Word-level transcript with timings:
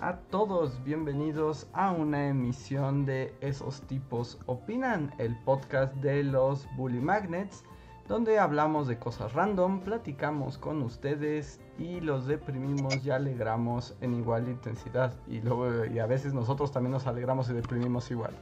a 0.00 0.16
todos, 0.30 0.82
bienvenidos 0.84 1.66
a 1.72 1.90
una 1.90 2.28
emisión 2.28 3.04
de 3.04 3.34
Esos 3.40 3.80
tipos 3.82 4.38
opinan, 4.46 5.12
el 5.18 5.36
podcast 5.44 5.94
de 5.96 6.22
los 6.22 6.68
Bully 6.76 7.00
Magnets, 7.00 7.64
donde 8.06 8.38
hablamos 8.38 8.86
de 8.86 8.98
cosas 8.98 9.32
random, 9.32 9.80
platicamos 9.80 10.56
con 10.56 10.82
ustedes 10.82 11.60
y 11.78 12.00
los 12.00 12.26
deprimimos 12.26 13.04
y 13.04 13.10
alegramos 13.10 13.96
en 14.00 14.14
igual 14.14 14.48
intensidad. 14.48 15.14
Y, 15.26 15.40
luego, 15.40 15.86
y 15.86 15.98
a 15.98 16.06
veces 16.06 16.32
nosotros 16.32 16.70
también 16.70 16.92
nos 16.92 17.06
alegramos 17.06 17.50
y 17.50 17.54
deprimimos 17.54 18.10
igual. 18.10 18.34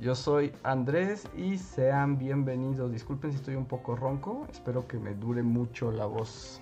Yo 0.00 0.14
soy 0.14 0.52
Andrés 0.64 1.28
y 1.36 1.58
sean 1.58 2.18
bienvenidos. 2.18 2.90
Disculpen 2.90 3.30
si 3.30 3.36
estoy 3.36 3.54
un 3.54 3.66
poco 3.66 3.94
ronco, 3.94 4.46
espero 4.50 4.86
que 4.88 4.98
me 4.98 5.14
dure 5.14 5.42
mucho 5.42 5.92
la 5.92 6.06
voz. 6.06 6.61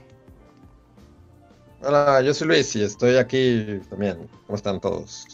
Hola, 1.83 2.21
yo 2.21 2.35
soy 2.35 2.49
Luis 2.49 2.77
y 2.77 2.83
estoy 2.83 3.17
aquí 3.17 3.81
también. 3.89 4.29
¿Cómo 4.47 4.55
están 4.55 4.83
todos? 4.83 5.27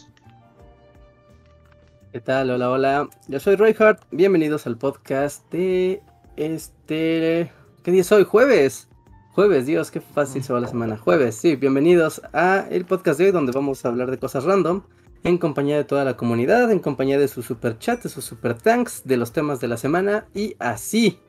¿Qué 2.13 2.21
tal? 2.21 2.49
Hola, 2.51 2.71
hola. 2.71 3.09
Yo 3.27 3.37
soy 3.41 3.57
Roy 3.57 3.75
Hart. 3.77 4.01
Bienvenidos 4.11 4.65
al 4.65 4.77
podcast 4.77 5.43
de 5.51 6.01
este. 6.37 7.51
¿Qué 7.83 7.91
día 7.91 7.99
es 7.99 8.11
hoy? 8.13 8.23
Jueves. 8.23 8.87
Jueves, 9.33 9.65
Dios, 9.65 9.91
qué 9.91 9.99
fácil 9.99 10.41
se 10.41 10.53
va 10.53 10.61
la 10.61 10.69
semana. 10.69 10.95
Jueves, 10.95 11.35
sí, 11.35 11.57
bienvenidos 11.57 12.21
a 12.31 12.65
el 12.71 12.85
podcast 12.85 13.19
de 13.19 13.25
hoy 13.25 13.31
donde 13.31 13.51
vamos 13.51 13.83
a 13.83 13.89
hablar 13.89 14.09
de 14.09 14.17
cosas 14.17 14.45
random 14.45 14.83
en 15.25 15.37
compañía 15.37 15.75
de 15.75 15.83
toda 15.83 16.05
la 16.05 16.15
comunidad, 16.15 16.71
en 16.71 16.79
compañía 16.79 17.19
de 17.19 17.27
su 17.27 17.43
super 17.43 17.77
chat, 17.77 18.01
de 18.03 18.09
sus 18.09 18.23
super 18.23 18.57
tanks, 18.57 19.01
de 19.03 19.17
los 19.17 19.33
temas 19.33 19.59
de 19.59 19.67
la 19.67 19.75
semana 19.75 20.27
y 20.33 20.55
así. 20.59 21.19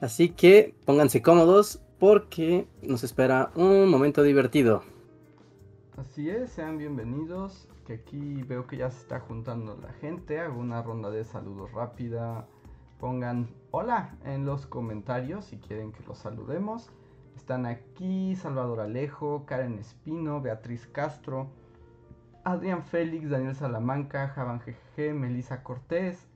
Así 0.00 0.30
que 0.30 0.74
pónganse 0.86 1.20
cómodos, 1.20 1.80
porque 1.98 2.66
nos 2.82 3.04
espera 3.04 3.50
un 3.54 3.88
momento 3.88 4.22
divertido. 4.22 4.82
Así 5.96 6.28
es, 6.28 6.50
sean 6.50 6.78
bienvenidos. 6.78 7.68
Que 7.86 7.94
aquí 7.94 8.42
veo 8.42 8.66
que 8.66 8.78
ya 8.78 8.90
se 8.90 9.00
está 9.00 9.20
juntando 9.20 9.76
la 9.76 9.92
gente. 9.92 10.40
Hago 10.40 10.58
una 10.58 10.82
ronda 10.82 11.10
de 11.10 11.24
saludos 11.24 11.70
rápida. 11.72 12.46
Pongan 12.98 13.50
hola 13.70 14.16
en 14.24 14.46
los 14.46 14.66
comentarios 14.66 15.44
si 15.44 15.58
quieren 15.58 15.92
que 15.92 16.02
los 16.04 16.18
saludemos. 16.18 16.90
Están 17.36 17.66
aquí 17.66 18.34
Salvador 18.36 18.80
Alejo, 18.80 19.44
Karen 19.44 19.78
Espino, 19.78 20.40
Beatriz 20.40 20.86
Castro, 20.86 21.50
Adrián 22.44 22.84
Félix, 22.84 23.28
Daniel 23.28 23.54
Salamanca, 23.54 24.28
Javan 24.28 24.60
GG, 24.60 25.14
Melissa 25.14 25.62
Cortés, 25.62 26.26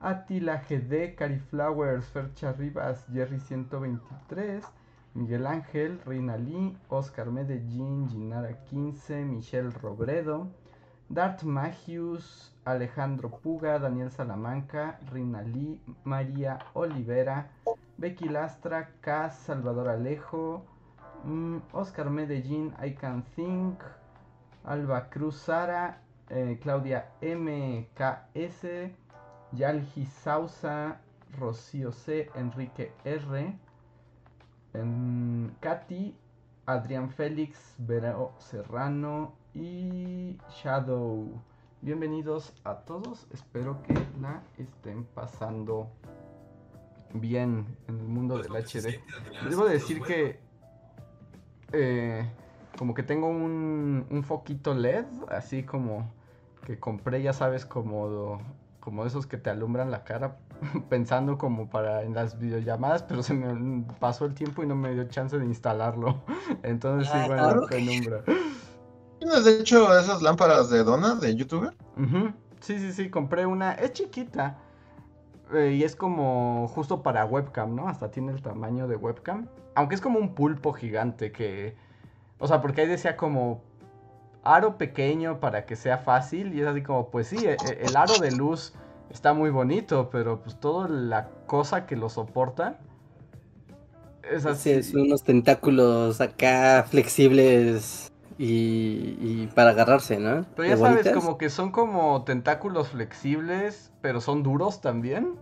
Atila 0.00 0.64
GD, 0.68 1.14
Cari 1.14 1.38
Flowers, 1.38 2.06
Fercha 2.06 2.52
Rivas, 2.52 3.06
Jerry 3.12 3.38
123. 3.38 4.64
Miguel 5.14 5.46
Ángel, 5.46 6.00
Reina 6.06 6.38
Lee, 6.38 6.74
Oscar 6.88 7.30
Medellín, 7.30 8.08
Ginara 8.08 8.54
15, 8.64 9.24
Michelle 9.26 9.70
Robredo, 9.70 10.48
Dart 11.10 11.42
Magius, 11.42 12.50
Alejandro 12.64 13.28
Puga, 13.28 13.78
Daniel 13.78 14.10
Salamanca, 14.10 14.98
Reina 15.12 15.42
Lee, 15.42 15.78
María 16.04 16.58
Olivera, 16.72 17.50
Becky 17.98 18.30
Lastra, 18.30 18.88
Cas, 19.02 19.36
Salvador 19.38 19.88
Alejo, 19.90 20.64
mm, 21.24 21.58
Oscar 21.72 22.08
Medellín, 22.08 22.72
I 22.82 22.94
Can 22.94 23.22
Think, 23.36 23.82
Alba 24.64 25.10
Cruz 25.10 25.36
Sara, 25.36 26.00
eh, 26.30 26.58
Claudia 26.62 27.10
MKS, 27.20 28.90
Yalgi 29.52 30.06
Sausa, 30.06 31.00
Rocío 31.38 31.92
C, 31.92 32.30
Enrique 32.34 32.92
R. 33.04 33.58
En 34.74 35.54
Katy, 35.60 36.14
Adrián 36.64 37.10
Félix, 37.10 37.74
Vero 37.76 38.32
Serrano 38.38 39.34
y 39.52 40.38
Shadow. 40.50 41.42
Bienvenidos 41.82 42.54
a 42.64 42.76
todos, 42.76 43.26
espero 43.34 43.82
que 43.82 43.92
la 44.18 44.42
estén 44.56 45.04
pasando 45.04 45.90
bien 47.12 47.66
en 47.86 47.98
el 47.98 48.06
mundo 48.06 48.38
del 48.38 48.50
HD. 48.50 48.98
Debo 49.50 49.66
decir 49.66 50.00
que 50.00 50.40
eh, 51.72 52.26
como 52.78 52.94
que 52.94 53.02
tengo 53.02 53.28
un, 53.28 54.06
un, 54.08 54.24
foquito 54.24 54.72
LED, 54.72 55.04
así 55.28 55.64
como 55.64 56.10
que 56.64 56.78
compré, 56.78 57.20
ya 57.20 57.34
sabes, 57.34 57.66
como, 57.66 58.40
como 58.80 59.04
esos 59.04 59.26
que 59.26 59.36
te 59.36 59.50
alumbran 59.50 59.90
la 59.90 60.04
cara 60.04 60.38
pensando 60.88 61.38
como 61.38 61.68
para 61.68 62.02
en 62.02 62.14
las 62.14 62.38
videollamadas, 62.38 63.02
pero 63.02 63.22
se 63.22 63.34
me 63.34 63.84
pasó 63.98 64.24
el 64.24 64.34
tiempo 64.34 64.62
y 64.62 64.66
no 64.66 64.74
me 64.74 64.92
dio 64.94 65.04
chance 65.04 65.38
de 65.38 65.44
instalarlo. 65.44 66.22
Entonces 66.62 67.10
sí, 67.12 67.18
bueno, 67.26 67.62
ah, 67.62 67.66
penumbra. 67.68 68.22
¿Tienes 69.18 69.44
de 69.44 69.60
hecho 69.60 69.96
esas 69.98 70.22
lámparas 70.22 70.70
de 70.70 70.82
dona 70.82 71.14
de 71.14 71.34
youtuber? 71.36 71.74
Sí, 72.60 72.78
sí, 72.78 72.92
sí, 72.92 73.10
compré 73.10 73.46
una, 73.46 73.72
es 73.72 73.92
chiquita. 73.92 74.58
Eh, 75.52 75.74
y 75.78 75.84
es 75.84 75.94
como 75.94 76.66
justo 76.68 77.02
para 77.02 77.24
webcam, 77.24 77.74
¿no? 77.74 77.88
Hasta 77.88 78.10
tiene 78.10 78.32
el 78.32 78.42
tamaño 78.42 78.88
de 78.88 78.96
webcam. 78.96 79.48
Aunque 79.74 79.94
es 79.94 80.00
como 80.00 80.18
un 80.18 80.34
pulpo 80.34 80.72
gigante 80.72 81.30
que... 81.30 81.76
O 82.38 82.48
sea, 82.48 82.60
porque 82.60 82.80
ahí 82.80 82.88
decía 82.88 83.16
como 83.16 83.62
aro 84.42 84.76
pequeño 84.76 85.38
para 85.38 85.66
que 85.66 85.76
sea 85.76 85.98
fácil. 85.98 86.54
Y 86.54 86.62
es 86.62 86.66
así 86.66 86.82
como, 86.82 87.10
pues 87.10 87.28
sí, 87.28 87.46
e, 87.46 87.52
e, 87.52 87.86
el 87.86 87.96
aro 87.96 88.18
de 88.18 88.32
luz 88.32 88.74
está 89.12 89.32
muy 89.34 89.50
bonito, 89.50 90.08
pero 90.10 90.40
pues 90.40 90.58
toda 90.58 90.88
la 90.88 91.28
cosa 91.46 91.86
que 91.86 91.96
lo 91.96 92.08
soporta 92.08 92.78
es 94.30 94.46
así. 94.46 94.70
es 94.70 94.94
unos 94.94 95.22
tentáculos 95.22 96.20
acá 96.20 96.86
flexibles 96.88 98.10
y, 98.38 99.46
para 99.54 99.70
agarrarse, 99.70 100.18
¿no? 100.18 100.44
Pero 100.56 100.68
ya 100.68 100.76
sabes, 100.76 101.08
como 101.10 101.38
que 101.38 101.50
son 101.50 101.70
como 101.70 102.24
tentáculos 102.24 102.88
flexibles, 102.88 103.92
pero 104.00 104.20
son 104.20 104.42
duros 104.42 104.80
también. 104.80 105.34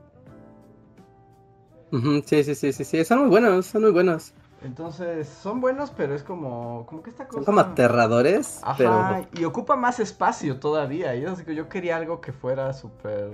sí, 2.27 2.45
sí, 2.45 2.55
sí, 2.55 2.73
sí, 2.73 2.85
sí, 2.85 3.05
son 3.05 3.21
muy 3.21 3.29
buenos, 3.29 3.67
son 3.67 3.83
muy 3.83 3.93
buenos. 3.93 4.35
Entonces, 4.62 5.26
son 5.28 5.60
buenos, 5.60 5.91
pero 5.91 6.15
es 6.15 6.22
como, 6.22 6.84
como 6.87 7.03
que 7.03 7.10
esta 7.10 7.26
cosa... 7.26 7.38
Son 7.38 7.44
como 7.44 7.60
aterradores, 7.60 8.60
Ajá, 8.62 9.26
y 9.32 9.44
ocupa 9.44 9.76
más 9.76 10.00
espacio 10.00 10.59
todavía. 10.59 11.15
Y 11.16 11.25
es 11.25 11.43
que 11.43 11.54
yo 11.54 11.69
quería 11.69 11.97
algo 11.97 12.21
que 12.21 12.32
fuera 12.32 12.72
súper... 12.72 13.31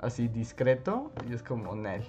Así 0.00 0.28
discreto, 0.28 1.12
y 1.28 1.32
es 1.32 1.42
como 1.42 1.74
Nel. 1.76 2.02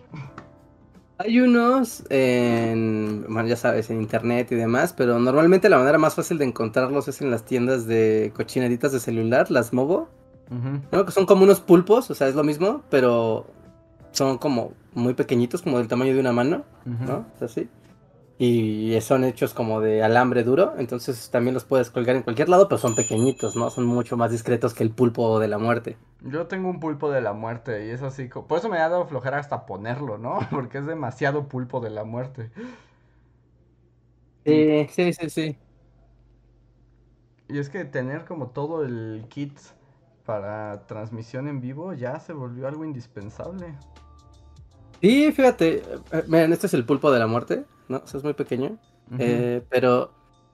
Hay 1.20 1.40
unos 1.40 2.04
en, 2.10 3.24
bueno, 3.30 3.48
ya 3.48 3.56
sabes, 3.56 3.92
en 3.92 4.02
internet 4.02 4.52
y 4.52 4.56
demás, 4.56 4.94
pero 4.94 5.20
normalmente 5.20 5.70
la 5.70 5.78
manera 5.78 6.00
más 6.00 6.16
fácil 6.16 6.40
de 6.40 6.46
encontrarlos 6.46 7.08
es 7.08 7.22
en 7.22 7.30
las 7.30 7.46
tiendas 7.46 7.86
de 7.86 8.34
cochineritas 8.36 8.92
de 8.92 9.00
celular, 9.00 9.52
las 9.52 9.74
Movo. 9.74 10.10
Que 10.92 11.12
son 11.12 11.26
como 11.26 11.44
unos 11.44 11.62
pulpos, 11.62 12.12
o 12.12 12.16
sea, 12.16 12.28
es 12.28 12.36
lo 12.36 12.44
mismo, 12.44 12.82
pero 12.90 13.48
son 14.12 14.38
como 14.38 14.74
muy 14.96 15.14
pequeñitos, 15.14 15.62
como 15.62 15.78
del 15.78 15.88
tamaño 15.88 16.14
de 16.14 16.20
una 16.20 16.32
mano, 16.32 16.64
¿no? 16.86 17.26
Así. 17.40 17.70
Y 18.38 18.98
son 19.02 19.24
hechos 19.24 19.54
como 19.54 19.80
de 19.80 20.04
alambre 20.04 20.44
duro, 20.44 20.74
entonces 20.78 21.30
también 21.30 21.54
los 21.54 21.66
puedes 21.66 21.92
colgar 21.92 22.16
en 22.16 22.24
cualquier 22.24 22.50
lado, 22.50 22.68
pero 22.68 22.80
son 22.80 22.96
pequeñitos, 22.96 23.56
¿no? 23.56 23.70
Son 23.70 23.86
mucho 23.86 24.18
más 24.18 24.32
discretos 24.32 24.74
que 24.74 24.84
el 24.84 24.92
pulpo 24.92 25.40
de 25.40 25.48
la 25.48 25.60
muerte. 25.60 25.98
Yo 26.22 26.48
tengo 26.48 26.70
un 26.70 26.80
pulpo 26.80 27.12
de 27.12 27.22
la 27.22 27.34
muerte 27.34 27.86
y 27.86 27.92
es 27.92 28.02
así, 28.02 28.28
por 28.28 28.58
eso 28.58 28.70
me 28.70 28.80
ha 28.80 28.90
dado 28.90 29.06
flojera 29.06 29.38
hasta 29.38 29.66
ponerlo, 29.66 30.18
¿no? 30.18 30.40
Porque 30.52 30.80
es 30.80 30.86
demasiado 30.86 31.48
pulpo 31.48 31.80
de 31.80 31.92
la 31.92 32.04
muerte. 32.04 32.52
Sí, 34.46 34.88
sí, 34.90 35.14
sí, 35.14 35.30
sí. 35.30 35.58
Y 37.48 37.60
es 37.60 37.70
que 37.70 37.86
tener 37.86 38.26
como 38.26 38.48
todo 38.48 38.84
el 38.84 39.26
kit 39.30 39.58
para 40.26 40.88
transmisión 40.88 41.48
en 41.48 41.62
vivo 41.62 41.94
ya 41.94 42.20
se 42.20 42.34
volvió 42.34 42.68
algo 42.68 42.84
indispensable. 42.84 43.76
Sí, 45.04 45.34
fíjate, 45.34 45.84
eh, 46.14 46.24
miren, 46.28 46.54
este 46.54 46.68
es 46.68 46.74
el 46.74 46.86
pulpo 46.86 47.12
de 47.12 47.20
la 47.20 47.28
muerte, 47.28 47.66
¿no? 47.90 47.98
O 47.98 48.08
sea, 48.08 48.20
es 48.20 48.24
muy 48.24 48.36
pequeño. 48.36 48.78
Eh, 49.20 49.62
pero 49.70 50.14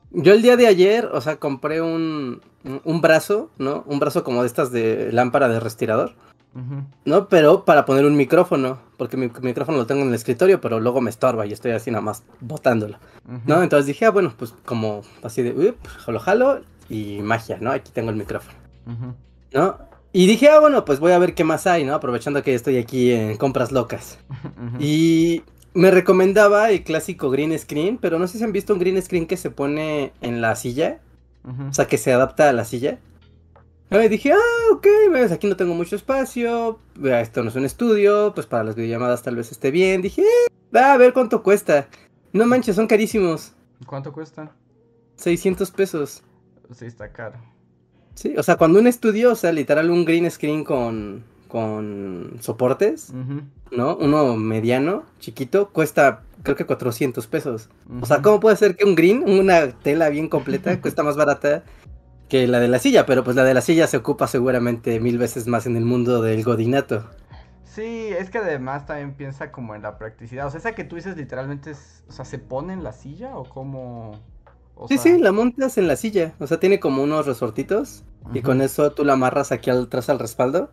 yo 0.10 0.34
el 0.34 0.42
día 0.42 0.58
de 0.58 0.66
ayer, 0.66 1.06
o 1.06 1.22
sea, 1.22 1.36
compré 1.36 1.84
un, 1.84 2.42
un 2.84 3.02
brazo, 3.02 3.52
¿no? 3.60 3.84
Un 3.86 4.00
brazo 4.00 4.24
como 4.24 4.42
de 4.42 4.48
estas 4.48 4.72
de 4.72 5.12
lámpara 5.12 5.50
de 5.50 5.60
respirador. 5.60 6.16
¿No? 7.06 7.30
Pero 7.30 7.64
para 7.64 7.86
poner 7.86 8.06
un 8.06 8.18
micrófono, 8.18 8.80
porque 8.98 9.18
mi, 9.18 9.32
micrófono 9.44 9.78
lo 9.78 9.86
tengo 9.86 10.02
en 10.02 10.08
el 10.08 10.16
escritorio, 10.16 10.60
pero 10.60 10.80
luego 10.80 11.00
me 11.00 11.12
estorba 11.12 11.46
y 11.46 11.54
estoy 11.54 11.72
así 11.72 11.92
nada 11.92 12.02
más 12.02 12.24
botándolo. 12.40 12.98
¿No? 13.46 13.62
Entonces 13.62 13.86
dije, 13.86 14.08
ah, 14.08 14.10
bueno, 14.10 14.34
pues 14.36 14.56
como 14.66 15.04
así 15.22 15.44
de, 15.44 15.52
up, 15.52 15.78
lo 16.08 16.20
jalo 16.20 16.62
y 16.90 17.20
magia, 17.22 17.60
¿no? 17.62 17.72
Aquí 17.72 17.92
tengo 17.94 18.10
el 18.10 18.16
micrófono. 18.16 18.58
¿No? 19.54 19.89
Y 20.12 20.26
dije, 20.26 20.50
ah, 20.50 20.60
bueno, 20.60 20.86
pues 20.86 21.00
voy 21.00 21.12
a 21.12 21.20
ver 21.20 21.36
qué 21.36 21.44
más 21.44 21.68
hay, 21.68 21.84
¿no? 21.84 21.94
Aprovechando 21.94 22.42
que 22.42 22.56
estoy 22.56 22.78
aquí 22.78 23.12
en 23.12 23.38
compras 23.38 23.72
locas. 23.72 24.18
Y 24.80 25.44
me 25.74 25.92
recomendaba 25.92 26.72
el 26.72 26.84
clásico 26.84 27.30
green 27.30 27.58
screen, 27.58 27.98
pero 27.98 28.18
no 28.18 28.28
sé 28.28 28.38
si 28.40 28.44
han 28.44 28.52
visto 28.52 28.74
un 28.74 28.80
green 28.80 29.02
screen 29.02 29.28
que 29.28 29.38
se 29.38 29.52
pone 29.52 30.14
en 30.22 30.42
la 30.42 30.56
silla. 30.56 31.00
O 31.70 31.74
sea, 31.74 31.88
que 31.88 31.98
se 31.98 32.12
adapta 32.14 32.50
a 32.50 32.54
la 32.54 32.66
silla. 32.66 33.00
Y 33.92 34.08
dije, 34.08 34.34
ah, 34.34 34.74
ok, 34.74 34.88
ves, 35.12 35.32
aquí 35.32 35.48
no 35.48 35.56
tengo 35.56 35.74
mucho 35.74 35.96
espacio. 35.96 36.80
Esto 37.04 37.44
no 37.44 37.50
es 37.50 37.56
un 37.56 37.66
estudio, 37.66 38.34
pues 38.36 38.46
para 38.46 38.64
las 38.64 38.76
videollamadas 38.76 39.24
tal 39.24 39.36
vez 39.36 39.52
esté 39.52 39.72
bien. 39.72 40.02
Dije, 40.02 40.22
eh, 40.22 40.80
a 40.80 40.98
ver 40.98 41.14
cuánto 41.14 41.42
cuesta. 41.42 41.88
No 42.32 42.46
manches, 42.46 42.76
son 42.76 42.88
carísimos. 42.88 43.54
¿Cuánto 43.88 44.14
cuesta? 44.14 44.52
600 45.16 45.72
pesos. 45.72 46.24
Sí, 46.72 46.86
está 46.86 47.12
caro. 47.12 47.40
Sí, 48.20 48.36
o 48.38 48.44
sea, 48.44 48.58
cuando 48.58 48.80
un 48.80 48.88
estudio, 48.88 49.32
o 49.32 49.36
sea, 49.36 49.54
literal 49.54 49.90
un 49.90 50.04
green 50.04 50.30
screen 50.30 50.66
con, 50.66 51.24
con 51.48 52.34
soportes, 52.42 53.14
¿no? 53.72 53.96
Uno 53.96 54.36
mediano, 54.36 55.06
chiquito, 55.22 55.70
cuesta 55.70 56.24
creo 56.44 56.58
que 56.58 56.66
400 56.66 57.26
pesos. 57.28 57.70
O 58.02 58.06
sea, 58.06 58.22
¿cómo 58.22 58.42
puede 58.42 58.58
ser 58.58 58.76
que 58.76 58.84
un 58.84 58.96
green, 58.96 59.24
una 59.26 59.72
tela 59.72 60.10
bien 60.10 60.28
completa, 60.28 60.82
cuesta 60.82 61.02
más 61.02 61.16
barata 61.16 61.64
que 62.28 62.46
la 62.46 62.60
de 62.60 62.68
la 62.68 62.80
silla? 62.80 63.06
Pero 63.06 63.24
pues 63.24 63.38
la 63.38 63.46
de 63.46 63.54
la 63.54 63.62
silla 63.62 63.88
se 63.88 63.96
ocupa 63.96 64.28
seguramente 64.28 65.00
mil 65.00 65.18
veces 65.18 65.48
más 65.48 65.66
en 65.66 65.78
el 65.78 65.86
mundo 65.86 66.22
del 66.22 66.44
godinato. 66.44 67.06
Sí, 67.64 68.10
es 68.10 68.30
que 68.30 68.40
además 68.40 68.86
también 68.86 69.14
piensa 69.14 69.50
como 69.54 69.76
en 69.76 69.82
la 69.82 69.98
practicidad. 69.98 70.46
O 70.46 70.50
sea, 70.50 70.60
esa 70.60 70.74
que 70.74 70.84
tú 70.84 70.98
dices 70.98 71.16
literalmente, 71.16 71.72
es, 71.72 72.04
o 72.10 72.12
sea, 72.12 72.26
¿se 72.26 72.38
pone 72.38 72.74
en 72.74 72.84
la 72.84 72.92
silla 72.92 73.38
o 73.38 73.46
cómo? 73.46 74.20
Sí, 74.88 74.98
sí, 74.98 75.18
la 75.18 75.32
montas 75.32 75.78
en 75.78 75.88
la 75.88 75.96
silla. 75.96 76.34
O 76.40 76.48
sea, 76.48 76.60
tiene 76.60 76.80
como 76.80 77.04
unos 77.04 77.26
resortitos 77.26 78.04
y 78.34 78.42
con 78.42 78.62
eso 78.62 78.92
tú 78.92 79.04
la 79.04 79.14
amarras 79.14 79.52
aquí 79.52 79.70
atrás 79.70 80.10
al 80.10 80.20
respaldo. 80.20 80.72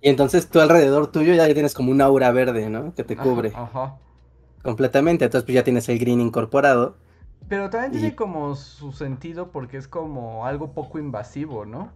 Y 0.00 0.08
entonces 0.08 0.48
tú 0.48 0.60
alrededor 0.60 1.10
tuyo 1.10 1.34
ya 1.34 1.52
tienes 1.52 1.74
como 1.74 1.90
un 1.90 2.00
aura 2.00 2.30
verde, 2.30 2.68
¿no? 2.70 2.94
Que 2.94 3.04
te 3.04 3.16
cubre. 3.16 3.52
Ajá. 3.54 3.96
Completamente. 4.62 5.24
Entonces 5.24 5.44
pues 5.44 5.54
ya 5.54 5.64
tienes 5.64 5.88
el 5.88 5.98
green 5.98 6.20
incorporado. 6.20 6.96
Pero 7.48 7.70
también 7.70 7.92
tiene 7.92 8.14
como 8.14 8.54
su 8.54 8.92
sentido 8.92 9.50
porque 9.50 9.78
es 9.78 9.88
como 9.88 10.44
algo 10.44 10.72
poco 10.72 10.98
invasivo, 10.98 11.64
¿no? 11.64 11.90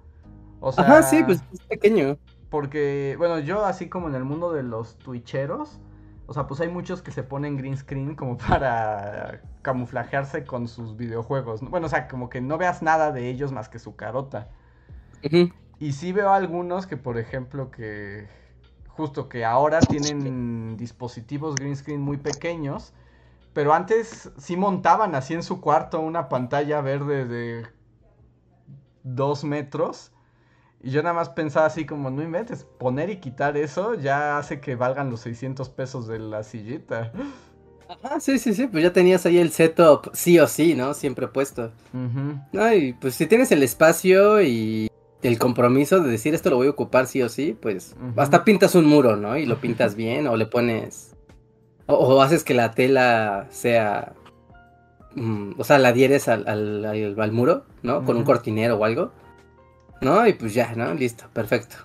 O 0.60 0.72
sea, 0.72 0.84
Ajá, 0.84 1.02
sí, 1.02 1.22
pues 1.24 1.42
es 1.52 1.60
pequeño. 1.66 2.16
Porque, 2.48 3.16
bueno, 3.18 3.38
yo 3.40 3.64
así 3.64 3.88
como 3.88 4.08
en 4.08 4.14
el 4.14 4.24
mundo 4.24 4.52
de 4.52 4.62
los 4.62 4.96
twitcheros, 4.98 5.80
o 6.26 6.32
sea, 6.32 6.46
pues 6.46 6.60
hay 6.60 6.68
muchos 6.68 7.02
que 7.02 7.10
se 7.10 7.22
ponen 7.22 7.56
green 7.56 7.76
screen 7.76 8.14
como 8.14 8.36
para 8.48 9.42
camuflajearse 9.62 10.44
con 10.44 10.68
sus 10.68 10.96
videojuegos. 10.96 11.60
Bueno, 11.62 11.86
o 11.86 11.88
sea, 11.88 12.08
como 12.08 12.28
que 12.28 12.40
no 12.40 12.58
veas 12.58 12.82
nada 12.82 13.12
de 13.12 13.28
ellos 13.28 13.52
más 13.52 13.68
que 13.68 13.78
su 13.78 13.96
carota. 13.96 14.48
Y 15.78 15.92
sí 15.92 16.12
veo 16.12 16.32
algunos 16.32 16.86
que, 16.86 16.96
por 16.96 17.18
ejemplo, 17.18 17.70
que 17.70 18.28
justo 18.88 19.28
que 19.28 19.44
ahora 19.44 19.80
tienen 19.80 20.76
dispositivos 20.76 21.54
green 21.54 21.76
screen 21.76 22.00
muy 22.00 22.18
pequeños, 22.18 22.92
pero 23.52 23.72
antes 23.72 24.30
sí 24.36 24.56
montaban 24.56 25.14
así 25.14 25.34
en 25.34 25.42
su 25.42 25.60
cuarto 25.60 26.00
una 26.00 26.28
pantalla 26.28 26.80
verde 26.80 27.26
de 27.26 27.66
dos 29.04 29.44
metros 29.44 30.12
y 30.82 30.90
yo 30.90 31.02
nada 31.02 31.14
más 31.14 31.28
pensaba 31.28 31.66
así 31.66 31.86
como, 31.86 32.10
no 32.10 32.22
inventes, 32.22 32.64
poner 32.64 33.08
y 33.08 33.20
quitar 33.20 33.56
eso 33.56 33.94
ya 33.94 34.36
hace 34.36 34.60
que 34.60 34.74
valgan 34.74 35.10
los 35.10 35.20
600 35.20 35.68
pesos 35.70 36.08
de 36.08 36.18
la 36.18 36.42
sillita. 36.42 37.12
Ajá, 37.88 38.20
sí, 38.20 38.38
sí, 38.38 38.54
sí, 38.54 38.66
pues 38.66 38.82
ya 38.82 38.92
tenías 38.92 39.26
ahí 39.26 39.38
el 39.38 39.50
setup 39.50 40.10
sí 40.14 40.38
o 40.38 40.46
sí, 40.46 40.74
¿no? 40.74 40.94
Siempre 40.94 41.28
puesto. 41.28 41.72
Ay, 42.58 42.94
pues 42.94 43.14
si 43.14 43.26
tienes 43.26 43.52
el 43.52 43.62
espacio 43.62 44.42
y 44.42 44.90
el 45.22 45.38
compromiso 45.38 46.00
de 46.00 46.10
decir 46.10 46.34
esto 46.34 46.50
lo 46.50 46.56
voy 46.56 46.66
a 46.66 46.70
ocupar 46.70 47.06
sí 47.06 47.22
o 47.22 47.28
sí, 47.28 47.56
pues 47.60 47.94
hasta 48.16 48.44
pintas 48.44 48.74
un 48.74 48.86
muro, 48.86 49.16
¿no? 49.16 49.36
Y 49.36 49.46
lo 49.46 49.60
pintas 49.60 49.94
bien 49.94 50.26
o 50.26 50.36
le 50.36 50.46
pones... 50.46 51.14
O, 51.86 52.22
haces 52.22 52.44
que 52.44 52.54
la 52.54 52.72
tela 52.72 53.46
sea... 53.50 54.14
Mm, 55.14 55.52
o 55.58 55.64
sea, 55.64 55.78
la 55.78 55.88
adhieres 55.88 56.28
al, 56.28 56.46
al, 56.46 57.32
muro, 57.32 57.66
¿no? 57.82 58.04
Con 58.04 58.16
un 58.16 58.24
cortinero 58.24 58.76
o 58.76 58.84
algo. 58.84 59.12
¿no? 60.02 60.26
Y 60.26 60.34
pues 60.34 60.52
ya, 60.52 60.74
¿no? 60.74 60.92
Listo, 60.92 61.24
perfecto. 61.32 61.76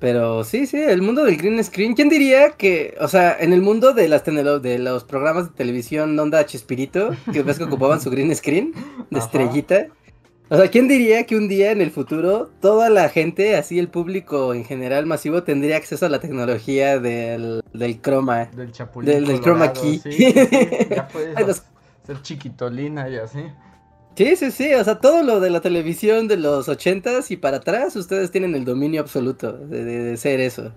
Pero 0.00 0.44
sí, 0.44 0.66
sí, 0.66 0.78
el 0.78 1.02
mundo 1.02 1.24
del 1.24 1.36
green 1.36 1.62
screen. 1.62 1.94
¿Quién 1.94 2.08
diría 2.08 2.52
que, 2.52 2.96
o 3.00 3.06
sea, 3.06 3.36
en 3.38 3.52
el 3.52 3.60
mundo 3.60 3.92
de 3.92 4.08
las 4.08 4.24
de 4.24 4.78
los 4.78 5.04
programas 5.04 5.50
de 5.50 5.54
televisión 5.54 6.18
Onda 6.18 6.44
Chespirito, 6.46 7.10
que 7.30 7.42
ves 7.42 7.58
que 7.58 7.64
ocupaban 7.64 8.00
su 8.00 8.10
green 8.10 8.34
screen 8.34 8.72
de 9.10 9.18
estrellita? 9.18 9.88
O 10.48 10.56
sea, 10.56 10.68
¿quién 10.68 10.88
diría 10.88 11.26
que 11.26 11.36
un 11.36 11.48
día 11.48 11.70
en 11.70 11.82
el 11.82 11.90
futuro 11.90 12.50
toda 12.60 12.88
la 12.88 13.10
gente, 13.10 13.56
así 13.56 13.78
el 13.78 13.88
público 13.88 14.54
en 14.54 14.64
general 14.64 15.04
masivo, 15.04 15.42
tendría 15.42 15.76
acceso 15.76 16.06
a 16.06 16.08
la 16.08 16.18
tecnología 16.18 16.98
del, 16.98 17.62
del 17.74 18.00
croma? 18.00 18.46
Del 18.46 18.72
chapulín. 18.72 19.24
Del, 19.26 19.40
croma 19.42 19.72
key. 19.74 20.00
ya 20.90 21.08
puedes 21.08 21.62
ser 22.06 22.22
chiquitolina 22.22 23.06
y 23.10 23.18
así. 23.18 23.44
Sí, 24.16 24.36
sí, 24.36 24.50
sí, 24.50 24.74
o 24.74 24.84
sea, 24.84 25.00
todo 25.00 25.22
lo 25.22 25.40
de 25.40 25.50
la 25.50 25.60
televisión 25.60 26.28
de 26.28 26.36
los 26.36 26.68
ochentas 26.68 27.30
y 27.30 27.36
para 27.36 27.58
atrás, 27.58 27.96
ustedes 27.96 28.30
tienen 28.30 28.54
el 28.54 28.64
dominio 28.64 29.00
absoluto 29.00 29.52
de, 29.52 30.16
ser 30.16 30.40
eso. 30.40 30.72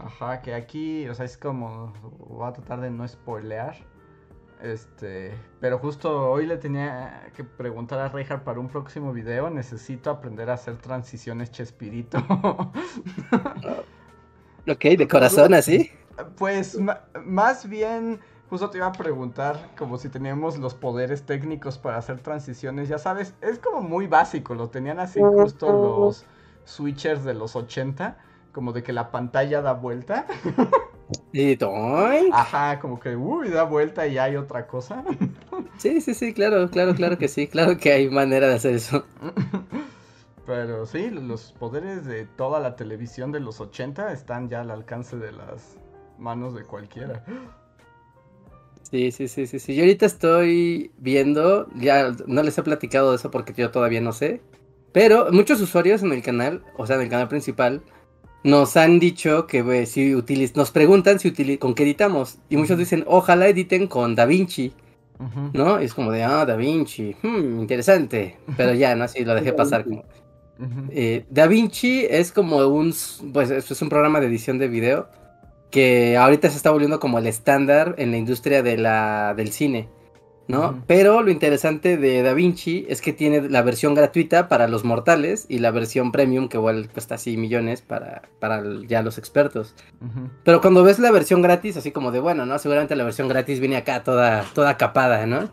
Ajá, 0.00 0.42
que 0.42 0.54
aquí, 0.54 1.06
o 1.08 1.14
sea, 1.14 1.24
es 1.24 1.36
como, 1.36 1.92
voy 2.28 2.48
a 2.48 2.52
tratar 2.52 2.80
de 2.80 2.90
no 2.90 3.06
spoilear, 3.06 3.76
este, 4.62 5.32
pero 5.60 5.78
justo 5.78 6.30
hoy 6.30 6.46
le 6.46 6.56
tenía 6.56 7.30
que 7.36 7.44
preguntar 7.44 8.00
a 8.00 8.08
Reinhardt 8.08 8.42
para 8.42 8.58
un 8.58 8.68
próximo 8.68 9.12
video, 9.12 9.50
necesito 9.50 10.10
aprender 10.10 10.50
a 10.50 10.54
hacer 10.54 10.76
transiciones 10.78 11.52
Chespirito. 11.52 12.18
ok, 14.68 14.84
de 14.98 15.06
corazón 15.08 15.54
así. 15.54 15.90
Pues 16.36 16.76
más 17.24 17.68
bien 17.68 18.18
Justo 18.50 18.70
te 18.70 18.78
iba 18.78 18.86
a 18.86 18.92
preguntar 18.92 19.70
como 19.76 19.98
si 19.98 20.08
teníamos 20.08 20.58
los 20.58 20.74
poderes 20.74 21.24
técnicos 21.24 21.76
para 21.76 21.98
hacer 21.98 22.20
transiciones. 22.20 22.88
Ya 22.88 22.98
sabes, 22.98 23.34
es 23.42 23.58
como 23.58 23.82
muy 23.82 24.06
básico. 24.06 24.54
Lo 24.54 24.70
tenían 24.70 25.00
así 25.00 25.20
justo 25.20 25.70
los 25.70 26.24
switchers 26.64 27.24
de 27.24 27.34
los 27.34 27.56
80. 27.56 28.16
Como 28.52 28.72
de 28.72 28.82
que 28.82 28.92
la 28.92 29.10
pantalla 29.10 29.60
da 29.60 29.74
vuelta. 29.74 30.26
¿Y 31.32 31.58
Ajá, 32.32 32.80
como 32.80 32.98
que 32.98 33.16
uy, 33.16 33.50
da 33.50 33.64
vuelta 33.64 34.06
y 34.06 34.18
hay 34.18 34.36
otra 34.36 34.66
cosa. 34.66 35.04
Sí, 35.76 36.00
sí, 36.00 36.14
sí, 36.14 36.34
claro, 36.34 36.68
claro, 36.70 36.94
claro 36.94 37.18
que 37.18 37.28
sí. 37.28 37.46
Claro 37.46 37.76
que 37.76 37.92
hay 37.92 38.10
manera 38.10 38.48
de 38.48 38.54
hacer 38.54 38.74
eso. 38.74 39.04
Pero 40.46 40.86
sí, 40.86 41.10
los 41.10 41.52
poderes 41.52 42.06
de 42.06 42.24
toda 42.24 42.58
la 42.58 42.74
televisión 42.74 43.30
de 43.32 43.40
los 43.40 43.60
80 43.60 44.12
están 44.12 44.48
ya 44.48 44.62
al 44.62 44.70
alcance 44.70 45.16
de 45.18 45.32
las 45.32 45.76
manos 46.18 46.54
de 46.54 46.64
cualquiera. 46.64 47.22
Sí, 48.82 49.12
sí, 49.12 49.28
sí, 49.28 49.46
sí, 49.46 49.58
sí. 49.58 49.74
Yo 49.74 49.82
ahorita 49.82 50.06
estoy 50.06 50.90
viendo, 50.98 51.68
ya 51.76 52.14
no 52.26 52.42
les 52.42 52.56
he 52.56 52.62
platicado 52.62 53.10
de 53.10 53.16
eso 53.16 53.30
porque 53.30 53.52
yo 53.54 53.70
todavía 53.70 54.00
no 54.00 54.12
sé, 54.12 54.40
pero 54.92 55.30
muchos 55.30 55.60
usuarios 55.60 56.02
en 56.02 56.12
el 56.12 56.22
canal, 56.22 56.62
o 56.76 56.86
sea, 56.86 56.96
en 56.96 57.02
el 57.02 57.08
canal 57.08 57.28
principal, 57.28 57.82
nos 58.44 58.76
han 58.76 58.98
dicho 58.98 59.46
que 59.46 59.86
si 59.86 60.14
utiliz 60.14 60.56
nos 60.56 60.70
preguntan 60.70 61.18
si 61.18 61.58
con 61.58 61.74
qué 61.74 61.82
editamos 61.82 62.38
y 62.48 62.56
muchos 62.56 62.78
dicen, 62.78 63.04
ojalá 63.06 63.48
editen 63.48 63.86
con 63.86 64.14
DaVinci. 64.14 64.72
¿No? 65.52 65.82
Y 65.82 65.84
es 65.84 65.94
como 65.94 66.12
de, 66.12 66.22
ah, 66.22 66.46
DaVinci, 66.46 67.16
hmm, 67.20 67.60
interesante. 67.60 68.36
Pero 68.56 68.72
ya, 68.72 68.94
¿no? 68.94 69.02
Así 69.02 69.24
lo 69.24 69.34
dejé 69.34 69.52
pasar 69.52 69.84
como. 69.84 70.04
Eh, 70.90 71.24
DaVinci 71.28 72.06
es 72.08 72.30
como 72.30 72.58
un, 72.68 72.94
pues 73.32 73.50
es 73.50 73.82
un 73.82 73.88
programa 73.88 74.20
de 74.20 74.28
edición 74.28 74.58
de 74.58 74.68
video 74.68 75.08
que 75.70 76.16
ahorita 76.16 76.50
se 76.50 76.56
está 76.56 76.70
volviendo 76.70 77.00
como 77.00 77.18
el 77.18 77.26
estándar 77.26 77.94
en 77.98 78.10
la 78.10 78.16
industria 78.16 78.62
de 78.62 78.78
la, 78.78 79.34
del 79.36 79.52
cine, 79.52 79.88
¿no? 80.46 80.82
Pero 80.86 81.22
lo 81.22 81.30
interesante 81.30 81.98
de 81.98 82.22
Da 82.22 82.32
Vinci 82.32 82.86
es 82.88 83.02
que 83.02 83.12
tiene 83.12 83.48
la 83.50 83.62
versión 83.62 83.94
gratuita 83.94 84.48
para 84.48 84.66
los 84.66 84.82
mortales 84.82 85.44
y 85.48 85.58
la 85.58 85.70
versión 85.70 86.10
premium 86.10 86.48
que 86.48 86.56
igual 86.56 86.88
cuesta 86.88 87.16
así 87.16 87.36
millones 87.36 87.82
para, 87.82 88.22
para 88.40 88.62
ya 88.86 89.02
los 89.02 89.18
expertos. 89.18 89.74
Pero 90.44 90.60
cuando 90.62 90.82
ves 90.82 90.98
la 90.98 91.10
versión 91.10 91.42
gratis, 91.42 91.76
así 91.76 91.92
como 91.92 92.12
de, 92.12 92.20
bueno, 92.20 92.46
¿no? 92.46 92.58
Seguramente 92.58 92.96
la 92.96 93.04
versión 93.04 93.28
gratis 93.28 93.60
viene 93.60 93.76
acá 93.76 94.02
toda, 94.02 94.44
toda 94.54 94.78
capada, 94.78 95.26
¿no? 95.26 95.50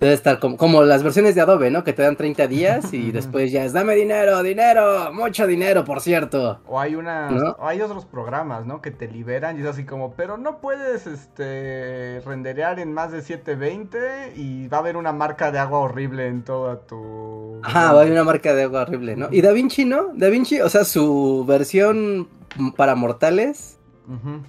Debe 0.00 0.12
estar 0.12 0.40
como, 0.40 0.56
como, 0.56 0.82
las 0.82 1.02
versiones 1.02 1.34
de 1.34 1.40
Adobe, 1.40 1.70
¿no? 1.70 1.84
Que 1.84 1.92
te 1.92 2.02
dan 2.02 2.16
30 2.16 2.46
días 2.48 2.92
y 2.92 3.12
después 3.12 3.52
ya 3.52 3.64
es, 3.64 3.72
dame 3.72 3.94
dinero, 3.94 4.42
dinero, 4.42 5.12
mucho 5.12 5.46
dinero, 5.46 5.84
por 5.84 6.00
cierto. 6.00 6.60
O 6.66 6.80
hay 6.80 6.94
una, 6.96 7.56
hay 7.60 7.80
otros 7.80 8.04
programas, 8.04 8.66
¿no? 8.66 8.82
Que 8.82 8.90
te 8.90 9.08
liberan 9.08 9.58
y 9.58 9.62
es 9.62 9.66
así 9.66 9.84
como, 9.84 10.14
pero 10.14 10.36
no 10.36 10.58
puedes, 10.58 11.06
este, 11.06 12.20
renderear 12.24 12.80
en 12.80 12.92
más 12.92 13.12
de 13.12 13.22
720 13.22 14.34
y 14.36 14.68
va 14.68 14.78
a 14.78 14.80
haber 14.80 14.96
una 14.96 15.12
marca 15.12 15.52
de 15.52 15.58
agua 15.58 15.78
horrible 15.78 16.26
en 16.26 16.42
toda 16.42 16.80
tu... 16.80 17.60
Ajá, 17.62 17.92
va 17.92 18.00
a 18.00 18.02
haber 18.02 18.12
una 18.12 18.24
marca 18.24 18.54
de 18.54 18.64
agua 18.64 18.82
horrible, 18.82 19.16
¿no? 19.16 19.28
Y 19.30 19.42
Da 19.42 19.52
Vinci, 19.52 19.84
¿no? 19.84 20.08
Da 20.14 20.28
Vinci, 20.28 20.60
o 20.60 20.68
sea, 20.68 20.84
su 20.84 21.44
versión 21.46 22.28
para 22.76 22.94
mortales 22.94 23.78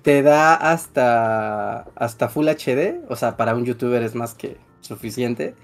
te 0.01 0.24
da 0.24 0.55
hasta, 0.55 1.86
hasta 1.96 2.27
Full 2.27 2.48
HD, 2.48 3.01
o 3.08 3.15
sea, 3.15 3.38
para 3.38 3.55
un 3.55 3.65
youtuber 3.65 4.03
es 4.03 4.15
más 4.15 4.34
que 4.34 4.58
suficiente. 4.84 5.56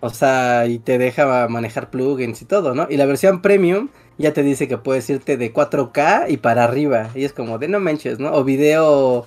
O 0.00 0.10
sea, 0.10 0.66
y 0.66 0.78
te 0.78 0.98
deja 0.98 1.48
manejar 1.48 1.90
plugins 1.90 2.42
y 2.42 2.44
todo, 2.44 2.74
¿no? 2.74 2.86
Y 2.88 2.96
la 2.96 3.06
versión 3.06 3.42
premium 3.42 3.88
ya 4.18 4.32
te 4.32 4.42
dice 4.42 4.68
que 4.68 4.78
puedes 4.78 5.08
irte 5.10 5.36
de 5.36 5.52
4K 5.52 6.26
y 6.28 6.36
para 6.36 6.64
arriba. 6.64 7.10
Y 7.14 7.24
es 7.24 7.32
como 7.32 7.58
de 7.58 7.68
no 7.68 7.80
manches, 7.80 8.18
¿no? 8.18 8.32
O 8.32 8.44
video 8.44 9.26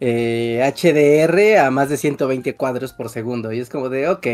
eh, 0.00 0.60
HDR 0.76 1.58
a 1.58 1.70
más 1.70 1.88
de 1.88 1.96
120 1.96 2.54
cuadros 2.56 2.92
por 2.92 3.08
segundo. 3.08 3.52
Y 3.52 3.60
es 3.60 3.68
como 3.68 3.88
de, 3.88 4.08
ok, 4.08 4.26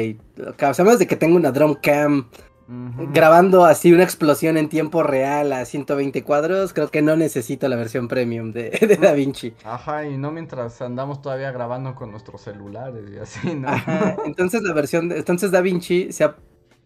o 0.68 0.74
sea, 0.74 0.84
más 0.84 0.98
de 0.98 1.06
que 1.06 1.16
tengo 1.16 1.36
una 1.36 1.52
drum 1.52 1.76
cam 1.80 2.28
grabando 2.66 3.64
así 3.64 3.92
una 3.92 4.04
explosión 4.04 4.56
en 4.56 4.68
tiempo 4.68 5.02
real 5.02 5.52
a 5.52 5.64
120 5.64 6.22
cuadros, 6.22 6.72
creo 6.72 6.90
que 6.90 7.02
no 7.02 7.16
necesito 7.16 7.68
la 7.68 7.76
versión 7.76 8.08
premium 8.08 8.52
de, 8.52 8.70
de 8.80 8.96
DaVinci. 8.96 9.54
Ajá, 9.64 10.06
y 10.06 10.16
no 10.16 10.30
mientras 10.30 10.80
andamos 10.80 11.20
todavía 11.20 11.50
grabando 11.52 11.94
con 11.94 12.10
nuestros 12.10 12.42
celulares 12.42 13.04
y 13.12 13.18
así, 13.18 13.54
¿no? 13.54 13.68
entonces 14.24 14.62
la 14.62 14.72
versión, 14.72 15.08
de, 15.08 15.18
entonces 15.18 15.50
DaVinci 15.50 16.12
se 16.12 16.24
ha, 16.24 16.36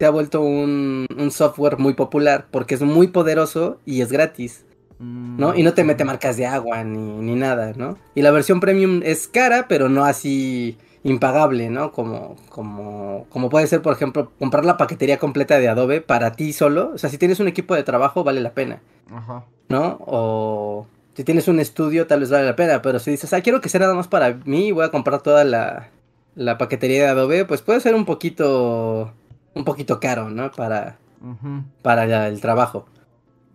ha 0.01 0.11
vuelto 0.11 0.41
un, 0.41 1.07
un 1.17 1.31
software 1.31 1.79
muy 1.79 1.95
popular 1.95 2.47
porque 2.51 2.75
es 2.75 2.83
muy 2.83 3.09
poderoso 3.09 3.81
y 3.85 4.01
es 4.01 4.11
gratis. 4.11 4.65
¿no? 5.01 5.55
Y 5.55 5.63
no 5.63 5.75
te 5.75 5.85
mete 5.85 6.05
marcas 6.05 6.37
de 6.37 6.47
agua 6.47 6.83
ni, 6.83 6.99
ni, 6.99 7.37
nada, 7.37 7.73
¿no? 7.77 7.97
Y 8.17 8.23
la 8.23 8.33
versión 8.33 8.59
premium 8.59 9.01
es 9.05 9.29
cara, 9.29 9.67
pero 9.69 9.89
no 9.89 10.05
así 10.05 10.77
impagable, 11.05 11.71
¿no? 11.71 11.93
Como, 11.93 12.37
como, 12.49 13.27
como 13.31 13.49
puede 13.49 13.67
ser, 13.67 13.83
por 13.83 13.93
ejemplo, 13.95 14.33
comprar 14.39 14.65
la 14.65 14.77
paquetería 14.77 15.19
completa 15.19 15.59
de 15.59 15.69
Adobe 15.69 16.01
para 16.01 16.33
ti 16.33 16.53
solo. 16.53 16.93
O 16.95 16.99
sea, 16.99 17.11
si 17.11 17.19
tienes 17.19 17.41
un 17.41 17.49
equipo 17.49 17.75
de 17.75 17.83
trabajo, 17.83 18.25
vale 18.25 18.41
la 18.41 18.53
pena. 18.53 18.81
Ajá. 19.11 19.45
¿No? 19.69 19.99
O 20.01 20.87
si 21.15 21.25
tienes 21.25 21.49
un 21.49 21.61
estudio, 21.61 22.07
tal 22.07 22.21
vez 22.21 22.31
vale 22.31 22.47
la 22.47 22.57
pena. 22.57 22.83
Pero 22.83 22.99
si 22.99 23.11
dices, 23.11 23.33
ah, 23.33 23.41
quiero 23.41 23.61
que 23.61 23.69
sea 23.69 23.81
nada 23.81 23.95
más 23.95 24.09
para 24.09 24.35
mí, 24.45 24.73
voy 24.73 24.85
a 24.85 24.91
comprar 24.91 25.21
toda 25.21 25.45
la, 25.45 25.89
la 26.37 26.59
paquetería 26.59 27.03
de 27.03 27.09
Adobe, 27.09 27.45
pues 27.45 27.63
puede 27.63 27.81
ser 27.81 27.95
un 27.95 28.05
poquito, 28.05 29.13
un 29.55 29.65
poquito 29.65 29.99
caro, 29.99 30.31
¿no? 30.31 30.53
Para, 30.53 30.99
para 31.83 32.29
el 32.29 32.41
trabajo. 32.41 32.87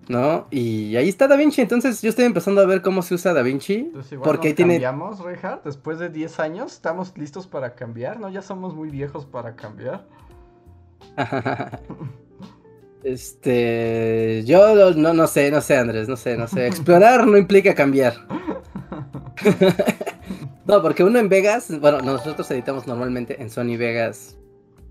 ¿No? 0.08 0.48
Y 0.52 0.96
ahí 0.96 1.10
está 1.10 1.28
Da 1.28 1.36
Vinci, 1.36 1.62
entonces 1.62 2.02
yo 2.02 2.10
estoy 2.10 2.26
empezando 2.26 2.62
a 2.62 2.66
ver 2.66 2.82
cómo 2.82 3.02
se 3.02 3.16
usa 3.16 3.34
Da 3.34 3.42
Vinci. 3.42 3.92
porque 4.24 4.54
tiene... 4.54 4.74
cambiamos, 4.74 5.20
Reinhardt? 5.20 5.64
Después 5.64 6.00
de 6.00 6.10
10 6.10 6.40
años, 6.40 6.74
¿estamos 6.74 7.18
listos 7.18 7.48
para 7.48 7.76
cambiar? 7.76 8.20
¿No? 8.20 8.30
Ya 8.30 8.42
somos 8.42 8.76
muy 8.76 8.90
viejos 8.90 9.26
para 9.26 9.56
cambiar. 9.56 10.06
este... 13.04 14.44
Yo 14.46 14.94
no, 14.96 15.14
no 15.14 15.28
sé, 15.28 15.52
no 15.52 15.62
sé, 15.62 15.78
Andrés, 15.78 16.08
no 16.08 16.18
sé, 16.18 16.38
no 16.38 16.48
sé. 16.48 16.68
Explorar 16.68 17.26
no 17.26 17.38
implica 17.38 17.74
cambiar. 17.74 18.16
no, 20.66 20.82
porque 20.82 21.04
uno 21.04 21.20
en 21.20 21.30
Vegas, 21.30 21.80
bueno, 21.80 22.00
nosotros 22.02 22.50
editamos 22.52 22.88
normalmente 22.88 23.42
en 23.42 23.50
Sony 23.50 23.78
Vegas 23.78 24.38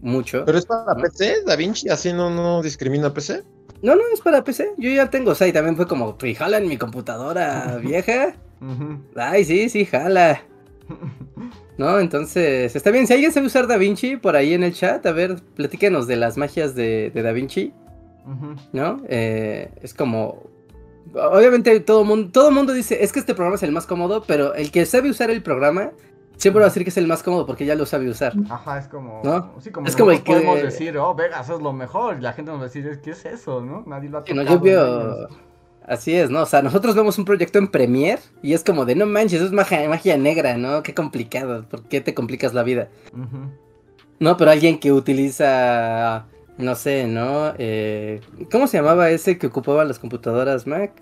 mucho. 0.01 0.45
Pero 0.45 0.59
es 0.59 0.67
para 0.67 0.95
PC, 0.95 1.45
Da 1.47 1.57
Vinci, 1.57 1.89
así 1.89 2.13
no, 2.13 2.29
no 2.29 2.63
discrimina 2.63 3.15
PC. 3.15 3.43
No, 3.83 3.97
no, 3.97 4.03
es 4.15 4.21
para 4.21 4.45
PC. 4.45 4.75
Yo 4.79 4.91
ya 4.91 5.11
tengo, 5.11 5.33
o 5.33 5.35
sea, 5.35 5.49
y 5.49 5.53
también 5.53 5.77
fue 5.77 5.89
como, 5.89 6.17
pues 6.17 6.39
jala 6.39 6.59
en 6.59 6.69
mi 6.69 6.77
computadora 6.77 7.79
vieja. 7.83 8.35
Ay, 9.17 9.45
sí, 9.45 9.69
sí, 9.69 9.85
jala. 9.85 10.43
¿No? 11.79 11.99
Entonces, 11.99 12.77
está 12.77 12.91
bien. 12.91 13.07
Si 13.07 13.13
alguien 13.13 13.33
sabe 13.33 13.47
usar 13.47 13.67
DaVinci 13.67 14.17
por 14.17 14.37
ahí 14.37 14.55
en 14.55 14.63
el 14.63 14.73
chat, 14.73 15.05
a 15.05 15.13
ver, 15.13 15.37
platíquenos 15.57 16.07
de 16.07 16.17
las 16.17 16.37
magias 16.37 16.75
de, 16.75 17.11
de 17.13 17.23
DaVinci. 17.23 17.73
¿No? 18.73 19.03
Eh, 19.09 19.69
es 19.83 19.95
como. 19.95 20.51
Obviamente 21.15 21.81
todo 21.81 22.05
mundo, 22.05 22.31
todo 22.33 22.53
mundo 22.53 22.73
dice, 22.73 23.03
es 23.03 23.13
que 23.13 23.19
este 23.19 23.35
programa 23.35 23.57
es 23.57 23.63
el 23.65 23.73
más 23.73 23.87
cómodo, 23.87 24.23
pero 24.27 24.55
el 24.55 24.71
que 24.71 24.87
sabe 24.87 25.11
usar 25.11 25.31
el 25.31 25.43
programa 25.43 25.91
siempre 26.37 26.61
va 26.61 26.67
a 26.67 26.69
decir 26.69 26.85
que 26.85 26.91
es 26.91 26.97
el 26.97 27.07
más 27.07 27.23
cómodo 27.23 27.47
porque 27.47 27.65
ya 27.65 27.75
lo 27.75 27.87
sabe 27.87 28.09
usar. 28.09 28.35
Ajá, 28.51 28.79
es 28.79 28.89
como. 28.89 29.21
¿no? 29.25 29.55
Sí, 29.61 29.71
como 29.71 29.87
es 29.87 29.97
como 29.97 30.11
el 30.11 30.23
que... 30.23 30.33
podemos 30.33 30.63
decir, 30.63 30.97
oh, 30.99 31.15
Vegas 31.15 31.49
es 31.49 31.61
lo 31.61 31.73
mejor. 31.73 32.19
Y 32.19 32.21
la 32.23 32.33
gente 32.33 32.51
nos 32.51 32.61
va 32.61 32.65
a 32.65 32.69
decir, 32.69 33.01
¿qué 33.03 33.11
es 33.11 33.25
eso? 33.25 33.61
¿No? 33.61 33.85
Nadie 33.87 34.09
lo 34.09 34.19
ha 34.19 34.25
tocado. 34.25 34.45
No, 34.45 34.51
yo 34.51 34.61
veo. 34.61 35.29
Así 35.87 36.15
es, 36.15 36.31
¿no? 36.31 36.43
O 36.43 36.47
sea, 36.47 36.63
nosotros 36.63 36.95
vemos 36.95 37.19
un 37.19 37.25
proyecto 37.25 37.59
en 37.59 37.69
Premiere 37.69 38.23
y 38.43 38.53
es 38.53 38.63
como 38.63 38.85
de 38.85 38.95
no 38.95 39.07
manches, 39.07 39.39
eso 39.41 39.47
es 39.47 39.53
magia, 39.53 39.89
magia 39.89 40.17
negra, 40.17 40.57
¿no? 40.57 40.83
Qué 40.83 40.95
complicado, 40.95 41.65
¿por 41.69 41.83
qué 41.85 42.01
te 42.01 42.15
complicas 42.15 42.55
la 42.55 42.63
vida? 42.63 42.89
No, 44.21 44.37
pero 44.37 44.53
alguien 44.53 44.79
que 44.79 44.93
utiliza, 44.93 46.27
no 46.57 46.75
sé, 46.77 47.09
¿no? 47.09 47.55
Eh, 47.59 48.21
¿Cómo 48.51 48.69
se 48.69 48.77
llamaba 48.77 49.11
ese 49.11 49.39
que 49.39 49.49
ocupaba 49.49 49.85
las 49.85 49.99
computadoras 49.99 50.67
Mac? 50.67 50.93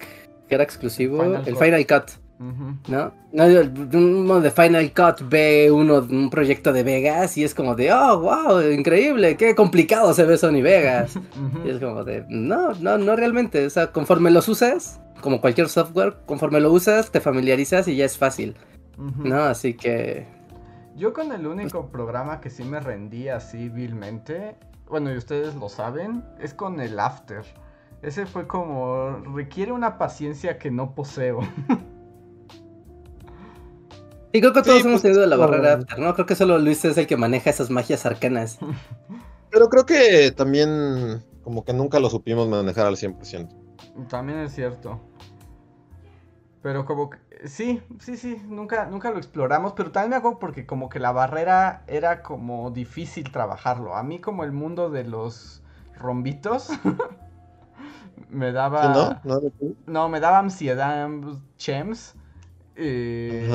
Que 0.48 0.54
era 0.54 0.64
exclusivo, 0.64 1.22
el 1.22 1.56
Final 1.56 1.86
Cut. 1.86 2.12
¿No? 2.40 3.12
No, 3.32 3.44
uno 3.92 4.40
de 4.40 4.50
Final 4.50 4.94
Cut 4.94 5.28
ve 5.28 5.70
uno, 5.70 5.98
un 5.98 6.30
proyecto 6.30 6.72
de 6.72 6.82
Vegas 6.82 7.36
y 7.36 7.44
es 7.44 7.54
como 7.54 7.74
de, 7.74 7.92
oh, 7.92 8.18
wow, 8.20 8.62
increíble, 8.62 9.36
qué 9.36 9.54
complicado 9.54 10.14
se 10.14 10.24
ve 10.24 10.38
Sony 10.38 10.62
Vegas. 10.62 11.18
Y 11.64 11.68
es 11.68 11.78
como 11.78 12.02
de, 12.02 12.24
no, 12.30 12.72
no, 12.74 12.96
no 12.96 13.14
realmente. 13.14 13.66
O 13.66 13.70
sea, 13.70 13.92
conforme 13.92 14.30
los 14.30 14.48
usas, 14.48 15.00
como 15.20 15.42
cualquier 15.42 15.68
software, 15.68 16.16
conforme 16.24 16.60
lo 16.60 16.72
usas, 16.72 17.10
te 17.10 17.20
familiarizas 17.20 17.86
y 17.88 17.96
ya 17.96 18.06
es 18.06 18.16
fácil. 18.16 18.56
¿No? 18.96 19.42
Así 19.42 19.74
que. 19.74 20.26
Yo 20.96 21.12
con 21.12 21.32
el 21.32 21.46
único 21.46 21.90
programa 21.90 22.40
que 22.40 22.48
sí 22.48 22.64
me 22.64 22.80
rendí 22.80 23.28
así 23.28 23.68
vilmente, 23.68 24.56
bueno, 24.88 25.12
y 25.12 25.16
ustedes 25.16 25.54
lo 25.56 25.68
saben, 25.68 26.24
es 26.40 26.54
con 26.54 26.80
el 26.80 26.98
After. 26.98 27.44
Ese 28.02 28.24
fue 28.24 28.46
como, 28.46 29.18
requiere 29.34 29.72
una 29.72 29.98
paciencia 29.98 30.58
que 30.58 30.70
no 30.70 30.94
poseo. 30.94 31.40
Y 34.32 34.40
creo 34.40 34.52
que 34.52 34.62
todos 34.62 34.84
hemos 34.84 35.02
tenido 35.02 35.26
la 35.26 35.36
barrera 35.36 35.74
After, 35.74 35.98
¿no? 35.98 36.14
Creo 36.14 36.26
que 36.26 36.36
solo 36.36 36.58
Luis 36.58 36.84
es 36.84 36.96
el 36.96 37.06
que 37.06 37.16
maneja 37.16 37.50
esas 37.50 37.70
magias 37.70 38.06
arcanas. 38.06 38.58
Pero 39.50 39.68
creo 39.68 39.84
que 39.84 40.30
también 40.30 41.22
como 41.42 41.64
que 41.64 41.72
nunca 41.72 41.98
lo 41.98 42.08
supimos 42.08 42.48
manejar 42.48 42.86
al 42.86 42.96
100%. 42.96 43.48
También 44.08 44.38
es 44.38 44.54
cierto. 44.54 45.00
Pero 46.62 46.84
como 46.84 47.10
que, 47.10 47.18
sí, 47.48 47.82
sí, 47.98 48.16
sí, 48.16 48.40
nunca, 48.46 48.86
nunca 48.86 49.10
lo 49.10 49.16
exploramos, 49.16 49.72
pero 49.72 49.90
también 49.90 50.10
me 50.10 50.16
hago 50.16 50.38
porque 50.38 50.66
como 50.66 50.90
que 50.90 51.00
la 51.00 51.10
barrera 51.10 51.82
era 51.86 52.22
como 52.22 52.70
difícil 52.70 53.32
trabajarlo. 53.32 53.96
A 53.96 54.02
mí 54.02 54.20
como 54.20 54.44
el 54.44 54.52
mundo 54.52 54.90
de 54.90 55.04
los 55.04 55.62
rombitos 55.98 56.68
me 58.28 58.52
daba... 58.52 59.20
¿No? 59.24 59.40
¿No? 59.86 60.08
me 60.10 60.20
daba 60.20 60.38
ansiedad, 60.38 61.08
chems. 61.56 62.14
Eh, 62.76 63.48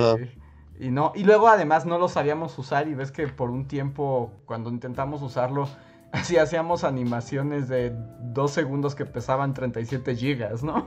y 0.80 0.90
no, 0.90 1.14
y 1.16 1.24
luego 1.24 1.48
además 1.48 1.86
no 1.86 1.98
lo 1.98 2.10
sabíamos 2.10 2.58
usar 2.60 2.88
y 2.88 2.96
ves 2.96 3.12
que 3.12 3.28
por 3.28 3.50
un 3.50 3.68
tiempo 3.68 4.32
cuando 4.46 4.70
intentamos 4.70 5.22
usarlo, 5.22 5.70
así 6.12 6.38
hacíamos 6.38 6.84
animaciones 6.84 7.68
de 7.68 7.94
dos 8.20 8.52
segundos 8.52 8.96
que 8.96 9.06
pesaban 9.06 9.54
37 9.54 10.16
gigas, 10.16 10.64
¿no? 10.64 10.86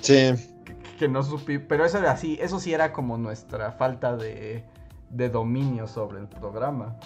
Sí. 0.00 0.32
Que, 0.98 1.08
no 1.08 1.22
supí, 1.22 1.58
pero 1.58 1.84
eso 1.84 1.98
era 1.98 2.12
así, 2.12 2.38
eso 2.40 2.58
sí 2.58 2.74
era 2.74 2.92
como 2.92 3.16
nuestra 3.16 3.72
falta 3.72 4.16
de, 4.16 4.64
de 5.10 5.28
dominio 5.28 5.86
sobre 5.86 6.20
el 6.20 6.28
programa. 6.28 6.98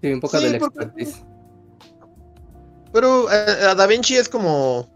Sí, 0.00 0.12
un 0.12 0.20
poco 0.20 0.38
de 0.38 0.50
la 0.50 0.56
expertise. 0.58 1.24
Pero 2.92 3.30
eh, 3.32 3.66
a 3.68 3.74
Da 3.74 3.86
Vinci 3.88 4.16
es 4.16 4.28
como 4.28 4.93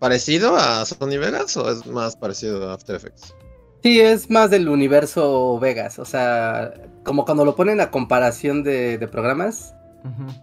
parecido 0.00 0.56
a 0.56 0.84
Sony 0.84 1.18
Vegas 1.20 1.56
o 1.56 1.70
es 1.70 1.86
más 1.86 2.16
parecido 2.16 2.68
a 2.68 2.74
After 2.74 2.96
Effects? 2.96 3.34
Sí, 3.82 4.00
es 4.00 4.28
más 4.28 4.50
del 4.50 4.68
universo 4.68 5.58
Vegas. 5.60 5.98
O 5.98 6.04
sea, 6.04 6.74
como 7.04 7.24
cuando 7.24 7.44
lo 7.44 7.54
ponen 7.54 7.80
a 7.80 7.90
comparación 7.90 8.62
de, 8.62 9.08
programas, 9.10 9.74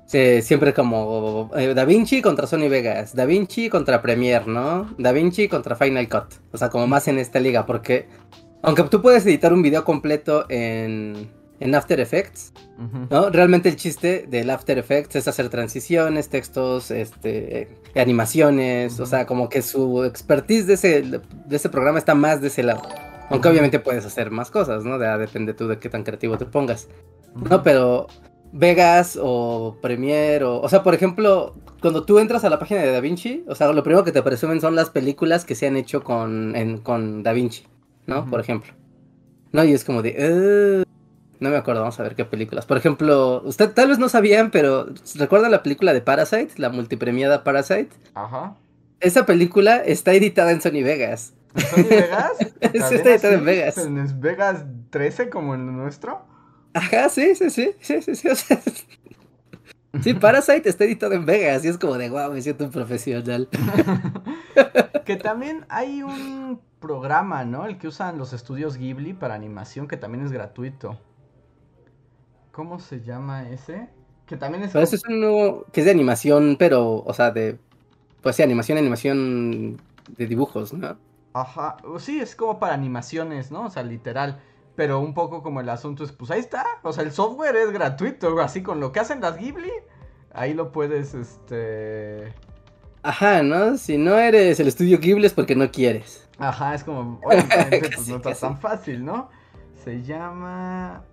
siempre 0.07 0.73
como 0.73 1.51
eh, 1.55 1.73
Da 1.73 1.85
Vinci 1.85 2.21
contra 2.21 2.47
Sony 2.47 2.69
Vegas, 2.69 3.15
Da 3.15 3.25
Vinci 3.25 3.69
contra 3.69 4.01
Premiere, 4.01 4.45
¿no? 4.47 4.93
Da 4.97 5.11
Vinci 5.11 5.47
contra 5.47 5.75
Final 5.75 6.07
Cut. 6.07 6.35
O 6.51 6.57
sea, 6.57 6.69
como 6.69 6.87
más 6.87 7.07
en 7.07 7.19
esta 7.19 7.39
liga, 7.39 7.65
porque 7.65 8.07
aunque 8.63 8.83
tú 8.83 9.01
puedes 9.01 9.25
editar 9.25 9.53
un 9.53 9.61
video 9.61 9.83
completo 9.83 10.45
en, 10.49 11.29
en 11.59 11.75
After 11.75 11.99
Effects, 11.99 12.53
¿no? 13.09 13.29
Realmente 13.29 13.69
el 13.69 13.75
chiste 13.75 14.25
del 14.27 14.49
After 14.49 14.77
Effects 14.77 15.15
es 15.15 15.27
hacer 15.27 15.49
transiciones, 15.49 16.29
textos, 16.29 16.89
este, 16.91 17.69
animaciones, 18.01 18.99
o 18.99 19.05
sea, 19.05 19.25
como 19.25 19.49
que 19.49 19.61
su 19.61 20.03
expertise 20.03 20.67
de 20.67 20.73
ese, 20.73 21.01
de 21.01 21.55
ese 21.55 21.69
programa 21.69 21.99
está 21.99 22.15
más 22.15 22.41
de 22.41 22.47
ese 22.47 22.63
lado. 22.63 22.81
Aunque 23.29 23.49
obviamente 23.49 23.79
puedes 23.79 24.05
hacer 24.05 24.31
más 24.31 24.51
cosas, 24.51 24.85
¿no? 24.85 24.97
depende 24.97 25.53
tú 25.53 25.67
de 25.67 25.79
qué 25.79 25.89
tan 25.89 26.03
creativo 26.03 26.37
te 26.37 26.45
pongas. 26.45 26.87
No, 27.49 27.61
pero 27.61 28.07
Vegas 28.51 29.19
o 29.21 29.77
Premiere 29.81 30.45
o... 30.45 30.61
O 30.61 30.69
sea, 30.69 30.83
por 30.83 30.93
ejemplo, 30.93 31.53
cuando 31.81 32.03
tú 32.03 32.19
entras 32.19 32.43
a 32.45 32.49
la 32.49 32.59
página 32.59 32.81
de 32.81 32.91
DaVinci, 32.91 33.43
o 33.47 33.55
sea, 33.55 33.71
lo 33.71 33.83
primero 33.83 34.03
que 34.03 34.11
te 34.11 34.21
presumen 34.21 34.61
son 34.61 34.75
las 34.75 34.89
películas 34.89 35.43
que 35.43 35.55
se 35.55 35.67
han 35.67 35.75
hecho 35.75 36.03
con, 36.03 36.55
en, 36.55 36.77
con 36.77 37.23
DaVinci, 37.23 37.65
¿no? 38.05 38.29
Por 38.29 38.39
ejemplo. 38.39 38.73
¿No? 39.51 39.63
Y 39.63 39.73
es 39.73 39.83
como 39.83 40.01
de... 40.01 40.85
No 41.39 41.49
me 41.49 41.57
acuerdo, 41.57 41.81
vamos 41.81 41.99
a 41.99 42.03
ver 42.03 42.15
qué 42.15 42.25
películas. 42.25 42.65
Por 42.65 42.77
ejemplo, 42.77 43.41
usted 43.45 43.71
tal 43.71 43.89
vez 43.89 43.99
no 43.99 44.09
sabían, 44.09 44.51
pero 44.51 44.87
¿recuerdan 45.15 45.51
la 45.51 45.63
película 45.63 45.93
de 45.93 46.01
Parasite? 46.01 46.49
La 46.57 46.69
multipremiada 46.69 47.43
Parasite. 47.43 47.89
Ajá. 48.15 48.55
Esa 48.99 49.25
película 49.25 49.77
está 49.77 50.13
editada 50.13 50.51
en 50.51 50.61
Sony 50.61 50.83
Vegas. 50.83 51.33
¿En 51.53 51.63
Sony 51.63 51.89
Vegas? 51.89 52.31
está 52.61 53.09
editada 53.09 53.33
en 53.35 53.45
Vegas. 53.45 53.77
En 53.77 54.19
Vegas 54.19 54.65
13 54.89 55.29
como 55.29 55.53
el 55.53 55.65
nuestro. 55.65 56.25
Ajá, 56.73 57.09
sí, 57.09 57.35
sí, 57.35 57.49
sí, 57.49 57.75
sí, 57.79 58.01
sí, 58.01 58.15
sí. 58.15 58.27
Sí, 60.03 60.13
Parasite 60.13 60.69
está 60.69 60.83
editado 60.83 61.13
en 61.13 61.25
Vegas 61.25 61.65
y 61.65 61.69
es 61.69 61.77
como 61.77 61.97
de 61.97 62.09
wow, 62.09 62.31
me 62.31 62.41
siento 62.41 62.63
un 62.65 62.71
profesional. 62.71 63.47
que 65.05 65.15
también 65.15 65.65
hay 65.69 66.03
un 66.03 66.61
programa, 66.79 67.45
¿no? 67.45 67.65
El 67.65 67.77
que 67.77 67.87
usan 67.87 68.17
los 68.17 68.33
estudios 68.33 68.77
Ghibli 68.77 69.13
para 69.13 69.33
animación 69.33 69.87
que 69.87 69.97
también 69.97 70.25
es 70.25 70.31
gratuito. 70.31 70.99
¿Cómo 72.57 72.79
se 72.79 73.01
llama 73.01 73.47
ese? 73.51 73.87
Que 74.25 74.35
también 74.35 74.63
es. 74.63 74.71
Pero 74.71 74.83
ese 74.83 74.95
es 74.95 75.03
uno 75.07 75.63
que 75.71 75.81
es 75.81 75.85
de 75.85 75.91
animación, 75.91 76.55
pero, 76.57 77.03
o 77.05 77.13
sea, 77.13 77.29
de. 77.29 77.59
Pues 78.23 78.35
sí, 78.35 78.41
animación, 78.41 78.79
animación 78.79 79.79
de 80.17 80.25
dibujos, 80.25 80.73
¿no? 80.73 80.97
Ajá, 81.33 81.77
sí, 81.99 82.19
es 82.19 82.35
como 82.35 82.57
para 82.57 82.73
animaciones, 82.73 83.51
¿no? 83.51 83.65
O 83.65 83.69
sea, 83.69 83.83
literal. 83.83 84.41
Pero 84.75 84.99
un 84.99 85.13
poco 85.13 85.43
como 85.43 85.61
el 85.61 85.69
asunto 85.69 86.03
es, 86.03 86.11
pues 86.11 86.31
ahí 86.31 86.39
está. 86.39 86.65
O 86.81 86.91
sea, 86.93 87.03
el 87.03 87.11
software 87.11 87.55
es 87.57 87.69
gratuito, 87.69 88.39
así 88.39 88.63
con 88.63 88.79
lo 88.79 88.91
que 88.91 89.01
hacen 89.01 89.21
las 89.21 89.37
Ghibli. 89.37 89.71
Ahí 90.33 90.55
lo 90.55 90.71
puedes, 90.71 91.13
este... 91.13 92.33
Ajá, 93.03 93.43
¿no? 93.43 93.77
Si 93.77 93.99
no 93.99 94.17
eres 94.17 94.59
el 94.59 94.67
estudio 94.67 94.97
Ghibli 94.97 95.27
es 95.27 95.33
porque 95.33 95.55
no 95.55 95.69
quieres. 95.69 96.27
Ajá, 96.39 96.73
es 96.73 96.83
como, 96.83 97.19
obviamente, 97.23 97.81
pues 97.95 98.07
no 98.07 98.15
está 98.15 98.33
tan 98.33 98.57
fácil, 98.57 99.05
¿no? 99.05 99.29
Se 99.83 100.01
llama... 100.01 101.03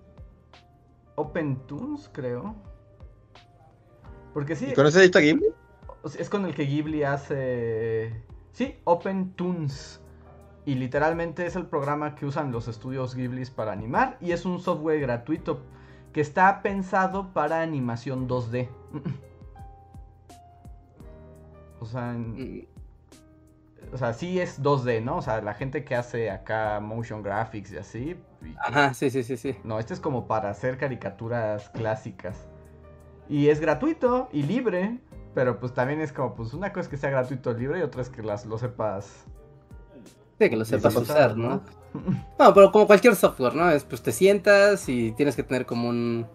OpenTunes, 1.16 2.10
creo. 2.12 2.54
Porque 4.32 4.56
sí. 4.56 4.68
¿Y 4.70 4.74
con 4.74 4.86
ese 4.86 5.00
edita 5.00 5.20
Ghibli? 5.20 5.46
Es 6.18 6.28
con 6.28 6.44
el 6.44 6.54
que 6.54 6.64
Ghibli 6.64 7.04
hace. 7.04 8.22
Sí, 8.52 8.76
OpenTunes. 8.84 10.00
Y 10.66 10.76
literalmente 10.76 11.46
es 11.46 11.56
el 11.56 11.66
programa 11.66 12.14
que 12.14 12.26
usan 12.26 12.50
los 12.50 12.68
estudios 12.68 13.14
Ghibli 13.14 13.44
para 13.46 13.72
animar. 13.72 14.16
Y 14.20 14.32
es 14.32 14.44
un 14.44 14.60
software 14.60 15.00
gratuito 15.00 15.62
que 16.12 16.20
está 16.20 16.62
pensado 16.62 17.32
para 17.32 17.60
animación 17.60 18.28
2D. 18.28 18.68
o 21.80 21.86
sea, 21.86 22.12
mm. 22.12 22.66
o 23.92 23.98
sea, 23.98 24.14
sí 24.14 24.40
es 24.40 24.62
2D, 24.62 25.02
¿no? 25.02 25.18
O 25.18 25.22
sea, 25.22 25.42
la 25.42 25.54
gente 25.54 25.84
que 25.84 25.94
hace 25.94 26.30
acá 26.30 26.80
motion 26.80 27.22
graphics 27.22 27.72
y 27.72 27.76
así. 27.76 28.16
Ajá, 28.58 28.94
sí, 28.94 29.10
sí, 29.10 29.22
sí, 29.22 29.36
sí. 29.36 29.56
No, 29.64 29.78
este 29.78 29.94
es 29.94 30.00
como 30.00 30.26
para 30.26 30.50
hacer 30.50 30.78
caricaturas 30.78 31.70
clásicas. 31.70 32.48
Y 33.28 33.48
es 33.48 33.60
gratuito 33.60 34.28
y 34.32 34.42
libre, 34.42 34.98
pero 35.34 35.58
pues 35.58 35.72
también 35.72 36.00
es 36.00 36.12
como, 36.12 36.34
pues 36.34 36.52
una 36.54 36.70
cosa 36.72 36.82
es 36.82 36.88
que 36.88 36.96
sea 36.96 37.10
gratuito 37.10 37.52
y 37.52 37.60
libre 37.60 37.78
y 37.78 37.82
otra 37.82 38.02
es 38.02 38.10
que 38.10 38.22
las, 38.22 38.46
lo 38.46 38.58
sepas 38.58 39.24
Sí, 40.38 40.50
que 40.50 40.56
lo 40.56 40.64
sepas 40.64 40.96
usar, 40.96 41.36
¿no? 41.36 41.62
¿no? 42.38 42.54
pero 42.54 42.72
como 42.72 42.86
cualquier 42.86 43.14
software, 43.14 43.54
¿no? 43.54 43.70
Es 43.70 43.84
pues 43.84 44.02
te 44.02 44.12
sientas 44.12 44.88
y 44.88 45.12
tienes 45.12 45.36
que 45.36 45.42
tener 45.42 45.64
como 45.64 45.88
un 45.88 46.26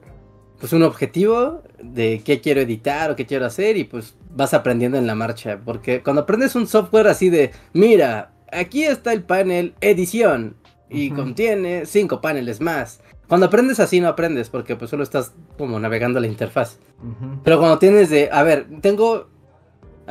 pues 0.60 0.74
un 0.74 0.84
objetivo 0.84 1.64
de 1.82 2.22
qué 2.24 2.42
quiero 2.42 2.60
editar 2.60 3.12
o 3.12 3.16
qué 3.16 3.26
quiero 3.26 3.46
hacer 3.46 3.78
y 3.78 3.86
pues 3.86 4.16
vas 4.30 4.54
aprendiendo 4.54 4.98
en 4.98 5.08
la 5.08 5.16
marcha, 5.16 5.60
porque 5.64 6.04
cuando 6.04 6.24
aprendes 6.24 6.54
un 6.56 6.68
software 6.68 7.08
así 7.08 7.30
de, 7.30 7.52
mira, 7.72 8.34
aquí 8.52 8.84
está 8.84 9.14
el 9.14 9.24
panel 9.24 9.74
edición 9.80 10.56
y 10.90 11.12
contiene 11.12 11.86
cinco 11.86 12.22
paneles 12.22 12.62
más. 12.62 13.02
Cuando 13.28 13.46
aprendes 13.46 13.80
así 13.80 14.00
no 14.00 14.08
aprendes 14.08 14.50
porque 14.50 14.76
pues 14.76 14.90
solo 14.90 15.04
estás 15.04 15.34
como 15.58 15.80
navegando 15.80 16.20
la 16.20 16.28
interfaz. 16.28 16.80
Pero 17.44 17.60
cuando 17.60 17.78
tienes 17.78 18.10
de, 18.10 18.30
a 18.32 18.44
ver, 18.44 18.68
tengo 18.82 19.28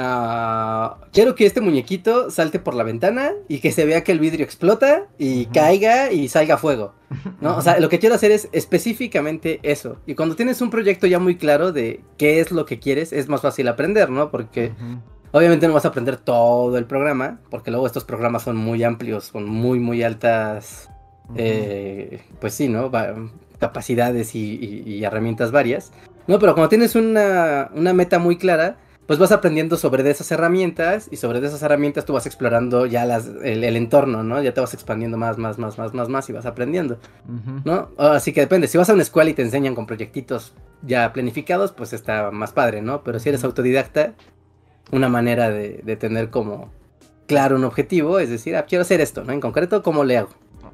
Ah, 0.01 0.99
quiero 1.13 1.35
que 1.35 1.45
este 1.45 1.61
muñequito 1.61 2.31
salte 2.31 2.61
por 2.61 2.77
la 2.77 2.85
ventana 2.85 3.33
y 3.49 3.59
que 3.59 3.73
se 3.73 3.85
vea 3.85 4.05
que 4.05 4.13
el 4.13 4.21
vidrio 4.21 4.45
explota 4.45 5.09
y 5.19 5.47
caiga 5.47 6.13
y 6.13 6.29
salga 6.29 6.57
fuego. 6.57 6.95
¿no? 7.41 7.57
O 7.57 7.63
sea, 7.63 7.81
lo 7.81 7.89
que 7.89 7.99
quiero 7.99 8.15
hacer 8.15 8.31
es 8.31 8.49
específicamente 8.53 9.59
eso. 9.65 9.97
Y 10.07 10.15
cuando 10.15 10.37
tienes 10.37 10.61
un 10.61 10.71
proyecto 10.71 11.09
ya 11.09 11.19
muy 11.19 11.37
claro 11.37 11.73
de 11.73 12.05
qué 12.17 12.39
es 12.39 12.53
lo 12.53 12.65
que 12.65 12.79
quieres, 12.79 13.13
es 13.13 13.29
más 13.29 13.41
fácil 13.41 13.67
aprender, 13.67 14.09
¿no? 14.09 14.31
Porque 14.31 14.73
obviamente 15.33 15.67
no 15.69 15.75
vas 15.75 15.85
a 15.85 15.89
aprender 15.89 16.17
todo 16.17 16.77
el 16.79 16.85
programa, 16.85 17.41
porque 17.51 17.71
luego 17.71 17.87
estos 17.87 18.05
programas 18.05 18.43
son 18.43 18.57
muy 18.57 18.83
amplios, 18.85 19.31
con 19.33 19.49
muy, 19.49 19.79
muy 19.79 20.03
altas, 20.03 20.91
eh, 21.37 22.23
pues 22.41 22.55
sí, 22.55 22.69
¿no? 22.69 22.91
capacidades 23.59 24.35
y, 24.35 25.05
herramientas 25.05 25.51
varias. 25.51 25.93
No, 26.27 26.39
pero 26.39 26.55
cuando 26.55 26.69
tienes 26.69 26.95
una, 26.95 27.71
una 27.75 27.93
meta 27.93 28.19
muy 28.19 28.37
clara, 28.37 28.77
pues 29.09 29.19
vas 29.19 29.33
aprendiendo 29.33 29.79
sobre 29.79 30.03
de 30.03 30.11
esas 30.11 30.31
herramientas 30.33 31.09
y 31.11 31.17
sobre 31.17 31.41
de 31.41 31.47
esas 31.47 31.63
herramientas 31.63 32.05
tú 32.05 32.13
vas 32.13 32.27
explorando 32.27 32.85
ya 32.85 33.07
las, 33.07 33.27
el, 33.43 33.65
entorno, 33.75 34.23
¿no? 34.23 34.43
Ya 34.43 34.53
te 34.53 34.61
vas 34.61 34.75
expandiendo 34.75 35.17
más, 35.17 35.39
más, 35.39 35.59
más, 35.59 35.79
más, 35.79 35.95
más, 35.95 36.11
más 36.11 36.29
y 36.29 36.35
vas 36.35 36.45
aprendiendo, 36.45 36.99
¿no? 37.65 37.89
Así 37.97 38.35
que 38.35 38.43
depende, 38.43 38.69
si 38.69 38.77
vas 38.77 38.91
a 38.91 38.93
una 38.93 39.01
escuela 39.01 39.31
y 39.31 39.35
te 39.35 39.41
enseñan 39.41 39.75
con 39.75 39.87
proyectitos 39.87 40.53
ya 40.83 41.11
planificados, 41.15 41.73
pues 41.73 41.95
está 41.95 42.31
más 42.31 42.53
padre, 42.53 42.83
¿no? 42.83 43.03
Pero 43.03 43.19
si 43.19 43.31
eres 43.31 43.45
autodidacta, 43.45 44.13
una 44.91 45.09
manera 45.09 45.51
de, 45.51 45.81
de 45.85 45.97
tener 45.97 46.31
como 46.31 46.71
claro 47.27 47.57
un 47.57 47.65
objetivo, 47.65 48.19
es 48.19 48.31
decir, 48.31 48.57
ah, 48.57 48.65
quiero 48.65 48.83
hacer 48.83 49.01
esto, 49.01 49.25
¿no? 49.25 49.33
En 49.33 49.41
concreto, 49.41 49.83
¿cómo 49.83 50.05
le 50.05 50.19
hago? 50.19 50.31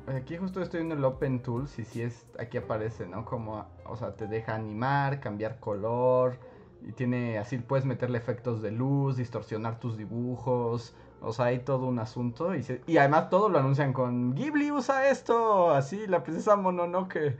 Aquí 0.06 0.36
justo 0.36 0.60
estoy 0.60 0.80
viendo 0.80 0.94
el 0.94 1.04
Open 1.04 1.40
Tools 1.40 1.78
y 1.78 1.84
si 1.84 2.02
es, 2.02 2.26
aquí 2.38 2.58
aparece, 2.58 3.06
¿no? 3.06 3.24
Como, 3.24 3.66
o 3.86 3.96
sea, 3.96 4.14
te 4.14 4.26
deja 4.26 4.54
animar, 4.54 5.20
cambiar 5.20 5.58
color, 5.60 6.38
y 6.86 6.92
tiene 6.92 7.38
así, 7.38 7.58
puedes 7.58 7.86
meterle 7.86 8.18
efectos 8.18 8.60
de 8.60 8.70
luz, 8.70 9.16
distorsionar 9.16 9.80
tus 9.80 9.96
dibujos. 9.96 10.94
O 11.22 11.32
sea, 11.32 11.46
hay 11.46 11.60
todo 11.60 11.86
un 11.86 11.98
asunto. 11.98 12.54
Y, 12.54 12.64
y 12.86 12.98
además 12.98 13.30
todo 13.30 13.48
lo 13.48 13.58
anuncian 13.58 13.94
con 13.94 14.34
Ghibli 14.34 14.70
usa 14.70 15.08
esto. 15.08 15.70
Así, 15.70 16.06
la 16.06 16.22
princesa 16.22 16.56
Mononoke. 16.56 17.38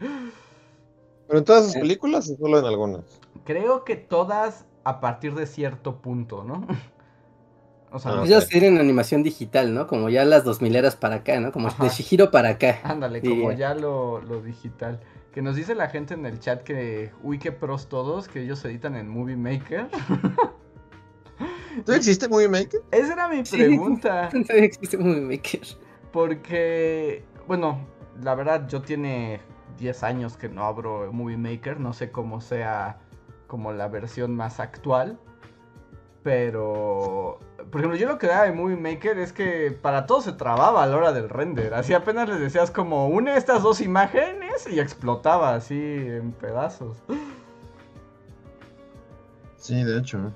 ¿Pero 1.27 1.39
en 1.39 1.45
todas 1.45 1.67
sus 1.67 1.75
películas 1.75 2.31
o 2.31 2.37
solo 2.37 2.59
en 2.59 2.65
algunas? 2.65 3.21
Creo 3.45 3.85
que 3.85 3.97
todas 3.97 4.65
a 4.85 5.01
partir 5.01 5.35
de 5.35 5.47
cierto 5.47 6.01
punto, 6.01 6.45
¿no? 6.45 6.67
O 7.91 8.01
sea, 8.01 8.11
ah, 8.11 8.25
ellos 8.25 8.49
tienen 8.49 8.79
animación 8.79 9.23
digital, 9.23 9.73
¿no? 9.73 9.87
Como 9.87 10.09
ya 10.09 10.25
las 10.25 10.43
dos 10.43 10.61
mileras 10.61 10.97
para 10.97 11.17
acá, 11.17 11.39
¿no? 11.39 11.53
Como 11.53 11.69
de 11.71 11.89
Shihiro 11.89 12.33
para 12.33 12.49
acá. 12.49 12.81
Ándale, 12.83 13.21
como 13.21 13.53
ya 13.53 13.73
lo, 13.73 14.21
lo 14.21 14.43
digital. 14.43 14.99
Que 15.33 15.43
nos 15.43 15.55
dice 15.55 15.77
la 15.77 15.89
gente 15.89 16.15
en 16.15 16.27
el 16.27 16.41
chat 16.41 16.65
que, 16.65 17.13
uy, 17.23 17.39
qué 17.39 17.53
pros 17.53 17.89
todos, 17.89 18.27
que 18.27 18.43
ellos 18.43 18.65
editan 18.65 18.97
en 18.97 19.09
Movie 19.09 19.37
Maker. 19.37 19.87
¿No 21.87 21.95
existe 21.95 22.29
Movie 22.29 22.49
Maker? 22.49 22.81
Esa 22.91 23.13
era 23.13 23.29
mi 23.29 23.43
pregunta. 23.43 24.31
No 24.33 24.55
existe 24.55 24.97
Movie 24.99 25.37
Maker. 25.37 25.61
Porque, 26.13 27.25
bueno, 27.47 27.87
la 28.23 28.35
verdad, 28.35 28.67
yo 28.69 28.83
tiene 28.83 29.41
10 29.79 30.03
años 30.03 30.37
que 30.37 30.49
no 30.49 30.65
abro 30.65 31.13
Movie 31.13 31.37
Maker. 31.37 31.81
No 31.81 31.93
sé 31.93 32.11
cómo 32.11 32.41
sea 32.41 32.99
como 33.55 33.73
la 33.73 33.87
versión 33.87 34.35
más 34.35 34.59
actual. 34.59 35.17
Pero 36.25 37.39
por 37.71 37.81
ejemplo, 37.81 37.97
yo 37.97 38.09
lo 38.09 38.19
que 38.19 38.27
daba 38.27 38.47
de 38.47 38.53
Movie 38.53 38.77
Maker 38.77 39.17
es 39.21 39.33
que 39.33 39.71
para 39.71 40.07
todo 40.07 40.21
se 40.21 40.33
trababa 40.33 40.83
a 40.83 40.87
la 40.89 40.97
hora 40.97 41.13
del 41.13 41.29
render. 41.29 41.73
Así 41.73 41.95
apenas 41.95 42.29
les 42.29 42.41
decías 42.41 42.73
como 42.73 43.07
une 43.07 43.37
estas 43.37 43.63
dos 43.63 43.81
imágenes 43.81 44.67
y 44.69 44.81
explotaba 44.81 45.55
así 45.55 45.79
en 45.79 46.33
pedazos. 46.33 46.97
Sí, 49.57 49.85
de 49.85 49.99
hecho. 49.99 50.33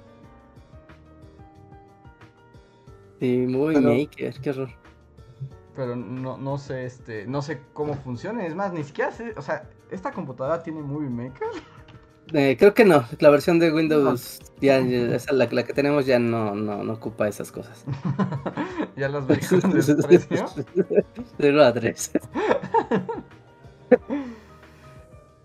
Sí, 3.19 3.47
Movie 3.49 3.81
Maker, 3.81 4.41
qué 4.41 4.51
horror. 4.51 4.69
Pero 5.75 5.97
no, 5.97 6.39
no 6.39 6.57
sé, 6.57 6.85
este, 6.85 7.27
no 7.27 7.43
sé 7.43 7.63
cómo 7.73 7.95
funciona. 7.95 8.47
Es 8.47 8.55
más, 8.55 8.73
ni 8.73 8.85
siquiera 8.85 9.11
sé, 9.11 9.35
o 9.37 9.43
sea, 9.43 9.69
¿esta 9.91 10.13
computadora 10.13 10.63
tiene 10.63 10.83
Movie 10.83 11.11
Maker? 11.11 11.49
Eh, 12.35 12.57
creo 12.59 12.75
que 12.75 12.85
no, 12.85 13.05
la 13.21 13.31
versión 13.31 13.59
de 13.59 13.73
Windows, 13.73 14.41
ya, 14.61 14.81
la, 14.81 15.49
que 15.49 15.73
tenemos 15.73 16.05
ya 16.05 16.19
no, 16.19 16.55
no, 16.55 16.93
ocupa 16.93 17.27
esas 17.27 17.51
cosas. 17.51 17.85
ya 18.97 19.09
las 19.09 19.27
versiones 19.27 19.87
de 19.87 19.95
desprecio. 19.97 20.47
0 21.39 21.65
a 21.65 21.73
3. 21.73 22.11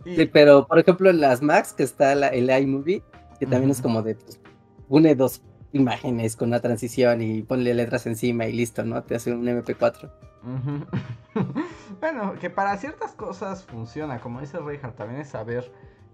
Sí, 0.06 0.26
pero 0.26 0.67
por 0.67 0.78
ejemplo 0.80 1.10
en 1.10 1.22
las 1.22 1.41
Macs 1.41 1.72
que 1.72 1.84
está 1.84 2.12
el 2.12 2.50
iMovie, 2.50 3.02
que 3.39 3.46
también 3.46 3.72
es 3.72 3.82
como 3.82 4.02
de 4.02 4.15
pues, 4.15 4.38
une 4.89 5.15
dos 5.15 5.41
imágenes 5.72 6.36
con 6.36 6.50
una 6.50 6.60
transición 6.60 7.22
y 7.22 7.41
ponle 7.41 7.74
letras 7.74 8.06
encima 8.06 8.46
y 8.46 8.52
listo, 8.52 8.84
¿no? 8.84 9.02
Te 9.04 9.15
hace 9.15 9.32
un 9.32 9.46
MP4. 9.46 10.12
bueno, 12.02 12.34
que 12.38 12.50
para 12.50 12.76
ciertas 12.78 13.13
cosas 13.13 13.63
funciona, 13.63 14.19
como 14.19 14.41
dice 14.41 14.60
Reinhardt, 14.60 14.98
también 14.98 15.22
es 15.22 15.30
saber 15.30 15.72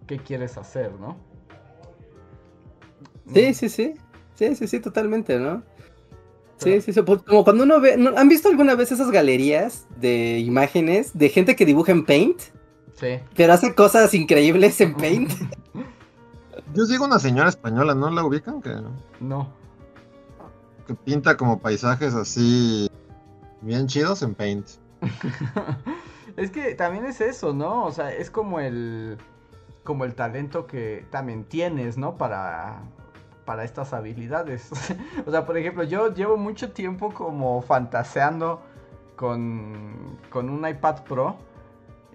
qué 0.10 0.18
quieres 0.18 0.58
hacer, 0.58 0.92
¿no? 1.00 1.16
Sí, 3.32 3.54
sí, 3.54 3.70
sí. 3.70 3.94
Sí, 4.34 4.56
sí, 4.56 4.68
sí, 4.68 4.80
totalmente, 4.80 5.38
¿no? 5.38 5.62
Sí, 6.58 6.82
sí, 6.82 6.94
sí. 6.94 7.02
Como 7.04 7.44
cuando 7.44 7.64
uno 7.64 7.80
ve. 7.80 7.94
¿Han 7.94 8.28
visto 8.28 8.50
alguna 8.50 8.74
vez 8.74 8.92
esas 8.92 9.12
galerías 9.12 9.86
de 9.98 10.40
imágenes 10.40 11.16
de 11.16 11.30
gente 11.30 11.56
que 11.56 11.64
dibuja 11.64 11.92
en 11.92 12.06
Paint? 12.06 12.42
Sí. 12.96 13.20
Pero 13.36 13.54
hace 13.54 13.76
cosas 13.76 14.12
increíbles 14.16 14.82
en 14.82 14.96
Paint. 14.98 15.32
Yo 16.74 16.86
sigo 16.86 17.06
una 17.06 17.20
señora 17.20 17.50
española, 17.50 17.94
¿no 17.94 18.10
la 18.10 18.24
ubican? 18.24 18.64
Que... 18.64 18.76
No. 19.20 19.54
Que 20.88 20.96
pinta 20.96 21.38
como 21.38 21.60
paisajes 21.60 22.16
así 22.16 22.90
bien 23.62 23.86
chidos 23.86 24.24
en 24.24 24.34
Paint. 24.34 24.68
Es 26.38 26.52
que 26.52 26.74
también 26.74 27.06
es 27.06 27.20
eso, 27.20 27.54
¿no? 27.54 27.84
O 27.84 27.92
sea, 27.92 28.14
es 28.14 28.32
como 28.32 28.62
el 28.62 29.18
como 29.84 30.06
el 30.06 30.16
talento 30.16 30.68
que 30.68 31.06
también 31.10 31.44
tienes, 31.44 31.98
¿no? 31.98 32.18
Para 32.18 32.82
para 33.46 33.64
estas 33.64 33.94
habilidades. 33.94 34.70
o 35.26 35.32
sea, 35.32 35.46
por 35.46 35.58
ejemplo, 35.58 35.84
yo 35.84 36.14
llevo 36.14 36.38
mucho 36.38 36.72
tiempo 36.72 37.12
como 37.12 37.62
fantaseando 37.62 38.62
con 39.16 40.18
con 40.30 40.50
un 40.50 40.68
iPad 40.68 41.04
Pro 41.04 41.38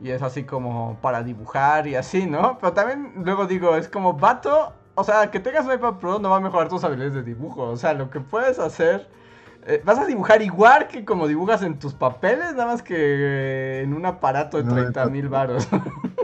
y 0.00 0.10
es 0.10 0.22
así 0.22 0.44
como 0.44 0.96
para 1.00 1.22
dibujar 1.22 1.86
y 1.86 1.96
así, 1.96 2.26
¿no? 2.26 2.58
Pero 2.60 2.72
también 2.72 3.14
luego 3.24 3.46
digo, 3.46 3.76
es 3.76 3.88
como 3.88 4.14
vato, 4.14 4.72
o 4.94 5.04
sea, 5.04 5.30
que 5.30 5.40
tengas 5.40 5.66
un 5.66 5.72
iPad 5.72 5.94
Pro 5.94 6.18
no 6.18 6.30
va 6.30 6.36
a 6.36 6.40
mejorar 6.40 6.68
tus 6.68 6.84
habilidades 6.84 7.14
de 7.14 7.22
dibujo, 7.22 7.62
o 7.62 7.76
sea, 7.76 7.94
lo 7.94 8.10
que 8.10 8.20
puedes 8.20 8.58
hacer 8.58 9.08
eh, 9.66 9.80
vas 9.82 9.98
a 9.98 10.04
dibujar 10.04 10.42
igual 10.42 10.88
que 10.88 11.04
como 11.06 11.26
dibujas 11.26 11.62
en 11.62 11.78
tus 11.78 11.94
papeles, 11.94 12.52
nada 12.52 12.66
más 12.66 12.82
que 12.82 13.80
en 13.80 13.94
un 13.94 14.04
aparato 14.04 14.62
de 14.62 14.70
30 14.70 15.06
mil 15.06 15.28
baros. 15.28 15.66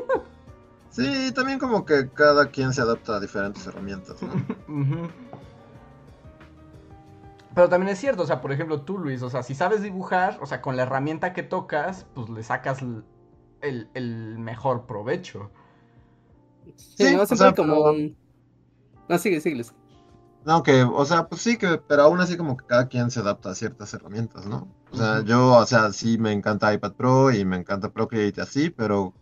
sí, 1.05 1.33
también 1.33 1.59
como 1.59 1.85
que 1.85 2.11
cada 2.11 2.51
quien 2.51 2.73
se 2.73 2.83
adapta 2.83 3.17
a 3.17 3.21
diferentes 3.21 3.67
herramientas, 3.67 4.23
¿no? 4.23 4.31
Pero 7.55 7.69
también 7.69 7.93
es 7.93 7.99
cierto, 7.99 8.23
o 8.23 8.27
sea, 8.27 8.41
por 8.41 8.53
ejemplo, 8.53 8.83
tú, 8.83 8.99
Luis, 8.99 9.23
o 9.23 9.31
sea, 9.31 9.43
si 9.43 9.55
sabes 9.55 9.83
dibujar, 9.83 10.39
o 10.41 10.47
sea, 10.47 10.63
con 10.63 10.77
la 10.77 10.85
herramienta 10.85 11.33
que 11.33 11.43
tocas, 11.43 12.07
pues 12.15 12.29
le 12.29 12.43
sacas 12.45 12.79
el, 13.61 14.37
mejor 14.39 14.87
provecho. 14.87 15.51
Sí, 16.77 17.17
no, 17.17 17.27
siempre 17.27 17.55
como... 17.55 17.93
No, 19.09 19.19
sigue, 19.19 19.41
sigue. 19.41 19.65
No, 20.45 20.63
que, 20.63 20.85
o 20.85 21.05
sea, 21.05 21.29
pues 21.29 21.43
sí, 21.43 21.59
que, 21.59 21.79
pero 21.87 22.03
aún 22.03 22.21
así 22.21 22.37
como 22.37 22.57
que 22.57 22.65
cada 22.65 22.89
quien 22.89 23.11
se 23.11 23.21
adapta 23.21 23.51
a 23.51 23.55
ciertas 23.55 23.93
herramientas, 23.93 24.47
¿no? 24.47 24.69
O 24.93 24.97
sea, 24.97 25.23
yo, 25.23 25.55
o 25.55 25.67
sea, 25.67 25.93
sí 25.93 26.17
me 26.19 26.33
encanta 26.33 26.73
iPad 26.73 26.93
Pro 26.93 27.31
y 27.31 27.45
me 27.45 27.57
encanta 27.57 27.91
Procreate 27.91 28.41
así, 28.41 28.71
pero, 28.71 29.13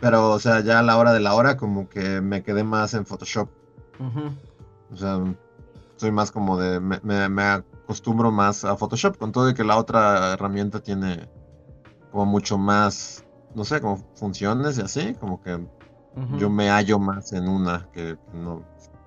pero, 0.00 0.32
o 0.32 0.38
sea, 0.38 0.60
ya 0.60 0.80
a 0.80 0.82
la 0.82 0.98
hora 0.98 1.12
de 1.12 1.20
la 1.20 1.34
hora 1.34 1.56
como 1.56 1.88
que 1.88 2.20
me 2.20 2.42
quedé 2.42 2.64
más 2.64 2.94
en 2.94 3.06
Photoshop. 3.06 3.48
O 4.92 4.96
sea, 4.96 5.22
soy 5.96 6.10
más 6.10 6.30
como 6.30 6.58
de, 6.58 6.80
me, 6.80 7.00
me, 7.02 7.42
acostumbro 7.42 8.30
más 8.30 8.64
a 8.64 8.76
Photoshop, 8.76 9.16
con 9.16 9.32
todo 9.32 9.46
de 9.46 9.54
que 9.54 9.64
la 9.64 9.76
otra 9.76 10.32
herramienta 10.32 10.80
tiene 10.80 11.28
como 12.10 12.26
mucho 12.26 12.58
más, 12.58 13.24
no 13.54 13.64
sé, 13.64 13.80
como 13.80 13.96
funciones 14.14 14.78
y 14.78 14.82
así, 14.82 15.14
como 15.14 15.40
que 15.40 15.66
yo 16.38 16.48
me 16.48 16.68
hallo 16.68 17.00
más 17.00 17.32
en 17.32 17.48
una 17.48 17.88
que 17.92 18.16
no 18.32 18.62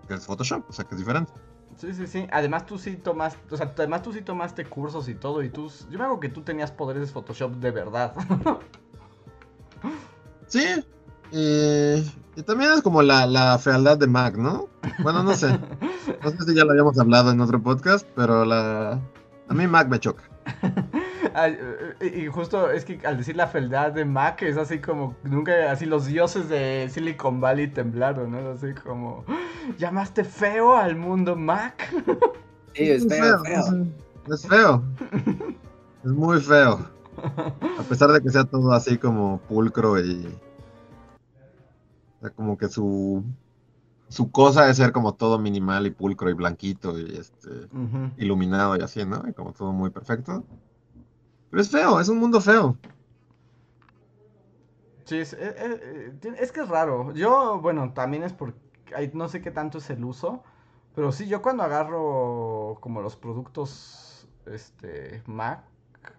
que 0.08 0.16
es 0.16 0.26
Photoshop, 0.26 0.70
o 0.70 0.74
sea 0.74 0.86
que 0.86 0.96
es 0.96 1.00
diferente. 1.00 1.32
Sí, 1.76 1.94
sí, 1.94 2.08
sí. 2.08 2.28
Además 2.32 2.66
tú 2.66 2.78
sí 2.78 2.96
tomaste, 2.96 3.40
o 3.54 3.58
sea, 3.58 3.74
además 3.78 4.02
tú 4.02 4.14
sí 4.14 4.22
tomaste 4.22 4.66
cursos 4.66 5.08
y 5.10 5.16
todo 5.16 5.44
y 5.44 5.50
tú, 5.50 5.72
yo 5.90 6.00
me 6.00 6.06
hago 6.06 6.20
que 6.20 6.30
tú 6.30 6.42
tenías 6.42 6.72
poderes 6.72 7.08
de 7.08 7.14
Photoshop 7.14 7.54
de 7.56 7.72
verdad. 7.72 8.14
sí. 10.48 10.84
Y, 11.32 12.42
también 12.44 12.72
es 12.72 12.82
como 12.82 13.02
la, 13.02 13.26
la, 13.26 13.58
fealdad 13.58 13.98
de 13.98 14.08
Mac, 14.08 14.38
¿no? 14.38 14.68
Bueno, 15.00 15.24
no 15.24 15.34
sé. 15.34 15.58
No 16.24 16.32
sé 16.32 16.38
si 16.46 16.56
ya 16.56 16.64
lo 16.64 16.72
habíamos 16.72 16.98
hablado 17.00 17.32
en 17.32 17.42
otro 17.42 17.62
podcast, 17.62 18.08
pero 18.16 18.46
la 18.46 18.98
a 19.50 19.54
mí 19.54 19.68
Mac 19.68 19.88
me 19.88 20.00
choca. 20.00 20.24
y 22.02 22.28
justo 22.28 22.72
es 22.72 22.86
que 22.86 23.00
al 23.06 23.18
decir 23.18 23.36
la 23.36 23.48
fealdad 23.48 23.92
de 23.92 24.06
Mac 24.06 24.42
es 24.42 24.58
así 24.58 24.80
como 24.80 25.16
nunca 25.24 25.72
así 25.72 25.86
los 25.86 26.06
dioses 26.06 26.50
de 26.50 26.90
Silicon 26.90 27.40
Valley 27.40 27.68
temblaron, 27.68 28.32
¿no? 28.32 28.52
Así 28.52 28.74
como 28.74 29.26
llamaste 29.78 30.24
feo 30.24 30.76
al 30.76 30.96
mundo 30.96 31.36
Mac. 31.36 31.90
Sí, 32.74 32.92
es, 32.92 33.08
feo, 33.08 33.44
Es, 33.46 34.48
feo. 34.48 34.84
Es 36.04 36.12
muy 36.12 36.40
feo. 36.40 36.80
A 37.18 37.84
pesar 37.84 38.12
de 38.12 38.22
que 38.22 38.30
sea 38.30 38.44
todo 38.44 38.72
así 38.72 38.98
como 38.98 39.40
pulcro 39.48 40.00
y 40.00 40.28
o 42.18 42.22
sea, 42.22 42.30
como 42.32 42.58
que 42.58 42.68
su 42.68 43.24
su 44.10 44.32
cosa 44.32 44.70
es 44.70 44.78
ser 44.78 44.92
como 44.92 45.16
todo 45.16 45.38
minimal 45.38 45.86
y 45.86 45.92
pulcro 45.92 46.30
y 46.30 46.34
blanquito 46.34 46.98
y 46.98 47.18
este 47.18 47.68
iluminado 48.18 48.78
y 48.78 48.82
así, 48.82 49.06
¿no? 49.06 49.24
Y 49.28 49.34
como 49.34 49.52
todo 49.54 49.74
muy 49.74 49.90
perfecto. 49.90 50.44
Pero 51.50 51.62
es 51.62 51.70
feo, 51.70 52.00
es 52.00 52.10
un 52.10 52.20
mundo 52.20 52.40
feo. 52.42 52.78
Sí, 55.06 55.18
es, 55.18 55.34
eh, 55.34 55.56
eh, 55.58 56.36
es, 56.38 56.52
que 56.52 56.62
es 56.62 56.68
raro. 56.68 57.14
Yo, 57.14 57.60
bueno, 57.62 57.94
también 57.94 58.24
es 58.24 58.34
porque 58.34 58.60
no 59.14 59.30
sé 59.30 59.42
qué 59.42 59.52
tanto 59.52 59.78
es 59.78 59.90
el 59.90 60.04
uso, 60.04 60.44
pero 60.96 61.12
sí, 61.12 61.28
yo 61.28 61.42
cuando 61.42 61.64
agarro 61.64 62.78
como 62.82 63.02
los 63.02 63.16
productos 63.16 64.28
este, 64.46 65.24
Mac, 65.26 65.64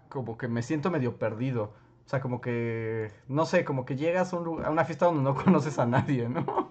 como 0.08 0.38
que 0.38 0.48
me 0.48 0.62
siento 0.62 0.90
medio 0.90 1.16
perdido. 1.18 1.72
O 2.06 2.08
sea, 2.08 2.20
como 2.20 2.40
que, 2.40 3.10
no 3.28 3.44
sé, 3.44 3.64
como 3.64 3.84
que 3.84 3.96
llegas 3.96 4.32
a, 4.32 4.36
a 4.36 4.70
una 4.70 4.84
fiesta 4.84 5.06
donde 5.06 5.22
no 5.22 5.34
conoces 5.44 5.78
a 5.78 5.86
nadie, 5.86 6.28
¿no? 6.28 6.70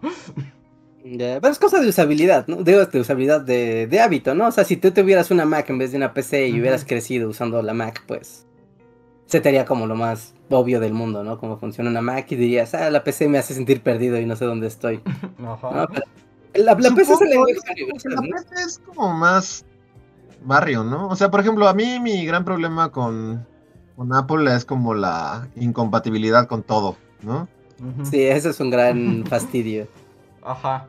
pero 1.17 1.47
es 1.47 1.59
cosa 1.59 1.79
de 1.79 1.87
usabilidad, 1.87 2.47
¿no? 2.47 2.57
Digo, 2.63 2.85
de 2.85 2.99
usabilidad 2.99 3.41
de, 3.41 3.87
de, 3.87 3.99
hábito, 3.99 4.35
¿no? 4.35 4.47
O 4.47 4.51
sea, 4.51 4.63
si 4.63 4.77
tú 4.77 4.91
tuvieras 4.91 5.31
una 5.31 5.45
Mac 5.45 5.69
en 5.69 5.77
vez 5.77 5.91
de 5.91 5.97
una 5.97 6.13
PC 6.13 6.49
y 6.49 6.59
hubieras 6.59 6.85
crecido 6.85 7.29
usando 7.29 7.61
la 7.61 7.73
Mac, 7.73 8.03
pues 8.07 8.45
se 9.25 9.39
te 9.41 9.49
haría 9.49 9.65
como 9.65 9.87
lo 9.87 9.95
más 9.95 10.33
obvio 10.49 10.79
del 10.79 10.93
mundo, 10.93 11.23
¿no? 11.23 11.37
Cómo 11.37 11.57
funciona 11.57 11.89
una 11.89 12.01
Mac 12.01 12.31
y 12.31 12.35
dirías, 12.35 12.73
ah, 12.73 12.89
la 12.89 13.03
PC 13.03 13.27
me 13.27 13.37
hace 13.37 13.53
sentir 13.53 13.81
perdido 13.81 14.19
y 14.19 14.25
no 14.25 14.35
sé 14.35 14.45
dónde 14.45 14.67
estoy. 14.67 15.01
Ajá. 15.45 15.87
la, 16.55 16.75
PC 16.75 17.13
es 17.13 17.21
el 17.21 17.29
La 17.29 18.21
PC 18.21 18.53
es 18.65 18.79
como 18.79 19.13
más 19.13 19.65
barrio, 20.47 20.83
¿no? 20.83 21.07
O 21.07 21.15
sea, 21.15 21.29
por 21.29 21.41
ejemplo, 21.41 21.67
a 21.67 21.73
mí 21.73 21.99
mi 21.99 22.25
gran 22.25 22.45
problema 22.45 22.89
con, 22.91 23.45
con 23.95 24.13
Apple 24.13 24.53
es 24.55 24.65
como 24.65 24.93
la 24.93 25.47
incompatibilidad 25.55 26.47
con 26.47 26.63
todo, 26.63 26.95
¿no? 27.21 27.47
Sí, 28.03 28.23
eso 28.23 28.49
es 28.49 28.59
un 28.59 28.71
gran 28.71 29.25
fastidio. 29.29 29.87
Ajá. 30.41 30.87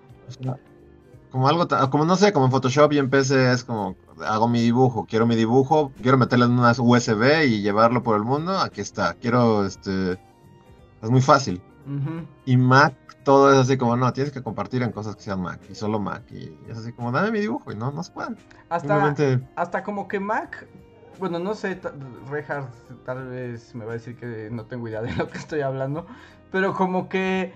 Como 1.31 1.49
algo, 1.49 1.69
como 1.91 2.05
no 2.05 2.17
sé, 2.17 2.33
como 2.33 2.47
en 2.47 2.53
Photoshop 2.53 2.93
y 2.93 2.99
en 2.99 3.11
PC 3.11 3.53
es 3.53 3.65
como, 3.65 3.97
hago 4.25 4.49
mi 4.49 4.63
dibujo, 4.63 5.07
quiero 5.07 5.27
mi 5.27 5.37
dibujo, 5.37 5.93
quiero 6.01 6.17
meterle 6.17 6.47
en 6.47 6.53
unas 6.53 6.79
USB 6.79 7.45
y 7.47 7.61
llevarlo 7.61 8.03
por 8.03 8.17
el 8.17 8.25
mundo, 8.25 8.59
aquí 8.59 8.81
está, 8.81 9.15
quiero, 9.15 9.67
este, 9.67 10.13
es 11.03 11.11
muy 11.11 11.21
fácil. 11.21 11.61
Y 12.45 12.57
Mac, 12.59 12.95
todo 13.29 13.53
es 13.53 13.59
así 13.59 13.77
como, 13.77 13.95
no, 13.95 14.11
tienes 14.15 14.33
que 14.33 14.43
compartir 14.43 14.83
en 14.83 14.91
cosas 14.91 15.15
que 15.15 15.21
sean 15.21 15.43
Mac, 15.43 15.61
y 15.69 15.75
solo 15.75 15.99
Mac, 15.99 16.23
y 16.31 16.51
es 16.67 16.79
así 16.79 16.95
como, 16.95 17.13
dame 17.13 17.31
mi 17.31 17.41
dibujo, 17.41 17.71
y 17.71 17.77
no, 17.77 17.91
no 17.91 18.03
se 18.03 18.11
puede. 18.11 18.31
Hasta, 18.71 19.15
hasta 19.55 19.83
como 19.83 20.09
que 20.09 20.19
Mac, 20.19 20.67
bueno, 21.19 21.39
no 21.39 21.53
sé, 21.53 21.79
Rehard 22.31 22.71
tal 23.05 23.29
vez 23.29 23.75
me 23.75 23.85
va 23.85 23.91
a 23.91 23.95
decir 23.97 24.17
que 24.17 24.49
no 24.51 24.65
tengo 24.65 24.89
idea 24.89 25.03
de 25.03 25.15
lo 25.15 25.29
que 25.29 25.37
estoy 25.37 25.61
hablando, 25.61 26.07
pero 26.51 26.73
como 26.73 27.11
que 27.11 27.53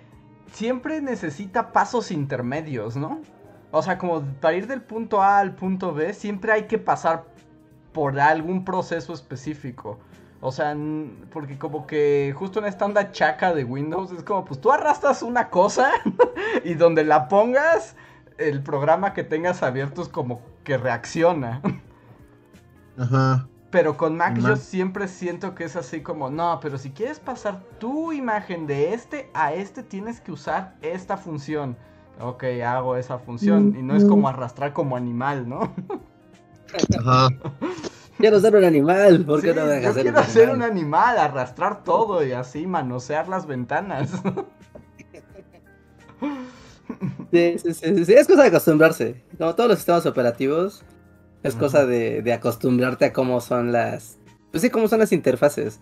siempre 0.53 1.01
necesita 1.01 1.73
pasos 1.73 2.11
intermedios, 2.11 2.95
¿no? 2.95 3.23
O 3.71 3.83
sea, 3.83 3.97
como 3.97 4.21
para 4.43 4.55
ir 4.55 4.67
del 4.67 4.83
punto 4.83 5.23
A 5.23 5.39
al 5.39 5.55
punto 5.55 5.95
B, 5.95 6.13
siempre 6.13 6.53
hay 6.53 6.65
que 6.65 6.77
pasar 6.77 7.25
por 7.95 8.21
algún 8.21 8.67
proceso 8.67 9.15
específico. 9.15 9.99
O 10.45 10.51
sea, 10.51 10.77
porque 11.31 11.57
como 11.57 11.87
que 11.87 12.35
justo 12.37 12.59
en 12.59 12.65
esta 12.65 12.85
onda 12.85 13.13
chaca 13.13 13.55
de 13.55 13.63
Windows 13.63 14.11
es 14.11 14.25
como, 14.25 14.45
pues 14.45 14.61
tú 14.61 14.73
arrastras 14.73 15.23
una 15.23 15.51
cosa 15.51 15.93
y 16.65 16.75
donde 16.75 17.05
la 17.05 17.29
pongas, 17.29 17.95
el 18.39 18.61
programa 18.61 19.15
que 19.15 19.23
tengas 19.23 19.63
abierto 19.63 20.03
es 20.03 20.09
como 20.09 20.43
que 20.65 20.77
reacciona. 20.79 21.63
Ajá. 22.99 23.47
Pero 23.71 23.97
con 23.97 24.17
Mac 24.17 24.37
yo 24.37 24.57
siempre 24.57 25.07
siento 25.07 25.55
que 25.55 25.63
es 25.63 25.77
así 25.77 26.01
como, 26.01 26.29
no, 26.29 26.59
pero 26.61 26.77
si 26.77 26.91
quieres 26.91 27.21
pasar 27.21 27.63
tu 27.79 28.11
imagen 28.13 28.67
de 28.67 28.95
este 28.95 29.31
a 29.35 29.55
este, 29.55 29.85
tienes 29.85 30.21
que 30.21 30.33
usar 30.33 30.75
esta 30.83 31.17
función. 31.17 31.77
Ok, 32.21 32.43
hago 32.67 32.97
esa 32.97 33.21
función. 33.21 33.77
Y 33.79 33.83
no 33.83 33.95
es 33.95 34.05
como 34.05 34.29
arrastrar 34.29 34.73
como 34.73 34.97
animal, 34.97 35.49
¿no? 35.49 35.73
Ajá. 36.99 37.29
Quiero 38.19 38.41
ser 38.41 38.57
un 38.57 38.65
animal, 38.65 39.25
¿por 39.25 39.41
qué 39.41 39.55
no 39.55 39.67
dejas 39.67 39.95
yo 39.95 39.95
ser 39.95 40.03
quiero 40.03 40.25
ser 40.25 40.51
un 40.51 40.63
animal, 40.63 41.19
arrastrar 41.19 41.83
todo 41.83 42.25
y 42.25 42.33
así 42.33 42.67
manosear 42.67 43.29
las 43.29 43.47
ventanas. 43.47 44.11
Sí, 47.33 47.57
sí, 47.59 47.73
sí, 47.73 48.05
sí, 48.05 48.13
es 48.13 48.27
cosa 48.27 48.43
de 48.43 48.49
acostumbrarse. 48.49 49.25
Como 49.39 49.55
todos 49.55 49.71
los 49.71 49.79
sistemas 49.79 50.05
operativos, 50.05 50.85
es 51.43 51.55
cosa 51.55 51.87
de, 51.87 52.21
de, 52.21 52.33
acostumbrarte 52.33 53.07
a 53.07 53.13
cómo 53.13 53.41
son 53.41 53.73
las. 53.73 54.19
Pues 54.51 54.61
sí, 54.61 54.69
cómo 54.69 54.87
son 54.87 54.99
las 54.99 55.13
interfaces. 55.13 55.81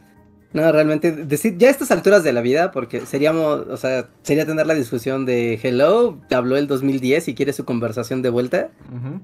No, 0.53 0.73
realmente, 0.73 1.13
decir, 1.13 1.57
ya 1.59 1.69
a 1.69 1.71
estas 1.71 1.93
alturas 1.93 2.25
de 2.25 2.33
la 2.33 2.41
vida, 2.41 2.73
porque 2.73 3.07
seríamos, 3.07 3.69
o 3.69 3.77
sea, 3.77 4.09
sería 4.23 4.47
tener 4.47 4.67
la 4.67 4.75
discusión 4.75 5.25
de 5.25 5.61
hello, 5.63 6.19
te 6.29 6.35
habló 6.35 6.57
el 6.57 6.67
2010 6.67 7.29
y 7.29 7.35
quiere 7.35 7.53
su 7.53 7.65
conversación 7.65 8.21
de 8.21 8.31
vuelta, 8.31 8.71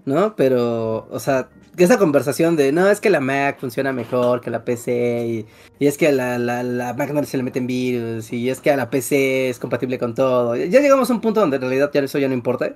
¿no? 0.04 0.36
Pero, 0.36 1.08
o 1.10 1.18
sea, 1.18 1.48
esa 1.76 1.98
conversación 1.98 2.54
de, 2.54 2.70
no, 2.70 2.88
es 2.88 3.00
que 3.00 3.10
la 3.10 3.18
Mac 3.18 3.58
funciona 3.58 3.92
mejor 3.92 4.40
que 4.40 4.50
la 4.50 4.64
PC, 4.64 5.26
y, 5.26 5.46
y 5.80 5.88
es 5.88 5.98
que 5.98 6.08
a 6.08 6.12
la, 6.12 6.38
la, 6.38 6.62
la, 6.62 6.94
Mac 6.94 7.12
no 7.12 7.24
se 7.24 7.36
le 7.36 7.42
meten 7.42 7.66
virus, 7.66 8.32
y 8.32 8.48
es 8.48 8.60
que 8.60 8.70
a 8.70 8.76
la 8.76 8.88
PC 8.88 9.48
es 9.50 9.58
compatible 9.58 9.98
con 9.98 10.14
todo. 10.14 10.54
Ya 10.54 10.80
llegamos 10.80 11.10
a 11.10 11.12
un 11.12 11.20
punto 11.20 11.40
donde 11.40 11.56
en 11.56 11.62
realidad 11.62 11.90
ya 11.92 12.00
eso 12.02 12.20
ya 12.20 12.28
no 12.28 12.34
importa. 12.34 12.72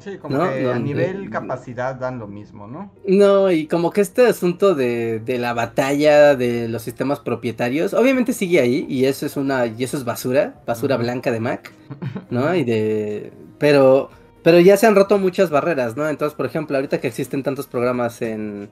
Sí, 0.00 0.16
como 0.16 0.38
que 0.38 0.70
a 0.70 0.78
nivel 0.78 1.28
capacidad 1.30 1.94
dan 1.94 2.18
lo 2.18 2.26
mismo, 2.26 2.66
¿no? 2.66 2.90
No, 3.06 3.50
y 3.50 3.66
como 3.66 3.90
que 3.90 4.00
este 4.00 4.26
asunto 4.26 4.74
de, 4.74 5.20
de, 5.20 5.38
la 5.38 5.52
batalla 5.52 6.34
de 6.34 6.68
los 6.68 6.82
sistemas 6.82 7.20
propietarios, 7.20 7.92
obviamente 7.92 8.32
sigue 8.32 8.60
ahí, 8.60 8.86
y 8.88 9.04
eso 9.04 9.26
es 9.26 9.36
una, 9.36 9.66
y 9.66 9.84
eso 9.84 9.98
es 9.98 10.04
basura, 10.04 10.62
basura 10.66 10.96
blanca 10.96 11.30
de 11.30 11.40
Mac, 11.40 11.72
¿no? 12.30 12.54
Y 12.54 12.64
de. 12.64 13.32
Pero. 13.58 14.10
Pero 14.42 14.58
ya 14.58 14.78
se 14.78 14.86
han 14.86 14.94
roto 14.94 15.18
muchas 15.18 15.50
barreras, 15.50 15.98
¿no? 15.98 16.08
Entonces, 16.08 16.34
por 16.34 16.46
ejemplo, 16.46 16.74
ahorita 16.74 16.98
que 16.98 17.08
existen 17.08 17.42
tantos 17.42 17.66
programas 17.66 18.22
en, 18.22 18.70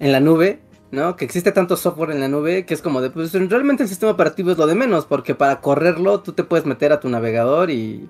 en 0.00 0.10
la 0.10 0.18
nube, 0.18 0.58
¿no? 0.90 1.16
Que 1.16 1.24
existe 1.24 1.52
tanto 1.52 1.76
software 1.76 2.10
en 2.10 2.20
la 2.20 2.28
nube 2.28 2.64
que 2.64 2.74
es 2.74 2.82
como 2.82 3.00
de, 3.00 3.10
pues 3.10 3.32
realmente 3.32 3.82
el 3.82 3.88
sistema 3.88 4.12
operativo 4.12 4.50
es 4.50 4.58
lo 4.58 4.66
de 4.66 4.74
menos, 4.74 5.04
porque 5.06 5.34
para 5.34 5.60
correrlo 5.60 6.20
tú 6.20 6.32
te 6.32 6.44
puedes 6.44 6.66
meter 6.66 6.92
a 6.92 7.00
tu 7.00 7.08
navegador 7.08 7.70
y 7.70 8.08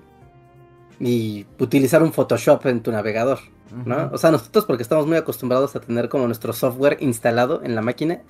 y 0.99 1.45
utilizar 1.59 2.01
un 2.03 2.13
Photoshop 2.13 2.65
en 2.67 2.81
tu 2.81 2.91
navegador, 2.91 3.39
¿no? 3.85 4.09
O 4.13 4.17
sea, 4.17 4.31
nosotros 4.31 4.65
porque 4.65 4.83
estamos 4.83 5.07
muy 5.07 5.17
acostumbrados 5.17 5.75
a 5.75 5.79
tener 5.79 6.09
como 6.09 6.27
nuestro 6.27 6.53
software 6.53 6.97
instalado 7.01 7.61
en 7.63 7.75
la 7.75 7.81
máquina, 7.81 8.21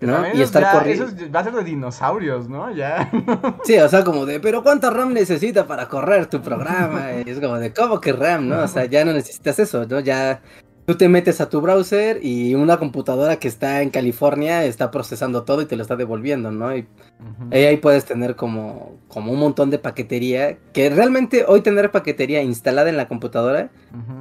¿no? 0.00 0.34
Y 0.34 0.42
estar 0.42 0.72
corriendo. 0.72 1.04
Eso 1.04 1.30
va 1.34 1.40
a 1.40 1.44
ser 1.44 1.54
de 1.54 1.64
dinosaurios, 1.64 2.48
¿no? 2.48 2.70
Ya. 2.74 3.10
sí, 3.64 3.78
o 3.78 3.88
sea, 3.88 4.04
como 4.04 4.26
de, 4.26 4.40
pero 4.40 4.62
¿cuánta 4.62 4.90
RAM 4.90 5.12
necesita 5.12 5.66
para 5.66 5.88
correr 5.88 6.26
tu 6.26 6.40
programa? 6.40 7.06
Y 7.26 7.30
es 7.30 7.40
como 7.40 7.56
de, 7.56 7.72
¿cómo 7.72 8.00
que 8.00 8.12
RAM, 8.12 8.48
no? 8.48 8.62
O 8.62 8.68
sea, 8.68 8.84
ya 8.84 9.04
no 9.04 9.12
necesitas 9.12 9.58
eso, 9.58 9.86
¿no? 9.86 10.00
Ya 10.00 10.42
tú 10.86 10.94
te 10.94 11.08
metes 11.08 11.40
a 11.40 11.48
tu 11.48 11.60
browser 11.60 12.20
y 12.22 12.54
una 12.54 12.78
computadora 12.78 13.36
que 13.36 13.48
está 13.48 13.82
en 13.82 13.90
California 13.90 14.64
está 14.64 14.90
procesando 14.90 15.42
todo 15.42 15.62
y 15.62 15.66
te 15.66 15.76
lo 15.76 15.82
está 15.82 15.96
devolviendo, 15.96 16.52
¿no? 16.52 16.74
Y 16.76 16.86
ahí 17.50 17.76
puedes 17.78 18.04
tener 18.04 18.36
como, 18.36 18.96
como 19.08 19.32
un 19.32 19.40
montón 19.40 19.70
de 19.70 19.78
paquetería, 19.78 20.58
que 20.72 20.88
realmente 20.88 21.44
hoy 21.46 21.60
tener 21.60 21.90
paquetería 21.90 22.42
instalada 22.42 22.88
en 22.88 22.96
la 22.96 23.08
computadora, 23.08 23.70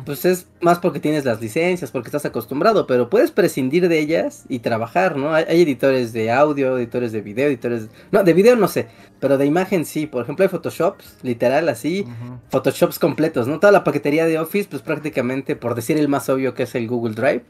pues 0.06 0.25
es 0.25 0.47
más 0.62 0.80
porque 0.80 0.99
tienes 0.99 1.23
las 1.23 1.39
licencias, 1.39 1.91
porque 1.91 2.08
estás 2.08 2.25
acostumbrado, 2.25 2.88
pero 2.88 3.10
puedes 3.10 3.32
prescindir 3.32 3.88
de 3.88 3.99
ellas 3.99 4.45
y 4.49 4.60
trabajar, 4.60 5.17
¿no? 5.17 5.34
Hay, 5.34 5.45
editores 5.47 6.13
de 6.13 6.32
audio, 6.32 6.78
editores 6.78 7.12
de 7.12 7.21
video, 7.21 7.47
editores... 7.47 7.89
No, 8.12 8.23
de 8.23 8.34
video 8.34 8.56
no 8.56 8.67
sé, 8.67 8.88
pero 9.19 9.38
de 9.38 9.45
imagen 9.45 9.86
sí. 9.86 10.08
Por 10.08 10.23
ejemplo, 10.23 10.43
hay 10.43 10.49
Photoshops, 10.49 11.17
literal 11.21 11.69
así, 11.69 12.06
Photoshops 12.49 12.97
completos, 12.97 13.47
¿no? 13.47 13.60
Toda 13.60 13.71
la 13.71 13.84
paquetería 13.84 14.25
de 14.25 14.39
Office, 14.39 14.67
pues 14.69 14.82
prácticamente, 14.82 15.56
por 15.56 15.75
decir 15.75 15.97
el 15.97 16.08
más 16.08 16.28
obvio 16.30 16.54
que 16.55 16.63
es 16.63 16.73
el 16.75 16.87
Google 16.87 17.13
Drive, 17.13 17.43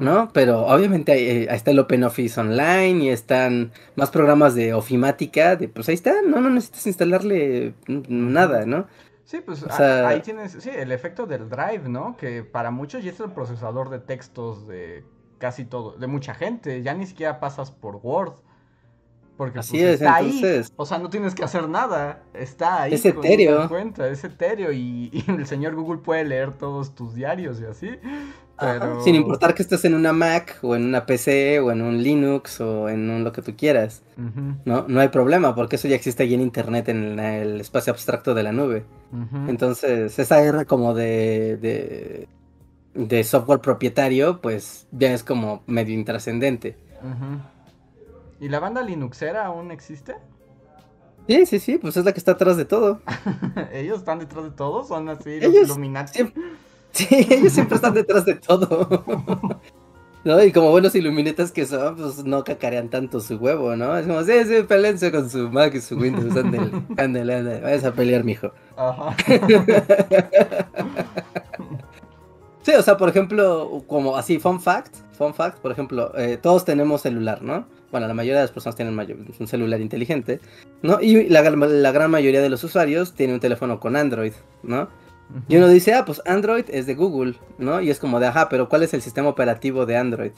¿no? 0.00 0.30
Pero 0.32 0.66
obviamente 0.66 1.12
ahí, 1.12 1.22
eh, 1.24 1.46
está 1.50 1.72
el 1.72 1.78
OpenOffice 1.80 2.40
Online 2.40 3.04
y 3.04 3.08
están 3.10 3.72
más 3.96 4.10
programas 4.10 4.54
de 4.54 4.72
ofimática, 4.72 5.56
de, 5.56 5.68
pues 5.68 5.88
ahí 5.88 5.96
están, 5.96 6.30
¿no? 6.30 6.40
No 6.40 6.48
necesitas 6.48 6.86
instalarle 6.86 7.74
nada, 7.86 8.64
¿no? 8.64 8.86
Sí, 9.24 9.40
pues 9.44 9.64
ahí 9.68 10.20
tienes, 10.20 10.52
sí, 10.52 10.70
el 10.70 10.92
efecto 10.92 11.26
del 11.26 11.48
Drive, 11.48 11.88
¿no? 11.88 12.16
Que 12.16 12.42
para 12.44 12.70
muchos 12.70 13.02
ya 13.02 13.10
es 13.10 13.20
el 13.20 13.32
procesador 13.32 13.90
de 13.90 13.98
textos 13.98 14.68
de 14.68 15.04
casi 15.38 15.64
todo, 15.64 15.96
de 15.96 16.06
mucha 16.06 16.34
gente, 16.34 16.82
ya 16.82 16.94
ni 16.94 17.06
siquiera 17.06 17.40
pasas 17.40 17.70
por 17.70 17.96
Word. 18.02 18.34
Porque 19.36 19.58
Así 19.58 19.72
pues, 19.72 19.82
es, 19.82 19.94
está 19.94 20.14
ahí. 20.16 20.62
O 20.76 20.86
sea, 20.86 20.98
no 20.98 21.10
tienes 21.10 21.34
que 21.34 21.42
hacer 21.42 21.68
nada. 21.68 22.22
Está 22.34 22.82
ahí. 22.82 22.94
Es 22.94 23.04
etéreo. 23.04 23.68
Cuenta, 23.68 24.06
es 24.08 24.22
etéreo 24.22 24.70
y, 24.70 25.10
y, 25.12 25.24
el 25.28 25.46
señor 25.46 25.74
Google 25.74 25.98
puede 25.98 26.24
leer 26.24 26.52
todos 26.52 26.94
tus 26.94 27.14
diarios 27.14 27.60
y 27.60 27.64
así. 27.64 27.98
Sin 29.02 29.16
importar 29.16 29.54
que 29.54 29.62
estés 29.62 29.84
en 29.84 29.94
una 29.94 30.12
Mac 30.12 30.58
o 30.62 30.76
en 30.76 30.84
una 30.84 31.06
PC 31.06 31.58
o 31.58 31.72
en 31.72 31.82
un 31.82 32.02
Linux 32.02 32.60
o 32.60 32.88
en 32.88 33.10
un 33.10 33.24
lo 33.24 33.32
que 33.32 33.42
tú 33.42 33.56
quieras. 33.56 34.02
¿no? 34.64 34.84
no 34.86 35.00
hay 35.00 35.08
problema 35.08 35.54
porque 35.54 35.76
eso 35.76 35.88
ya 35.88 35.96
existe 35.96 36.22
ahí 36.22 36.34
en 36.34 36.40
Internet 36.40 36.88
en 36.88 37.18
el 37.18 37.60
espacio 37.60 37.92
abstracto 37.92 38.34
de 38.34 38.42
la 38.42 38.52
nube. 38.52 38.84
Entonces, 39.48 40.18
esa 40.18 40.40
guerra 40.40 40.64
como 40.64 40.94
de, 40.94 41.56
de, 41.56 42.28
de, 42.94 43.24
software 43.24 43.60
propietario, 43.60 44.40
pues 44.40 44.88
ya 44.90 45.12
es 45.12 45.22
como 45.22 45.62
medio 45.66 45.94
intrascendente. 45.94 46.76
¿Y 48.40 48.48
la 48.48 48.58
banda 48.60 48.82
Linuxera 48.82 49.46
aún 49.46 49.70
existe? 49.70 50.16
Sí, 51.26 51.46
sí, 51.46 51.58
sí, 51.58 51.78
pues 51.78 51.96
es 51.96 52.04
la 52.04 52.12
que 52.12 52.18
está 52.18 52.32
atrás 52.32 52.56
de 52.56 52.64
todo. 52.64 53.00
¿Ellos 53.72 53.98
están 53.98 54.18
detrás 54.18 54.44
de 54.44 54.50
todo? 54.50 54.84
¿Son 54.84 55.08
así 55.08 55.40
los 55.40 55.54
Illuminati? 55.54 56.32
Sí, 57.08 57.08
ellos 57.28 57.52
siempre 57.52 57.74
están 57.74 57.94
detrás 57.94 58.24
de 58.24 58.34
todo. 58.36 58.88
¿No? 60.24 60.42
Y 60.42 60.52
como 60.52 60.70
buenos 60.70 60.94
iluminetas 60.94 61.52
que 61.52 61.66
son, 61.66 61.96
pues 61.96 62.24
no 62.24 62.44
cacarean 62.44 62.88
tanto 62.88 63.20
su 63.20 63.36
huevo, 63.36 63.76
¿no? 63.76 63.94
Es 63.98 64.06
como, 64.06 64.22
sí, 64.22 64.32
sí, 64.46 64.62
pelense 64.62 65.12
con 65.12 65.28
su 65.28 65.50
Mac 65.50 65.74
y 65.74 65.82
su 65.82 65.98
Windows, 65.98 66.34
ándale, 66.34 66.70
ándale, 66.96 67.34
ándale, 67.34 67.60
vayas 67.60 67.84
a 67.84 67.92
pelear, 67.92 68.24
mijo. 68.24 68.50
Ajá. 68.74 69.14
sí, 72.62 72.72
o 72.72 72.82
sea, 72.82 72.96
por 72.96 73.10
ejemplo, 73.10 73.82
como 73.86 74.16
así, 74.16 74.38
fun 74.38 74.62
fact, 74.62 74.94
fun 75.12 75.34
fact, 75.34 75.58
por 75.58 75.72
ejemplo, 75.72 76.16
eh, 76.16 76.38
todos 76.40 76.64
tenemos 76.64 77.02
celular, 77.02 77.42
¿no? 77.42 77.66
Bueno, 77.90 78.08
la 78.08 78.14
mayoría 78.14 78.38
de 78.38 78.44
las 78.44 78.50
personas 78.50 78.76
tienen 78.76 78.98
un 78.98 79.46
celular 79.46 79.82
inteligente, 79.82 80.40
¿no? 80.80 81.02
Y 81.02 81.28
la, 81.28 81.42
la 81.42 81.92
gran 81.92 82.10
mayoría 82.10 82.40
de 82.40 82.48
los 82.48 82.64
usuarios 82.64 83.12
tienen 83.12 83.34
un 83.34 83.40
teléfono 83.40 83.78
con 83.78 83.94
Android, 83.94 84.32
¿no? 84.62 84.88
Y 85.48 85.56
uno 85.56 85.68
dice, 85.68 85.94
ah, 85.94 86.04
pues 86.04 86.22
Android 86.26 86.64
es 86.68 86.86
de 86.86 86.94
Google, 86.94 87.34
¿no? 87.58 87.80
Y 87.80 87.90
es 87.90 87.98
como 87.98 88.20
de, 88.20 88.26
ajá, 88.26 88.48
pero 88.48 88.68
¿cuál 88.68 88.82
es 88.82 88.94
el 88.94 89.02
sistema 89.02 89.28
operativo 89.28 89.86
de 89.86 89.96
Android? 89.96 90.32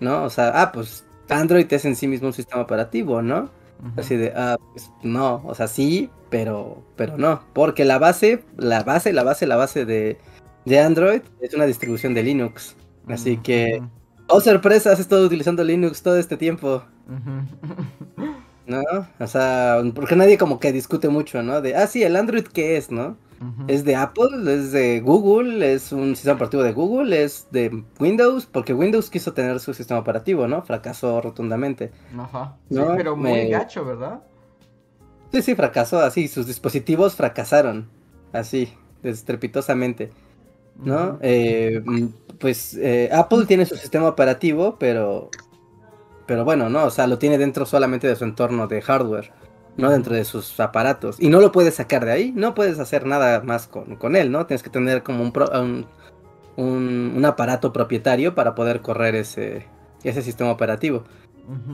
¿No? 0.00 0.24
O 0.24 0.30
sea, 0.30 0.60
ah, 0.60 0.72
pues 0.72 1.04
Android 1.28 1.66
es 1.72 1.84
en 1.84 1.96
sí 1.96 2.06
mismo 2.06 2.28
un 2.28 2.32
sistema 2.32 2.62
operativo, 2.62 3.22
¿no? 3.22 3.50
Así 3.96 4.16
de, 4.16 4.32
ah, 4.34 4.56
pues 4.72 4.90
no, 5.02 5.42
o 5.44 5.54
sea, 5.54 5.68
sí, 5.68 6.10
pero, 6.30 6.82
pero 6.96 7.18
no, 7.18 7.42
porque 7.52 7.84
la 7.84 7.98
base, 7.98 8.42
la 8.56 8.82
base, 8.82 9.12
la 9.12 9.22
base, 9.22 9.46
la 9.46 9.56
base 9.56 9.84
de, 9.84 10.18
de 10.64 10.80
Android 10.80 11.20
es 11.40 11.54
una 11.54 11.66
distribución 11.66 12.14
de 12.14 12.22
Linux. 12.22 12.74
Así 13.06 13.36
que, 13.36 13.82
oh 14.28 14.40
sorpresa, 14.40 14.92
has 14.92 15.00
estado 15.00 15.26
utilizando 15.26 15.62
Linux 15.62 16.02
todo 16.02 16.16
este 16.16 16.36
tiempo. 16.36 16.82
¿No? 18.66 18.82
O 19.20 19.26
sea, 19.28 19.80
porque 19.94 20.16
nadie 20.16 20.38
como 20.38 20.58
que 20.58 20.72
discute 20.72 21.08
mucho, 21.08 21.42
¿no? 21.42 21.60
De, 21.60 21.76
ah, 21.76 21.86
sí, 21.86 22.02
el 22.02 22.16
Android, 22.16 22.46
¿qué 22.46 22.76
es, 22.76 22.90
no? 22.90 23.16
Es 23.68 23.84
de 23.84 23.96
Apple, 23.96 24.54
es 24.54 24.72
de 24.72 25.00
Google, 25.00 25.74
es 25.74 25.92
un 25.92 26.16
sistema 26.16 26.36
operativo 26.36 26.62
de 26.62 26.72
Google, 26.72 27.22
es 27.22 27.48
de 27.50 27.84
Windows, 27.98 28.46
porque 28.46 28.72
Windows 28.72 29.10
quiso 29.10 29.32
tener 29.32 29.60
su 29.60 29.74
sistema 29.74 30.00
operativo, 30.00 30.46
¿no? 30.46 30.62
Fracasó 30.62 31.20
rotundamente. 31.20 31.92
Ajá. 32.18 32.56
Sí, 32.70 32.80
pero 32.96 33.16
muy 33.16 33.48
gacho, 33.48 33.84
¿verdad? 33.84 34.20
Sí, 35.32 35.42
sí, 35.42 35.54
fracasó 35.54 36.00
así, 36.00 36.28
sus 36.28 36.46
dispositivos 36.46 37.14
fracasaron, 37.14 37.88
así, 38.32 38.72
estrepitosamente. 39.02 40.12
¿No? 40.78 41.18
Eh, 41.22 41.82
mm, 41.84 42.06
pues 42.38 42.74
eh, 42.74 43.08
Apple 43.10 43.46
tiene 43.46 43.64
su 43.64 43.76
sistema 43.76 44.08
operativo, 44.08 44.76
pero. 44.78 45.30
Pero 46.26 46.44
bueno, 46.44 46.68
¿no? 46.68 46.84
O 46.84 46.90
sea, 46.90 47.06
lo 47.06 47.18
tiene 47.18 47.38
dentro 47.38 47.64
solamente 47.64 48.08
de 48.08 48.16
su 48.16 48.24
entorno 48.24 48.66
de 48.66 48.82
hardware 48.82 49.32
no 49.76 49.90
dentro 49.90 50.14
de 50.14 50.24
sus 50.24 50.58
aparatos. 50.60 51.16
Y 51.20 51.28
no 51.28 51.40
lo 51.40 51.52
puedes 51.52 51.74
sacar 51.74 52.04
de 52.04 52.12
ahí, 52.12 52.32
no 52.34 52.54
puedes 52.54 52.78
hacer 52.78 53.06
nada 53.06 53.40
más 53.42 53.68
con, 53.68 54.16
él, 54.16 54.30
¿no? 54.30 54.46
Tienes 54.46 54.62
que 54.62 54.70
tener 54.70 55.02
como 55.02 55.22
un, 55.22 55.86
un, 56.56 57.24
aparato 57.24 57.72
propietario 57.72 58.34
para 58.34 58.54
poder 58.54 58.80
correr 58.80 59.14
ese, 59.14 59.66
ese 60.02 60.22
sistema 60.22 60.50
operativo. 60.50 61.04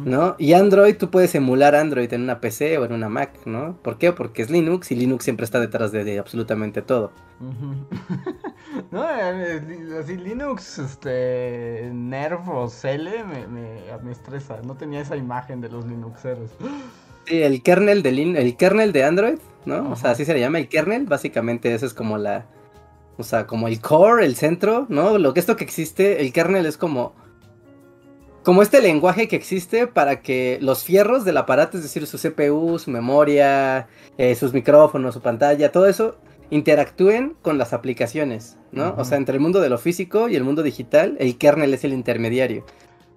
¿No? 0.04 0.36
Y 0.38 0.52
Android, 0.52 0.98
tú 0.98 1.10
puedes 1.10 1.34
emular 1.34 1.74
Android 1.74 2.12
en 2.12 2.22
una 2.22 2.40
PC 2.40 2.76
o 2.76 2.84
en 2.84 2.92
una 2.92 3.08
Mac, 3.08 3.46
¿no? 3.46 3.78
¿Por 3.80 3.96
qué? 3.96 4.12
Porque 4.12 4.42
es 4.42 4.50
Linux 4.50 4.90
y 4.90 4.96
Linux 4.96 5.24
siempre 5.24 5.44
está 5.44 5.60
detrás 5.60 5.92
de, 5.92 6.18
absolutamente 6.18 6.82
todo. 6.82 7.10
no, 8.90 9.04
eh, 9.08 9.98
así 9.98 10.18
Linux, 10.18 10.78
este, 10.78 11.90
Nerv 11.90 12.50
o 12.50 12.68
Cele 12.68 13.24
me, 13.24 13.46
me, 13.46 13.80
me, 14.02 14.12
estresa. 14.12 14.60
No 14.62 14.74
tenía 14.74 15.00
esa 15.00 15.16
imagen 15.16 15.62
de 15.62 15.70
los 15.70 15.86
Linuxeros. 15.86 16.50
Sí, 17.26 17.42
el 17.42 17.62
kernel 17.62 18.02
de 18.02 18.10
el 18.10 18.56
kernel 18.56 18.92
de 18.92 19.04
Android, 19.04 19.38
¿no? 19.64 19.90
O 19.90 19.96
sea, 19.96 20.10
así 20.10 20.24
se 20.24 20.34
le 20.34 20.40
llama 20.40 20.58
el 20.58 20.68
kernel, 20.68 21.04
básicamente 21.04 21.72
eso 21.74 21.86
es 21.86 21.94
como 21.94 22.18
la 22.18 22.46
o 23.18 23.22
sea, 23.22 23.46
como 23.46 23.68
el 23.68 23.80
core, 23.80 24.24
el 24.24 24.36
centro, 24.36 24.86
¿no? 24.88 25.18
Lo 25.18 25.34
que 25.34 25.40
esto 25.40 25.56
que 25.56 25.64
existe, 25.64 26.20
el 26.20 26.32
kernel 26.32 26.66
es 26.66 26.76
como 26.76 27.14
como 28.42 28.62
este 28.62 28.80
lenguaje 28.80 29.28
que 29.28 29.36
existe 29.36 29.86
para 29.86 30.20
que 30.20 30.58
los 30.60 30.82
fierros 30.82 31.24
del 31.24 31.36
aparato, 31.36 31.76
es 31.76 31.84
decir, 31.84 32.06
su 32.08 32.18
CPU, 32.18 32.78
su 32.78 32.90
memoria, 32.90 33.86
eh, 34.18 34.34
sus 34.34 34.52
micrófonos, 34.52 35.14
su 35.14 35.20
pantalla, 35.20 35.70
todo 35.70 35.86
eso 35.86 36.16
interactúen 36.50 37.36
con 37.40 37.56
las 37.56 37.72
aplicaciones, 37.72 38.58
¿no? 38.72 38.94
O 38.98 39.04
sea, 39.04 39.16
entre 39.16 39.36
el 39.36 39.40
mundo 39.40 39.60
de 39.60 39.68
lo 39.68 39.78
físico 39.78 40.28
y 40.28 40.36
el 40.36 40.44
mundo 40.44 40.62
digital, 40.62 41.16
el 41.20 41.38
kernel 41.38 41.72
es 41.72 41.84
el 41.84 41.92
intermediario. 41.92 42.64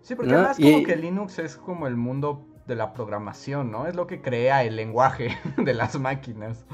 Sí, 0.04 0.14
porque 0.16 0.36
además 0.36 0.58
como 0.58 0.84
que 0.84 0.96
Linux 0.96 1.40
es 1.40 1.58
como 1.58 1.88
el 1.88 1.96
mundo 1.96 2.46
de 2.68 2.76
la 2.76 2.94
programación, 2.94 3.72
¿no? 3.72 3.88
Es 3.88 3.96
lo 3.96 4.08
que 4.08 4.22
crea 4.22 4.64
el 4.64 4.76
lenguaje 4.76 5.38
de 5.58 5.74
las 5.74 6.00
máquinas. 6.00 6.66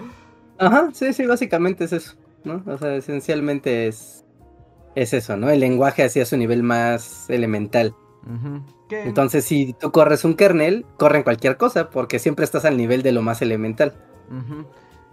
Ajá, 0.57 0.89
sí, 0.93 1.13
sí, 1.13 1.25
básicamente 1.25 1.85
es 1.85 1.93
eso, 1.93 2.15
¿no? 2.43 2.63
O 2.65 2.77
sea, 2.77 2.95
esencialmente 2.95 3.87
es, 3.87 4.23
es 4.95 5.13
eso, 5.13 5.37
¿no? 5.37 5.49
El 5.49 5.59
lenguaje 5.59 6.03
hacia 6.03 6.25
su 6.25 6.37
nivel 6.37 6.63
más 6.63 7.29
elemental. 7.29 7.95
Entonces, 8.89 9.45
si 9.45 9.73
tú 9.73 9.91
corres 9.91 10.23
un 10.23 10.35
kernel, 10.35 10.85
corren 10.97 11.23
cualquier 11.23 11.57
cosa, 11.57 11.89
porque 11.89 12.19
siempre 12.19 12.45
estás 12.45 12.65
al 12.65 12.77
nivel 12.77 13.01
de 13.01 13.11
lo 13.11 13.21
más 13.21 13.41
elemental. 13.41 13.93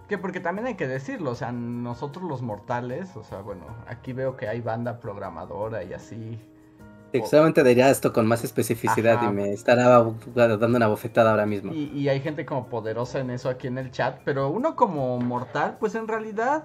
Que 0.09 0.19
porque 0.19 0.41
también 0.41 0.67
hay 0.67 0.75
que 0.75 0.87
decirlo, 0.87 1.31
o 1.31 1.35
sea, 1.35 1.53
nosotros 1.53 2.25
los 2.25 2.43
mortales, 2.43 3.17
o 3.17 3.25
sea, 3.25 3.41
bueno, 3.41 3.65
aquí 3.87 4.13
veo 4.13 4.37
que 4.37 4.49
hay 4.49 4.61
banda 4.61 5.01
programadora 5.01 5.85
y 5.85 5.93
así. 5.93 6.39
Exactamente 7.13 7.65
diría 7.65 7.91
esto 7.91 8.13
con 8.13 8.27
más 8.27 8.45
especificidad 8.45 9.23
y 9.23 9.33
me 9.33 9.53
estará 9.53 10.05
dando 10.35 10.77
una 10.77 10.89
bofetada 10.89 11.31
ahora 11.31 11.47
mismo. 11.47 11.73
Y, 11.73 11.91
y, 11.95 12.09
hay 12.09 12.21
gente 12.21 12.45
como 12.45 12.69
poderosa 12.69 13.21
en 13.21 13.31
eso 13.31 13.49
aquí 13.49 13.67
en 13.67 13.79
el 13.79 13.91
chat, 13.91 14.21
pero 14.25 14.51
uno 14.51 14.77
como 14.77 15.19
mortal, 15.19 15.77
pues 15.81 15.95
en 15.95 16.07
realidad 16.07 16.65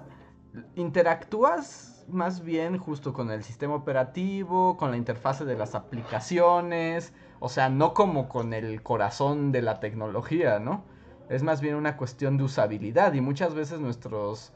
interactúas 0.76 2.04
más 2.08 2.42
bien 2.44 2.78
justo 2.78 3.12
con 3.12 3.30
el 3.30 3.42
sistema 3.42 3.74
operativo, 3.74 4.76
con 4.76 4.90
la 4.90 4.96
interfase 4.96 5.44
de 5.44 5.56
las 5.56 5.74
aplicaciones, 5.74 7.12
o 7.40 7.48
sea, 7.48 7.68
no 7.68 7.94
como 7.94 8.28
con 8.28 8.52
el 8.52 8.82
corazón 8.82 9.52
de 9.52 9.62
la 9.62 9.80
tecnología, 9.80 10.58
¿no? 10.58 10.84
Es 11.28 11.42
más 11.42 11.60
bien 11.60 11.74
una 11.74 11.96
cuestión 11.96 12.36
de 12.36 12.44
usabilidad 12.44 13.14
y 13.14 13.20
muchas 13.20 13.54
veces 13.54 13.80
nuestros 13.80 14.52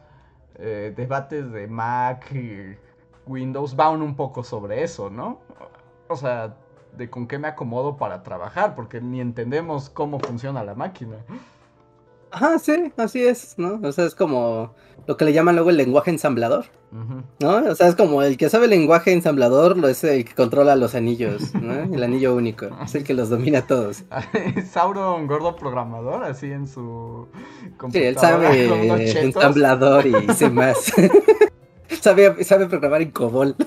eh, 0.57 0.92
debates 0.94 1.51
de 1.51 1.66
Mac 1.66 2.31
y 2.33 2.77
Windows 3.27 3.77
van 3.77 4.03
un 4.03 4.16
poco 4.16 4.42
sobre 4.42 4.83
eso, 4.83 5.11
¿no? 5.11 5.40
O 6.08 6.16
sea, 6.16 6.56
de 6.96 7.10
con 7.10 7.26
qué 7.26 7.38
me 7.38 7.48
acomodo 7.48 7.96
para 7.96 8.22
trabajar, 8.22 8.74
porque 8.74 9.00
ni 9.00 9.20
entendemos 9.20 9.90
cómo 9.90 10.18
funciona 10.18 10.64
la 10.64 10.74
máquina. 10.74 11.16
Ajá, 12.30 12.58
sí, 12.58 12.92
así 12.96 13.24
es, 13.24 13.54
¿no? 13.56 13.80
O 13.82 13.92
sea, 13.92 14.04
es 14.04 14.14
como 14.14 14.74
lo 15.06 15.16
que 15.16 15.24
le 15.24 15.32
llaman 15.32 15.54
luego 15.54 15.70
el 15.70 15.78
lenguaje 15.78 16.10
ensamblador, 16.10 16.66
¿no? 17.40 17.56
O 17.70 17.74
sea, 17.74 17.88
es 17.88 17.94
como 17.94 18.22
el 18.22 18.36
que 18.36 18.50
sabe 18.50 18.64
el 18.64 18.70
lenguaje 18.70 19.12
ensamblador 19.12 19.78
lo 19.78 19.88
es 19.88 20.04
el 20.04 20.26
que 20.26 20.34
controla 20.34 20.76
los 20.76 20.94
anillos, 20.94 21.54
¿no? 21.54 21.94
El 21.94 22.02
anillo 22.02 22.34
único, 22.34 22.68
es 22.84 22.94
el 22.94 23.04
que 23.04 23.14
los 23.14 23.30
domina 23.30 23.66
todos. 23.66 24.04
Sauron, 24.70 25.26
gordo 25.26 25.56
programador, 25.56 26.24
así 26.24 26.52
en 26.52 26.66
su 26.66 27.28
Sí, 27.90 27.98
él 27.98 28.18
sabe 28.18 29.22
ensamblador 29.22 30.06
y 30.06 30.34
sé 30.34 30.50
más. 30.50 30.92
sabe, 32.00 32.44
sabe 32.44 32.66
programar 32.66 33.00
en 33.02 33.10
COBOL. 33.10 33.56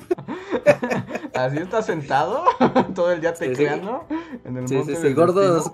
Así 1.46 1.58
está 1.58 1.82
sentado 1.82 2.44
todo 2.96 3.12
el 3.12 3.22
día 3.22 3.34
tecleando 3.34 4.06
en 4.46 4.58
el 4.58 4.68
sí, 4.68 4.84
sí, 4.84 5.14
gordos, 5.14 5.72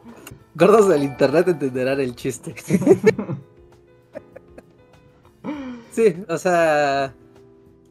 gordos 0.56 0.88
del 0.88 1.04
internet 1.04 1.48
entenderán 1.48 2.00
el 2.00 2.16
chiste. 2.16 2.56
sí, 5.92 6.24
o 6.28 6.38
sea, 6.38 7.14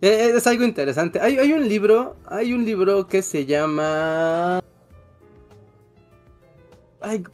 e, 0.00 0.32
es 0.36 0.46
algo 0.46 0.64
interesante. 0.64 1.20
Hay, 1.20 1.38
hay 1.38 1.52
un 1.52 1.68
libro, 1.68 2.16
hay 2.26 2.52
un 2.52 2.64
libro 2.64 3.06
que 3.06 3.22
se 3.22 3.46
llama... 3.46 4.62
Hay, 7.00 7.24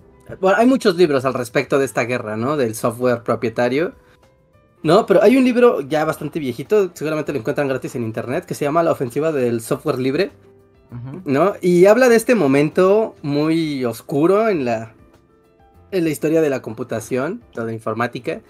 bueno, 0.40 0.58
hay 0.58 0.66
muchos 0.66 0.96
libros 0.96 1.24
al 1.24 1.34
respecto 1.34 1.78
de 1.78 1.84
esta 1.84 2.04
guerra, 2.04 2.36
¿no? 2.36 2.56
Del 2.56 2.74
software 2.74 3.22
propietario. 3.22 3.94
No, 4.82 5.06
pero 5.06 5.22
hay 5.22 5.36
un 5.36 5.44
libro 5.44 5.80
ya 5.80 6.04
bastante 6.04 6.40
viejito, 6.40 6.90
seguramente 6.94 7.32
lo 7.32 7.38
encuentran 7.38 7.68
gratis 7.68 7.94
en 7.94 8.02
internet, 8.02 8.44
que 8.44 8.54
se 8.54 8.64
llama 8.64 8.82
La 8.82 8.92
ofensiva 8.92 9.32
del 9.32 9.60
software 9.60 9.98
libre. 9.98 10.32
¿No? 11.24 11.54
Y 11.62 11.86
habla 11.86 12.10
de 12.10 12.16
este 12.16 12.34
momento 12.34 13.14
muy 13.22 13.82
oscuro 13.86 14.50
en 14.50 14.66
la, 14.66 14.92
en 15.90 16.04
la 16.04 16.10
historia 16.10 16.42
de 16.42 16.50
la 16.50 16.60
computación, 16.60 17.42
de 17.54 17.64
la 17.64 17.72
informática, 17.72 18.42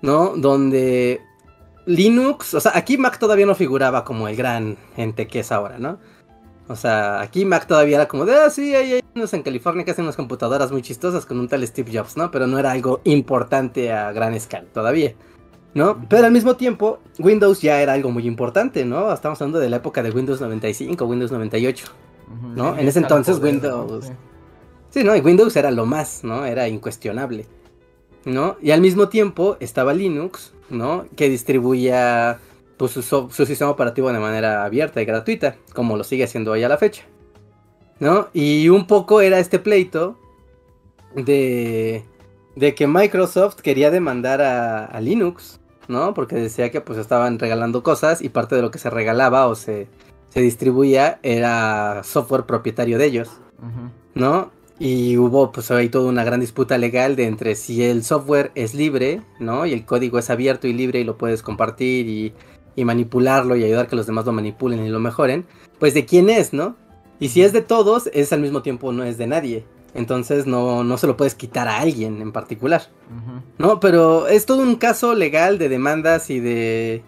¿no? 0.00 0.32
Donde 0.34 1.20
Linux, 1.84 2.54
o 2.54 2.60
sea, 2.60 2.72
aquí 2.74 2.96
Mac 2.96 3.18
todavía 3.18 3.44
no 3.44 3.54
figuraba 3.54 4.04
como 4.04 4.26
el 4.26 4.36
gran 4.36 4.78
ente 4.96 5.26
que 5.26 5.40
es 5.40 5.52
ahora, 5.52 5.78
¿no? 5.78 5.98
O 6.68 6.76
sea, 6.76 7.20
aquí 7.20 7.44
Mac 7.44 7.66
todavía 7.66 7.96
era 7.96 8.08
como 8.08 8.24
de, 8.24 8.36
ah, 8.36 8.48
sí, 8.48 8.74
hay, 8.74 9.02
unos 9.14 9.34
en 9.34 9.42
California 9.42 9.84
que 9.84 9.90
hacen 9.90 10.04
unas 10.04 10.16
computadoras 10.16 10.70
muy 10.70 10.80
chistosas 10.80 11.26
con 11.26 11.38
un 11.38 11.48
tal 11.48 11.66
Steve 11.66 11.90
Jobs, 11.92 12.16
¿no? 12.16 12.30
Pero 12.30 12.46
no 12.46 12.58
era 12.58 12.70
algo 12.70 13.00
importante 13.04 13.92
a 13.92 14.12
gran 14.12 14.32
escala 14.34 14.66
todavía. 14.72 15.14
¿No? 15.74 16.04
Pero 16.08 16.26
al 16.26 16.32
mismo 16.32 16.56
tiempo, 16.56 16.98
Windows 17.18 17.60
ya 17.60 17.80
era 17.80 17.94
algo 17.94 18.10
muy 18.10 18.26
importante, 18.26 18.84
¿no? 18.84 19.12
Estamos 19.12 19.40
hablando 19.40 19.58
de 19.58 19.70
la 19.70 19.76
época 19.76 20.02
de 20.02 20.10
Windows 20.10 20.40
95, 20.40 21.04
Windows 21.04 21.32
98, 21.32 21.86
¿no? 22.54 22.78
en 22.78 22.88
ese 22.88 22.98
entonces 22.98 23.38
Windows... 23.38 24.10
Sí. 24.90 25.04
¿no? 25.04 25.16
Y 25.16 25.20
Windows 25.20 25.56
era 25.56 25.70
lo 25.70 25.86
más, 25.86 26.22
¿no? 26.22 26.44
Era 26.44 26.68
incuestionable, 26.68 27.46
¿no? 28.26 28.56
Y 28.60 28.72
al 28.72 28.82
mismo 28.82 29.08
tiempo 29.08 29.56
estaba 29.58 29.94
Linux, 29.94 30.52
¿no? 30.68 31.06
Que 31.16 31.30
distribuía 31.30 32.38
pues, 32.76 32.92
su, 32.92 33.02
su 33.02 33.46
sistema 33.46 33.70
operativo 33.70 34.12
de 34.12 34.18
manera 34.18 34.66
abierta 34.66 35.00
y 35.00 35.06
gratuita, 35.06 35.56
como 35.72 35.96
lo 35.96 36.04
sigue 36.04 36.24
haciendo 36.24 36.52
hoy 36.52 36.62
a 36.62 36.68
la 36.68 36.76
fecha, 36.76 37.04
¿no? 38.00 38.28
Y 38.34 38.68
un 38.68 38.86
poco 38.86 39.22
era 39.22 39.38
este 39.38 39.58
pleito 39.58 40.18
de 41.14 42.04
de 42.54 42.74
que 42.74 42.86
Microsoft 42.86 43.56
quería 43.56 43.90
demandar 43.90 44.42
a, 44.42 45.00
Linux, 45.00 45.60
¿no? 45.88 46.14
Porque 46.14 46.36
decía 46.36 46.70
que 46.70 46.80
pues 46.80 46.98
estaban 46.98 47.38
regalando 47.38 47.82
cosas 47.82 48.22
y 48.22 48.28
parte 48.28 48.56
de 48.56 48.62
lo 48.62 48.70
que 48.70 48.78
se 48.78 48.90
regalaba 48.90 49.46
o 49.46 49.54
se, 49.54 49.88
se 50.28 50.40
distribuía 50.40 51.18
era 51.22 52.02
software 52.04 52.44
propietario 52.44 52.98
de 52.98 53.06
ellos, 53.06 53.30
¿no? 54.14 54.50
Y 54.78 55.16
hubo 55.16 55.52
pues 55.52 55.70
ahí 55.70 55.88
toda 55.88 56.08
una 56.08 56.24
gran 56.24 56.40
disputa 56.40 56.76
legal 56.78 57.14
de 57.14 57.26
entre 57.26 57.54
si 57.54 57.84
el 57.84 58.02
software 58.02 58.50
es 58.54 58.74
libre, 58.74 59.22
¿no? 59.38 59.66
Y 59.66 59.72
el 59.72 59.84
código 59.84 60.18
es 60.18 60.30
abierto 60.30 60.66
y 60.66 60.72
libre 60.72 61.00
y 61.00 61.04
lo 61.04 61.16
puedes 61.16 61.42
compartir 61.42 62.08
y, 62.08 62.32
y 62.74 62.84
manipularlo 62.84 63.56
y 63.56 63.64
ayudar 63.64 63.86
que 63.86 63.96
los 63.96 64.06
demás 64.06 64.24
lo 64.24 64.32
manipulen 64.32 64.84
y 64.84 64.88
lo 64.88 64.98
mejoren, 64.98 65.46
pues 65.78 65.94
de 65.94 66.04
quién 66.04 66.30
es, 66.30 66.52
¿no? 66.52 66.76
Y 67.20 67.28
si 67.28 67.42
es 67.42 67.52
de 67.52 67.62
todos, 67.62 68.10
es 68.12 68.32
al 68.32 68.40
mismo 68.40 68.62
tiempo 68.62 68.92
no 68.92 69.04
es 69.04 69.18
de 69.18 69.26
nadie. 69.28 69.64
Entonces 69.94 70.46
no, 70.46 70.84
no 70.84 70.96
se 70.96 71.06
lo 71.06 71.16
puedes 71.16 71.34
quitar 71.34 71.68
a 71.68 71.80
alguien 71.80 72.22
en 72.22 72.32
particular. 72.32 72.82
No, 73.58 73.78
pero 73.78 74.26
es 74.26 74.46
todo 74.46 74.62
un 74.62 74.76
caso 74.76 75.14
legal 75.14 75.58
de 75.58 75.68
demandas 75.68 76.30
y 76.30 76.40
de. 76.40 77.02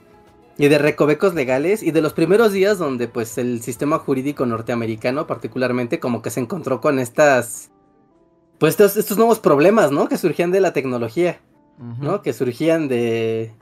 y 0.59 0.69
de 0.69 0.79
recovecos 0.79 1.35
legales. 1.35 1.83
Y 1.83 1.93
de 1.93 2.03
los 2.03 2.13
primeros 2.13 2.53
días 2.53 2.79
donde 2.79 3.09
pues 3.09 3.39
el 3.39 3.63
sistema 3.63 3.99
jurídico 3.99 4.45
norteamericano, 4.45 5.27
particularmente, 5.27 5.99
como 5.99 6.21
que 6.21 6.31
se 6.31 6.41
encontró 6.41 6.81
con 6.81 6.99
estas. 6.99 7.71
Pues 8.59 8.79
estos, 8.79 9.17
nuevos 9.17 9.41
problemas, 9.41 9.91
¿no? 9.91 10.09
Que 10.09 10.19
surgían 10.19 10.53
de 10.53 10.61
la 10.61 10.73
tecnología. 10.73 11.41
¿No? 12.01 12.23
Que 12.23 12.33
surgían 12.33 12.87
de. 12.87 13.55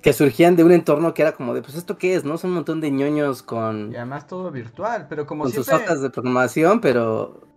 Que 0.00 0.12
surgían 0.12 0.54
de 0.54 0.62
un 0.62 0.70
entorno 0.70 1.12
que 1.12 1.22
era 1.22 1.32
como 1.32 1.52
de, 1.54 1.60
pues, 1.60 1.74
¿esto 1.74 1.98
qué 1.98 2.14
es? 2.14 2.24
¿No? 2.24 2.38
Son 2.38 2.50
un 2.50 2.56
montón 2.56 2.80
de 2.80 2.92
ñoños 2.92 3.42
con. 3.42 3.92
Y 3.92 3.96
además 3.96 4.28
todo 4.28 4.52
virtual, 4.52 5.06
pero 5.08 5.26
como 5.26 5.42
Con 5.42 5.52
sus 5.52 5.68
hojas 5.68 6.00
de 6.00 6.10
programación, 6.10 6.80
pero 6.80 7.47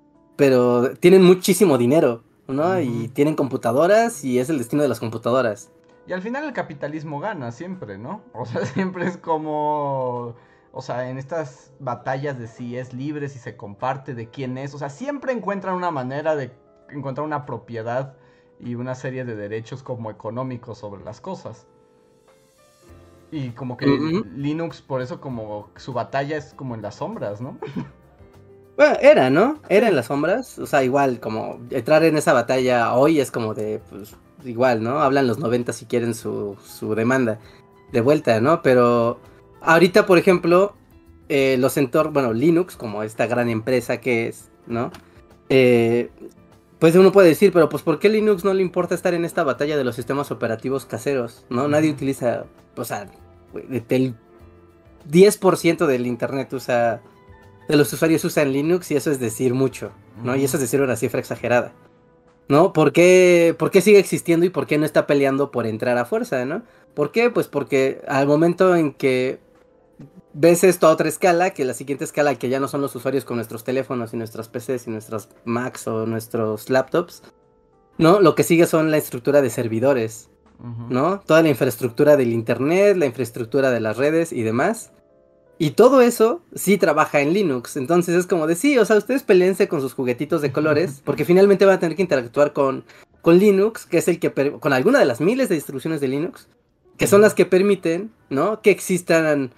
pero 0.41 0.95
tienen 0.95 1.21
muchísimo 1.21 1.77
dinero, 1.77 2.23
¿no? 2.47 2.80
Y 2.80 3.10
tienen 3.10 3.36
computadoras 3.36 4.25
y 4.25 4.39
es 4.39 4.49
el 4.49 4.58
destino 4.58 4.82
de 4.82 4.89
las 4.89 4.99
computadoras. 4.99 5.69
Y 6.08 6.13
al 6.13 6.23
final 6.23 6.45
el 6.45 6.54
capitalismo 6.54 7.19
gana 7.19 7.51
siempre, 7.51 7.99
¿no? 7.99 8.23
O 8.34 8.47
sea, 8.47 8.65
siempre 8.65 9.06
es 9.06 9.17
como... 9.17 10.34
O 10.71 10.82
sea, 10.82 11.12
en 11.12 11.19
estas 11.19 11.71
batallas 11.77 12.39
de 12.39 12.47
si 12.47 12.75
es 12.75 12.91
libre, 12.91 13.30
si 13.30 13.38
se 13.38 13.56
comparte, 13.56 14.15
de 14.15 14.32
quién 14.32 14.58
es. 14.58 14.73
O 14.73 14.80
sea, 14.80 14.89
siempre 14.89 15.32
encuentran 15.32 15.75
una 15.75 15.91
manera 15.91 16.36
de 16.36 16.51
encontrar 16.89 17.23
una 17.23 17.45
propiedad 17.45 18.15
y 18.60 18.73
una 18.73 18.95
serie 18.95 19.25
de 19.25 19.36
derechos 19.36 19.84
como 19.84 20.10
económicos 20.10 20.80
sobre 20.80 21.04
las 21.04 21.21
cosas. 21.21 21.67
Y 23.30 23.51
como 23.51 23.77
que 23.77 23.86
Linux, 24.36 24.82
por 24.82 25.04
eso 25.04 25.21
como 25.21 25.69
su 25.75 25.93
batalla 25.93 26.36
es 26.36 26.56
como 26.56 26.73
en 26.73 26.82
las 26.82 26.95
sombras, 26.95 27.41
¿no? 27.41 27.60
Bueno, 28.77 28.97
era, 29.01 29.29
¿no? 29.29 29.60
Era 29.69 29.89
en 29.89 29.95
las 29.95 30.07
sombras. 30.07 30.57
O 30.60 30.65
sea, 30.65 30.84
igual, 30.84 31.19
como 31.19 31.60
entrar 31.69 32.03
en 32.03 32.17
esa 32.17 32.34
batalla 32.34 32.93
hoy 32.93 33.19
es 33.19 33.31
como 33.31 33.53
de, 33.53 33.81
pues, 33.89 34.15
igual, 34.43 34.84
¿no? 34.84 35.01
Hablan 35.01 35.27
los 35.27 35.39
90 35.39 35.73
si 35.73 35.86
quieren 35.86 36.13
su, 36.13 36.57
su 36.63 36.95
demanda 36.95 37.39
de 37.91 38.01
vuelta, 38.01 38.39
¿no? 38.41 38.62
Pero 38.62 39.19
ahorita, 39.62 40.05
por 40.05 40.17
ejemplo, 40.17 40.75
eh, 41.29 41.57
los 41.60 41.77
entornos, 41.77 42.13
bueno, 42.13 42.34
Linux, 42.34 42.75
como 42.75 43.03
esta 43.03 43.27
gran 43.27 43.49
empresa 43.49 43.97
que 44.01 44.27
es, 44.27 44.49
¿no? 44.67 44.91
Eh, 45.49 46.10
pues 46.79 46.95
uno 46.95 47.12
puede 47.12 47.29
decir, 47.29 47.51
pero 47.53 47.69
pues 47.69 47.84
¿por 47.84 47.99
qué 47.99 48.10
Linux 48.10 48.43
no 48.43 48.53
le 48.53 48.63
importa 48.63 48.95
estar 48.95 49.13
en 49.13 49.23
esta 49.23 49.43
batalla 49.43 49.77
de 49.77 49.84
los 49.84 49.95
sistemas 49.95 50.31
operativos 50.31 50.86
caseros? 50.86 51.45
¿No? 51.49 51.67
Nadie 51.67 51.91
utiliza, 51.91 52.45
o 52.75 52.84
sea, 52.84 53.07
el 53.89 54.15
10% 55.10 55.86
del 55.86 56.07
internet 56.07 56.51
usa 56.53 57.01
de 57.71 57.77
los 57.77 57.91
usuarios 57.93 58.25
usan 58.25 58.51
Linux 58.51 58.91
y 58.91 58.97
eso 58.97 59.10
es 59.12 59.19
decir 59.19 59.53
mucho, 59.53 59.91
¿no? 60.23 60.36
Y 60.36 60.43
eso 60.43 60.57
es 60.57 60.62
decir 60.62 60.81
una 60.81 60.97
cifra 60.97 61.21
exagerada. 61.21 61.73
¿No? 62.49 62.73
¿Por 62.73 62.91
qué, 62.91 63.55
¿Por 63.57 63.71
qué 63.71 63.79
sigue 63.79 63.97
existiendo 63.97 64.45
y 64.45 64.49
por 64.49 64.67
qué 64.67 64.77
no 64.77 64.86
está 64.86 65.07
peleando 65.07 65.51
por 65.51 65.65
entrar 65.65 65.97
a 65.97 66.03
fuerza, 66.03 66.43
¿no? 66.43 66.63
¿Por 66.93 67.13
qué? 67.13 67.30
Pues 67.30 67.47
porque 67.47 68.01
al 68.09 68.28
momento 68.28 68.76
en 68.76 68.91
que 68.91 69.39
ves 70.34 70.65
esto 70.65 70.88
a 70.88 70.91
otra 70.91 71.07
escala, 71.07 71.51
que 71.51 71.63
la 71.63 71.74
siguiente 71.74 72.03
escala 72.03 72.36
que 72.36 72.49
ya 72.49 72.59
no 72.59 72.67
son 72.67 72.82
los 72.82 72.93
usuarios 72.93 73.24
con 73.24 73.38
nuestros 73.38 73.63
teléfonos 73.63 74.13
y 74.13 74.17
nuestras 74.17 74.49
PCs 74.49 74.88
y 74.88 74.89
nuestras 74.91 75.30
Macs 75.45 75.88
o 75.88 76.05
nuestros 76.05 76.69
laptops, 76.69 77.24
¿no? 77.97 78.19
Lo 78.19 78.36
que 78.36 78.43
sigue 78.43 78.65
son 78.65 78.91
la 78.91 78.97
estructura 78.97 79.41
de 79.41 79.49
servidores, 79.49 80.30
¿no? 80.89 81.22
Toda 81.22 81.41
la 81.43 81.49
infraestructura 81.49 82.17
del 82.17 82.34
Internet, 82.34 82.97
la 82.97 83.05
infraestructura 83.05 83.72
de 83.72 83.80
las 83.80 83.95
redes 83.95 84.34
y 84.34 84.41
demás. 84.41 84.91
Y 85.62 85.70
todo 85.70 86.01
eso 86.01 86.41
sí 86.55 86.80
trabaja 86.80 87.22
en 87.22 87.34
Linux. 87.34 87.78
Entonces 87.78 88.16
es 88.16 88.26
como 88.26 88.47
de 88.47 88.55
sí, 88.55 88.80
o 88.80 88.86
sea, 88.86 88.97
ustedes 88.97 89.22
peleense 89.22 89.68
con 89.68 89.80
sus 89.80 89.93
juguetitos 89.93 90.41
de 90.41 90.51
colores, 90.51 91.03
porque 91.05 91.24
finalmente 91.24 91.66
van 91.66 91.76
a 91.76 91.80
tener 91.80 91.95
que 91.95 92.01
interactuar 92.01 92.51
con, 92.51 92.84
con 93.22 93.38
Linux, 93.38 93.86
que 93.86 93.99
es 93.99 94.07
el 94.07 94.18
que, 94.18 94.32
con 94.59 94.74
alguna 94.74 94.97
de 94.97 95.05
las 95.05 95.22
miles 95.22 95.49
de 95.49 95.55
distribuciones 95.55 96.01
de 96.01 96.07
Linux, 96.07 96.47
que 96.97 97.05
son 97.05 97.22
las 97.22 97.36
que 97.36 97.45
permiten, 97.45 98.12
¿no? 98.32 98.64
Que 98.64 98.72
existan 98.72 99.51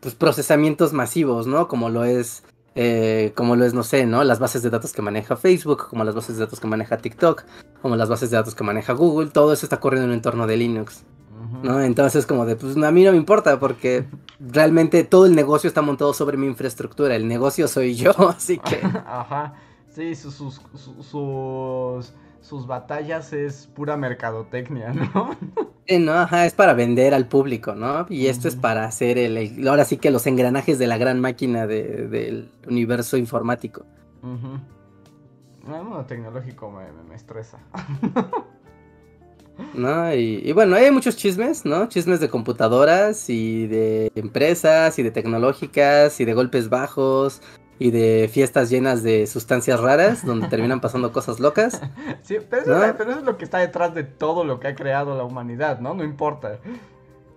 pues, 0.00 0.14
procesamientos 0.14 0.92
masivos, 0.92 1.46
¿no? 1.46 1.66
Como 1.66 1.88
lo 1.88 2.04
es, 2.04 2.42
eh, 2.74 3.32
como 3.34 3.56
lo 3.56 3.64
es, 3.64 3.72
no 3.72 3.84
sé, 3.84 4.04
¿no? 4.04 4.24
Las 4.24 4.38
bases 4.38 4.62
de 4.62 4.68
datos 4.68 4.92
que 4.92 5.00
maneja 5.00 5.36
Facebook, 5.36 5.88
como 5.88 6.04
las 6.04 6.14
bases 6.14 6.36
de 6.36 6.44
datos 6.44 6.60
que 6.60 6.66
maneja 6.66 6.98
TikTok, 6.98 7.44
como 7.80 7.96
las 7.96 8.10
bases 8.10 8.30
de 8.30 8.36
datos 8.36 8.54
que 8.54 8.64
maneja 8.64 8.92
Google, 8.92 9.30
todo 9.30 9.54
eso 9.54 9.64
está 9.64 9.80
corriendo 9.80 10.04
en 10.04 10.10
un 10.10 10.16
entorno 10.16 10.46
de 10.46 10.58
Linux. 10.58 11.06
¿no? 11.62 11.80
Entonces 11.80 12.26
como 12.26 12.46
de, 12.46 12.56
pues 12.56 12.76
a 12.76 12.90
mí 12.90 13.04
no 13.04 13.12
me 13.12 13.16
importa 13.16 13.58
porque 13.58 14.04
realmente 14.50 15.04
todo 15.04 15.26
el 15.26 15.34
negocio 15.34 15.68
está 15.68 15.82
montado 15.82 16.12
sobre 16.12 16.36
mi 16.36 16.46
infraestructura, 16.46 17.14
el 17.14 17.28
negocio 17.28 17.68
soy 17.68 17.94
yo, 17.94 18.12
así 18.28 18.58
que... 18.58 18.80
Ajá, 19.06 19.54
sí, 19.88 20.14
sus, 20.14 20.34
sus, 20.34 20.60
sus, 21.00 22.12
sus 22.40 22.66
batallas 22.66 23.32
es 23.32 23.68
pura 23.68 23.96
mercadotecnia, 23.96 24.92
¿no? 24.92 25.36
Sí, 25.84 25.98
no, 25.98 26.12
ajá, 26.12 26.46
es 26.46 26.54
para 26.54 26.74
vender 26.74 27.12
al 27.12 27.26
público, 27.26 27.74
¿no? 27.74 28.06
Y 28.08 28.28
esto 28.28 28.46
es 28.46 28.54
para 28.54 28.84
hacer 28.84 29.18
el, 29.18 29.66
ahora 29.66 29.84
sí 29.84 29.96
que 29.96 30.12
los 30.12 30.28
engranajes 30.28 30.78
de 30.78 30.86
la 30.86 30.96
gran 30.96 31.18
máquina 31.18 31.66
del 31.66 32.52
universo 32.68 33.16
informático. 33.16 33.84
El 34.22 35.82
mundo 35.82 36.04
tecnológico 36.06 36.70
me, 36.70 36.84
me 37.08 37.16
estresa. 37.16 37.58
¿No? 39.74 40.14
Y, 40.14 40.52
bueno, 40.52 40.76
hay 40.76 40.90
muchos 40.90 41.16
chismes, 41.16 41.64
¿no? 41.64 41.88
Chismes 41.88 42.20
de 42.20 42.28
computadoras 42.28 43.28
y 43.28 43.66
de 43.66 44.12
empresas 44.14 44.98
y 44.98 45.02
de 45.02 45.10
tecnológicas 45.10 46.20
y 46.20 46.24
de 46.24 46.34
golpes 46.34 46.68
bajos 46.68 47.40
y 47.78 47.90
de 47.90 48.30
fiestas 48.32 48.70
llenas 48.70 49.02
de 49.02 49.26
sustancias 49.26 49.80
raras 49.80 50.24
donde 50.24 50.48
terminan 50.48 50.80
pasando 50.80 51.12
cosas 51.12 51.40
locas. 51.40 51.80
Sí, 52.22 52.36
pero 52.48 52.62
eso, 52.62 52.84
es, 52.84 52.92
pero 52.92 53.10
eso, 53.10 53.20
es, 53.20 53.26
lo 53.26 53.36
que 53.36 53.44
está 53.44 53.58
detrás 53.58 53.94
de 53.94 54.04
todo 54.04 54.44
lo 54.44 54.60
que 54.60 54.68
ha 54.68 54.74
creado 54.76 55.16
la 55.16 55.24
humanidad, 55.24 55.80
¿no? 55.80 55.92
No 55.92 56.04
importa. 56.04 56.58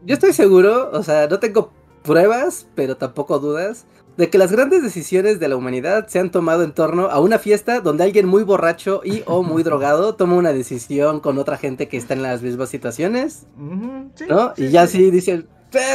Yo 0.03 0.13
estoy 0.13 0.33
seguro, 0.33 0.91
o 0.91 1.01
sea, 1.01 1.27
no 1.27 1.39
tengo 1.39 1.71
pruebas, 2.05 2.67
pero 2.75 2.95
tampoco 2.95 3.39
dudas, 3.39 3.85
de 4.17 4.29
que 4.29 4.37
las 4.37 4.51
grandes 4.51 4.81
decisiones 4.81 5.39
de 5.39 5.49
la 5.49 5.57
humanidad 5.57 6.07
se 6.07 6.19
han 6.19 6.31
tomado 6.31 6.63
en 6.63 6.71
torno 6.71 7.07
a 7.07 7.19
una 7.19 7.37
fiesta 7.37 7.81
donde 7.81 8.05
alguien 8.05 8.27
muy 8.27 8.43
borracho 8.43 9.01
y 9.03 9.23
o 9.25 9.43
muy 9.43 9.63
drogado 9.69 10.15
toma 10.15 10.35
una 10.35 10.53
decisión 10.53 11.19
con 11.19 11.37
otra 11.37 11.57
gente 11.57 11.87
que 11.87 11.97
está 11.97 12.13
en 12.13 12.23
las 12.23 12.41
mismas 12.41 12.69
situaciones, 12.69 13.45
¿no? 13.57 14.53
y 14.55 14.69
ya 14.69 14.87
sí, 14.87 15.11
dicen, 15.11 15.47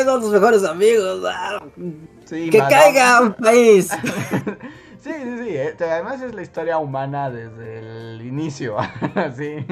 son 0.04 0.20
los 0.20 0.30
mejores 0.30 0.64
amigos, 0.64 1.22
ah, 1.26 1.62
que 2.28 2.58
caigan, 2.68 3.34
país. 3.36 3.88
sí, 5.02 5.11
sí, 5.11 5.38
sí, 5.42 5.56
eh, 5.56 5.74
además 5.80 6.20
es 6.20 6.34
la 6.34 6.42
historia 6.42 6.78
humana 6.78 7.30
desde 7.30 7.78
el 7.78 8.22
inicio, 8.22 8.76
sí. 9.36 9.64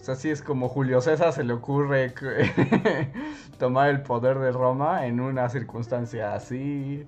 O 0.00 0.04
sea, 0.04 0.14
sí 0.16 0.30
es 0.30 0.40
como 0.40 0.68
Julio 0.68 1.00
César 1.00 1.32
se 1.32 1.44
le 1.44 1.52
ocurre 1.52 2.14
tomar 3.58 3.90
el 3.90 4.02
poder 4.02 4.38
de 4.38 4.50
Roma 4.50 5.06
en 5.06 5.20
una 5.20 5.48
circunstancia 5.50 6.34
así. 6.34 7.06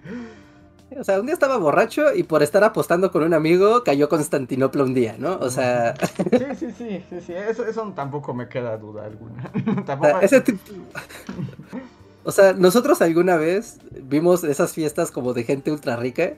O 0.98 1.02
sea, 1.02 1.18
un 1.18 1.24
día 1.24 1.32
estaba 1.32 1.56
borracho 1.56 2.14
y 2.14 2.22
por 2.22 2.42
estar 2.42 2.62
apostando 2.64 3.10
con 3.10 3.22
un 3.22 3.32
amigo 3.32 3.82
cayó 3.82 4.10
Constantinopla 4.10 4.84
un 4.84 4.92
día, 4.92 5.16
¿no? 5.18 5.38
O 5.38 5.48
sea... 5.48 5.94
Sí, 6.30 6.44
sí, 6.58 6.72
sí, 6.76 7.04
sí, 7.08 7.20
sí. 7.22 7.32
Eso, 7.32 7.64
eso 7.64 7.92
tampoco 7.96 8.34
me 8.34 8.48
queda 8.48 8.76
duda 8.76 9.06
alguna. 9.06 9.50
tampoco... 9.86 10.20
Ese 10.20 10.42
tipo... 10.42 10.60
O 12.24 12.32
sea, 12.32 12.52
nosotros 12.52 13.02
alguna 13.02 13.36
vez 13.36 13.78
vimos 13.90 14.44
esas 14.44 14.72
fiestas 14.72 15.10
como 15.10 15.32
de 15.34 15.44
gente 15.44 15.70
ultra 15.70 15.96
rica 15.96 16.34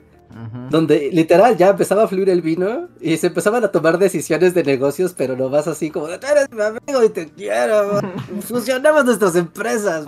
donde 0.69 1.11
literal 1.11 1.55
ya 1.55 1.69
empezaba 1.69 2.03
a 2.03 2.07
fluir 2.07 2.29
el 2.29 2.41
vino 2.41 2.89
y 2.99 3.15
se 3.17 3.27
empezaban 3.27 3.63
a 3.63 3.69
tomar 3.69 3.97
decisiones 3.97 4.53
de 4.53 4.63
negocios, 4.63 5.13
pero 5.13 5.37
no 5.37 5.49
vas 5.49 5.67
así 5.67 5.89
como 5.89 6.07
de, 6.07 6.17
tú 6.17 6.27
eres 6.27 6.51
mi 6.51 6.61
amigo 6.61 7.03
y 7.03 7.09
te 7.09 7.29
quiero, 7.29 8.01
fusionamos 8.41 9.05
nuestras 9.05 9.35
empresas. 9.35 10.05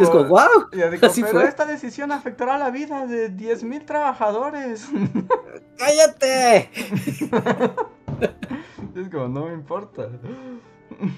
es 0.00 0.10
como, 0.10 0.24
wow. 0.24 0.68
pero 0.70 1.40
esta 1.40 1.64
decisión 1.64 2.12
afectará 2.12 2.58
la 2.58 2.70
vida 2.70 3.06
de 3.06 3.32
10.000 3.32 3.86
trabajadores. 3.86 4.86
¡Cállate! 5.78 6.70
es 8.94 9.08
como, 9.10 9.28
no 9.28 9.46
me 9.46 9.54
importa. 9.54 10.08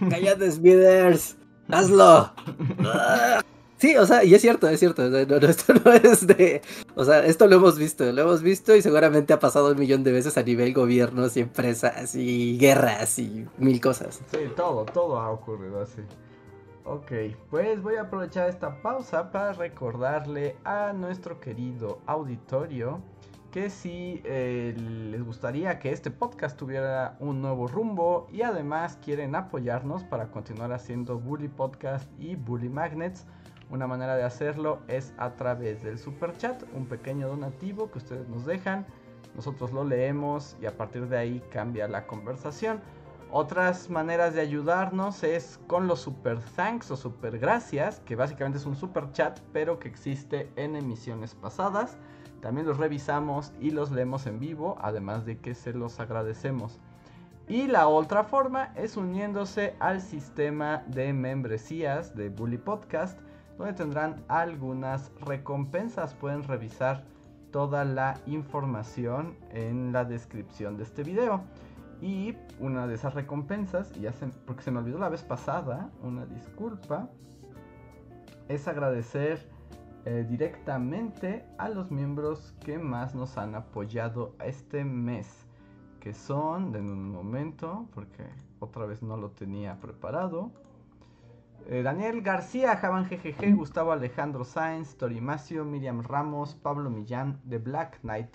Cállate, 0.08 0.52
Smithers. 0.52 1.39
Hazlo. 1.72 2.30
Sí, 3.80 3.96
o 3.96 4.04
sea, 4.04 4.22
y 4.24 4.34
es 4.34 4.42
cierto, 4.42 4.68
es 4.68 4.78
cierto. 4.78 5.02
esto 5.06 5.72
no 5.82 5.92
es 5.92 6.26
de. 6.26 6.60
O 6.94 7.04
sea, 7.04 7.24
esto 7.24 7.46
lo 7.46 7.56
hemos 7.56 7.78
visto, 7.78 8.04
lo 8.12 8.22
hemos 8.22 8.42
visto 8.42 8.76
y 8.76 8.82
seguramente 8.82 9.32
ha 9.32 9.38
pasado 9.38 9.72
un 9.72 9.78
millón 9.78 10.04
de 10.04 10.12
veces 10.12 10.36
a 10.36 10.42
nivel 10.42 10.74
gobiernos 10.74 11.34
y 11.38 11.40
empresas 11.40 12.14
y 12.14 12.58
guerras 12.58 13.18
y 13.18 13.46
mil 13.56 13.80
cosas. 13.80 14.20
Sí, 14.30 14.38
todo, 14.54 14.84
todo 14.84 15.18
ha 15.18 15.30
ocurrido 15.30 15.80
así. 15.80 16.02
Ok, 16.84 17.12
pues 17.50 17.82
voy 17.82 17.94
a 17.94 18.02
aprovechar 18.02 18.50
esta 18.50 18.82
pausa 18.82 19.32
para 19.32 19.54
recordarle 19.54 20.56
a 20.64 20.92
nuestro 20.92 21.40
querido 21.40 22.00
auditorio 22.04 23.00
que 23.51 23.68
si 23.68 24.22
eh, 24.24 24.74
les 24.76 25.22
gustaría 25.22 25.78
que 25.78 25.92
este 25.92 26.11
podcast 26.11 26.57
tuviera 26.57 27.16
un 27.18 27.42
nuevo 27.42 27.66
rumbo 27.66 28.28
y 28.32 28.42
además 28.42 28.98
quieren 29.05 29.34
apoyarnos 29.34 30.05
para 30.05 30.30
continuar 30.30 30.72
haciendo 30.72 31.18
Bully 31.18 31.48
Podcast 31.48 32.09
y 32.18 32.36
Bully 32.36 32.68
Magnets, 32.68 33.26
una 33.68 33.86
manera 33.86 34.16
de 34.16 34.22
hacerlo 34.22 34.80
es 34.88 35.12
a 35.18 35.34
través 35.34 35.82
del 35.82 35.98
super 35.98 36.36
chat, 36.36 36.62
un 36.74 36.86
pequeño 36.86 37.28
donativo 37.28 37.90
que 37.90 37.98
ustedes 37.98 38.28
nos 38.28 38.44
dejan. 38.44 38.86
Nosotros 39.34 39.72
lo 39.72 39.84
leemos 39.84 40.57
y 40.61 40.66
a 40.66 40.76
partir 40.76 41.09
de 41.09 41.18
ahí 41.18 41.42
cambia 41.51 41.86
la 41.88 42.07
conversación. 42.07 42.80
Otras 43.32 43.88
maneras 43.90 44.34
de 44.34 44.40
ayudarnos 44.40 45.22
es 45.22 45.61
con 45.68 45.86
los 45.86 46.01
super 46.01 46.40
thanks 46.57 46.90
o 46.90 46.96
super 46.96 47.38
gracias, 47.38 48.01
que 48.01 48.16
básicamente 48.16 48.59
es 48.59 48.66
un 48.66 48.74
super 48.74 49.12
chat, 49.12 49.38
pero 49.53 49.78
que 49.78 49.86
existe 49.86 50.51
en 50.57 50.74
emisiones 50.74 51.36
pasadas. 51.36 51.96
También 52.41 52.66
los 52.66 52.78
revisamos 52.78 53.53
y 53.61 53.70
los 53.70 53.91
leemos 53.91 54.26
en 54.26 54.38
vivo, 54.38 54.76
además 54.80 55.24
de 55.26 55.38
que 55.38 55.55
se 55.55 55.72
los 55.72 56.01
agradecemos. 56.01 56.78
Y 57.49 57.66
la 57.66 57.88
otra 57.88 58.24
forma 58.24 58.72
es 58.76 58.97
uniéndose 58.97 59.74
al 59.80 60.01
sistema 60.01 60.84
de 60.86 61.12
membresías 61.12 62.14
de 62.14 62.28
Bully 62.28 62.59
Podcast 62.59 63.18
donde 63.61 63.74
tendrán 63.74 64.24
algunas 64.28 65.12
recompensas. 65.20 66.14
Pueden 66.14 66.45
revisar 66.45 67.05
toda 67.51 67.84
la 67.84 68.18
información 68.26 69.36
en 69.51 69.93
la 69.93 70.07
descripción 70.07 70.78
de 70.78 70.84
este 70.84 71.03
video. 71.03 71.43
Y 72.01 72.36
una 72.59 72.86
de 72.86 72.95
esas 72.95 73.12
recompensas, 73.12 73.93
ya 74.01 74.14
porque 74.47 74.62
se 74.62 74.70
me 74.70 74.78
olvidó 74.78 74.99
la 74.99 75.11
vez 75.11 75.22
pasada, 75.22 75.91
una 76.03 76.24
disculpa, 76.24 77.11
es 78.49 78.66
agradecer 78.66 79.49
eh, 80.07 80.24
directamente 80.28 81.44
a 81.59 81.68
los 81.68 81.90
miembros 81.90 82.55
que 82.64 82.78
más 82.78 83.14
nos 83.14 83.36
han 83.36 83.55
apoyado 83.55 84.34
este 84.44 84.84
mes. 84.84 85.46
Que 86.01 86.14
son, 86.14 86.74
en 86.74 86.90
un 86.90 87.11
momento, 87.11 87.86
porque 87.94 88.24
otra 88.61 88.86
vez 88.86 89.03
no 89.03 89.16
lo 89.16 89.30
tenía 89.30 89.78
preparado. 89.78 90.51
Eh, 91.66 91.82
Daniel 91.82 92.22
García, 92.22 92.76
Javan 92.76 93.05
GGG, 93.05 93.55
Gustavo 93.55 93.92
Alejandro 93.92 94.44
Sáenz, 94.44 94.96
Torimacio, 94.96 95.64
Miriam 95.64 96.03
Ramos, 96.03 96.55
Pablo 96.55 96.88
Millán, 96.88 97.40
The 97.48 97.59
Black 97.59 98.01
Knight, 98.01 98.34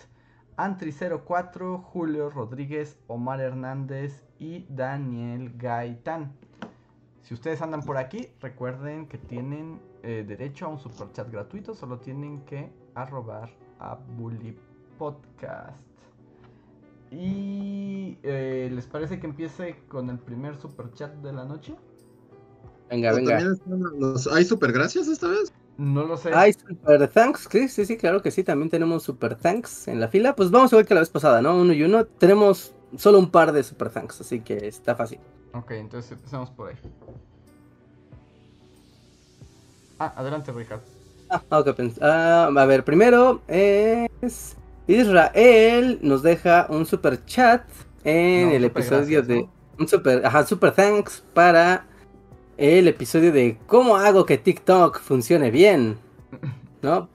Antri04, 0.58 1.82
Julio 1.82 2.30
Rodríguez, 2.30 3.00
Omar 3.08 3.42
Hernández 3.42 4.24
y 4.40 4.66
Daniel 4.70 5.54
Gaitán. 5.58 6.34
Si 7.24 7.34
ustedes 7.34 7.62
andan 7.62 7.82
por 7.82 7.98
aquí, 7.98 8.30
recuerden 8.40 9.08
que 9.08 9.18
tienen 9.18 9.82
eh, 10.06 10.24
derecho 10.24 10.68
a 10.68 10.70
un 10.70 10.78
super 10.78 11.12
chat 11.14 11.32
gratuito, 11.32 11.74
solo 11.74 11.98
tienen 11.98 12.42
que 12.46 12.72
arrobar 12.94 13.50
a 13.80 13.96
Bully 13.96 14.56
Podcast. 15.00 15.76
¿Y 17.10 18.18
eh, 18.22 18.70
les 18.72 18.86
parece 18.86 19.20
que 19.20 19.26
empiece 19.26 19.78
con 19.88 20.12
el 20.12 20.20
primer 20.20 20.58
super 20.58 20.92
chat 20.94 21.12
de 21.16 21.34
la 21.34 21.44
noche? 21.44 21.76
Venga, 22.90 23.14
venga. 23.14 23.40
¿Hay 24.32 24.46
super 24.46 24.72
gracias 24.72 25.08
esta 25.08 25.28
vez? 25.28 25.52
No 25.78 26.06
lo 26.06 26.18
sé. 26.18 26.32
Hay 26.36 26.54
super 26.54 27.08
thanks, 27.08 27.48
sí, 27.52 27.68
sí, 27.68 27.86
sí, 27.86 27.98
claro 27.98 28.22
que 28.22 28.30
sí. 28.30 28.44
También 28.44 28.70
tenemos 28.70 29.02
super 29.02 29.36
thanks 29.36 29.88
en 29.88 30.00
la 30.00 30.08
fila. 30.08 30.36
Pues 30.36 30.52
vamos 30.52 30.72
a 30.72 30.76
ver 30.78 30.86
que 30.86 30.94
la 30.94 31.00
vez 31.00 31.10
pasada, 31.10 31.42
¿no? 31.42 31.58
Uno 31.58 31.74
y 31.74 31.82
uno. 31.82 32.06
Tenemos 32.06 32.76
solo 32.96 33.18
un 33.18 33.32
par 33.32 33.52
de 33.52 33.64
super 33.64 33.90
thanks, 33.90 34.22
así 34.22 34.42
que 34.42 34.68
está 34.68 34.96
fácil. 34.96 35.20
Ok, 35.54 35.72
entonces 35.72 36.12
empezamos 36.12 36.52
por 36.52 36.70
ahí. 36.70 36.76
Ah, 40.00 40.14
adelante, 40.18 40.52
Ricardo. 40.52 40.84
Ah, 41.30 41.42
ok, 41.50 41.80
ah, 42.02 42.50
a 42.56 42.66
ver, 42.66 42.84
primero 42.84 43.42
es 43.48 44.56
Israel 44.88 46.00
nos 46.02 46.22
deja 46.22 46.68
un 46.70 46.86
super 46.86 47.26
chat 47.26 47.64
en 48.04 48.52
el 48.52 48.66
episodio 48.66 49.24
de 49.24 49.48
un 49.80 49.88
super, 49.88 50.26
ajá, 50.26 50.46
super 50.46 50.72
thanks 50.72 51.24
para 51.34 51.86
el 52.58 52.88
episodio 52.88 53.32
de 53.32 53.58
cómo 53.66 53.98
hago 53.98 54.26
que 54.26 54.38
TikTok 54.38 55.00
funcione 55.00 55.50
bien, 55.52 55.98
¿no? 56.82 57.10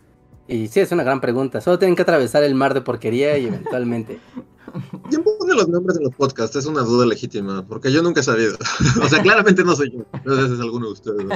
Y 0.49 0.67
sí, 0.67 0.81
es 0.81 0.91
una 0.91 1.05
gran 1.05 1.21
pregunta. 1.21 1.61
Solo 1.61 1.79
tienen 1.79 1.95
que 1.95 2.03
atravesar 2.03 2.43
el 2.43 2.57
mar 2.57 2.75
de 2.75 2.81
porquería 2.81 3.39
y 3.39 3.47
eventualmente. 3.47 4.19
¿Quién 5.09 5.23
pone 5.23 5.55
los 5.55 5.69
nombres 5.69 5.99
en 5.99 6.05
los 6.05 6.15
podcasts? 6.15 6.57
Es 6.57 6.67
una 6.67 6.83
duda 6.83 7.07
legítima, 7.07 7.67
porque 7.67 7.93
yo 7.93 8.03
nunca 8.03 8.21
he 8.21 8.25
sabido. 8.25 8.57
o 9.03 9.09
sea, 9.09 9.23
claramente 9.23 9.65
no 9.65 9.75
soy 9.75 9.93
yo. 9.93 10.05
No 10.25 10.37
sé 10.37 10.49
si 10.49 10.55
es 10.55 10.61
alguno 10.61 10.87
de 10.87 10.93
ustedes. 10.93 11.27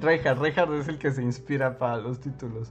Reinhard, 0.00 0.38
Reinhard 0.40 0.74
es 0.74 0.88
el 0.88 0.98
que 0.98 1.12
se 1.12 1.22
inspira 1.22 1.78
para 1.78 1.98
los 1.98 2.20
títulos. 2.20 2.70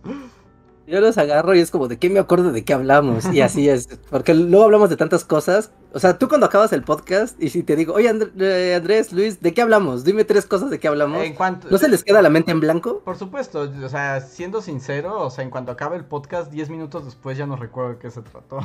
Yo 0.85 0.99
los 0.99 1.17
agarro 1.17 1.55
y 1.55 1.59
es 1.59 1.71
como, 1.71 1.87
¿de 1.87 1.97
qué 1.97 2.09
me 2.09 2.19
acuerdo 2.19 2.51
de 2.51 2.65
qué 2.65 2.73
hablamos? 2.73 3.25
Y 3.31 3.39
así 3.39 3.69
es, 3.69 3.87
porque 4.09 4.33
luego 4.33 4.65
hablamos 4.65 4.89
de 4.89 4.97
tantas 4.97 5.23
cosas. 5.23 5.71
O 5.93 5.99
sea, 5.99 6.17
tú 6.17 6.27
cuando 6.27 6.45
acabas 6.45 6.73
el 6.73 6.83
podcast 6.83 7.41
y 7.41 7.49
si 7.49 7.63
te 7.63 7.77
digo, 7.77 7.93
oye 7.93 8.11
eh, 8.39 8.75
Andrés, 8.75 9.13
Luis, 9.13 9.39
¿de 9.39 9.53
qué 9.53 9.61
hablamos? 9.61 10.03
Dime 10.03 10.25
tres 10.25 10.45
cosas 10.45 10.69
de 10.69 10.79
qué 10.79 10.89
hablamos. 10.89 11.23
En 11.23 11.35
cuanto... 11.35 11.69
¿No 11.69 11.77
se 11.77 11.87
les 11.87 12.03
queda 12.03 12.21
la 12.21 12.29
mente 12.29 12.51
en 12.51 12.59
blanco? 12.59 12.99
Por 12.99 13.17
supuesto, 13.17 13.61
o 13.61 13.89
sea, 13.89 14.19
siendo 14.19 14.61
sincero, 14.61 15.21
o 15.21 15.29
sea, 15.29 15.45
en 15.45 15.51
cuanto 15.51 15.71
acabe 15.71 15.95
el 15.95 16.03
podcast, 16.03 16.51
diez 16.51 16.69
minutos 16.69 17.05
después 17.05 17.37
ya 17.37 17.45
no 17.45 17.55
recuerdo 17.55 17.91
de 17.91 17.99
qué 17.99 18.11
se 18.11 18.21
trató. 18.21 18.59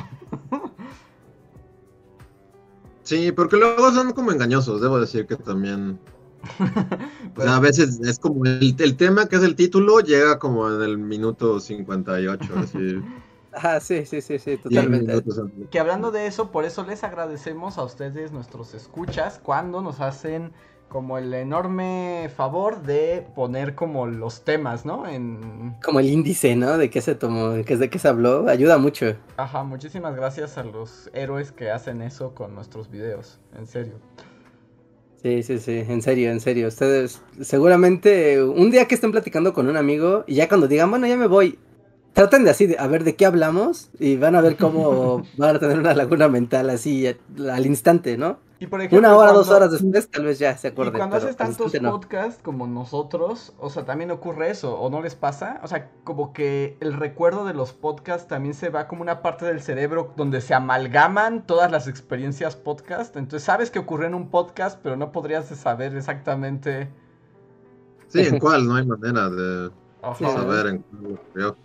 sí, 3.03 3.31
porque 3.31 3.55
luego 3.55 3.91
son 3.91 4.11
como 4.11 4.33
engañosos, 4.33 4.81
debo 4.81 4.99
decir 4.99 5.25
que 5.25 5.37
también 5.37 5.99
sea, 7.37 7.55
a 7.55 7.59
veces 7.59 7.99
es 8.01 8.19
como 8.19 8.45
el, 8.45 8.97
tema 8.97 9.27
que 9.27 9.35
es 9.35 9.43
el 9.43 9.55
título 9.55 9.99
llega 9.99 10.39
como 10.39 10.69
en 10.69 10.81
el 10.81 10.97
minuto 10.97 11.59
58. 11.59 12.53
Así. 12.55 13.01
Ah, 13.51 13.79
sí, 13.79 14.05
sí, 14.05 14.21
sí, 14.21 14.37
sí, 14.37 14.57
totalmente. 14.57 15.23
Que 15.71 15.79
hablando 15.79 16.11
de 16.11 16.27
eso, 16.27 16.51
por 16.51 16.65
eso 16.65 16.83
les 16.83 17.03
agradecemos 17.03 17.79
a 17.79 17.83
ustedes, 17.83 18.31
nuestros 18.31 18.75
escuchas, 18.75 19.39
cuando 19.43 19.81
nos 19.81 20.01
hacen 20.01 20.53
como 20.89 21.17
el 21.17 21.33
enorme 21.33 22.29
favor 22.35 22.81
de 22.81 23.25
poner 23.35 23.75
como 23.75 24.07
los 24.07 24.43
temas, 24.43 24.85
¿no? 24.85 25.07
En... 25.07 25.75
Como 25.83 25.99
el 25.99 26.07
índice, 26.07 26.55
¿no? 26.55 26.77
De 26.77 26.89
qué 26.89 27.01
se 27.01 27.15
tomó, 27.15 27.49
de 27.49 27.63
qué 27.63 27.99
se 27.99 28.07
habló, 28.07 28.49
ayuda 28.49 28.77
mucho. 28.77 29.15
Ajá, 29.37 29.63
muchísimas 29.63 30.15
gracias 30.15 30.57
a 30.57 30.63
los 30.63 31.09
héroes 31.13 31.51
que 31.51 31.69
hacen 31.71 32.01
eso 32.01 32.33
con 32.33 32.55
nuestros 32.55 32.89
videos, 32.89 33.39
en 33.55 33.67
serio. 33.67 33.95
Sí, 35.21 35.43
sí, 35.43 35.59
sí, 35.59 35.83
en 35.87 36.01
serio, 36.01 36.31
en 36.31 36.39
serio. 36.39 36.69
Ustedes 36.69 37.21
seguramente 37.41 38.41
un 38.41 38.71
día 38.71 38.87
que 38.87 38.95
estén 38.95 39.11
platicando 39.11 39.53
con 39.53 39.67
un 39.67 39.75
amigo 39.75 40.23
y 40.27 40.35
ya 40.35 40.47
cuando 40.47 40.69
digan, 40.69 40.89
bueno, 40.89 41.07
ya 41.07 41.17
me 41.17 41.27
voy, 41.27 41.59
traten 42.13 42.45
de 42.45 42.51
así, 42.51 42.67
de, 42.67 42.77
a 42.79 42.87
ver 42.87 43.03
de 43.03 43.15
qué 43.15 43.25
hablamos 43.25 43.89
y 43.99 44.15
van 44.15 44.35
a 44.35 44.41
ver 44.41 44.55
cómo 44.55 45.23
van 45.37 45.57
a 45.57 45.59
tener 45.59 45.77
una 45.77 45.93
laguna 45.93 46.29
mental 46.29 46.69
así 46.69 47.05
al 47.07 47.65
instante, 47.65 48.17
¿no? 48.17 48.39
Una 48.91 49.15
hora, 49.15 49.31
dos 49.31 49.49
horas 49.49 49.71
después, 49.71 50.09
tal 50.09 50.25
vez 50.25 50.37
ya 50.37 50.57
se 50.57 50.67
acuerden. 50.67 50.95
Y 50.95 50.97
cuando 50.97 51.15
haces 51.15 51.37
tantos 51.37 51.71
podcasts 51.71 52.41
como 52.43 52.67
nosotros, 52.67 53.53
o 53.57 53.69
sea, 53.69 53.85
también 53.85 54.11
ocurre 54.11 54.49
eso, 54.49 54.77
¿o 54.77 54.89
no 54.89 55.01
les 55.01 55.15
pasa? 55.15 55.61
O 55.63 55.67
sea, 55.69 55.89
como 56.03 56.33
que 56.33 56.75
el 56.81 56.93
recuerdo 56.93 57.45
de 57.45 57.53
los 57.53 57.71
podcasts 57.71 58.27
también 58.27 58.53
se 58.53 58.69
va 58.69 58.89
como 58.89 59.01
una 59.01 59.21
parte 59.21 59.45
del 59.45 59.61
cerebro 59.61 60.13
donde 60.17 60.41
se 60.41 60.53
amalgaman 60.53 61.47
todas 61.47 61.71
las 61.71 61.87
experiencias 61.87 62.57
podcast. 62.57 63.15
Entonces 63.15 63.45
sabes 63.45 63.71
que 63.71 63.79
ocurrió 63.79 64.07
en 64.07 64.13
un 64.13 64.29
podcast, 64.29 64.77
pero 64.83 64.97
no 64.97 65.13
podrías 65.13 65.47
saber 65.47 65.95
exactamente. 65.95 66.89
Sí, 68.09 68.21
en 68.21 68.39
cuál, 68.39 68.67
no 68.67 68.75
hay 68.75 68.85
manera 68.85 69.29
de 69.29 69.71
saber 70.19 70.67
en 70.67 70.79
cuál 70.79 71.13
ocurrió. 71.13 71.55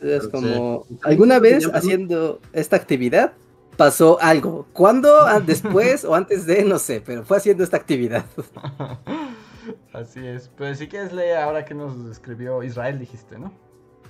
Es 0.00 0.26
como, 0.28 0.86
¿alguna 1.02 1.38
vez 1.38 1.68
haciendo 1.74 2.40
esta 2.54 2.76
actividad 2.76 3.32
pasó 3.78 4.18
algo. 4.20 4.66
¿Cuándo? 4.74 5.22
Ah, 5.22 5.40
¿Después 5.40 6.04
o 6.04 6.14
antes 6.14 6.44
de? 6.44 6.64
No 6.64 6.78
sé, 6.78 7.00
pero 7.00 7.22
fue 7.22 7.38
haciendo 7.38 7.64
esta 7.64 7.78
actividad. 7.78 8.26
Así 9.94 10.26
es. 10.26 10.50
Pero 10.58 10.74
si 10.74 10.88
quieres 10.88 11.12
leer 11.12 11.38
ahora 11.38 11.64
que 11.64 11.74
nos 11.74 11.94
escribió 12.10 12.62
Israel, 12.62 12.98
dijiste, 12.98 13.38
¿no? 13.38 13.52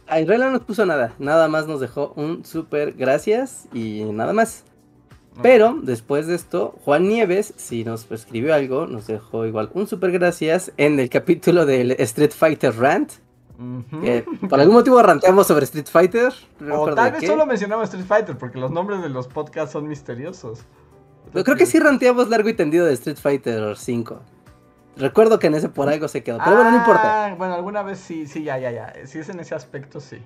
A 0.07 0.21
Israel 0.21 0.41
no 0.41 0.51
nos 0.53 0.63
puso 0.63 0.87
nada. 0.87 1.15
Nada 1.19 1.49
más 1.49 1.67
nos 1.69 1.81
dejó 1.81 2.15
un 2.17 2.45
súper 2.45 2.95
gracias 2.95 3.69
y 3.75 4.05
nada 4.05 4.33
más. 4.33 4.65
Pero 5.43 5.79
después 5.83 6.27
de 6.27 6.35
esto, 6.35 6.75
Juan 6.85 7.07
Nieves, 7.07 7.53
si 7.57 7.85
nos 7.85 8.11
escribió 8.11 8.55
algo, 8.55 8.87
nos 8.87 9.07
dejó 9.07 9.47
igual 9.47 9.71
un 9.75 9.87
súper 9.87 10.11
gracias 10.11 10.73
en 10.79 10.99
el 10.99 11.11
capítulo 11.11 11.65
del 11.67 11.93
Street 11.93 12.33
Fighter 12.33 12.75
Rant 12.75 13.13
por 14.49 14.61
algún 14.61 14.77
motivo 14.77 15.03
ranteamos 15.03 15.47
sobre 15.47 15.65
Street 15.65 15.89
Fighter. 15.91 16.33
o 16.71 16.95
tal 16.95 17.13
vez 17.13 17.27
solo 17.27 17.45
mencionamos 17.45 17.85
Street 17.85 18.07
Fighter 18.07 18.39
porque 18.39 18.59
los 18.59 18.71
nombres 18.71 19.03
de 19.03 19.09
los 19.09 19.27
podcasts 19.27 19.73
son 19.73 19.89
misteriosos. 19.89 20.61
Yo 21.35 21.45
creo 21.45 21.57
que 21.57 21.67
sí 21.67 21.79
ranteamos 21.79 22.29
largo 22.29 22.49
y 22.49 22.55
tendido 22.55 22.87
de 22.87 22.95
Street 22.95 23.19
Fighter 23.21 23.77
5. 23.77 24.21
Recuerdo 24.97 25.39
que 25.39 25.49
en 25.49 25.55
ese 25.55 25.69
por 25.69 25.89
algo 25.89 26.09
se 26.09 26.23
quedó, 26.23 26.39
pero 26.39 26.57
bueno, 26.57 26.71
no 26.71 26.77
importa. 26.79 27.27
Ah, 27.27 27.35
bueno, 27.35 27.55
alguna 27.55 27.83
vez 27.83 27.99
sí, 27.99 28.27
sí, 28.27 28.43
ya, 28.43 28.59
ya, 28.59 28.71
ya. 28.71 28.95
Si 29.07 29.19
es 29.19 29.29
en 29.29 29.41
ese 29.41 29.55
aspecto, 29.55 30.01
sí. 30.01 30.19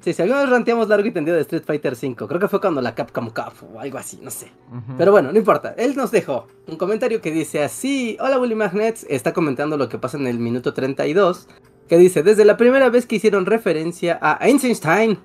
Sí, 0.00 0.14
si 0.14 0.22
alguna 0.22 0.40
vez 0.40 0.50
ranteamos 0.50 0.88
largo 0.88 1.06
y 1.06 1.10
tendido 1.10 1.36
de 1.36 1.42
Street 1.42 1.64
Fighter 1.64 1.94
5, 1.94 2.26
creo 2.26 2.40
que 2.40 2.48
fue 2.48 2.60
cuando 2.60 2.80
la 2.80 2.94
Capcom 2.94 3.28
Cup 3.30 3.52
o 3.74 3.80
algo 3.80 3.98
así, 3.98 4.18
no 4.22 4.30
sé. 4.30 4.50
Pero 4.96 5.12
bueno, 5.12 5.30
no 5.30 5.38
importa. 5.38 5.74
Él 5.76 5.94
nos 5.94 6.10
dejó 6.10 6.46
un 6.66 6.76
comentario 6.76 7.20
que 7.20 7.30
dice 7.30 7.62
así: 7.62 8.16
Hola, 8.20 8.38
Willy 8.38 8.54
Magnets. 8.54 9.04
Está 9.10 9.32
comentando 9.32 9.76
lo 9.76 9.88
que 9.88 9.98
pasa 9.98 10.16
en 10.16 10.26
el 10.26 10.38
minuto 10.38 10.72
32 10.72 11.48
que 11.90 11.98
dice, 11.98 12.22
desde 12.22 12.44
la 12.44 12.56
primera 12.56 12.88
vez 12.88 13.04
que 13.04 13.16
hicieron 13.16 13.46
referencia 13.46 14.16
a 14.22 14.38
Einstein, 14.46 15.18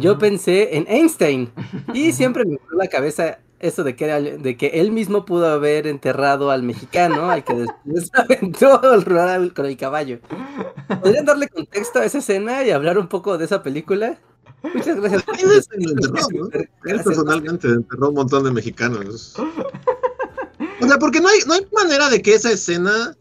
yo 0.00 0.18
pensé 0.18 0.76
en 0.76 0.84
Einstein. 0.88 1.52
Y 1.94 2.10
siempre 2.10 2.44
me 2.44 2.58
fue 2.58 2.76
la 2.76 2.88
cabeza 2.88 3.38
eso 3.60 3.84
de 3.84 3.94
que, 3.94 4.06
de 4.06 4.56
que 4.56 4.66
él 4.80 4.90
mismo 4.90 5.24
pudo 5.24 5.46
haber 5.46 5.86
enterrado 5.86 6.50
al 6.50 6.64
mexicano, 6.64 7.30
al 7.30 7.44
que 7.44 7.54
después 7.54 8.10
aventó 8.14 8.92
el 8.92 9.02
rural 9.02 9.54
con 9.54 9.66
el 9.66 9.76
caballo. 9.76 10.18
¿Podrían 11.00 11.26
darle 11.26 11.46
contexto 11.46 12.00
a 12.00 12.04
esa 12.04 12.18
escena 12.18 12.64
y 12.64 12.72
hablar 12.72 12.98
un 12.98 13.06
poco 13.06 13.38
de 13.38 13.44
esa 13.44 13.62
película? 13.62 14.18
Muchas 14.74 14.96
gracias. 14.96 15.24
Él 16.86 17.00
personalmente 17.04 17.68
enterró 17.68 18.08
un 18.08 18.16
montón 18.16 18.42
de 18.42 18.50
mexicanos. 18.50 19.36
O 20.80 20.86
sea, 20.88 20.98
porque 20.98 21.20
no 21.20 21.28
hay, 21.28 21.38
no 21.46 21.54
hay 21.54 21.68
manera 21.72 22.10
de 22.10 22.20
que 22.20 22.34
esa 22.34 22.50
escena 22.50 23.14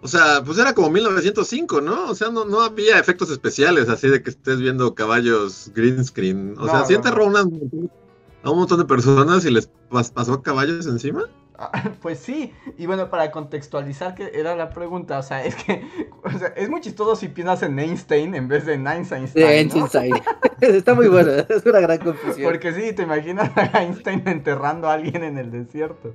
o 0.00 0.08
sea, 0.08 0.42
pues 0.44 0.58
era 0.58 0.74
como 0.74 0.90
1905, 0.90 1.80
¿no? 1.80 2.10
O 2.10 2.14
sea, 2.14 2.30
no, 2.30 2.44
no 2.44 2.60
había 2.60 2.98
efectos 2.98 3.30
especiales 3.30 3.88
así 3.88 4.08
de 4.08 4.22
que 4.22 4.30
estés 4.30 4.60
viendo 4.60 4.94
caballos 4.94 5.70
green 5.74 6.04
screen. 6.04 6.54
O 6.58 6.68
sea, 6.68 6.84
¿sí 6.84 6.94
enterró 6.94 7.24
a 7.36 8.50
un 8.50 8.58
montón 8.58 8.78
de 8.78 8.84
personas 8.84 9.44
y 9.44 9.50
les 9.50 9.70
pasó 9.90 10.42
caballos 10.42 10.86
encima? 10.86 11.24
Ah, 11.58 11.72
pues 12.02 12.20
sí, 12.20 12.52
y 12.76 12.86
bueno, 12.86 13.10
para 13.10 13.32
contextualizar 13.32 14.14
que 14.14 14.30
era 14.32 14.54
la 14.54 14.70
pregunta, 14.70 15.18
o 15.18 15.22
sea, 15.22 15.44
es 15.44 15.56
que 15.56 15.82
o 16.22 16.38
sea, 16.38 16.48
es 16.56 16.70
muy 16.70 16.80
chistoso 16.80 17.16
si 17.16 17.28
piensas 17.28 17.64
en 17.64 17.78
Einstein 17.78 18.36
en 18.36 18.46
vez 18.46 18.64
de 18.64 18.74
en 18.74 18.86
Einstein. 18.86 19.28
Einstein. 19.34 20.14
Está 20.60 20.94
muy 20.94 21.08
bueno, 21.08 21.32
es 21.48 21.66
una 21.66 21.80
gran 21.80 21.98
confusión. 21.98 22.48
Porque 22.48 22.72
sí, 22.72 22.92
te 22.92 23.02
imaginas 23.02 23.50
a 23.56 23.82
Einstein 23.82 24.22
enterrando 24.26 24.88
a 24.88 24.94
alguien 24.94 25.24
en 25.24 25.38
el 25.38 25.50
desierto. 25.50 26.14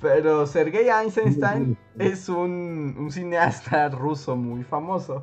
Pero 0.00 0.46
Sergei 0.46 0.88
Eisenstein 0.88 1.76
es 1.98 2.28
un, 2.28 3.08
cineasta 3.10 3.88
ruso 3.88 4.36
muy 4.36 4.64
famoso. 4.64 5.22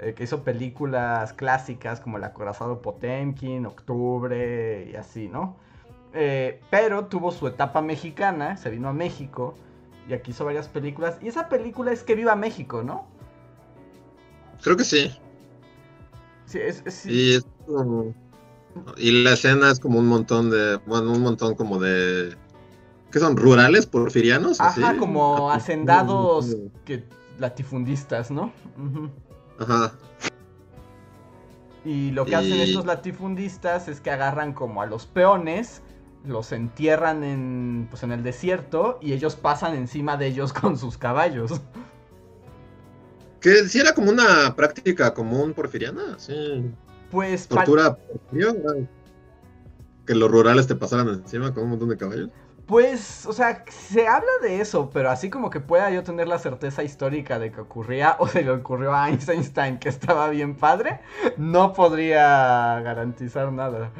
Eh, 0.00 0.12
que 0.14 0.24
hizo 0.24 0.44
películas 0.44 1.32
clásicas 1.32 2.00
como 2.00 2.18
El 2.18 2.24
acorazado 2.24 2.82
Potemkin, 2.82 3.64
Octubre 3.64 4.90
y 4.92 4.94
así, 4.94 5.26
¿no? 5.28 5.56
Eh, 6.12 6.60
pero 6.70 7.06
tuvo 7.06 7.32
su 7.32 7.46
etapa 7.46 7.80
mexicana, 7.80 8.58
se 8.58 8.68
vino 8.68 8.88
a 8.88 8.92
México 8.92 9.54
y 10.08 10.12
aquí 10.12 10.32
hizo 10.32 10.44
varias 10.44 10.68
películas. 10.68 11.16
Y 11.22 11.28
esa 11.28 11.48
película 11.48 11.92
es 11.92 12.02
que 12.02 12.14
viva 12.14 12.36
México, 12.36 12.82
¿no? 12.82 13.06
Creo 14.62 14.76
que 14.76 14.84
sí. 14.84 15.18
Sí, 16.44 16.58
es, 16.60 17.06
Y, 17.06 17.38
y 18.98 19.24
la 19.24 19.32
escena 19.32 19.70
es 19.70 19.80
como 19.80 19.98
un 19.98 20.06
montón 20.06 20.50
de. 20.50 20.78
Bueno, 20.86 21.12
un 21.12 21.22
montón 21.22 21.54
como 21.54 21.78
de 21.78 22.36
¿Qué 23.10 23.20
son? 23.20 23.36
¿Rurales 23.36 23.86
porfirianos? 23.86 24.60
Ajá, 24.60 24.96
como 24.96 25.50
hacendados 25.50 26.56
que, 26.84 27.04
latifundistas, 27.38 28.30
¿no? 28.30 28.52
Ajá. 29.58 29.92
Y 31.84 32.10
lo 32.10 32.24
que 32.24 32.34
hacen 32.34 32.54
estos 32.54 32.84
latifundistas 32.84 33.86
es 33.86 34.00
que 34.00 34.10
agarran 34.10 34.52
como 34.54 34.82
a 34.82 34.86
los 34.86 35.06
peones, 35.06 35.82
los 36.24 36.50
entierran 36.50 37.22
en, 37.22 37.86
pues, 37.88 38.02
en 38.02 38.10
el 38.10 38.24
desierto 38.24 38.98
y 39.00 39.12
ellos 39.12 39.36
pasan 39.36 39.74
encima 39.74 40.16
de 40.16 40.26
ellos 40.26 40.52
con 40.60 40.76
sus 40.76 40.98
caballos. 40.98 41.60
Que 43.40 43.68
si 43.68 43.78
era 43.78 43.94
como 43.94 44.10
una 44.10 44.56
práctica 44.56 45.14
común 45.14 45.54
porfiriana, 45.54 46.18
sí. 46.18 46.68
Pues. 47.12 47.46
Tortura 47.46 47.96
Que 50.04 50.14
los 50.14 50.28
rurales 50.28 50.66
te 50.66 50.74
pasaran 50.74 51.08
encima 51.08 51.54
con 51.54 51.64
un 51.64 51.70
montón 51.70 51.90
de 51.90 51.96
caballos. 51.96 52.30
Pues, 52.66 53.26
o 53.26 53.32
sea, 53.32 53.64
se 53.68 54.08
habla 54.08 54.30
de 54.42 54.60
eso, 54.60 54.90
pero 54.92 55.08
así 55.10 55.30
como 55.30 55.50
que 55.50 55.60
pueda 55.60 55.88
yo 55.90 56.02
tener 56.02 56.26
la 56.26 56.40
certeza 56.40 56.82
histórica 56.82 57.38
de 57.38 57.52
que 57.52 57.60
ocurría 57.60 58.16
o 58.18 58.26
de 58.26 58.42
que 58.42 58.50
ocurrió 58.50 58.92
a 58.92 59.08
Einstein 59.08 59.78
que 59.78 59.88
estaba 59.88 60.28
bien 60.30 60.56
padre, 60.56 61.00
no 61.36 61.72
podría 61.72 62.80
garantizar 62.80 63.52
nada. 63.52 63.90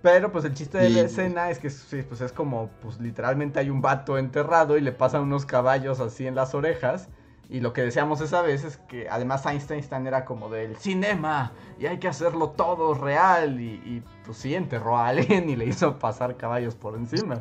Pero 0.00 0.30
pues 0.30 0.44
el 0.44 0.54
chiste 0.54 0.78
de 0.78 0.88
la 0.88 1.00
escena 1.00 1.50
es 1.50 1.58
que 1.58 1.68
sí, 1.68 2.02
pues 2.02 2.20
es 2.20 2.32
como, 2.32 2.70
pues 2.80 3.00
literalmente 3.00 3.58
hay 3.58 3.70
un 3.70 3.82
vato 3.82 4.18
enterrado 4.18 4.78
y 4.78 4.80
le 4.80 4.92
pasan 4.92 5.22
unos 5.22 5.44
caballos 5.44 5.98
así 6.00 6.26
en 6.26 6.36
las 6.36 6.54
orejas 6.54 7.08
Y 7.48 7.60
lo 7.60 7.72
que 7.72 7.82
decíamos 7.82 8.20
esa 8.20 8.42
vez 8.42 8.64
es 8.64 8.76
que 8.88 9.08
además 9.08 9.46
Einstein 9.46 10.06
era 10.06 10.24
como 10.24 10.48
del 10.48 10.76
cinema 10.76 11.52
y 11.78 11.86
hay 11.86 11.98
que 11.98 12.08
hacerlo 12.08 12.50
todo 12.50 12.94
real. 12.94 13.60
Y, 13.60 14.02
pues 14.24 14.38
sí, 14.38 14.54
enterró 14.54 14.96
a 14.96 15.08
alguien 15.08 15.48
y 15.48 15.56
le 15.56 15.66
hizo 15.66 15.98
pasar 15.98 16.36
caballos 16.36 16.74
por 16.74 16.96
encima. 16.96 17.40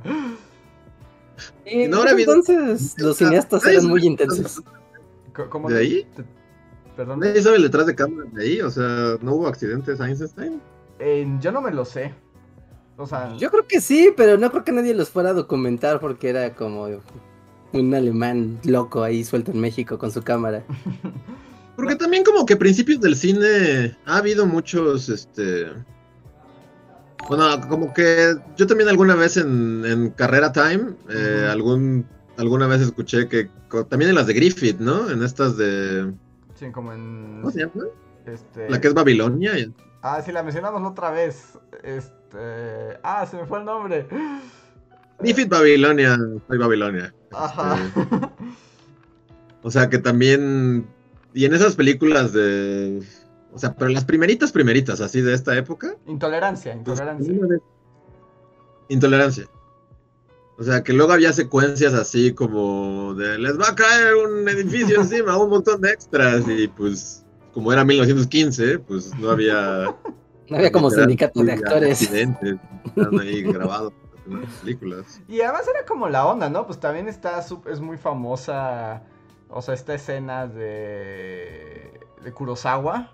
Y 1.66 1.88
no, 1.88 2.08
entonces 2.08 2.95
los 2.97 3.18
cineastas 3.18 3.66
eran 3.66 3.88
muy 3.88 4.06
intensos. 4.06 4.62
¿Cómo 5.49 5.70
¿De 5.70 5.80
ahí? 5.80 6.08
Perdón. 6.95 7.20
¿Nadie 7.20 7.41
sabe 7.41 7.60
detrás 7.60 7.88
de 7.88 7.95
cámara 7.95 8.30
de 8.32 8.43
ahí? 8.43 8.62
O 8.62 8.70
sea, 8.70 9.18
¿no 9.22 9.34
hubo 9.34 9.47
accidentes 9.47 9.99
Einstein? 9.99 10.62
yo 11.41 11.51
no 11.51 11.62
me 11.62 11.72
lo 11.72 11.84
sé. 11.84 12.14
O 12.95 13.06
sea... 13.06 13.36
Yo 13.36 13.51
creo 13.51 13.68
que 13.68 13.82
sí, 13.82 14.14
pero 14.16 14.38
no 14.38 14.49
creo 14.51 14.64
que 14.64 14.72
nadie 14.72 14.93
los 14.93 15.10
fuera 15.10 15.32
a 15.32 15.34
documentar 15.34 15.99
porque 15.99 16.30
era 16.30 16.56
como 16.56 16.88
un 17.80 17.93
alemán 17.93 18.59
loco 18.63 19.03
ahí 19.03 19.23
suelto 19.23 19.51
en 19.51 19.59
México 19.59 19.97
con 19.97 20.11
su 20.11 20.21
cámara. 20.21 20.63
Porque 21.76 21.95
también 21.95 22.23
como 22.23 22.45
que 22.45 22.55
principios 22.55 23.01
del 23.01 23.15
cine 23.15 23.95
ha 24.05 24.17
habido 24.17 24.45
muchos, 24.45 25.09
este... 25.09 25.67
Bueno, 27.28 27.45
como 27.67 27.93
que 27.93 28.36
yo 28.55 28.67
también 28.67 28.88
alguna 28.88 29.15
vez 29.15 29.36
en, 29.36 30.13
Carrera 30.15 30.51
Time, 30.51 30.93
eh, 31.09 31.47
algún, 31.49 32.05
alguna 32.38 32.67
vez 32.67 32.82
escuché 32.82 33.28
que 33.28 33.49
también 33.89 34.09
en 34.09 34.15
las 34.15 34.28
de 34.28 34.34
Griffith, 34.34 34.80
¿no? 34.80 35.09
En 35.09 35.23
estas 35.23 35.57
de... 35.57 36.13
Sí, 36.53 36.71
como 36.71 36.93
en... 36.93 37.39
¿Cómo 37.41 37.51
se 37.51 37.61
llama? 37.61 37.86
Este... 38.26 38.69
La 38.69 38.80
que 38.80 38.88
es 38.88 38.93
Babilonia. 38.93 39.53
Ah, 40.01 40.21
sí, 40.23 40.32
la 40.32 40.43
mencionamos 40.43 40.82
otra 40.89 41.09
vez. 41.09 41.57
Este... 41.84 42.99
Ah, 43.03 43.26
se 43.30 43.38
me 43.38 43.45
fue 43.45 43.59
el 43.59 43.65
nombre. 43.65 44.07
Griffith 45.19 45.49
Babilonia, 45.49 46.17
soy 46.47 46.57
Babilonia. 46.57 47.13
Ajá. 47.36 47.77
Este, 47.83 48.01
o 49.63 49.71
sea 49.71 49.89
que 49.89 49.97
también. 49.99 50.88
Y 51.33 51.45
en 51.45 51.53
esas 51.53 51.75
películas 51.75 52.33
de. 52.33 53.01
O 53.53 53.59
sea, 53.59 53.73
pero 53.75 53.89
las 53.89 54.05
primeritas, 54.05 54.51
primeritas, 54.51 55.01
así 55.01 55.21
de 55.21 55.33
esta 55.33 55.55
época. 55.57 55.95
Intolerancia, 56.07 56.73
pues, 56.83 56.99
intolerancia. 56.99 57.59
intolerancia. 58.89 59.45
O 60.57 60.63
sea, 60.63 60.83
que 60.83 60.93
luego 60.93 61.11
había 61.11 61.33
secuencias 61.33 61.93
así 61.93 62.33
como 62.33 63.13
de 63.13 63.38
les 63.38 63.59
va 63.59 63.69
a 63.69 63.75
caer 63.75 64.15
un 64.15 64.47
edificio 64.47 64.95
encima, 65.01 65.38
un 65.38 65.49
montón 65.49 65.81
de 65.81 65.91
extras. 65.91 66.45
Y 66.47 66.67
pues, 66.69 67.25
como 67.53 67.71
era 67.73 67.83
1915, 67.83 68.79
pues 68.79 69.13
no 69.19 69.29
había. 69.29 69.95
No 70.49 70.57
había 70.57 70.71
como 70.71 70.89
sindicato 70.89 71.43
de 71.43 71.53
actores. 71.53 72.01
Accidentes, 72.01 72.57
ahí 73.19 73.41
grabados 73.41 73.93
películas. 74.61 75.21
Y 75.28 75.41
además 75.41 75.67
era 75.67 75.86
como 75.86 76.09
la 76.09 76.26
onda, 76.26 76.49
¿no? 76.49 76.65
Pues 76.65 76.80
también 76.80 77.07
está, 77.07 77.39
es 77.39 77.80
muy 77.80 77.97
famosa, 77.97 79.03
o 79.49 79.61
sea, 79.61 79.73
esta 79.73 79.93
escena 79.93 80.47
de, 80.47 81.99
de 82.23 82.32
Kurosawa. 82.32 83.11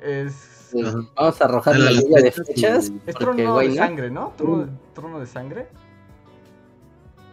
Es... 0.00 0.70
Vamos 1.16 1.40
a 1.40 1.44
arrojar 1.44 1.78
la 1.78 1.92
lluvia 1.92 2.22
de 2.22 2.32
flechas. 2.32 2.92
Es 3.06 3.14
trono 3.14 3.58
de 3.58 3.74
sangre, 3.74 4.10
¿no? 4.10 4.32
Trono, 4.36 5.20
de 5.20 5.26
sangre. 5.26 5.68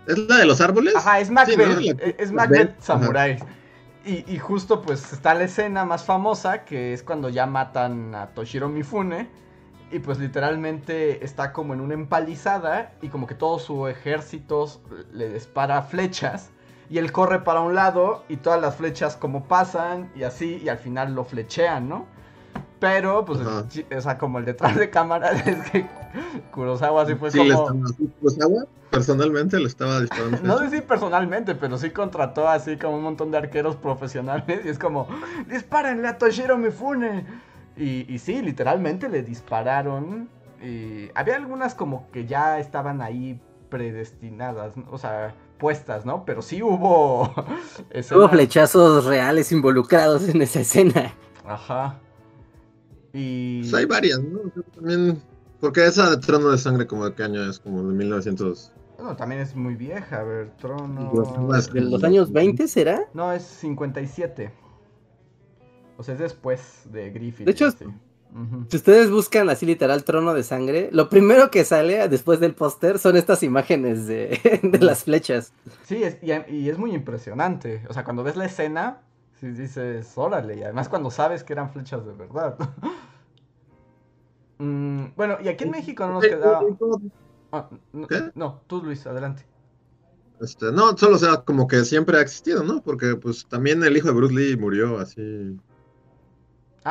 ¿Es 0.07 0.17
la 0.17 0.37
de 0.37 0.45
los 0.45 0.61
árboles? 0.61 0.95
Ajá, 0.95 1.19
es 1.19 1.29
Macbeth. 1.29 2.17
Es 2.17 2.31
Macbeth 2.31 2.79
Samurai. 2.81 3.37
Y, 4.05 4.23
y, 4.31 4.39
justo 4.39 4.81
pues 4.81 5.11
está 5.11 5.33
la 5.33 5.43
escena 5.43 5.83
más 5.83 6.05
famosa, 6.05 6.63
que 6.63 6.93
es 6.93 7.03
cuando 7.03 7.27
ya 7.27 7.45
matan 7.45 8.15
a 8.15 8.27
Toshiro 8.27 8.69
Mifune 8.69 9.29
y 9.91 9.99
pues 9.99 10.19
literalmente 10.19 11.23
está 11.23 11.53
como 11.53 11.73
en 11.73 11.81
una 11.81 11.93
empalizada 11.93 12.91
y 13.01 13.09
como 13.09 13.27
que 13.27 13.35
todo 13.35 13.59
su 13.59 13.87
ejército 13.87 14.67
le 15.13 15.29
dispara 15.33 15.81
flechas. 15.81 16.49
Y 16.89 16.99
él 16.99 17.11
corre 17.11 17.41
para 17.41 17.59
un 17.61 17.75
lado 17.75 18.23
y 18.29 18.37
todas 18.37 18.61
las 18.61 18.75
flechas 18.75 19.17
como 19.17 19.43
pasan 19.43 20.09
y 20.15 20.23
así 20.23 20.61
y 20.63 20.69
al 20.69 20.77
final 20.77 21.13
lo 21.15 21.25
flechean, 21.25 21.89
¿no? 21.89 22.05
Pero, 22.79 23.25
pues, 23.25 23.39
o 23.39 24.01
sea, 24.01 24.17
como 24.17 24.37
el 24.39 24.45
detrás 24.45 24.75
de 24.75 24.89
cámara 24.89 25.31
es 25.45 25.71
que 25.71 25.87
Kurosawa 26.51 27.05
sí 27.05 27.15
fue 27.15 27.31
como... 27.31 27.67
¿Kurosawa 28.21 28.65
personalmente 28.91 29.59
le 29.59 29.65
estaba 29.65 29.99
disparando? 29.99 30.37
no 30.43 30.59
sé 30.59 30.69
si 30.69 30.81
personalmente, 30.81 31.55
pero 31.55 31.77
sí 31.77 31.89
contrató 31.89 32.47
así 32.47 32.77
como 32.77 32.97
un 32.97 33.03
montón 33.03 33.31
de 33.31 33.37
arqueros 33.39 33.75
profesionales 33.75 34.61
y 34.63 34.69
es 34.69 34.79
como, 34.79 35.07
dispárenle 35.47 36.07
a 36.07 36.17
Toshiro 36.17 36.57
Mifune. 36.57 37.25
Y, 37.77 38.17
sí, 38.19 38.41
literalmente 38.41 39.07
le 39.09 39.21
dispararon. 39.21 40.29
Y 40.63 41.09
había 41.13 41.35
algunas 41.35 41.75
como 41.75 42.09
que 42.11 42.25
ya 42.25 42.59
estaban 42.59 43.01
ahí 43.01 43.39
predestinadas, 43.69 44.73
o 44.89 44.97
sea, 44.97 45.35
puestas, 45.59 46.05
¿no? 46.05 46.25
Pero 46.25 46.41
sí 46.41 46.61
hubo... 46.63 47.23
Hubo 48.11 48.29
flechazos 48.29 49.05
reales 49.05 49.51
involucrados 49.51 50.27
en 50.27 50.41
esa 50.41 50.61
escena. 50.61 51.13
Ajá. 51.45 51.99
Y... 53.13 53.61
Pues 53.61 53.73
hay 53.73 53.85
varias, 53.85 54.19
¿no? 54.19 54.39
también... 54.75 55.21
Porque 55.59 55.85
esa 55.85 56.11
de 56.11 56.17
Trono 56.17 56.49
de 56.49 56.57
Sangre, 56.59 56.85
como 56.85 57.05
de 57.05 57.15
qué 57.15 57.23
año 57.23 57.49
es, 57.49 57.59
como 57.59 57.83
de 57.83 57.93
1900... 57.95 58.71
No, 58.99 59.15
también 59.15 59.41
es 59.41 59.55
muy 59.55 59.75
vieja, 59.75 60.19
a 60.19 60.23
ver, 60.23 60.51
Trono... 60.57 61.11
¿De 61.73 61.81
los 61.81 62.03
años 62.03 62.31
20 62.31 62.67
será? 62.67 63.07
No, 63.13 63.31
es 63.31 63.43
57. 63.43 64.51
O 65.97 66.03
sea, 66.03 66.13
es 66.13 66.19
después 66.19 66.83
de 66.91 67.09
Griffith. 67.09 67.45
De 67.45 67.51
hecho, 67.51 67.71
si 68.69 68.77
ustedes 68.77 69.09
buscan 69.09 69.49
así 69.49 69.65
literal 69.65 70.03
trono 70.03 70.33
de 70.33 70.43
sangre, 70.43 70.89
lo 70.91 71.09
primero 71.09 71.49
que 71.49 71.63
sale 71.65 72.07
después 72.07 72.39
del 72.39 72.53
póster 72.53 72.99
son 72.99 73.17
estas 73.17 73.41
imágenes 73.41 74.05
de, 74.05 74.39
las 74.79 75.05
flechas. 75.05 75.53
Sí, 75.83 76.03
y, 76.21 76.69
es 76.69 76.77
muy 76.77 76.93
impresionante. 76.93 77.83
O 77.89 77.93
sea, 77.93 78.03
cuando 78.03 78.23
ves 78.23 78.35
la 78.35 78.45
escena, 78.45 79.01
sí 79.39 79.47
dices, 79.47 80.11
órale, 80.15 80.57
y 80.57 80.63
además 80.63 80.87
cuando 80.87 81.09
sabes 81.09 81.43
que 81.43 81.53
eran 81.53 81.71
flechas 81.71 82.05
de 82.05 82.13
verdad. 82.13 82.57
Mm, 84.59 85.09
bueno, 85.15 85.37
y 85.39 85.49
aquí 85.49 85.65
en 85.65 85.69
México 85.69 86.07
no 86.07 86.13
nos 86.13 86.23
quedaba... 86.23 86.63
Ah, 87.51 87.69
no, 88.33 88.61
tú 88.65 88.81
Luis, 88.83 89.05
adelante. 89.05 89.45
Este, 90.41 90.71
no, 90.71 90.97
solo 90.97 91.19
sea 91.19 91.37
como 91.37 91.67
que 91.67 91.85
siempre 91.85 92.17
ha 92.17 92.21
existido, 92.21 92.63
¿no? 92.63 92.81
Porque 92.81 93.15
pues 93.15 93.45
también 93.47 93.83
el 93.83 93.95
hijo 93.95 94.07
de 94.07 94.13
Bruce 94.15 94.33
Lee 94.33 94.57
murió 94.57 94.97
así 94.97 95.59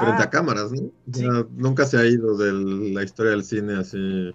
frente 0.00 0.22
a 0.22 0.26
ah. 0.26 0.30
cámaras, 0.30 0.72
¿no? 0.72 1.48
nunca 1.56 1.86
se 1.86 1.98
ha 1.98 2.06
ido 2.06 2.36
de 2.36 2.52
la 2.92 3.02
historia 3.02 3.32
del 3.32 3.44
cine 3.44 3.76
así 3.76 4.34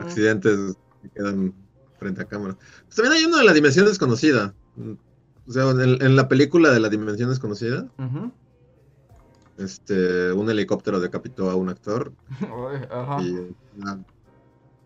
accidentes 0.00 0.76
que 1.02 1.10
quedan 1.10 1.54
frente 1.98 2.22
a 2.22 2.24
cámaras. 2.24 2.56
Pues 2.84 2.96
también 2.96 3.14
hay 3.14 3.24
uno 3.24 3.38
de 3.38 3.44
la 3.44 3.52
dimensión 3.52 3.86
desconocida. 3.86 4.54
O 5.46 5.52
sea, 5.52 5.70
en, 5.70 6.16
la 6.16 6.28
película 6.28 6.70
de 6.70 6.80
la 6.80 6.88
dimensión 6.88 7.30
desconocida, 7.30 7.88
este, 9.58 10.32
un 10.32 10.50
helicóptero 10.50 11.00
decapitó 11.00 11.50
a 11.50 11.54
un 11.54 11.68
actor. 11.68 12.12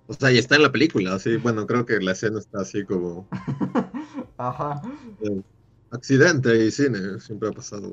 o 0.07 0.15
sea, 0.15 0.33
y 0.33 0.39
está 0.39 0.57
en 0.57 0.63
la 0.63 0.73
película, 0.73 1.15
así, 1.15 1.37
bueno, 1.37 1.67
creo 1.67 1.87
que 1.87 2.01
la 2.01 2.13
escena 2.13 2.39
está 2.39 2.61
así 2.61 2.85
como... 2.85 3.29
Ajá. 4.39 4.83
Eh, 5.23 5.43
accidente 5.91 6.65
y 6.65 6.71
cine, 6.71 7.21
siempre 7.21 7.49
ha 7.49 7.53
pasado 7.53 7.93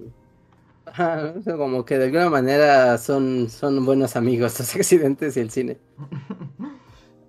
como 1.46 1.86
que 1.86 1.98
de 1.98 2.06
alguna 2.06 2.30
manera 2.30 2.98
son, 2.98 3.50
son 3.50 3.86
buenos 3.86 4.16
amigos 4.16 4.60
los 4.60 4.76
accidentes 4.76 5.38
y 5.38 5.42
el 5.42 5.52
cine. 5.52 5.80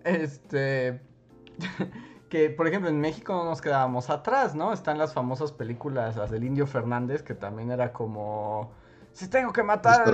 Este. 0.05 1.01
que 2.29 2.51
por 2.51 2.69
ejemplo 2.69 2.91
en 2.91 3.01
México 3.01 3.33
no 3.33 3.45
nos 3.45 3.61
quedábamos 3.61 4.11
atrás, 4.11 4.55
¿no? 4.55 4.73
Están 4.73 4.99
las 4.99 5.13
famosas 5.13 5.53
películas, 5.53 6.17
las 6.17 6.31
del 6.31 6.45
Indio 6.45 6.67
Fernández, 6.67 7.23
que 7.23 7.35
también 7.35 7.71
era 7.71 7.93
como. 7.93 8.73
Si 9.13 9.29
tengo 9.29 9.53
que 9.53 9.63
matar. 9.63 10.13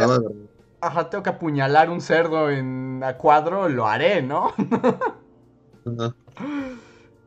Ajá, 0.81 1.09
tengo 1.09 1.23
que 1.23 1.31
apuñalar 1.31 1.89
un 1.89 2.01
cerdo 2.01 2.51
en 2.51 3.03
a 3.03 3.17
cuadro, 3.17 3.69
lo 3.71 3.87
haré, 3.87 4.23
¿no? 4.23 4.53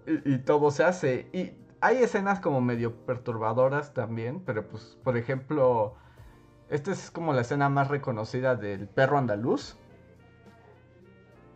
y, 0.05 0.34
y 0.34 0.38
todo 0.39 0.70
se 0.70 0.84
hace. 0.84 1.30
Y 1.34 1.53
hay 1.82 1.97
escenas 1.97 2.39
como 2.39 2.61
medio 2.61 2.95
perturbadoras 3.05 3.93
también, 3.93 4.41
pero 4.45 4.68
pues, 4.68 4.97
por 5.03 5.18
ejemplo 5.18 5.95
esta 6.70 6.91
es 6.91 7.11
como 7.11 7.34
la 7.34 7.41
escena 7.41 7.70
más 7.70 7.88
reconocida 7.88 8.55
del 8.55 8.88
perro 8.88 9.18
andaluz. 9.18 9.78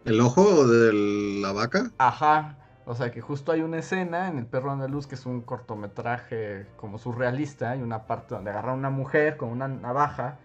¿El 0.06 0.20
ojo 0.22 0.68
de 0.68 0.94
la 1.42 1.52
vaca? 1.52 1.92
Ajá. 1.98 2.58
O 2.86 2.96
sea 2.96 3.12
que 3.12 3.22
justo 3.22 3.52
hay 3.52 3.62
una 3.62 3.78
escena 3.78 4.28
en 4.28 4.40
El 4.40 4.48
perro 4.48 4.72
andaluz 4.72 5.06
que 5.06 5.16
es 5.16 5.26
un 5.26 5.42
cortometraje 5.42 6.66
como 6.78 6.98
surrealista. 6.98 7.72
Hay 7.72 7.82
una 7.82 8.08
parte 8.08 8.36
donde 8.36 8.50
agarran 8.50 8.76
a 8.76 8.78
una 8.78 8.90
mujer 8.90 9.38
con 9.38 9.50
una 9.50 9.68
navaja 9.68 10.40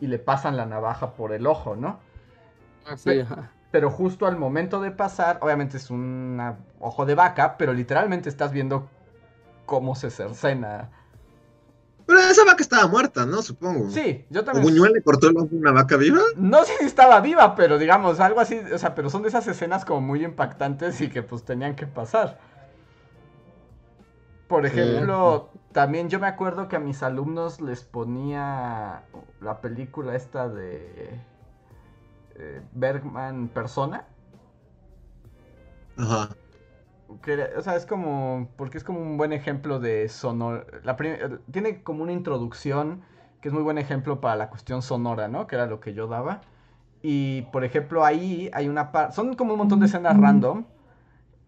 y 0.00 0.06
le 0.06 0.18
pasan 0.18 0.56
la 0.56 0.66
navaja 0.66 1.14
por 1.14 1.32
el 1.32 1.46
ojo, 1.46 1.74
¿no? 1.74 1.98
Así, 2.86 3.22
Pero 3.70 3.90
justo 3.90 4.26
al 4.26 4.36
momento 4.36 4.80
de 4.80 4.90
pasar, 4.90 5.38
obviamente 5.42 5.76
es 5.76 5.90
un 5.90 6.40
ojo 6.78 7.04
de 7.04 7.14
vaca, 7.14 7.56
pero 7.58 7.72
literalmente 7.72 8.28
estás 8.28 8.52
viendo 8.52 8.88
cómo 9.66 9.94
se 9.94 10.10
cercena 10.10 10.90
pero 12.10 12.28
esa 12.28 12.44
vaca 12.44 12.60
estaba 12.60 12.88
muerta, 12.88 13.24
¿no? 13.24 13.40
Supongo. 13.40 13.88
Sí, 13.88 14.24
yo 14.30 14.42
también. 14.42 14.66
¿O 14.66 14.68
Buñuel 14.68 14.94
le 14.94 15.02
cortó 15.02 15.28
el 15.28 15.36
ojo 15.36 15.46
a 15.52 15.56
una 15.56 15.70
vaca 15.70 15.96
viva? 15.96 16.18
No 16.34 16.64
sé 16.64 16.72
si 16.80 16.84
estaba 16.84 17.20
viva, 17.20 17.54
pero 17.54 17.78
digamos, 17.78 18.18
algo 18.18 18.40
así. 18.40 18.58
O 18.74 18.78
sea, 18.78 18.96
pero 18.96 19.10
son 19.10 19.22
de 19.22 19.28
esas 19.28 19.46
escenas 19.46 19.84
como 19.84 20.00
muy 20.00 20.24
impactantes 20.24 21.00
y 21.00 21.08
que 21.08 21.22
pues 21.22 21.44
tenían 21.44 21.76
que 21.76 21.86
pasar. 21.86 22.40
Por 24.48 24.66
ejemplo, 24.66 25.50
también 25.70 26.08
yo 26.08 26.18
me 26.18 26.26
acuerdo 26.26 26.66
que 26.66 26.74
a 26.74 26.80
mis 26.80 27.04
alumnos 27.04 27.60
les 27.60 27.84
ponía 27.84 29.04
la 29.40 29.60
película 29.60 30.16
esta 30.16 30.48
de 30.48 31.20
eh, 32.34 32.60
Bergman 32.72 33.46
Persona. 33.46 34.04
Ajá. 35.96 36.30
O 37.56 37.62
sea, 37.62 37.76
es 37.76 37.86
como. 37.86 38.48
Porque 38.56 38.78
es 38.78 38.84
como 38.84 39.00
un 39.00 39.16
buen 39.16 39.32
ejemplo 39.32 39.80
de 39.80 40.08
sonor. 40.08 40.80
La 40.84 40.96
tiene 41.50 41.82
como 41.82 42.02
una 42.02 42.12
introducción 42.12 43.02
que 43.40 43.48
es 43.48 43.54
muy 43.54 43.62
buen 43.62 43.78
ejemplo 43.78 44.20
para 44.20 44.36
la 44.36 44.50
cuestión 44.50 44.82
sonora, 44.82 45.28
¿no? 45.28 45.46
Que 45.46 45.56
era 45.56 45.66
lo 45.66 45.80
que 45.80 45.94
yo 45.94 46.06
daba. 46.06 46.42
Y 47.02 47.42
por 47.52 47.64
ejemplo, 47.64 48.04
ahí 48.04 48.50
hay 48.52 48.68
una 48.68 48.92
parte. 48.92 49.14
Son 49.14 49.34
como 49.34 49.52
un 49.54 49.58
montón 49.58 49.80
de 49.80 49.86
escenas 49.86 50.18
random. 50.18 50.64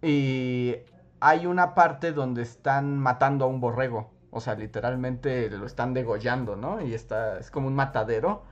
Y 0.00 0.76
hay 1.20 1.46
una 1.46 1.74
parte 1.74 2.12
donde 2.12 2.42
están 2.42 2.98
matando 2.98 3.44
a 3.44 3.48
un 3.48 3.60
borrego. 3.60 4.10
O 4.30 4.40
sea, 4.40 4.54
literalmente 4.54 5.50
lo 5.50 5.66
están 5.66 5.92
degollando, 5.94 6.56
¿no? 6.56 6.80
Y 6.80 6.94
está, 6.94 7.38
es 7.38 7.50
como 7.50 7.68
un 7.68 7.74
matadero. 7.74 8.44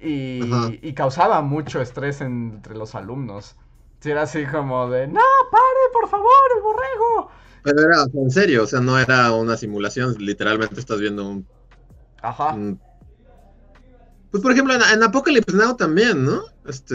Y, 0.00 0.92
causaba 0.94 1.40
mucho 1.42 1.80
estrés 1.80 2.20
entre 2.20 2.74
los 2.76 2.94
alumnos. 2.94 3.56
Si 4.00 4.10
era 4.10 4.22
así 4.22 4.46
como 4.46 4.88
de, 4.90 5.08
no, 5.08 5.20
por 6.00 6.08
favor, 6.08 6.28
el 6.56 6.62
borrego. 6.62 7.30
Pero 7.62 7.80
era 7.80 8.04
en 8.12 8.30
serio, 8.30 8.64
o 8.64 8.66
sea, 8.66 8.80
no 8.80 8.98
era 8.98 9.32
una 9.32 9.56
simulación, 9.56 10.14
literalmente 10.18 10.78
estás 10.78 11.00
viendo 11.00 11.28
un... 11.28 11.46
Ajá. 12.22 12.56
Pues 14.30 14.42
por 14.42 14.52
ejemplo, 14.52 14.74
en, 14.74 15.02
Apocalypse 15.02 15.56
Now 15.56 15.76
también, 15.76 16.24
¿no? 16.24 16.42
Este... 16.66 16.94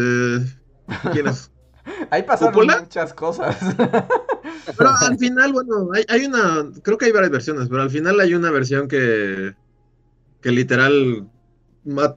¿Quién 1.12 1.28
es? 1.28 1.52
Ahí 2.12 2.24
pasaron 2.24 2.66
muchas 2.66 3.14
cosas. 3.14 3.58
Pero 4.78 4.90
al 5.02 5.18
final, 5.18 5.52
bueno, 5.52 5.90
hay, 5.94 6.06
hay, 6.08 6.26
una, 6.26 6.70
creo 6.82 6.98
que 6.98 7.06
hay 7.06 7.12
varias 7.12 7.32
versiones, 7.32 7.68
pero 7.68 7.82
al 7.82 7.90
final 7.90 8.20
hay 8.22 8.34
una 8.34 8.50
versión 8.50 8.88
que, 8.88 9.56
que 10.42 10.52
literal, 10.52 11.28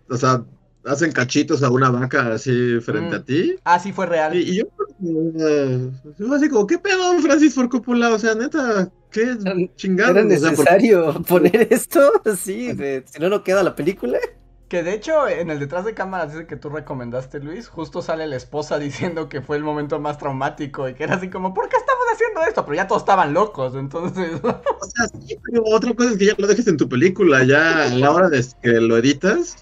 o 0.09 0.17
sea, 0.17 0.45
hacen 0.87 1.13
cachitos 1.13 1.63
a 1.63 1.71
una 1.71 1.91
vaca 1.91 2.33
así 2.33 2.81
frente 2.81 3.17
a 3.17 3.19
mm. 3.21 3.25
ti. 3.25 3.57
Ah, 3.65 3.79
sí, 3.79 3.93
fue 3.93 4.07
real. 4.07 4.35
Y, 4.35 4.57
yo, 4.57 4.65
uh, 5.01 6.35
así 6.35 6.49
como, 6.49 6.67
¿qué 6.67 6.79
pedo, 6.79 7.19
Francis 7.21 7.55
Ford 7.55 7.69
Coppola? 7.69 8.15
O 8.15 8.19
sea, 8.19 8.35
neta, 8.35 8.91
qué 9.11 9.37
chingado. 9.77 10.13
¿Era 10.13 10.25
necesario 10.25 11.23
poner 11.29 11.69
esto? 11.71 12.13
Sí, 12.37 12.73
si 13.05 13.21
no, 13.21 13.29
no 13.29 13.45
queda 13.45 13.63
la 13.63 13.75
película. 13.75 14.19
Que 14.69 14.83
de 14.83 14.95
hecho, 14.95 15.29
en 15.29 15.51
el 15.51 15.61
detrás 15.61 15.85
de 15.85 15.95
cámaras 15.95 16.35
ese 16.35 16.47
que 16.49 16.57
tú 16.57 16.71
recomendaste, 16.71 17.39
Luis, 17.39 17.69
justo 17.69 18.03
sale 18.03 18.27
la 18.27 18.35
esposa 18.35 18.79
diciendo 18.81 19.29
que 19.29 19.41
fue 19.41 19.57
el 19.57 19.63
momento 19.63 20.01
más 20.01 20.19
traumático 20.19 20.89
y 20.89 20.95
que 20.95 21.05
era 21.05 21.15
así 21.15 21.31
como, 21.31 21.55
¿por 21.55 21.69
qué 21.69 21.77
estamos 21.77 22.05
haciendo 22.13 22.43
esto? 22.43 22.65
Pero 22.65 22.75
ya 22.75 22.89
todos 22.89 23.03
estaban 23.03 23.33
locos, 23.33 23.75
entonces. 23.77 24.41
O 24.79 24.89
sea, 24.89 25.07
sí, 25.09 25.37
pero 25.43 25.65
otra 25.65 25.93
cosa 25.95 26.11
es 26.13 26.19
que 26.19 26.27
ya 26.27 26.35
lo 26.39 26.47
dejes 26.47 26.67
en 26.69 26.77
tu 26.77 26.89
película, 26.89 27.43
ya 27.45 27.85
a 27.85 27.89
la 27.89 28.11
hora 28.13 28.29
de 28.29 28.45
que 28.63 28.73
lo 28.73 28.97
editas. 28.97 29.57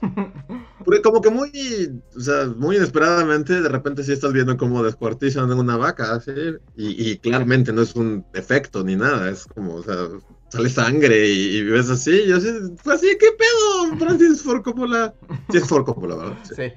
Como 1.03 1.21
que 1.21 1.31
muy, 1.31 2.03
o 2.17 2.21
sea, 2.21 2.47
muy 2.57 2.77
inesperadamente, 2.77 3.61
de 3.61 3.69
repente 3.69 4.05
sí 4.05 4.13
estás 4.13 4.33
viendo 4.33 4.57
cómo 4.57 4.83
descuartizan 4.83 5.53
una 5.53 5.77
vaca, 5.77 6.21
¿sí? 6.21 6.33
Y, 6.77 7.11
y 7.11 7.19
claramente 7.19 7.73
no 7.73 7.83
es 7.83 7.95
un 7.95 8.25
efecto 8.35 8.85
ni 8.85 8.97
nada, 8.97 9.31
es 9.31 9.47
como, 9.47 9.75
o 9.75 9.83
sea, 9.83 10.09
sale 10.49 10.69
sangre 10.69 11.27
y, 11.27 11.63
ves 11.65 11.91
así, 11.91 12.13
y 12.13 12.29
yo 12.29 12.37
así, 12.37 12.49
fue 12.77 12.95
así, 12.95 13.09
¿qué 13.19 13.27
pedo? 13.37 13.99
Francis 13.99 14.43
Ford 14.43 14.63
Coppola. 14.63 15.15
Sí, 15.51 15.59
es 15.59 15.67
Ford 15.67 15.85
Coppola, 15.85 16.17
¿verdad? 16.17 16.37
Sí. 16.45 16.73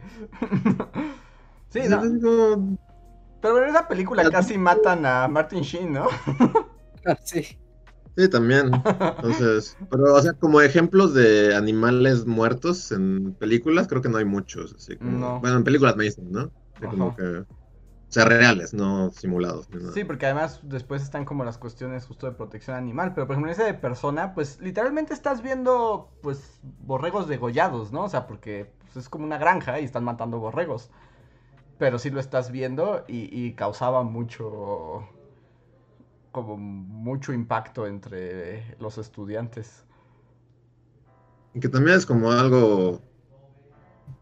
Sí, 1.70 1.80
no. 1.90 2.78
Pero 3.42 3.64
en 3.64 3.70
esa 3.70 3.88
película 3.88 4.30
casi 4.32 4.58
matan 4.58 5.06
a 5.06 5.28
Martin 5.28 5.62
Sheen, 5.62 5.94
¿no? 5.94 6.08
Ah, 7.06 7.18
sí. 7.24 7.58
Sí, 8.18 8.28
también. 8.30 8.72
Entonces, 8.74 9.78
pero, 9.92 10.16
o 10.16 10.22
sea, 10.22 10.34
como 10.34 10.60
ejemplos 10.62 11.14
de 11.14 11.56
animales 11.56 12.26
muertos 12.26 12.92
en 12.92 13.34
películas, 13.36 13.88
creo 13.88 14.02
que 14.02 14.10
no 14.10 14.18
hay 14.18 14.26
muchos. 14.26 14.74
Así 14.74 14.98
como, 14.98 15.40
Bueno, 15.40 15.58
en 15.58 15.64
películas 15.64 15.96
me 15.96 16.06
dicen, 16.06 16.32
¿no? 16.32 16.52
como 16.80 17.16
que 17.16 17.46
o 18.10 18.12
sea, 18.12 18.24
reales, 18.24 18.74
no 18.74 19.12
simulados. 19.12 19.68
Sí, 19.94 20.06
porque 20.06 20.28
además 20.28 20.62
después 20.64 21.02
están 21.02 21.26
como 21.26 21.44
las 21.44 21.58
cuestiones 21.58 22.06
justo 22.06 22.26
de 22.26 22.32
protección 22.32 22.78
animal. 22.78 23.14
Pero 23.14 23.28
por 23.28 23.34
ejemplo, 23.34 23.52
en 23.52 23.60
ese 23.60 23.66
de 23.66 23.74
persona, 23.74 24.34
pues 24.34 24.62
literalmente 24.62 25.14
estás 25.14 25.42
viendo, 25.42 26.10
pues, 26.22 26.62
borregos 26.64 27.28
degollados, 27.28 27.92
¿no? 27.92 28.06
O 28.06 28.10
sea, 28.10 28.26
porque 28.26 28.72
pues, 28.80 28.96
es 28.96 29.10
como 29.10 29.26
una 29.26 29.38
granja 29.38 29.82
y 29.82 29.84
están 29.84 30.06
matando 30.06 30.40
borregos. 30.40 30.90
Pero 31.78 32.00
sí 32.00 32.10
lo 32.10 32.22
estás 32.22 32.50
viendo 32.50 33.04
y, 33.10 33.54
causaba 33.54 34.04
mucho, 34.04 35.04
como 36.32 36.58
mucho 36.58 37.34
impacto 37.34 37.88
entre 37.88 38.76
los 38.80 38.98
estudiantes. 38.98 39.84
Y 41.54 41.60
que 41.60 41.70
también 41.70 41.98
es 41.98 42.06
como 42.06 42.32
algo 42.32 43.02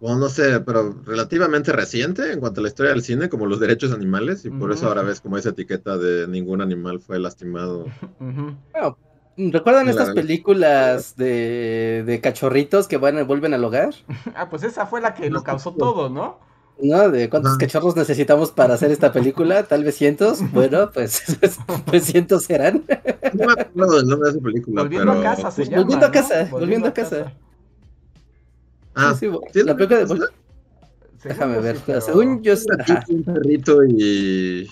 o 0.01 0.15
no 0.15 0.29
sé, 0.29 0.59
pero 0.59 1.01
relativamente 1.03 1.71
reciente 1.71 2.31
en 2.31 2.39
cuanto 2.39 2.59
a 2.59 2.63
la 2.63 2.69
historia 2.69 2.91
del 2.91 3.01
cine, 3.01 3.29
como 3.29 3.45
los 3.45 3.59
derechos 3.59 3.91
animales, 3.91 4.45
y 4.45 4.49
por 4.49 4.71
eso 4.71 4.87
ahora 4.87 5.01
ves 5.01 5.21
como 5.21 5.37
esa 5.37 5.49
etiqueta 5.49 5.97
de 5.97 6.27
ningún 6.27 6.61
animal 6.61 6.99
fue 6.99 7.19
lastimado. 7.19 7.85
¿recuerdan 9.37 9.89
estas 9.89 10.11
películas 10.11 11.15
de, 11.15 12.03
de, 12.05 12.21
cachorritos 12.21 12.87
que 12.87 12.97
van, 12.97 13.25
vuelven 13.25 13.53
al 13.53 13.63
hogar? 13.63 13.93
ah, 14.35 14.49
pues 14.49 14.63
esa 14.63 14.85
fue 14.85 15.01
la 15.01 15.13
que 15.13 15.29
lo 15.29 15.43
causó 15.43 15.73
todo, 15.73 16.09
¿no? 16.09 16.39
¿No? 16.81 17.09
¿De 17.09 17.29
cuántos 17.29 17.57
cachorros 17.57 17.95
necesitamos 17.95 18.51
para 18.51 18.73
hacer 18.73 18.91
esta 18.91 19.11
película? 19.11 19.63
Tal 19.63 19.83
vez 19.83 19.95
cientos. 19.95 20.39
Bueno, 20.51 20.89
pues, 20.91 21.23
pues 21.85 22.03
cientos 22.03 22.43
serán. 22.43 22.83
No 23.33 23.45
me 23.47 23.61
acuerdo 23.61 23.97
del 23.97 24.07
nombre 24.07 24.29
de 24.29 24.37
esa 24.37 24.43
película. 24.43 24.83
Volviendo 24.83 25.11
a 25.11 25.21
casa 25.21 25.51
se 25.51 25.65
llama. 25.65 25.77
Volviendo 25.83 26.05
a 26.05 26.11
casa, 26.11 26.47
volviendo, 26.51 26.87
a 26.87 26.93
casa. 26.93 27.33
Ah, 28.93 29.13
sí, 29.19 29.29
sí, 29.51 29.63
la 29.63 29.75
película 29.75 30.05
de... 30.05 30.27
Déjame 31.23 31.59
ver, 31.59 31.77
según 32.01 32.41
yo... 32.41 32.53
Un 33.09 33.23
perrito 33.23 33.83
y... 33.83 34.69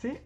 Sí. 0.00 0.18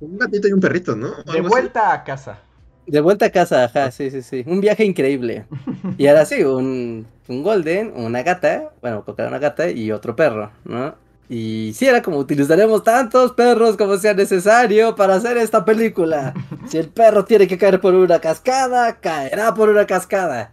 Un 0.00 0.18
gatito 0.18 0.48
y 0.48 0.52
un 0.52 0.60
perrito, 0.60 0.96
¿no? 0.96 1.14
De 1.32 1.40
vuelta 1.40 1.92
a 1.92 2.04
casa. 2.04 2.40
De 2.86 3.00
vuelta 3.00 3.26
a 3.26 3.30
casa, 3.30 3.64
ajá, 3.64 3.90
sí, 3.90 4.10
sí, 4.10 4.22
sí. 4.22 4.44
Un 4.46 4.60
viaje 4.60 4.84
increíble. 4.84 5.46
Y 5.98 6.06
ahora 6.06 6.24
sí, 6.24 6.42
un, 6.42 7.06
un 7.28 7.42
golden, 7.42 7.92
una 7.94 8.22
gata, 8.22 8.72
bueno, 8.82 9.04
porque 9.04 9.22
era 9.22 9.28
una 9.30 9.38
gata 9.38 9.70
y 9.70 9.92
otro 9.92 10.16
perro, 10.16 10.50
¿no? 10.64 10.94
Y 11.28 11.72
sí, 11.74 11.86
era 11.86 12.02
como 12.02 12.18
utilizaremos 12.18 12.84
tantos 12.84 13.32
perros 13.32 13.76
como 13.76 13.96
sea 13.96 14.12
necesario 14.12 14.94
para 14.94 15.14
hacer 15.14 15.36
esta 15.38 15.64
película. 15.64 16.34
Si 16.68 16.78
el 16.78 16.88
perro 16.88 17.24
tiene 17.24 17.46
que 17.46 17.58
caer 17.58 17.80
por 17.80 17.94
una 17.94 18.18
cascada, 18.18 18.98
caerá 19.00 19.52
por 19.54 19.68
una 19.68 19.86
cascada. 19.86 20.52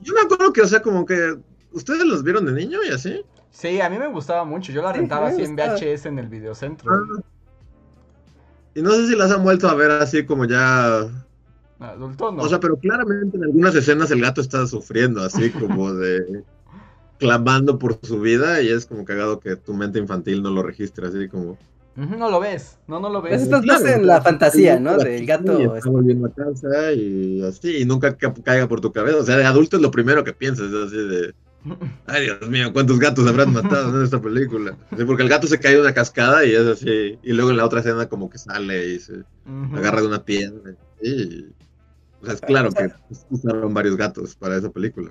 Yo 0.00 0.14
me 0.14 0.20
acuerdo 0.20 0.52
que, 0.52 0.60
o 0.62 0.66
sea, 0.66 0.82
como 0.82 1.04
que. 1.06 1.36
¿Ustedes 1.72 2.04
los 2.04 2.22
vieron 2.22 2.44
de 2.46 2.52
niño 2.52 2.78
y 2.86 2.92
así? 2.92 3.24
Sí, 3.50 3.80
a 3.80 3.88
mí 3.88 3.98
me 3.98 4.08
gustaba 4.08 4.44
mucho. 4.44 4.72
Yo 4.72 4.82
la 4.82 4.92
rentaba 4.92 5.28
así 5.28 5.42
en 5.42 5.56
VHS 5.56 6.06
en 6.06 6.18
el 6.18 6.28
videocentro. 6.28 6.90
Ah. 6.92 7.22
Y 8.80 8.82
no 8.82 8.92
sé 8.92 9.08
si 9.08 9.14
las 9.14 9.30
han 9.30 9.44
vuelto 9.44 9.68
a 9.68 9.74
ver 9.74 9.90
así 9.90 10.24
como 10.24 10.46
ya. 10.46 11.06
Adulto, 11.80 12.32
no. 12.32 12.42
O 12.42 12.48
sea, 12.48 12.60
pero 12.60 12.76
claramente 12.76 13.36
en 13.36 13.44
algunas 13.44 13.74
escenas 13.74 14.10
el 14.10 14.22
gato 14.22 14.40
está 14.40 14.66
sufriendo, 14.66 15.22
así 15.22 15.50
como 15.60 15.92
de. 15.92 16.42
clamando 17.18 17.78
por 17.78 17.98
su 18.02 18.20
vida 18.20 18.62
y 18.62 18.68
es 18.68 18.86
como 18.86 19.04
cagado 19.04 19.38
que 19.38 19.56
tu 19.56 19.74
mente 19.74 19.98
infantil 19.98 20.42
no 20.42 20.48
lo 20.48 20.62
registre, 20.62 21.06
así 21.06 21.28
como. 21.28 21.58
No 21.94 22.30
lo 22.30 22.40
ves, 22.40 22.78
no, 22.86 23.00
no 23.00 23.10
lo 23.10 23.20
ves. 23.20 23.42
Estás 23.42 23.66
más 23.66 23.84
en 23.84 24.06
la 24.06 24.22
fantasía, 24.22 24.80
¿no? 24.80 24.96
Del 24.96 25.26
gato. 25.26 25.60
está 25.60 25.76
este. 25.76 25.90
volviendo 25.90 26.28
a 26.28 26.30
casa 26.30 26.92
y 26.94 27.44
así, 27.44 27.82
y 27.82 27.84
nunca 27.84 28.16
caiga 28.16 28.66
por 28.66 28.80
tu 28.80 28.92
cabeza. 28.92 29.18
O 29.18 29.24
sea, 29.24 29.36
de 29.36 29.44
adulto 29.44 29.76
es 29.76 29.82
lo 29.82 29.90
primero 29.90 30.24
que 30.24 30.32
piensas, 30.32 30.72
es 30.72 30.86
así 30.86 30.96
de. 30.96 31.34
Ay, 32.06 32.24
Dios 32.24 32.48
mío, 32.48 32.72
¿cuántos 32.72 32.98
gatos 32.98 33.26
habrán 33.26 33.52
matado 33.52 33.96
en 33.96 34.04
esta 34.04 34.20
película? 34.20 34.76
porque 35.06 35.22
el 35.22 35.28
gato 35.28 35.46
se 35.46 35.58
cae 35.58 35.74
de 35.74 35.80
una 35.80 35.94
cascada 35.94 36.44
y 36.44 36.54
es 36.54 36.66
así. 36.66 37.18
Y 37.22 37.32
luego 37.32 37.50
en 37.50 37.58
la 37.58 37.66
otra 37.66 37.80
escena, 37.80 38.08
como 38.08 38.30
que 38.30 38.38
sale 38.38 38.94
y 38.94 38.98
se 38.98 39.24
agarra 39.74 40.00
de 40.00 40.06
una 40.06 40.24
piedra. 40.24 40.74
Y, 41.02 41.46
o 42.22 42.24
sea, 42.24 42.34
es 42.34 42.40
claro 42.40 42.70
que 42.70 42.90
usaron 43.30 43.72
varios 43.72 43.96
gatos 43.96 44.34
para 44.36 44.56
esa 44.56 44.70
película. 44.70 45.10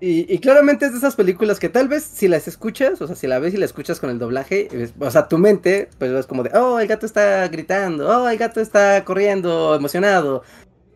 y, 0.00 0.38
claramente 0.38 0.86
es 0.86 0.92
de 0.92 0.98
esas 0.98 1.14
películas 1.14 1.58
que 1.58 1.68
tal 1.68 1.88
vez 1.88 2.04
si 2.04 2.28
las 2.28 2.48
escuchas, 2.48 3.00
o 3.00 3.06
sea, 3.06 3.16
si 3.16 3.26
la 3.26 3.38
ves 3.38 3.54
y 3.54 3.58
la 3.58 3.66
escuchas 3.66 4.00
con 4.00 4.10
el 4.10 4.18
doblaje, 4.18 4.68
o 4.98 5.10
sea, 5.10 5.28
tu 5.28 5.38
mente, 5.38 5.88
pues 5.98 6.10
es 6.12 6.26
como 6.26 6.42
de, 6.42 6.50
oh, 6.54 6.80
el 6.80 6.88
gato 6.88 7.06
está 7.06 7.48
gritando, 7.48 8.08
oh, 8.08 8.28
el 8.28 8.38
gato 8.38 8.60
está 8.60 9.04
corriendo, 9.04 9.74
emocionado, 9.74 10.42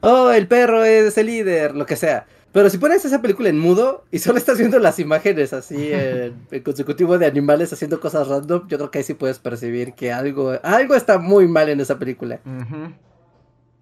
oh, 0.01 0.31
el 0.31 0.47
perro 0.47 0.85
es 0.85 1.17
el 1.19 1.27
líder, 1.27 1.75
lo 1.75 1.87
que 1.87 1.97
sea. 1.97 2.27
Pero 2.53 2.69
si 2.69 2.79
pones 2.79 3.05
esa 3.05 3.23
película 3.23 3.49
en 3.49 3.59
mudo 3.59 4.05
y 4.11 4.19
solo 4.19 4.39
estás 4.39 4.59
viendo 4.59 4.79
las 4.81 4.99
imágenes 4.99 5.53
así 5.53 5.91
en, 5.93 6.47
consecutivo 6.65 7.17
de 7.19 7.27
animales 7.27 7.73
haciendo 7.73 8.01
cosas 8.01 8.27
random, 8.29 8.67
yo 8.69 8.77
creo 8.77 8.91
que 8.91 8.99
ahí 8.99 9.05
sí 9.05 9.15
puedes 9.15 9.39
percibir 9.39 9.95
que 9.95 10.13
algo, 10.13 10.59
algo 10.63 10.95
está 10.95 11.19
muy 11.19 11.47
mal 11.47 11.69
en 11.69 11.81
esa 11.81 11.99
película. 11.99 12.41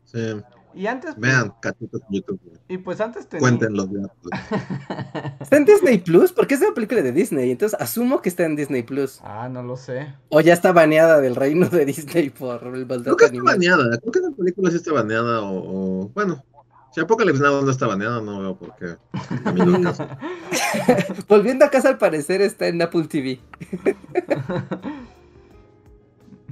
Sí. 0.04 0.36
Y 0.78 0.86
antes. 0.86 1.16
Pues, 1.16 1.32
Vean 1.32 1.52
cachitos 1.60 2.00
en 2.02 2.20
YouTube. 2.20 2.40
Y 2.68 2.78
pues 2.78 3.00
antes 3.00 3.28
tenía... 3.28 3.40
Cuenten 3.40 3.74
los 3.74 3.88
¿Está 5.40 5.56
en 5.56 5.64
Disney 5.64 5.98
Plus? 5.98 6.30
Porque 6.30 6.54
es 6.54 6.60
una 6.60 6.72
película 6.72 7.02
de 7.02 7.10
Disney, 7.10 7.50
entonces 7.50 7.76
asumo 7.80 8.22
que 8.22 8.28
está 8.28 8.44
en 8.44 8.54
Disney 8.54 8.84
Plus. 8.84 9.18
Ah, 9.24 9.48
no 9.48 9.64
lo 9.64 9.76
sé. 9.76 10.14
O 10.28 10.40
ya 10.40 10.52
está 10.52 10.70
baneada 10.70 11.20
del 11.20 11.34
reino 11.34 11.68
de 11.68 11.84
Disney 11.84 12.30
por 12.30 12.64
el 12.76 12.86
Creo 12.86 13.16
que 13.16 13.24
está 13.24 13.42
baneada. 13.42 13.98
Creo 13.98 14.12
que 14.12 14.20
la 14.20 14.30
película 14.30 14.70
sí 14.70 14.76
está 14.76 14.92
baneada 14.92 15.42
o... 15.42 16.12
Bueno, 16.14 16.44
si 16.92 17.00
Apocalypse 17.00 17.42
Now 17.42 17.60
no 17.60 17.70
está 17.72 17.88
baneada, 17.88 18.20
no 18.20 18.40
veo 18.40 18.56
por 18.56 18.76
qué. 18.76 18.98
Volviendo 21.28 21.64
a 21.64 21.70
casa, 21.70 21.88
al 21.88 21.98
parecer 21.98 22.40
está 22.40 22.68
en 22.68 22.80
Apple 22.80 23.08
TV. 23.08 23.40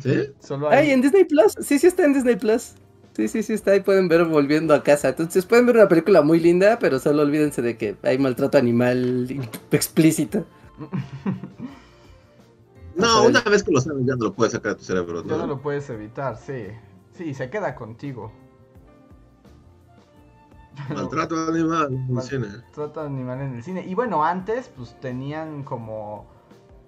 ¿Sí? 0.02 0.34
Solo. 0.40 0.68
Ay, 0.68 0.90
en 0.90 1.00
Disney 1.00 1.26
Plus. 1.26 1.54
Sí, 1.60 1.78
sí 1.78 1.86
está 1.86 2.04
en 2.04 2.12
Disney 2.12 2.34
Plus. 2.34 2.74
Sí, 3.16 3.28
sí, 3.28 3.42
sí 3.42 3.54
está 3.54 3.70
ahí, 3.70 3.80
pueden 3.80 4.08
ver 4.08 4.26
volviendo 4.26 4.74
a 4.74 4.82
casa. 4.82 5.08
Entonces 5.08 5.46
pueden 5.46 5.64
ver 5.64 5.76
una 5.76 5.88
película 5.88 6.20
muy 6.20 6.38
linda, 6.38 6.78
pero 6.78 6.98
solo 6.98 7.22
olvídense 7.22 7.62
de 7.62 7.78
que 7.78 7.96
hay 8.02 8.18
maltrato 8.18 8.58
animal 8.58 9.26
explícito. 9.70 10.44
No, 12.94 13.26
una 13.26 13.42
vez 13.42 13.62
que 13.62 13.72
lo 13.72 13.78
sabes 13.82 14.06
ya 14.06 14.16
no 14.16 14.24
lo 14.24 14.32
puedes 14.32 14.54
sacar 14.54 14.72
de 14.72 14.78
tu 14.78 14.84
cerebro. 14.84 15.22
Ya 15.22 15.36
no 15.36 15.46
lo 15.46 15.60
puedes 15.60 15.90
evitar, 15.90 16.38
sí. 16.38 16.68
Sí, 17.12 17.34
se 17.34 17.50
queda 17.50 17.74
contigo. 17.74 18.32
Maltrato 20.88 21.36
animal 21.48 21.92
en 21.92 22.16
el 22.16 22.22
cine. 22.22 22.46
Maltrato 22.46 23.02
animal 23.02 23.42
en 23.42 23.54
el 23.56 23.62
cine. 23.62 23.84
Y 23.86 23.94
bueno, 23.94 24.24
antes 24.24 24.70
pues 24.74 24.98
tenían 24.98 25.62
como 25.62 26.24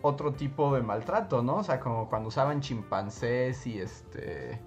otro 0.00 0.32
tipo 0.32 0.74
de 0.74 0.80
maltrato, 0.80 1.42
¿no? 1.42 1.56
O 1.56 1.62
sea, 1.62 1.78
como 1.78 2.08
cuando 2.08 2.28
usaban 2.28 2.62
chimpancés 2.62 3.66
y 3.66 3.78
este 3.78 4.58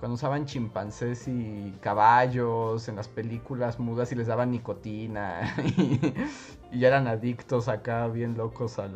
cuando 0.00 0.14
usaban 0.14 0.46
chimpancés 0.46 1.28
y 1.28 1.74
caballos 1.82 2.88
en 2.88 2.96
las 2.96 3.06
películas 3.06 3.78
mudas 3.78 4.10
y 4.10 4.14
les 4.14 4.26
daban 4.26 4.50
nicotina 4.50 5.54
y, 5.76 6.78
ya 6.78 6.88
eran 6.88 7.06
adictos 7.06 7.68
acá 7.68 8.08
bien 8.08 8.36
locos 8.36 8.78
al 8.78 8.94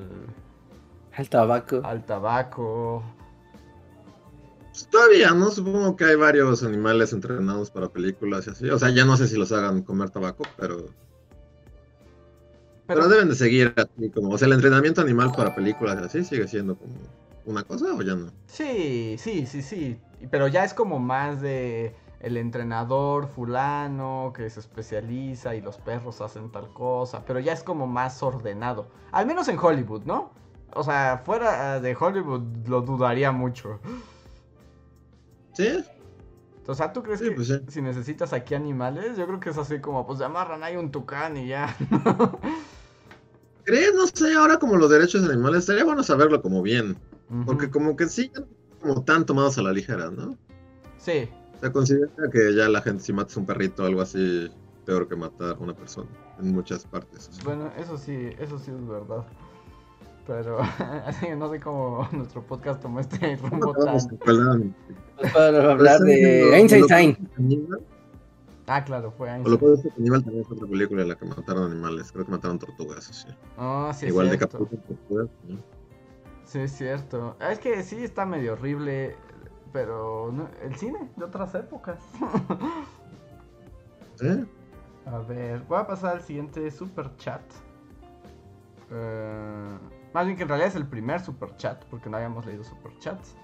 al 1.16 1.28
tabaco. 1.28 1.80
Al 1.84 2.05
tabaco. 2.05 3.05
Pues 4.72 4.88
todavía, 4.88 5.30
¿no? 5.30 5.50
Supongo 5.50 5.94
que 5.94 6.07
hay 6.07 6.16
varios 6.16 6.64
animales 6.64 7.12
entrenados 7.12 7.70
para 7.70 7.88
películas 7.88 8.46
y 8.46 8.50
así. 8.50 8.70
O 8.70 8.78
sea, 8.78 8.90
ya 8.90 9.05
no 9.05 9.16
sé 9.16 9.28
si 9.28 9.36
los 9.36 9.52
hagan 9.52 9.82
comer 9.82 10.11
tabaco, 10.11 10.42
pero. 10.57 10.86
Pero, 12.86 13.09
deben 13.09 13.28
de 13.28 13.36
seguir 13.36 13.72
así 13.76 14.11
como. 14.11 14.30
O 14.30 14.38
sea, 14.38 14.46
el 14.46 14.55
entrenamiento 14.55 15.00
animal 15.00 15.30
para 15.36 15.55
películas 15.55 15.98
y 16.02 16.05
así 16.05 16.24
sigue 16.24 16.48
siendo 16.48 16.74
como 16.74 16.94
una 17.44 17.62
cosa 17.62 17.94
o 17.94 18.02
ya 18.02 18.16
no. 18.16 18.32
Sí, 18.46 19.16
sí, 19.18 19.46
sí, 19.46 19.62
sí. 19.62 19.98
Pero 20.30 20.48
ya 20.48 20.64
es 20.64 20.74
como 20.74 20.98
más 20.98 21.40
de 21.40 21.94
el 22.20 22.36
entrenador 22.38 23.28
fulano 23.28 24.32
que 24.34 24.48
se 24.48 24.60
especializa 24.60 25.54
y 25.54 25.60
los 25.60 25.76
perros 25.76 26.20
hacen 26.20 26.50
tal 26.50 26.72
cosa. 26.72 27.24
Pero 27.26 27.38
ya 27.40 27.52
es 27.52 27.62
como 27.62 27.86
más 27.86 28.22
ordenado. 28.22 28.88
Al 29.12 29.26
menos 29.26 29.48
en 29.48 29.58
Hollywood, 29.58 30.04
¿no? 30.04 30.32
O 30.74 30.82
sea, 30.82 31.22
fuera 31.24 31.80
de 31.80 31.94
Hollywood 31.94 32.42
lo 32.66 32.80
dudaría 32.80 33.30
mucho. 33.30 33.78
¿Sí? 35.52 35.84
O 36.66 36.74
sea, 36.74 36.92
¿tú 36.92 37.02
crees 37.02 37.20
que 37.20 37.30
pues 37.30 37.60
si 37.68 37.82
necesitas 37.82 38.32
aquí 38.32 38.54
animales? 38.54 39.18
Yo 39.18 39.26
creo 39.26 39.38
que 39.38 39.50
es 39.50 39.58
así 39.58 39.80
como, 39.80 40.06
pues 40.06 40.20
amarran 40.22 40.64
ahí 40.64 40.76
un 40.76 40.90
tucán 40.90 41.36
y 41.36 41.48
ya. 41.48 41.76
¿Crees? 43.64 43.94
No 43.94 44.06
sé, 44.06 44.34
ahora 44.34 44.58
como 44.58 44.76
los 44.76 44.90
derechos 44.90 45.22
de 45.22 45.32
animales, 45.32 45.60
estaría 45.60 45.84
bueno 45.84 46.02
saberlo 46.02 46.40
como 46.40 46.62
bien. 46.62 46.96
Porque 47.46 47.70
como 47.70 47.96
que 47.96 48.06
sí, 48.06 48.30
como 48.85 49.03
tan 49.03 49.24
tomados 49.24 49.59
a 49.59 49.62
la 49.62 49.72
ligera, 49.72 50.11
¿no? 50.11 50.37
Sí. 50.99 51.28
Se 51.61 51.72
considera 51.72 52.11
que 52.30 52.55
ya 52.55 52.68
la 52.68 52.82
gente 52.82 53.03
si 53.03 53.12
matas 53.12 53.37
un 53.37 53.47
perrito 53.47 53.82
o 53.82 53.87
algo 53.87 54.03
así, 54.03 54.51
peor 54.85 55.09
que 55.09 55.16
matar 55.16 55.57
a 55.57 55.59
una 55.59 55.74
persona, 55.74 56.09
en 56.39 56.53
muchas 56.53 56.85
partes. 56.85 57.30
Bueno, 57.45 57.70
eso 57.78 57.97
sí, 57.97 58.30
eso 58.39 58.59
sí 58.59 58.70
es 58.70 58.87
verdad. 58.87 59.24
Pero 60.26 60.59
así 61.07 61.26
no 61.37 61.51
sé 61.51 61.61
cómo 61.61 62.09
nuestro 62.12 62.43
podcast 62.43 62.80
tomó 62.80 63.01
este 63.01 63.37
rumbo 63.37 63.72
tan... 63.74 64.74
Para 65.32 65.72
hablar 65.72 66.01
de 66.01 66.57
Einstein. 66.57 67.16
Ah, 68.66 68.82
claro, 68.85 69.11
fue 69.11 69.28
Einstein. 69.28 69.47
O 69.47 69.51
lo 69.51 69.59
puedo 69.59 69.76
decir, 69.76 69.93
Aníbal 69.99 70.24
también 70.24 70.45
es 70.45 70.51
otra 70.51 70.66
película 70.66 71.03
en 71.03 71.09
la 71.09 71.14
que 71.16 71.26
mataron 71.26 71.70
animales. 71.72 72.12
Creo 72.12 72.24
que 72.24 72.30
mataron 72.30 72.59
tortugas, 72.59 73.11
así. 73.11 73.28
Oh, 73.59 73.91
sí, 73.95 74.07
Igual 74.07 74.30
de 74.30 74.39
Capulco, 74.39 74.76
tortugas, 74.76 75.28
¿no? 75.49 75.59
Sí, 76.45 76.61
es 76.61 76.72
cierto. 76.72 77.36
Es 77.40 77.59
que 77.59 77.82
sí 77.82 78.05
está 78.05 78.26
medio 78.26 78.53
horrible, 78.53 79.16
pero 79.72 80.32
el 80.62 80.74
cine 80.76 81.11
de 81.16 81.24
otras 81.24 81.55
épocas. 81.55 81.99
¿Eh? 84.22 84.45
A 85.07 85.18
ver, 85.18 85.61
voy 85.62 85.78
a 85.78 85.86
pasar 85.86 86.16
al 86.16 86.22
siguiente 86.22 86.70
super 86.70 87.14
chat. 87.16 87.42
Eh, 88.90 89.78
más 90.12 90.26
bien 90.26 90.36
que 90.36 90.45
en 90.45 90.49
realidad 90.49 90.68
es 90.68 90.76
el 90.76 90.86
primer 90.86 91.20
super 91.20 91.57
chat, 91.57 91.84
porque 91.86 92.09
no 92.09 92.16
habíamos 92.16 92.47
leído 92.47 92.64
super 92.64 92.97
chats. 92.99 93.36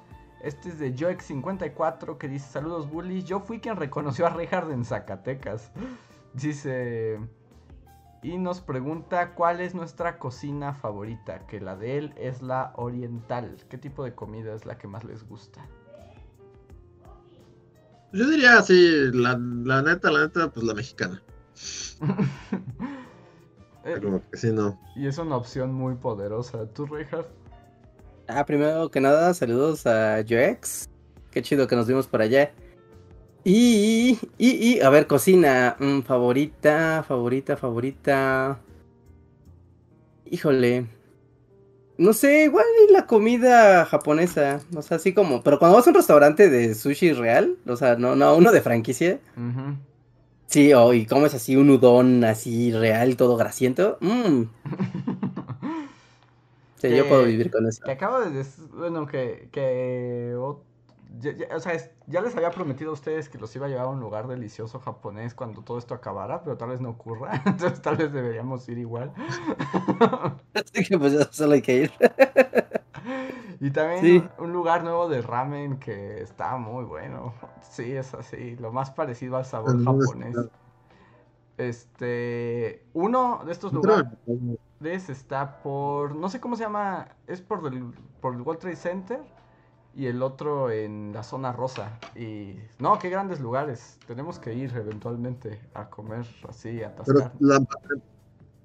Este 0.42 0.70
es 0.70 0.78
de 0.78 0.94
Joex54 0.94 2.16
que 2.16 2.28
dice: 2.28 2.50
Saludos, 2.50 2.88
bullies. 2.88 3.24
Yo 3.24 3.40
fui 3.40 3.60
quien 3.60 3.76
reconoció 3.76 4.26
a 4.26 4.30
Reinhardt 4.30 4.70
en 4.70 4.84
Zacatecas. 4.84 5.70
Dice. 6.32 7.18
Y 8.22 8.36
nos 8.36 8.60
pregunta 8.60 9.34
cuál 9.34 9.60
es 9.60 9.74
nuestra 9.74 10.18
cocina 10.18 10.74
favorita, 10.74 11.46
que 11.46 11.60
la 11.60 11.76
de 11.76 11.96
él 11.96 12.14
es 12.18 12.42
la 12.42 12.72
oriental. 12.76 13.56
¿Qué 13.70 13.78
tipo 13.78 14.04
de 14.04 14.14
comida 14.14 14.54
es 14.54 14.66
la 14.66 14.76
que 14.76 14.86
más 14.86 15.04
les 15.04 15.26
gusta? 15.26 15.66
Yo 18.12 18.28
diría 18.28 18.58
así, 18.58 19.10
la, 19.12 19.38
neta, 19.38 20.10
la 20.10 20.22
neta, 20.22 20.50
pues 20.50 20.66
la 20.66 20.74
mexicana. 20.74 21.22
Eh, 23.82 23.98
Como 23.98 24.22
que 24.28 24.36
sí, 24.36 24.52
no. 24.52 24.78
Y 24.94 25.06
es 25.06 25.16
una 25.16 25.36
opción 25.36 25.72
muy 25.72 25.94
poderosa. 25.94 26.66
¿Tú, 26.66 26.84
Richard? 26.84 27.24
Ah, 28.28 28.44
primero 28.44 28.90
que 28.90 29.00
nada, 29.00 29.32
saludos 29.32 29.86
a 29.86 30.22
Joex. 30.28 30.86
Qué 31.30 31.40
chido 31.40 31.66
que 31.66 31.76
nos 31.76 31.88
vimos 31.88 32.06
por 32.06 32.20
allá. 32.20 32.52
Y, 33.44 34.18
y, 34.38 34.50
y, 34.50 34.80
a 34.80 34.90
ver, 34.90 35.06
cocina. 35.06 35.76
Mm, 35.78 36.00
favorita, 36.00 37.04
favorita, 37.06 37.56
favorita. 37.56 38.60
Híjole. 40.26 40.86
No 41.96 42.12
sé, 42.14 42.44
igual 42.44 42.64
la 42.90 43.06
comida 43.06 43.84
japonesa. 43.84 44.60
O 44.74 44.82
sea, 44.82 44.96
así 44.98 45.12
como. 45.12 45.42
Pero 45.42 45.58
cuando 45.58 45.76
vas 45.76 45.86
a 45.86 45.90
un 45.90 45.96
restaurante 45.96 46.48
de 46.48 46.74
sushi 46.74 47.12
real, 47.12 47.56
o 47.66 47.76
sea, 47.76 47.96
no, 47.96 48.16
no, 48.16 48.34
uno 48.36 48.52
de 48.52 48.62
franquicia. 48.62 49.20
Sí, 50.46 50.72
o 50.72 50.92
y 50.92 51.06
comes 51.06 51.34
así 51.34 51.56
un 51.56 51.70
udon 51.70 52.24
así 52.24 52.72
real, 52.72 53.16
todo 53.16 53.36
grasiento. 53.36 53.98
Mmm. 54.00 54.44
sí, 56.76 56.96
yo 56.96 57.08
puedo 57.08 57.24
vivir 57.24 57.50
con 57.50 57.66
eso. 57.68 57.82
Que 57.84 57.92
acabo 57.92 58.20
de 58.20 58.30
decir, 58.30 58.64
bueno, 58.72 59.06
que, 59.06 59.48
que 59.52 60.34
ya, 61.18 61.56
o 61.56 61.60
sea, 61.60 61.72
ya 62.06 62.20
les 62.20 62.36
había 62.36 62.50
prometido 62.50 62.90
a 62.90 62.94
ustedes 62.94 63.28
que 63.28 63.38
los 63.38 63.54
iba 63.56 63.66
a 63.66 63.68
llevar 63.68 63.86
a 63.86 63.88
un 63.88 64.00
lugar 64.00 64.28
delicioso 64.28 64.78
japonés 64.78 65.34
cuando 65.34 65.62
todo 65.62 65.78
esto 65.78 65.94
acabara, 65.94 66.42
pero 66.42 66.56
tal 66.56 66.70
vez 66.70 66.80
no 66.80 66.90
ocurra. 66.90 67.32
Entonces 67.46 67.82
tal 67.82 67.96
vez 67.96 68.12
deberíamos 68.12 68.68
ir 68.68 68.78
igual. 68.78 69.12
Así 70.54 70.84
que 70.84 70.98
pues 70.98 71.12
ya 71.12 71.24
solo 71.32 71.54
hay 71.54 71.62
que 71.62 71.74
ir. 71.74 71.92
y 73.60 73.70
también 73.70 74.30
un 74.38 74.52
lugar 74.52 74.84
nuevo 74.84 75.08
de 75.08 75.22
ramen 75.22 75.78
que 75.78 76.22
está 76.22 76.56
muy 76.56 76.84
bueno. 76.84 77.34
Sí, 77.60 77.92
es 77.92 78.14
así, 78.14 78.56
lo 78.56 78.72
más 78.72 78.90
parecido 78.90 79.36
al 79.36 79.44
sabor 79.44 79.82
japonés. 79.84 80.36
Este, 81.56 82.84
uno 82.94 83.42
de 83.44 83.52
estos 83.52 83.72
lugares 83.72 84.06
está 84.80 85.58
por, 85.62 86.14
no 86.14 86.30
sé 86.30 86.40
cómo 86.40 86.56
se 86.56 86.62
llama, 86.62 87.08
es 87.26 87.42
por 87.42 87.66
el, 87.66 87.92
por 88.20 88.34
el 88.34 88.40
World 88.40 88.60
Trade 88.60 88.76
Center 88.76 89.39
y 89.94 90.06
el 90.06 90.22
otro 90.22 90.70
en 90.70 91.12
la 91.12 91.22
zona 91.22 91.52
rosa. 91.52 91.98
Y 92.14 92.56
no, 92.78 92.98
qué 92.98 93.10
grandes 93.10 93.40
lugares. 93.40 93.98
Tenemos 94.06 94.38
que 94.38 94.54
ir 94.54 94.72
eventualmente 94.76 95.60
a 95.74 95.88
comer 95.90 96.26
así, 96.48 96.82
a 96.82 96.88
atascar. 96.88 97.32
¿Pero 97.38 97.60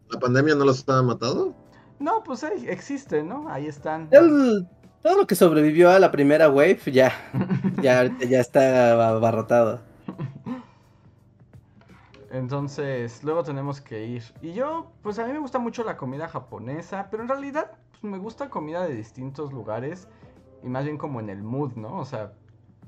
la, 0.09 0.19
pandemia 0.19 0.55
no 0.55 0.65
los 0.65 0.87
ha 0.87 1.01
matado? 1.01 1.53
No, 1.99 2.23
pues 2.23 2.43
existe, 2.43 3.23
¿no? 3.23 3.49
Ahí 3.49 3.67
están. 3.67 4.09
todo 4.09 5.17
lo 5.17 5.27
que 5.27 5.35
sobrevivió 5.35 5.89
a 5.89 5.99
la 5.99 6.11
primera 6.11 6.49
wave 6.49 6.79
ya, 6.91 7.11
ya, 7.81 8.05
ya 8.19 8.39
está 8.39 8.91
abarrotado. 9.09 9.81
Entonces, 12.31 13.23
luego 13.23 13.43
tenemos 13.43 13.79
que 13.79 14.05
ir. 14.05 14.23
Y 14.41 14.53
yo, 14.53 14.91
pues 15.01 15.19
a 15.19 15.25
mí 15.25 15.31
me 15.31 15.39
gusta 15.39 15.57
mucho 15.57 15.85
la 15.85 15.95
comida 15.95 16.27
japonesa, 16.27 17.07
pero 17.09 17.23
en 17.23 17.29
realidad 17.29 17.71
pues, 17.91 18.03
me 18.03 18.17
gusta 18.17 18.49
comida 18.49 18.85
de 18.85 18.93
distintos 18.93 19.53
lugares 19.53 20.09
y 20.65 20.69
más 20.69 20.83
bien 20.83 20.97
como 20.97 21.19
en 21.19 21.29
el 21.29 21.43
mood, 21.43 21.73
¿no? 21.75 21.99
O 21.99 22.05
sea, 22.05 22.33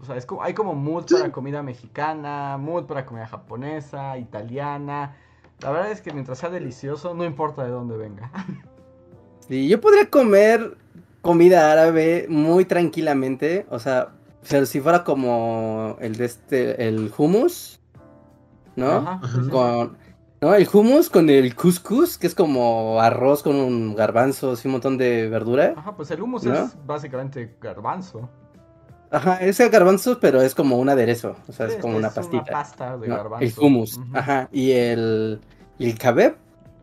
o 0.02 0.06
sea 0.06 0.18
es 0.18 0.26
como, 0.26 0.42
hay 0.44 0.54
como 0.54 0.74
mood 0.74 1.06
para 1.06 1.32
comida 1.32 1.62
mexicana, 1.62 2.58
mood 2.58 2.86
para 2.86 3.06
comida 3.06 3.28
japonesa, 3.28 4.18
italiana. 4.18 5.16
La 5.60 5.72
verdad 5.72 5.92
es 5.92 6.02
que 6.02 6.12
mientras 6.12 6.40
sea 6.40 6.50
delicioso, 6.50 7.14
no 7.14 7.24
importa 7.24 7.64
de 7.64 7.70
dónde 7.70 7.98
venga. 7.98 8.32
Sí, 9.48 9.70
yo 9.70 9.80
podría 9.80 10.10
comer 10.10 10.76
comida 11.22 11.72
árabe 11.72 12.26
muy 12.28 12.66
tranquilamente, 12.66 13.66
o 13.70 13.80
sea, 13.80 14.10
Pero 14.50 14.66
si 14.66 14.82
fuera 14.82 15.06
como 15.06 15.96
el 16.02 16.18
de 16.18 16.26
este, 16.26 16.86
el 16.86 17.14
hummus, 17.18 17.80
¿no? 18.76 18.92
Ajá, 18.92 19.22
sí, 19.24 19.44
sí. 19.46 19.50
Con, 19.50 19.98
no, 20.42 20.54
el 20.54 20.68
hummus 20.72 21.10
con 21.10 21.30
el 21.30 21.56
couscous, 21.56 22.18
que 22.18 22.28
es 22.28 22.36
como 22.36 23.00
arroz 23.02 23.42
con 23.44 23.56
un 23.56 23.96
garbanzo 23.96 24.54
y 24.64 24.68
un 24.68 24.72
montón 24.74 24.98
de 24.98 25.28
verdura. 25.30 25.74
Ajá, 25.76 25.96
pues 25.96 26.12
el 26.12 26.22
hummus 26.22 26.44
¿No? 26.44 26.54
es 26.54 26.76
básicamente 26.86 27.56
garbanzo. 27.60 28.30
Ajá, 29.10 29.38
es 29.38 29.60
el 29.62 29.70
garbanzo, 29.70 30.20
pero 30.20 30.42
es 30.42 30.54
como 30.54 30.78
un 30.78 30.90
aderezo, 30.90 31.36
o 31.48 31.52
sea, 31.54 31.68
Sí, 31.70 31.76
es 31.76 31.82
como 31.82 31.96
una 31.98 32.08
Una 32.10 32.16
pastita. 32.16 32.52
pasta 32.52 32.98
de 32.98 33.08
¿no? 33.08 33.16
garbanzo. 33.16 33.46
El 33.46 33.54
hummus, 33.66 34.00
ajá, 34.14 34.50
y 34.52 34.72
el, 34.72 35.40
y 35.80 35.90
el 35.90 35.98
kebab, 35.98 36.36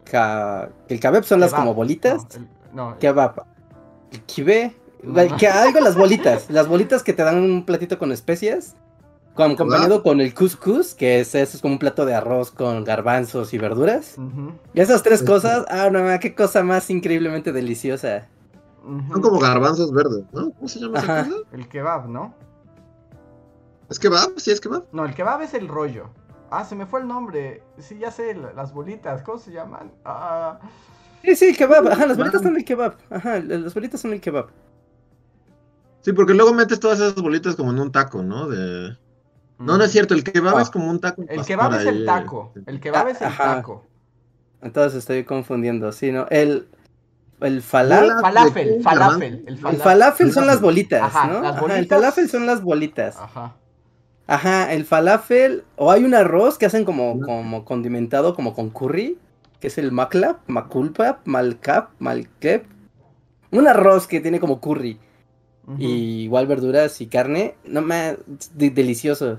ca- 0.05 0.71
el 0.89 0.99
kebab 1.01 1.23
son 1.25 1.41
las 1.41 1.53
como 1.53 1.75
bolitas, 1.75 2.23
No, 2.25 2.35
el- 2.41 2.49
no, 2.75 2.93
el- 2.95 2.99
kebab, 2.99 3.45
el 4.11 4.23
kibe, 4.23 4.75
No. 5.03 5.21
el 5.21 5.37
que 5.37 5.47
algo 5.49 5.81
las 5.81 5.97
bolitas, 5.97 6.47
las 6.51 6.67
bolitas 6.67 7.03
que 7.03 7.13
te 7.13 7.23
dan 7.23 7.37
un 7.37 7.67
platito 7.67 7.99
con 7.99 8.11
especias, 8.11 8.75
con, 9.35 9.53
acompañado 9.53 10.03
con 10.03 10.20
el 10.20 10.32
couscous, 10.32 10.95
que 10.95 11.20
es, 11.20 11.35
eso 11.35 11.57
es 11.57 11.61
como 11.62 11.74
un 11.74 11.78
plato 11.78 12.07
de 12.07 12.14
arroz 12.14 12.51
con 12.51 12.85
garbanzos 12.85 13.53
y 13.53 13.59
verduras. 13.59 14.16
Y 14.74 14.80
esas 14.80 15.03
tres 15.03 15.22
cosas, 15.22 15.64
ah, 15.68 15.91
no, 15.91 16.01
qué 16.20 16.35
cosa 16.35 16.62
más 16.62 16.89
increíblemente 16.91 17.53
deliciosa. 17.53 18.28
Son 18.82 19.20
como 19.22 19.39
garbanzos 19.39 19.93
verdes, 19.93 20.24
¿no? 20.32 20.51
¿Cómo 20.53 20.68
se 20.68 20.78
llama 20.78 20.99
Ajá. 20.99 21.20
esa 21.22 21.30
cosa? 21.30 21.43
El 21.53 21.68
kebab, 21.68 22.09
¿no? 22.09 22.35
¿Es 23.89 23.99
kebab? 23.99 24.39
¿Sí 24.39 24.51
es 24.51 24.61
kebab? 24.61 24.85
No, 24.93 25.05
el 25.05 25.14
kebab 25.14 25.43
es 25.43 25.55
el 25.55 25.68
rollo. 25.68 26.11
Ah, 26.51 26.64
se 26.64 26.76
me 26.76 26.87
fue 26.87 27.01
el 27.01 27.09
nombre. 27.09 27.62
Sí, 27.78 27.99
ya 27.99 28.11
sé, 28.11 28.35
la- 28.35 28.53
las 28.53 28.72
bolitas, 28.72 29.22
¿cómo 29.22 29.39
se 29.39 29.53
llaman? 29.53 29.91
Ah, 30.05 30.59
Sí, 31.22 31.35
sí, 31.37 31.55
kebab, 31.57 31.89
ajá, 31.89 32.07
las 32.07 32.18
bolitas 32.18 32.43
son 32.43 32.55
el 32.57 32.64
kebab, 32.66 32.97
ajá, 33.09 33.39
las 33.41 33.72
bolitas 33.72 33.99
son 34.01 34.12
el 34.12 34.20
kebab. 34.20 34.49
Sí, 36.03 36.12
porque 36.12 36.35
luego 36.35 36.53
metes 36.53 36.78
todas 36.78 37.01
esas 37.01 37.14
bolitas 37.14 37.57
como 37.57 37.70
en 37.72 37.80
un 37.80 37.91
taco, 37.91 38.22
¿no? 38.22 38.47
De... 38.47 38.95
No, 39.59 39.79
no 39.79 39.85
es 39.85 39.93
cierto, 39.93 40.15
el 40.15 40.25
kebab 40.25 40.57
Ah. 40.59 40.63
es 40.63 40.71
como 40.71 40.91
un 40.91 41.01
taco. 41.01 41.25
El 41.29 41.45
kebab 41.45 41.75
es 41.75 41.87
el 41.87 42.05
taco. 42.05 42.53
eh. 42.57 42.61
El 42.67 42.81
kebab 42.81 43.07
Ah, 43.07 43.11
es 43.11 43.21
el 43.21 43.27
ajá. 43.29 43.57
taco. 43.57 43.85
Entonces 44.63 44.99
estoy 44.99 45.25
confundiendo, 45.25 45.93
sí, 45.93 46.11
¿no? 46.11 46.27
El, 46.31 46.67
el 47.41 47.63
falafel, 47.63 48.11
Hola. 48.11 48.21
Falafel, 48.21 48.69
¿De 48.69 48.77
qué? 48.79 48.83
falafel. 48.83 49.35
El 49.35 49.49
el 49.49 49.59
falafel. 49.59 49.81
falafel 49.83 50.33
son 50.33 50.47
las 50.47 50.61
bolitas, 50.61 51.03
Ajá, 51.03 51.27
¿no? 51.27 51.41
las 51.41 51.53
Ajá, 51.57 51.65
el 51.67 51.71
bolitas. 51.75 51.99
falafel 51.99 52.29
son 52.31 52.47
las 52.47 52.63
bolitas. 52.63 53.17
Ajá. 53.19 53.55
Ajá, 54.27 54.73
el 54.73 54.87
falafel, 54.87 55.65
o 55.77 55.91
hay 55.93 56.03
un 56.03 56.15
arroz 56.15 56.57
que 56.57 56.65
hacen 56.67 56.85
como, 56.87 57.21
como 57.21 57.65
condimentado, 57.67 58.35
como 58.35 58.55
con 58.55 58.71
curry, 58.71 59.19
que 59.61 59.67
es 59.67 59.77
el 59.77 59.93
maklap, 59.93 60.39
maculpa, 60.49 61.21
malcap, 61.27 61.91
malkep. 61.99 62.65
Un 63.51 63.69
arroz 63.69 64.07
que 64.07 64.21
tiene 64.21 64.41
como 64.41 64.61
curry, 64.61 64.99
Y 65.79 66.23
igual 66.25 66.47
verduras 66.47 67.01
y 67.01 67.07
carne, 67.07 67.55
no 67.65 67.81
más, 67.83 68.17
delicioso. 68.55 69.39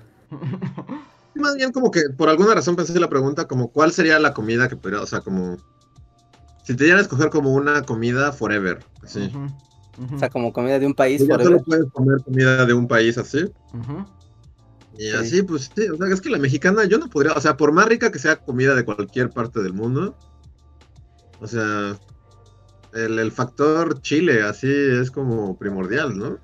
Más 1.36 1.56
bien 1.56 1.72
como 1.72 1.92
que 1.92 2.02
por 2.18 2.30
alguna 2.30 2.56
razón 2.56 2.76
pensé 2.76 3.00
la 3.00 3.10
pregunta 3.10 3.48
como 3.48 3.70
cuál 3.70 3.92
sería 3.92 4.18
la 4.20 4.34
comida 4.34 4.68
que 4.68 4.76
podría, 4.78 5.02
o 5.02 5.06
sea, 5.06 5.22
como... 5.22 5.58
Si 6.64 6.76
te 6.76 6.84
dieran 6.86 7.00
a 7.00 7.04
escoger 7.04 7.30
como 7.30 7.54
una 7.54 7.84
comida 7.84 8.32
forever, 8.32 8.84
así. 9.04 9.32
O 10.14 10.18
sea, 10.18 10.30
como 10.30 10.52
comida 10.52 10.80
de 10.80 10.88
un 10.88 10.96
país 10.96 11.22
Y 11.22 11.28
ya 11.28 11.36
forever. 11.36 11.54
solo 11.60 11.64
puedes 11.64 11.92
comer 11.92 12.18
comida 12.24 12.66
de 12.66 12.74
un 12.74 12.88
país 12.88 13.18
así. 13.20 13.46
Y 14.98 15.04
Sí. 15.04 15.12
así, 15.12 15.44
pues 15.44 15.70
sí, 15.76 15.88
o 15.90 15.98
sea, 15.98 16.08
es 16.08 16.22
que 16.22 16.30
la 16.30 16.38
mexicana 16.40 16.86
yo 16.86 16.98
no 16.98 17.10
podría, 17.10 17.34
o 17.34 17.42
sea, 17.42 17.56
por 17.58 17.72
más 17.72 17.86
rica 17.88 18.12
que 18.12 18.18
sea 18.20 18.38
comida 18.38 18.74
de 18.74 18.84
cualquier 18.86 19.30
parte 19.30 19.62
del 19.62 19.74
mundo, 19.74 20.18
o 21.40 21.48
sea, 21.48 21.98
el, 22.96 23.20
el 23.20 23.32
factor 23.32 24.02
chile 24.02 24.42
así 24.44 24.72
es 24.72 25.12
como 25.12 25.58
primordial, 25.58 26.18
¿no? 26.18 26.40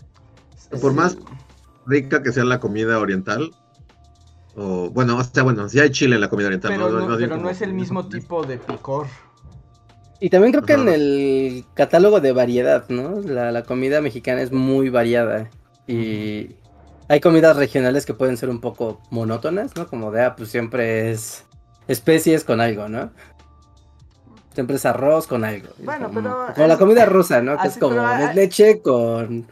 Por 0.79 0.93
más 0.93 1.17
rica 1.85 2.21
que 2.21 2.31
sea 2.31 2.43
la 2.43 2.59
comida 2.59 2.99
oriental, 2.99 3.51
o 4.55 4.89
bueno, 4.89 5.17
o 5.17 5.23
sea, 5.23 5.43
bueno, 5.43 5.67
sí 5.69 5.79
hay 5.79 5.89
chile 5.91 6.15
en 6.15 6.21
la 6.21 6.29
comida 6.29 6.47
oriental, 6.47 6.71
Pero, 6.71 7.37
¿no? 7.37 7.49
es 7.49 7.61
el 7.61 7.73
mismo 7.73 8.07
tipo 8.07 8.43
de 8.43 8.57
picor. 8.57 9.07
Y 10.19 10.29
también 10.29 10.51
creo 10.51 10.65
que 10.65 10.73
en 10.73 10.87
el 10.87 11.65
catálogo 11.73 12.19
de 12.19 12.31
variedad, 12.31 12.87
¿no? 12.89 13.21
La, 13.21 13.51
la 13.51 13.63
comida 13.63 14.01
mexicana 14.01 14.41
es 14.41 14.51
muy 14.51 14.89
variada. 14.89 15.49
Y 15.87 16.57
hay 17.07 17.19
comidas 17.21 17.57
regionales 17.57 18.05
que 18.05 18.13
pueden 18.13 18.37
ser 18.37 18.49
un 18.49 18.61
poco 18.61 19.01
monótonas, 19.09 19.75
¿no? 19.75 19.87
Como 19.87 20.11
de, 20.11 20.23
ah, 20.23 20.35
pues 20.35 20.49
siempre 20.49 21.11
es 21.11 21.45
especies 21.87 22.43
con 22.43 22.61
algo, 22.61 22.87
¿no? 22.87 23.11
Siempre 24.53 24.75
es 24.75 24.85
arroz 24.85 25.27
con 25.27 25.45
algo. 25.45 25.69
Bueno, 25.79 26.07
como, 26.07 26.21
pero 26.21 26.53
Como 26.55 26.67
la 26.67 26.77
comida 26.77 27.05
rusa, 27.05 27.41
¿no? 27.41 27.57
Que 27.57 27.67
es 27.67 27.77
como 27.77 27.95
pero 27.95 28.33
leche 28.33 28.81
con... 28.81 29.47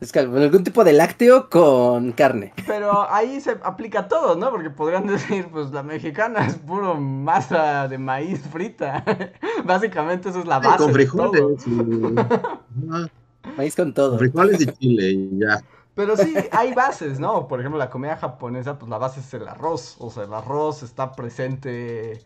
Es 0.00 0.12
que 0.12 0.20
algún 0.20 0.64
tipo 0.64 0.82
de 0.82 0.94
lácteo 0.94 1.50
con 1.50 2.12
carne. 2.12 2.54
Pero 2.66 3.08
ahí 3.12 3.38
se 3.40 3.50
aplica 3.62 4.08
todo, 4.08 4.34
¿no? 4.34 4.50
Porque 4.50 4.70
podrían 4.70 5.06
decir, 5.08 5.46
pues 5.52 5.70
la 5.72 5.82
mexicana 5.82 6.46
es 6.46 6.56
puro 6.56 6.94
masa 6.94 7.86
de 7.86 7.98
maíz 7.98 8.40
frita. 8.50 9.04
Básicamente 9.64 10.30
eso 10.30 10.40
es 10.40 10.46
la 10.46 10.60
Sí, 10.60 10.66
base 10.66 10.78
con 10.78 10.86
de 10.88 10.92
frijoles 10.94 11.66
y... 11.66 11.70
Maíz 13.56 13.76
con 13.76 13.92
todo. 13.94 14.10
con 14.10 14.18
frijoles 14.20 14.60
y 14.62 14.66
chile 14.66 15.10
y 15.10 15.38
ya. 15.38 15.60
Pero 15.94 16.16
sí, 16.16 16.34
hay 16.52 16.72
bases, 16.72 17.20
¿no? 17.20 17.46
Por 17.46 17.60
ejemplo, 17.60 17.78
la 17.78 17.90
comida 17.90 18.16
japonesa, 18.16 18.78
pues 18.78 18.88
la 18.88 18.96
base 18.96 19.20
es 19.20 19.34
el 19.34 19.46
arroz. 19.46 19.96
O 19.98 20.10
sea, 20.10 20.24
el 20.24 20.32
arroz 20.32 20.82
está 20.82 21.12
presente, 21.12 22.22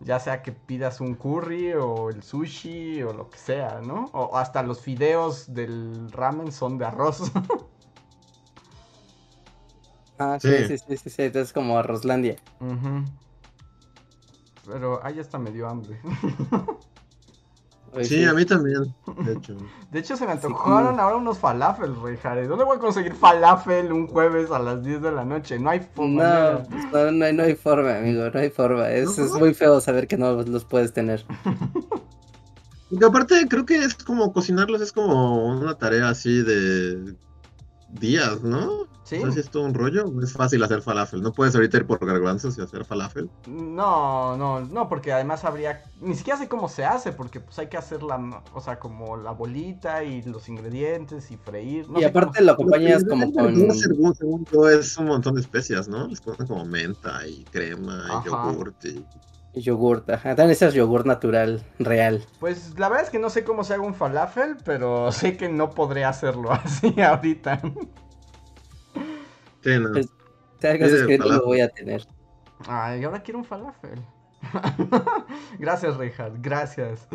ya 0.00 0.20
sea 0.20 0.42
que 0.42 0.52
pidas 0.52 1.00
un 1.00 1.14
curry 1.14 1.72
o 1.74 2.10
el 2.10 2.22
sushi 2.22 3.02
o 3.02 3.12
lo 3.12 3.30
que 3.30 3.38
sea, 3.38 3.80
¿no? 3.84 4.06
O 4.12 4.36
hasta 4.36 4.62
los 4.62 4.80
fideos 4.80 5.52
del 5.52 6.10
ramen 6.12 6.52
son 6.52 6.78
de 6.78 6.86
arroz. 6.86 7.30
Ah, 10.20 10.36
sí, 10.40 10.48
Sí. 10.48 10.66
sí, 10.66 10.78
sí, 10.78 10.96
sí, 10.96 11.10
sí, 11.10 11.22
Entonces 11.22 11.52
como 11.52 11.78
Arrozlandia. 11.78 12.34
Pero 14.66 14.98
ahí 15.04 15.20
hasta 15.20 15.38
me 15.38 15.52
dio 15.52 15.68
hambre. 15.68 16.00
Sí, 18.02 18.24
a 18.24 18.34
mí 18.34 18.44
también, 18.44 18.94
de 19.24 19.32
hecho. 19.32 19.56
De 19.90 19.98
hecho, 19.98 20.16
se 20.16 20.26
me 20.26 20.32
antojaron 20.32 21.00
ahora 21.00 21.16
unos 21.16 21.38
falafel, 21.38 21.94
rey 22.02 22.16
Jare. 22.16 22.46
¿Dónde 22.46 22.64
voy 22.64 22.76
a 22.76 22.80
conseguir 22.80 23.14
falafel 23.14 23.92
un 23.92 24.06
jueves 24.06 24.50
a 24.50 24.58
las 24.58 24.82
10 24.82 25.02
de 25.02 25.12
la 25.12 25.24
noche? 25.24 25.58
No 25.58 25.70
hay 25.70 25.80
forma. 25.80 26.64
No, 26.92 27.04
no, 27.04 27.12
no 27.12 27.24
hay, 27.24 27.32
no 27.32 27.42
hay 27.42 27.54
forma, 27.54 27.96
amigo, 27.96 28.28
no 28.32 28.40
hay 28.40 28.50
forma. 28.50 28.90
Es, 28.90 29.18
¿No? 29.18 29.24
es 29.24 29.32
muy 29.32 29.54
feo 29.54 29.80
saber 29.80 30.06
que 30.06 30.16
no 30.16 30.42
los 30.42 30.64
puedes 30.64 30.92
tener. 30.92 31.24
Y 32.90 33.04
aparte 33.04 33.46
creo 33.48 33.66
que 33.66 33.76
es 33.84 33.94
como 33.94 34.32
cocinarlos 34.32 34.80
es 34.80 34.92
como 34.92 35.46
una 35.46 35.74
tarea 35.76 36.08
así 36.08 36.42
de 36.42 37.14
días, 37.88 38.42
¿no? 38.42 38.86
Sí. 39.04 39.16
O 39.16 39.22
sea, 39.22 39.32
si 39.32 39.40
es 39.40 39.48
todo 39.50 39.62
un 39.62 39.72
rollo, 39.72 40.04
no 40.04 40.22
es 40.22 40.34
fácil 40.34 40.62
hacer 40.62 40.82
falafel. 40.82 41.22
No 41.22 41.32
puedes 41.32 41.54
ahorita 41.54 41.78
ir 41.78 41.86
por 41.86 42.04
garbanzos 42.04 42.58
y 42.58 42.60
hacer 42.60 42.84
falafel. 42.84 43.30
No, 43.46 44.36
no, 44.36 44.60
no, 44.60 44.88
porque 44.88 45.12
además 45.12 45.44
habría. 45.44 45.82
Ni 46.00 46.14
siquiera 46.14 46.38
sé 46.38 46.46
cómo 46.46 46.68
se 46.68 46.84
hace, 46.84 47.12
porque 47.12 47.40
pues 47.40 47.58
hay 47.58 47.68
que 47.68 47.78
hacer 47.78 48.02
la. 48.02 48.42
O 48.52 48.60
sea, 48.60 48.78
como 48.78 49.16
la 49.16 49.30
bolita 49.30 50.04
y 50.04 50.22
los 50.24 50.48
ingredientes 50.50 51.30
y 51.30 51.38
freír. 51.38 51.88
no 51.88 51.98
y 51.98 52.02
sé 52.02 52.08
aparte 52.08 52.38
cómo- 52.38 52.46
lo 52.46 52.52
acompañas 52.52 53.04
como 53.08 53.32
con... 53.32 53.54
Según, 53.72 54.14
según 54.14 54.44
yo, 54.52 54.68
es 54.68 54.96
un 54.98 55.06
montón 55.06 55.34
de 55.36 55.40
especias, 55.40 55.88
¿no? 55.88 56.06
Les 56.06 56.20
ponen 56.20 56.46
como 56.46 56.66
menta 56.66 57.26
y 57.26 57.44
crema 57.44 58.04
Ajá. 58.10 58.22
y 58.26 58.28
yogurt. 58.28 58.84
Y... 58.84 59.02
yogurt, 59.60 60.08
ajá. 60.10 60.34
También 60.34 60.50
ese 60.52 60.66
es 60.66 60.74
yogur 60.74 61.06
natural, 61.06 61.64
real. 61.78 62.24
Pues 62.40 62.78
la 62.78 62.88
verdad 62.88 63.04
es 63.04 63.10
que 63.10 63.18
no 63.18 63.30
sé 63.30 63.44
cómo 63.44 63.64
se 63.64 63.74
haga 63.74 63.82
un 63.82 63.94
falafel, 63.94 64.56
pero 64.64 65.12
sé 65.12 65.36
que 65.36 65.48
no 65.48 65.70
podré 65.70 66.04
hacerlo 66.04 66.52
así 66.64 67.00
ahorita. 67.00 67.60
Sí, 69.62 69.78
no. 69.78 69.92
Pues- 69.92 70.08
Si 70.60 70.66
algo 70.66 70.86
Sí, 70.86 70.94
es 70.94 71.06
que 71.06 71.18
no 71.18 71.26
lo 71.28 71.44
voy 71.44 71.60
a 71.60 71.68
tener. 71.68 72.06
Ay, 72.66 73.04
ahora 73.04 73.22
quiero 73.22 73.38
un 73.38 73.44
falafel. 73.44 74.00
gracias, 75.58 75.96
Rejas, 75.96 76.32
gracias. 76.40 77.08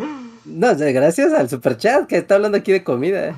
No, 0.46 0.76
gracias 0.78 1.34
al 1.34 1.50
superchat 1.50 2.08
que 2.08 2.18
está 2.18 2.36
hablando 2.36 2.58
aquí 2.58 2.72
de 2.72 2.84
comida. 2.84 3.36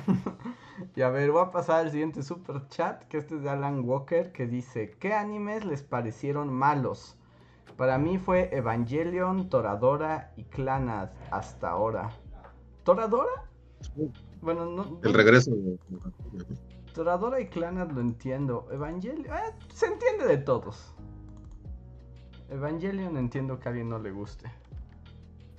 Y 0.94 1.02
a 1.02 1.08
ver, 1.10 1.30
voy 1.30 1.42
a 1.42 1.50
pasar 1.50 1.86
al 1.86 1.90
siguiente 1.90 2.22
super 2.22 2.66
chat, 2.68 3.02
que 3.08 3.18
este 3.18 3.36
es 3.36 3.42
de 3.42 3.50
Alan 3.50 3.82
Walker, 3.84 4.32
que 4.32 4.46
dice, 4.46 4.96
¿qué 4.98 5.12
animes 5.12 5.64
les 5.64 5.82
parecieron 5.82 6.52
malos? 6.52 7.16
Para 7.76 7.98
mí 7.98 8.18
fue 8.18 8.48
Evangelion, 8.52 9.50
Toradora 9.50 10.32
y 10.36 10.44
Clanad 10.44 11.10
hasta 11.30 11.70
ahora. 11.70 12.10
¿Toradora? 12.84 13.50
Bueno, 14.40 14.66
no... 14.66 15.00
El 15.02 15.12
regreso. 15.12 15.52
Toradora 16.94 17.40
y 17.40 17.48
Clanad 17.48 17.90
lo 17.90 18.00
entiendo. 18.00 18.66
Evangelion... 18.72 19.26
eh, 19.26 19.54
se 19.74 19.86
entiende 19.86 20.26
de 20.26 20.38
todos. 20.38 20.94
Evangelion 22.48 23.16
entiendo 23.18 23.58
que 23.58 23.68
a 23.68 23.70
alguien 23.70 23.90
no 23.90 23.98
le 23.98 24.10
guste. 24.10 24.50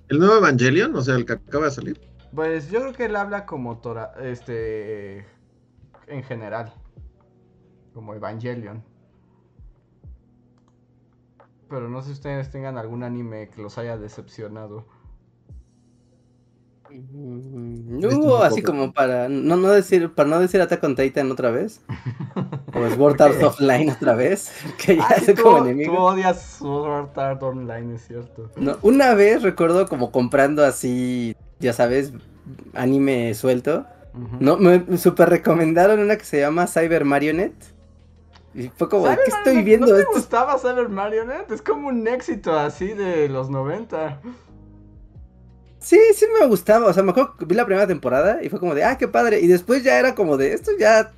El 0.07 0.19
nuevo 0.19 0.37
Evangelion, 0.37 0.95
o 0.95 1.01
sea, 1.01 1.15
el 1.15 1.25
que 1.25 1.33
acaba 1.33 1.65
de 1.65 1.71
salir. 1.71 2.01
Pues 2.33 2.71
yo 2.71 2.79
creo 2.79 2.93
que 2.93 3.05
él 3.05 3.15
habla 3.15 3.45
como 3.45 3.79
Tora, 3.79 4.13
este, 4.21 5.25
en 6.07 6.23
general, 6.23 6.73
como 7.93 8.13
Evangelion. 8.13 8.83
Pero 11.69 11.89
no 11.89 12.01
sé 12.01 12.07
si 12.07 12.13
ustedes 12.13 12.49
tengan 12.49 12.77
algún 12.77 13.03
anime 13.03 13.49
que 13.49 13.61
los 13.61 13.77
haya 13.77 13.97
decepcionado. 13.97 14.85
Mm, 16.89 17.99
no, 17.99 18.37
así 18.37 18.61
como 18.61 18.93
para 18.93 19.27
no, 19.27 19.57
no 19.57 19.69
decir, 19.69 20.13
para 20.13 20.29
no 20.29 20.39
decir 20.39 20.61
Attack 20.61 20.83
on 20.83 20.95
Titan 20.95 21.31
otra 21.31 21.51
vez. 21.51 21.81
o 22.73 22.95
Sword 22.95 23.21
Art 23.21 23.43
Online 23.43 23.91
otra 23.91 24.15
vez. 24.15 24.51
Que 24.77 24.95
ya 24.95 25.07
Ay, 25.09 25.35
como 25.35 25.59
enemigo. 25.59 25.95
Tú 25.95 26.01
odias 26.01 26.41
Sword 26.41 27.17
Art 27.17 27.43
Online, 27.43 27.95
es 27.95 28.07
cierto. 28.07 28.49
No, 28.55 28.77
una 28.81 29.13
vez 29.13 29.43
recuerdo 29.43 29.87
como 29.87 30.11
comprando 30.11 30.63
así, 30.63 31.35
ya 31.59 31.73
sabes, 31.73 32.13
anime 32.73 33.33
suelto. 33.33 33.85
No, 34.39 34.57
me 34.57 34.97
super 34.97 35.29
recomendaron 35.29 35.99
una 35.99 36.17
que 36.17 36.25
se 36.25 36.39
llama 36.39 36.65
Cyber 36.65 37.05
Marionette. 37.05 37.76
Y 38.57 38.69
fue 38.69 38.89
como, 38.89 39.05
¿qué 39.05 39.19
estoy 39.27 39.61
viendo? 39.61 39.85
¿No 39.85 39.95
te 39.95 40.03
gustaba 40.05 40.57
Cyber 40.57 40.89
Marionette? 40.89 41.51
Es 41.51 41.61
como 41.61 41.89
un 41.89 42.07
éxito 42.07 42.57
así 42.57 42.87
de 42.87 43.29
los 43.29 43.51
90. 43.51 44.19
Sí, 45.77 45.99
sí 46.15 46.25
me 46.39 46.47
gustaba. 46.47 46.87
O 46.87 46.93
sea, 46.93 47.03
me 47.03 47.11
acuerdo 47.11 47.37
que 47.37 47.45
vi 47.45 47.53
la 47.53 47.67
primera 47.67 47.85
temporada 47.85 48.41
y 48.41 48.49
fue 48.49 48.59
como 48.59 48.73
de, 48.73 48.83
ah, 48.83 48.97
qué 48.97 49.07
padre. 49.07 49.41
Y 49.41 49.47
después 49.47 49.83
ya 49.83 49.99
era 49.99 50.15
como 50.15 50.37
de, 50.37 50.53
esto 50.53 50.71
ya. 50.79 51.11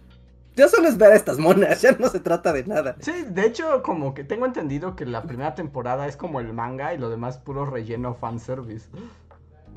Ya 0.58 0.68
solo 0.68 0.90
es 0.90 0.98
ver 0.98 1.14
a 1.14 1.16
estas 1.16 1.38
monas, 1.38 1.82
ya 1.82 1.94
no 1.94 2.10
se 2.10 2.20
trata 2.20 2.52
de 2.52 2.66
nada. 2.66 2.98
Sí, 3.00 3.14
de 3.30 3.46
hecho, 3.46 3.82
como 3.84 4.14
que 4.14 4.26
tengo 4.26 4.46
entendido 4.46 4.98
que 4.98 5.06
la 5.06 5.24
primera 5.24 5.56
temporada 5.56 6.08
es 6.08 6.18
como 6.18 6.42
el 6.42 6.52
manga 6.52 6.94
y 6.94 6.98
lo 6.98 7.10
demás 7.10 7.38
puro 7.38 7.66
relleno 7.66 8.16
fanservice. 8.16 8.90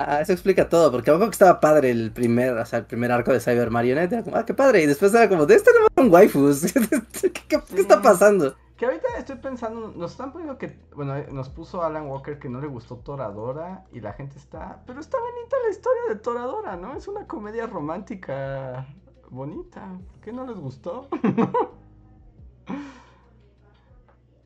Ah, 0.07 0.20
eso 0.20 0.32
explica 0.32 0.68
todo, 0.68 0.90
porque 0.90 1.11
a 1.11 1.12
lo 1.12 1.18
mejor 1.18 1.30
que 1.30 1.34
estaba 1.34 1.61
padre 1.61 1.90
el 1.90 2.12
primer, 2.12 2.57
o 2.57 2.66
sea, 2.66 2.80
el 2.80 2.86
primer 2.86 3.12
arco 3.12 3.32
de 3.32 3.40
Cyber 3.40 3.70
Marionette, 3.70 4.12
era 4.12 4.22
como, 4.22 4.36
ah, 4.36 4.44
qué 4.44 4.55
padre, 4.55 4.82
y 4.82 4.86
después 4.86 5.14
era 5.14 5.28
como, 5.28 5.46
de 5.46 5.55
este 5.55 5.70
no 5.72 5.86
son 5.94 6.12
waifus, 6.12 6.72
¿Qué, 7.48 7.61
está 7.76 8.03
pasando? 8.03 8.57
Que 8.76 8.86
ahorita 8.86 9.07
estoy 9.18 9.36
pensando, 9.36 9.92
nos 9.96 10.12
están 10.12 10.32
poniendo 10.32 10.59
que, 10.59 10.76
bueno, 10.94 11.16
eh, 11.16 11.28
nos 11.30 11.48
puso 11.48 11.82
Alan 11.82 12.09
Walker 12.09 12.38
que 12.38 12.48
no 12.48 12.61
le 12.61 12.66
gustó 12.66 12.96
Toradora 12.96 13.84
y 13.92 14.00
la 14.00 14.12
gente 14.12 14.38
está, 14.38 14.82
pero 14.86 15.00
está 15.00 15.18
bonita 15.18 15.57
la 15.64 15.70
historia 15.70 16.03
de 16.09 16.16
Toradora, 16.16 16.76
¿no? 16.76 16.96
Es 16.96 17.07
una 17.07 17.26
comedia 17.26 17.66
romántica 17.66 18.86
bonita, 19.30 19.98
¿por 20.11 20.20
qué 20.20 20.32
no 20.32 20.46
les 20.46 20.57
gustó? 20.57 21.09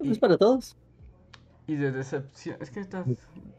es 0.00 0.18
para 0.18 0.36
todos. 0.36 0.76
Y 1.68 1.74
de 1.76 1.90
decepción, 1.90 2.58
es 2.60 2.70
que 2.70 2.86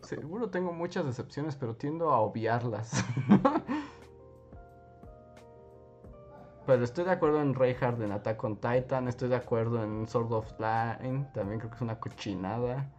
seguro 0.01 0.49
tengo 0.49 0.71
muchas 0.71 1.05
decepciones, 1.05 1.55
pero 1.57 1.75
tiendo 1.75 2.11
a 2.11 2.19
obviarlas. 2.19 3.03
pero 6.65 6.83
estoy 6.83 7.05
de 7.05 7.11
acuerdo 7.11 7.41
en 7.41 7.53
Reinhardt 7.53 8.01
en 8.01 8.11
Attack 8.11 8.43
on 8.43 8.55
Titan, 8.57 9.07
estoy 9.07 9.29
de 9.29 9.35
acuerdo 9.35 9.83
en 9.83 10.07
Sword 10.07 10.31
of 10.33 10.51
Line, 10.59 11.27
también 11.33 11.59
creo 11.59 11.69
que 11.69 11.75
es 11.75 11.81
una 11.81 11.99
cochinada. 11.99 12.89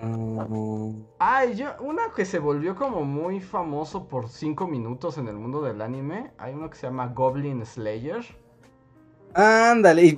Mm. 0.00 1.04
Ay, 1.18 1.54
yo, 1.54 1.70
una 1.80 2.12
que 2.14 2.24
se 2.24 2.38
volvió 2.38 2.74
como 2.74 3.02
muy 3.04 3.40
famoso 3.40 4.08
por 4.08 4.28
5 4.28 4.66
minutos 4.66 5.16
en 5.18 5.28
el 5.28 5.36
mundo 5.36 5.62
del 5.62 5.80
anime, 5.80 6.32
hay 6.38 6.54
uno 6.54 6.68
que 6.70 6.76
se 6.76 6.86
llama 6.86 7.08
Goblin 7.08 7.64
Slayer. 7.64 8.24
Ándale, 9.36 10.02
y, 10.02 10.16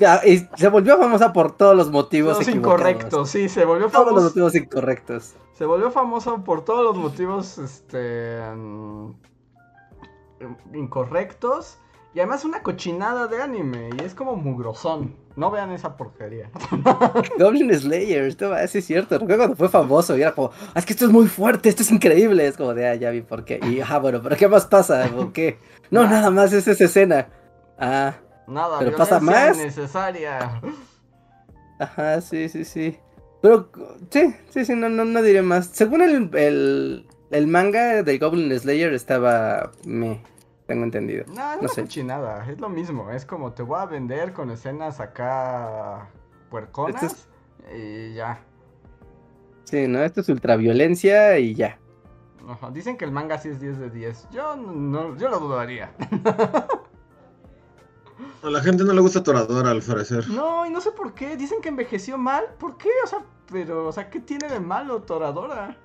se 0.57 0.69
volvió 0.69 0.97
famosa 0.97 1.33
por 1.33 1.57
todos 1.57 1.77
los 1.77 1.91
motivos 1.91 2.47
incorrectos. 2.47 3.29
Sí, 3.31 3.49
se 3.49 3.65
volvió 3.65 3.91
famosa. 3.91 4.11
Todos 4.11 4.23
los 4.23 4.31
motivos 4.31 4.55
incorrectos. 4.55 5.35
Se 5.55 5.65
volvió 5.65 5.91
famosa 5.91 6.37
por 6.45 6.65
todos 6.65 6.85
los 6.85 6.97
motivos 6.97 7.59
este 7.59 8.41
mm, 8.55 9.11
incorrectos. 10.73 11.79
Y 12.15 12.21
además 12.21 12.45
una 12.45 12.63
cochinada 12.63 13.27
de 13.27 13.43
anime. 13.43 13.91
Y 13.99 14.05
es 14.05 14.15
como 14.15 14.37
mugrosón. 14.37 15.17
No 15.35 15.51
vean 15.51 15.73
esa 15.73 15.97
porquería. 15.97 16.53
Goblin 17.41 17.75
Slayer, 17.75 18.23
esto 18.23 18.57
es 18.57 18.71
cierto. 18.85 19.19
Recuerdo 19.19 19.39
cuando 19.39 19.57
fue 19.57 19.69
famoso 19.69 20.17
y 20.17 20.23
era 20.23 20.33
como, 20.33 20.53
ah, 20.75 20.79
es 20.79 20.87
que 20.87 20.93
esto 20.93 21.07
es 21.07 21.11
muy 21.11 21.27
fuerte, 21.27 21.69
esto 21.69 21.83
es 21.83 21.91
increíble. 21.91 22.47
Es 22.47 22.57
como 22.57 22.73
de, 22.73 22.89
ah, 22.89 22.95
ya 22.95 23.11
vi 23.11 23.23
por 23.23 23.45
qué. 23.45 23.59
Y, 23.65 23.81
ah, 23.81 23.99
bueno, 23.99 24.21
pero 24.23 24.37
¿qué 24.37 24.47
más 24.47 24.67
pasa? 24.67 25.11
¿Por 25.13 25.33
qué? 25.33 25.59
No, 25.91 26.05
nada 26.05 26.31
más 26.31 26.53
es 26.53 26.69
esa 26.69 26.85
escena. 26.85 27.29
Ah. 27.81 28.15
Nada, 28.49 28.79
pero 28.79 28.97
pasa 28.97 29.21
más. 29.21 29.57
necesaria. 29.57 30.61
Ajá, 31.79 32.21
sí, 32.21 32.49
sí, 32.49 32.65
sí. 32.65 32.99
Pero 33.41 33.71
sí, 34.11 34.35
sí, 34.49 34.65
sí, 34.65 34.75
no, 34.75 34.89
no, 34.89 35.05
no 35.05 35.23
diré 35.23 35.43
más. 35.43 35.67
Según 35.67 36.03
el, 36.03 36.35
el, 36.35 37.07
el 37.31 37.47
manga 37.47 38.03
de 38.03 38.19
Goblin 38.19 38.59
Slayer 38.59 38.93
estaba 38.95 39.71
me 39.85 40.23
tengo 40.67 40.85
entendido. 40.85 41.25
No, 41.29 41.61
no, 41.61 41.69
sé. 41.69 42.05
nada, 42.05 42.47
es 42.51 42.59
lo 42.59 42.69
mismo, 42.69 43.11
es 43.11 43.25
como 43.25 43.53
te 43.53 43.63
voy 43.63 43.81
a 43.81 43.87
vender 43.87 44.33
con 44.33 44.51
escenas 44.51 45.01
acá 45.01 46.09
puerconas 46.51 47.29
y 47.75 48.15
ya. 48.15 48.41
Sí, 49.65 49.87
no, 49.89 50.03
esto 50.03 50.21
es 50.21 50.29
ultraviolencia 50.29 51.39
y 51.39 51.55
ya. 51.55 51.79
Ajá, 52.49 52.71
dicen 52.71 52.97
que 52.97 53.05
el 53.05 53.13
manga 53.13 53.39
sí 53.39 53.51
es 53.51 53.61
10 53.61 53.79
de 53.79 53.91
10. 53.91 54.29
Yo 54.31 54.57
no, 54.57 55.17
yo 55.17 55.29
lo 55.29 55.39
dudaría. 55.39 55.93
A 58.43 58.51
la 58.51 58.61
gente 58.61 58.85
no 58.85 58.93
le 58.93 59.01
gusta 59.01 59.23
Toradora, 59.23 59.71
al 59.71 59.83
parecer. 59.83 60.29
No, 60.29 60.65
y 60.65 60.71
no 60.71 60.81
sé 60.81 60.93
por 60.93 61.13
qué. 61.13 61.37
Dicen 61.37 61.61
que 61.61 61.69
envejeció 61.69 62.17
mal. 62.17 62.45
¿Por 62.59 62.77
qué? 62.77 62.91
O 63.05 63.07
sea, 63.07 63.25
pero, 63.51 63.89
o 63.89 63.93
sea, 63.93 64.11
¿qué 64.11 64.21
tiene 64.21 64.49
de 64.49 64.61
malo 64.61 65.03
Toradora? 65.03 65.77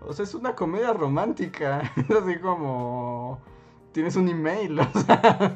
O 0.00 0.12
sea, 0.12 0.24
es 0.24 0.34
una 0.34 0.54
comedia 0.54 0.92
romántica. 0.92 1.92
Es 1.96 2.10
así 2.16 2.38
como. 2.38 3.40
Tienes 3.92 4.14
un 4.16 4.28
email, 4.28 4.78
o 4.78 4.88
sea. 5.04 5.54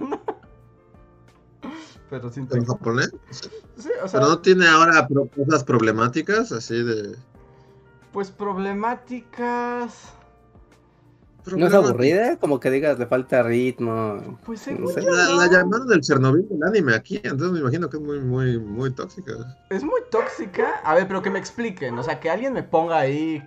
pero 2.10 2.32
sin. 2.32 2.48
¿En 2.50 2.64
japonés? 2.64 3.12
Sí, 3.30 3.90
o 4.02 4.08
sea. 4.08 4.20
Pero 4.20 4.30
no 4.30 4.38
tiene 4.40 4.66
ahora 4.66 5.06
cosas 5.36 5.62
problemáticas, 5.62 6.50
así 6.50 6.82
de. 6.82 7.16
Pues 8.12 8.32
problemáticas. 8.32 10.14
¿No 11.56 11.66
es 11.66 11.74
aburrida? 11.74 12.36
Como 12.36 12.60
que 12.60 12.70
digas, 12.70 12.98
le 12.98 13.06
falta 13.06 13.42
ritmo. 13.42 14.38
Pues 14.44 14.66
la, 14.66 15.48
llamaron 15.50 15.88
del 15.88 16.00
Chernobyl 16.00 16.48
del 16.48 16.62
anime 16.62 16.94
aquí, 16.94 17.16
entonces 17.16 17.52
me 17.52 17.60
imagino 17.60 17.88
que 17.88 17.96
es 17.96 18.02
muy, 18.02 18.20
muy, 18.20 18.58
muy 18.58 18.90
tóxica. 18.92 19.32
Es 19.70 19.82
muy 19.82 20.00
tóxica. 20.10 20.80
A 20.84 20.94
ver, 20.94 21.08
pero 21.08 21.22
que 21.22 21.30
me 21.30 21.38
expliquen. 21.38 21.98
O 21.98 22.02
sea, 22.02 22.20
que 22.20 22.30
alguien 22.30 22.52
me 22.52 22.62
ponga 22.62 22.98
ahí. 22.98 23.42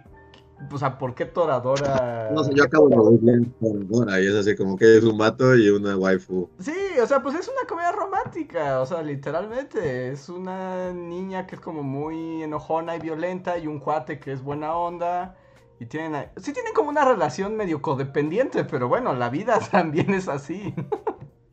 O 0.72 0.78
sea, 0.78 0.98
¿por 0.98 1.14
qué 1.14 1.26
Toradora? 1.26 2.30
No 2.34 2.44
sé, 2.44 2.54
yo 2.54 2.64
acabo 2.64 2.88
de 2.88 2.96
ver 3.22 3.48
Toradora 3.60 4.22
y 4.22 4.28
es 4.28 4.36
así 4.36 4.56
como 4.56 4.78
que 4.78 4.98
es 4.98 5.04
un 5.04 5.18
vato 5.18 5.56
y 5.56 5.70
una 5.70 5.98
waifu. 5.98 6.50
Sí, 6.60 6.74
o 7.02 7.06
sea, 7.06 7.22
pues 7.22 7.36
es 7.36 7.48
una 7.48 7.68
comedia 7.68 7.92
romántica. 7.92 8.80
O 8.82 8.86
sea, 8.86 9.02
literalmente. 9.04 10.12
Es 10.12 10.30
una 10.30 10.92
niña 10.94 11.48
que 11.48 11.56
es 11.56 11.62
como 11.62 11.84
muy 11.84 12.44
enojona 12.44 12.96
y 12.96 13.00
violenta 13.00 13.58
y 13.58 13.68
un 13.68 13.80
cuate 13.80 14.20
que 14.20 14.32
es 14.32 14.42
buena 14.42 14.76
onda 14.76 15.36
y 15.80 15.86
tienen, 15.86 16.30
sí 16.38 16.54
tienen 16.54 16.74
como 16.74 16.90
una 16.90 17.06
relación 17.06 17.56
medio 17.58 17.82
codependiente, 17.82 18.64
pero 18.64 18.88
bueno, 18.88 19.14
la 19.14 19.30
vida 19.30 19.60
también 19.72 20.14
es 20.14 20.28
así. 20.28 20.74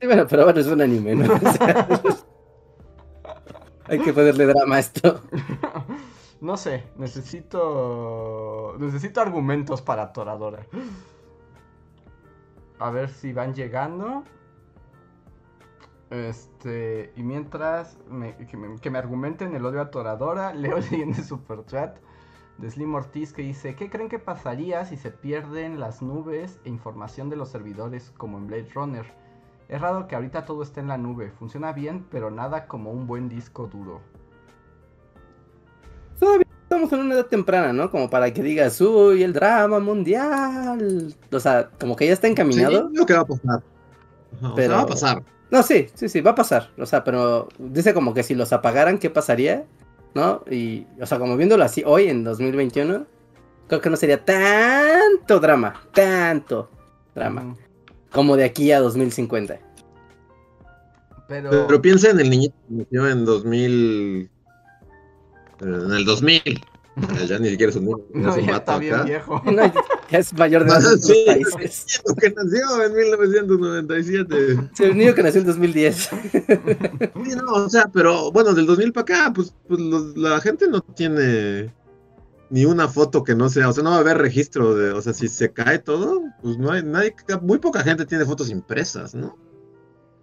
Sí, 0.01 0.07
bueno, 0.07 0.27
pero 0.29 0.45
bueno, 0.45 0.61
es 0.61 0.66
un 0.66 0.81
anime, 0.81 1.14
¿no? 1.14 1.35
hay 3.87 3.99
que 3.99 4.12
ponerle 4.12 4.47
drama 4.47 4.77
a 4.77 4.79
esto. 4.81 5.21
No 6.41 6.57
sé, 6.57 6.85
necesito. 6.97 8.75
Necesito 8.79 9.21
argumentos 9.21 9.83
para 9.83 10.11
Toradora. 10.14 10.66
A 12.79 12.91
ver 12.91 13.11
si 13.11 13.35
van 13.35 13.55
llegando. 13.55 14.25
Este. 16.09 17.12
Y 17.14 17.23
mientras 17.23 17.99
que, 18.49 18.57
me, 18.57 18.81
que, 18.81 18.91
me, 18.91 18.99
argumenten 18.99 19.55
el 19.55 19.66
odio 19.66 19.83
a 19.83 19.91
Toradora, 19.91 20.55
leo 20.55 20.79
leyendo 20.79 21.23
super 21.23 21.66
chat 21.66 21.99
de 22.61 22.70
Slim 22.70 22.94
Ortiz 22.94 23.32
que 23.32 23.42
dice, 23.42 23.74
¿qué 23.74 23.88
creen 23.88 24.08
que 24.08 24.18
pasaría 24.18 24.84
si 24.84 24.96
se 24.96 25.11
pierden 25.11 25.80
las 25.80 26.02
nubes 26.02 26.58
e 26.64 26.68
información 26.68 27.30
de 27.30 27.36
los 27.36 27.48
servidores 27.48 28.12
como 28.16 28.38
en 28.38 28.46
Blade 28.46 28.68
Runner? 28.74 29.06
Es 29.68 29.80
raro 29.80 30.06
que 30.06 30.14
ahorita 30.14 30.44
todo 30.44 30.62
esté 30.62 30.80
en 30.80 30.88
la 30.88 30.98
nube, 30.98 31.30
funciona 31.38 31.72
bien, 31.72 32.06
pero 32.11 32.30
nada 32.30 32.66
como 32.66 32.90
un 32.90 33.06
buen 33.06 33.28
disco 33.28 33.66
duro. 33.66 34.00
Todavía 36.18 36.46
estamos 36.62 36.92
en 36.92 37.00
una 37.00 37.14
edad 37.14 37.26
temprana, 37.26 37.72
¿no? 37.72 37.91
Como 37.91 38.11
para 38.11 38.32
que 38.32 38.42
digas, 38.42 38.80
uy, 38.80 39.22
el 39.22 39.32
drama 39.32 39.78
mundial. 39.78 41.14
O 41.32 41.41
sea, 41.41 41.70
como 41.80 41.96
que 41.96 42.07
ya 42.07 42.12
está 42.12 42.28
encaminado. 42.28 42.91
Sí, 42.95 43.07
que 43.07 43.14
va 43.14 43.20
a 43.20 43.24
pasar. 43.24 43.62
pero... 44.54 44.74
va 44.74 44.80
a 44.82 44.87
pasar. 44.87 45.22
No, 45.50 45.62
sí, 45.62 45.88
sí, 45.95 46.08
sí, 46.08 46.20
va 46.20 46.32
a 46.32 46.34
pasar. 46.34 46.70
O 46.78 46.87
sea, 46.87 47.03
pero 47.03 47.49
dice 47.58 47.95
como 47.95 48.12
que 48.12 48.22
si 48.22 48.34
los 48.34 48.53
apagaran, 48.53 48.99
¿qué 48.99 49.08
pasaría? 49.08 49.66
¿No? 50.14 50.42
Y, 50.50 50.87
o 51.00 51.07
sea, 51.07 51.18
como 51.18 51.37
viéndolo 51.37 51.64
así 51.64 51.82
hoy 51.87 52.08
en 52.08 52.24
2021, 52.24 53.07
creo 53.68 53.80
que 53.80 53.91
no 53.91 53.96
sería 53.96 54.24
tanto 54.24 55.41
drama, 55.41 55.74
tanto 55.92 56.70
drama, 57.14 57.57
como 58.11 58.37
de 58.37 58.45
aquí 58.45 58.72
a 58.72 58.80
2050. 58.80 59.58
Pero... 61.28 61.50
Pero 61.66 61.82
piensa 61.82 62.11
en 62.11 62.20
el 62.20 62.30
niñito 62.30 62.54
que 62.68 62.74
nació 62.74 63.08
en 63.08 63.24
2000, 63.24 64.30
en 65.61 65.92
el 65.92 66.04
2000. 66.04 66.61
Ya 67.29 67.39
ni 67.39 67.51
siquiera 67.51 67.71
es 67.71 67.77
un 67.77 67.85
niño. 67.85 67.99
No, 68.14 68.39
ya 68.39 68.57
está 68.57 68.79
bien 68.79 69.05
viejo. 69.05 69.43
ya 70.11 70.18
es 70.18 70.33
mayor 70.33 70.64
de 70.64 70.71
edad 70.71 70.93
en 70.93 71.03
sí, 71.03 71.25
países. 71.27 72.03
que 72.21 72.31
nació 72.31 72.85
en 72.85 72.95
1997. 72.95 74.71
Sí, 74.75 74.85
el 74.85 74.97
niño 74.97 75.14
que 75.14 75.22
nació 75.22 75.41
en 75.41 75.47
2010. 75.47 75.97
Sí, 75.97 77.37
no, 77.37 77.53
o 77.53 77.68
sea, 77.68 77.91
pero 77.93 78.31
bueno, 78.33 78.55
del 78.55 78.67
2000 78.67 78.93
para 78.93 79.03
acá, 79.03 79.33
pues, 79.35 79.55
pues 79.68 79.81
la 80.17 80.41
gente 80.41 80.68
no 80.68 80.81
tiene 80.81 81.72
ni 82.51 82.64
una 82.64 82.89
foto 82.89 83.22
que 83.22 83.35
no 83.35 83.49
sea, 83.49 83.68
o 83.68 83.72
sea, 83.72 83.85
no 83.85 83.91
va 83.91 83.97
a 83.97 84.01
haber 84.01 84.18
registro 84.18 84.75
de, 84.75 84.91
o 84.91 85.01
sea, 85.01 85.13
si 85.13 85.29
se 85.29 85.53
cae 85.53 85.79
todo, 85.79 86.22
pues 86.43 86.59
no 86.59 86.72
hay, 86.72 86.83
nadie, 86.83 87.14
muy 87.41 87.59
poca 87.59 87.83
gente 87.83 88.05
tiene 88.05 88.25
fotos 88.25 88.51
impresas, 88.51 89.14
¿no? 89.14 89.39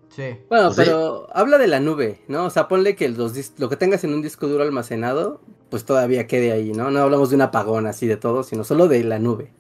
Sí. 0.09 0.35
Bueno, 0.49 0.71
pero 0.75 1.27
habla 1.33 1.57
de 1.57 1.67
la 1.67 1.79
nube, 1.79 2.21
¿no? 2.27 2.45
O 2.45 2.49
sea, 2.49 2.67
ponle 2.67 2.95
que 2.95 3.07
los 3.07 3.33
lo 3.59 3.69
que 3.69 3.75
tengas 3.77 4.03
en 4.03 4.13
un 4.13 4.21
disco 4.21 4.47
duro 4.47 4.63
almacenado, 4.63 5.41
pues 5.69 5.85
todavía 5.85 6.27
quede 6.27 6.51
ahí, 6.51 6.71
¿no? 6.71 6.91
No 6.91 6.99
hablamos 6.99 7.29
de 7.29 7.35
un 7.35 7.41
apagón 7.41 7.87
así 7.87 8.07
de 8.07 8.17
todo, 8.17 8.43
sino 8.43 8.63
solo 8.63 8.87
de 8.87 9.03
la 9.03 9.19
nube. 9.19 9.51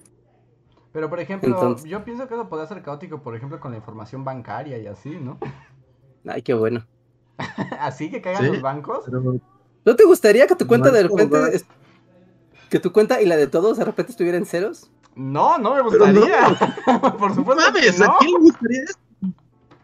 Pero, 0.93 1.09
por 1.09 1.19
ejemplo, 1.19 1.75
yo 1.85 2.03
pienso 2.03 2.27
que 2.27 2.33
eso 2.33 2.49
podría 2.49 2.67
ser 2.67 2.81
caótico, 2.81 3.21
por 3.21 3.35
ejemplo, 3.35 3.59
con 3.59 3.71
la 3.71 3.77
información 3.77 4.23
bancaria 4.23 4.77
y 4.77 4.87
así, 4.87 5.11
¿no? 5.11 5.37
Ay, 6.27 6.41
qué 6.41 6.53
bueno. 6.53 6.85
¿Así 7.79 8.09
que 8.09 8.21
caigan 8.21 8.47
los 8.47 8.61
bancos? 8.61 9.05
¿No 9.85 9.95
te 9.95 10.03
gustaría 10.05 10.47
que 10.47 10.55
tu 10.55 10.67
cuenta 10.67 10.91
de 10.91 11.03
repente... 11.03 11.63
Que 12.69 12.79
tu 12.79 12.91
cuenta 12.91 13.21
y 13.21 13.25
la 13.25 13.37
de 13.37 13.47
todos 13.47 13.77
de 13.77 13.85
repente 13.85 14.11
estuvieran 14.11 14.45
ceros? 14.45 14.91
No, 15.15 15.57
no 15.57 15.75
me 15.75 15.81
gustaría. 15.81 16.57
por 17.17 17.33
supuesto. 17.33 17.63
Mames, 17.63 18.01
¿a 18.01 18.13
quién 18.19 18.31
le 18.33 18.39
gustaría 18.39 18.81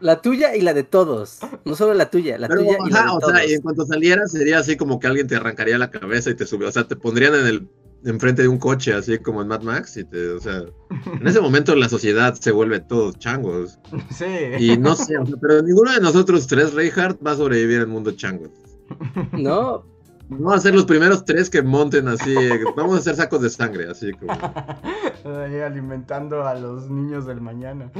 La 0.04 0.20
tuya 0.20 0.54
y 0.54 0.60
la 0.60 0.74
de 0.74 0.82
todos. 0.82 1.38
No 1.64 1.74
solo 1.74 1.94
la 1.94 2.10
tuya, 2.10 2.36
la 2.36 2.46
tuya 2.46 2.76
y 2.86 2.90
la 2.90 3.04
de 3.04 3.08
o 3.10 3.20
sea, 3.26 3.46
y 3.46 3.54
en 3.54 3.62
cuanto 3.62 3.86
saliera 3.86 4.26
sería 4.26 4.58
así 4.58 4.76
como 4.76 5.00
que 5.00 5.06
alguien 5.06 5.26
te 5.26 5.34
arrancaría 5.34 5.78
la 5.78 5.90
cabeza 5.90 6.28
y 6.28 6.34
te 6.34 6.44
subió. 6.44 6.68
O 6.68 6.72
sea, 6.72 6.86
te 6.86 6.94
pondrían 6.94 7.34
en 7.34 7.46
el 7.46 7.68
enfrente 8.04 8.42
de 8.42 8.48
un 8.48 8.58
coche, 8.58 8.92
así 8.92 9.16
como 9.16 9.40
en 9.40 9.48
Mad 9.48 9.62
Max, 9.62 9.96
y 9.96 10.04
te, 10.04 10.28
o 10.28 10.40
sea, 10.40 10.62
en 11.06 11.26
ese 11.26 11.40
momento 11.40 11.74
la 11.74 11.88
sociedad 11.88 12.34
se 12.34 12.52
vuelve 12.52 12.80
todos 12.80 13.18
changos. 13.18 13.78
Sí. 14.10 14.26
Y 14.58 14.76
no 14.76 14.94
sé, 14.94 15.14
pero 15.40 15.62
ninguno 15.62 15.90
de 15.92 16.00
nosotros 16.00 16.46
tres, 16.48 16.74
Reinhardt, 16.74 17.26
va 17.26 17.30
a 17.30 17.36
sobrevivir 17.36 17.80
al 17.80 17.86
mundo 17.86 18.12
changos. 18.12 18.50
No. 19.32 19.86
Vamos 20.28 20.54
a 20.54 20.60
ser 20.60 20.74
los 20.74 20.84
primeros 20.84 21.24
tres 21.24 21.48
que 21.48 21.62
monten 21.62 22.08
así, 22.08 22.34
vamos 22.76 22.96
a 22.96 22.98
hacer 22.98 23.16
sacos 23.16 23.40
de 23.40 23.48
sangre, 23.48 23.90
así 23.90 24.12
como. 24.12 24.32
Ahí 25.24 25.60
alimentando 25.60 26.46
a 26.46 26.54
los 26.54 26.90
niños 26.90 27.24
del 27.24 27.40
mañana. 27.40 27.90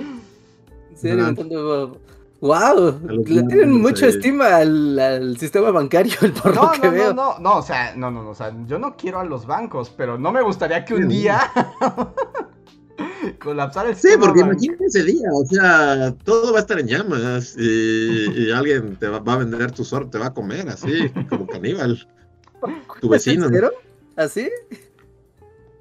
Alimentando 1.02 1.98
¡Wow! 2.44 3.00
Le 3.24 3.42
tienen 3.44 3.80
mucha 3.80 4.06
estima 4.06 4.56
al, 4.56 5.34
sistema 5.38 5.70
bancario, 5.70 6.12
el 6.20 6.32
por 6.32 6.54
no, 6.54 6.72
que 6.72 6.86
no, 6.86 6.92
veo. 6.92 7.14
No, 7.14 7.34
no, 7.34 7.38
no, 7.38 7.56
o 7.56 7.62
sea, 7.62 7.94
no, 7.96 8.10
no, 8.10 8.28
o 8.28 8.34
sea, 8.34 8.54
yo 8.66 8.78
no 8.78 8.98
quiero 8.98 9.20
a 9.20 9.24
los 9.24 9.46
bancos, 9.46 9.90
pero 9.96 10.18
no 10.18 10.30
me 10.30 10.42
gustaría 10.42 10.84
que 10.84 10.92
un 10.92 11.08
día 11.08 11.40
colapsar 13.40 13.86
el 13.86 13.94
sistema. 13.94 14.14
Sí, 14.14 14.20
porque 14.20 14.40
imagínate 14.40 14.84
ese 14.84 15.04
día, 15.04 15.26
o 15.32 15.46
sea, 15.46 16.14
todo 16.24 16.52
va 16.52 16.58
a 16.58 16.60
estar 16.60 16.78
en 16.78 16.86
llamas 16.86 17.56
y, 17.56 18.50
alguien 18.54 18.96
te 18.96 19.08
va, 19.08 19.22
a 19.24 19.36
vender 19.38 19.72
tu 19.72 19.82
suerte, 19.82 20.10
te 20.10 20.18
va 20.18 20.26
a 20.26 20.34
comer 20.34 20.68
así, 20.68 21.08
como 21.30 21.46
caníbal. 21.46 22.06
Tu 23.00 23.08
vecino. 23.08 23.46
¿En 23.46 23.70
¿Así? 24.16 24.50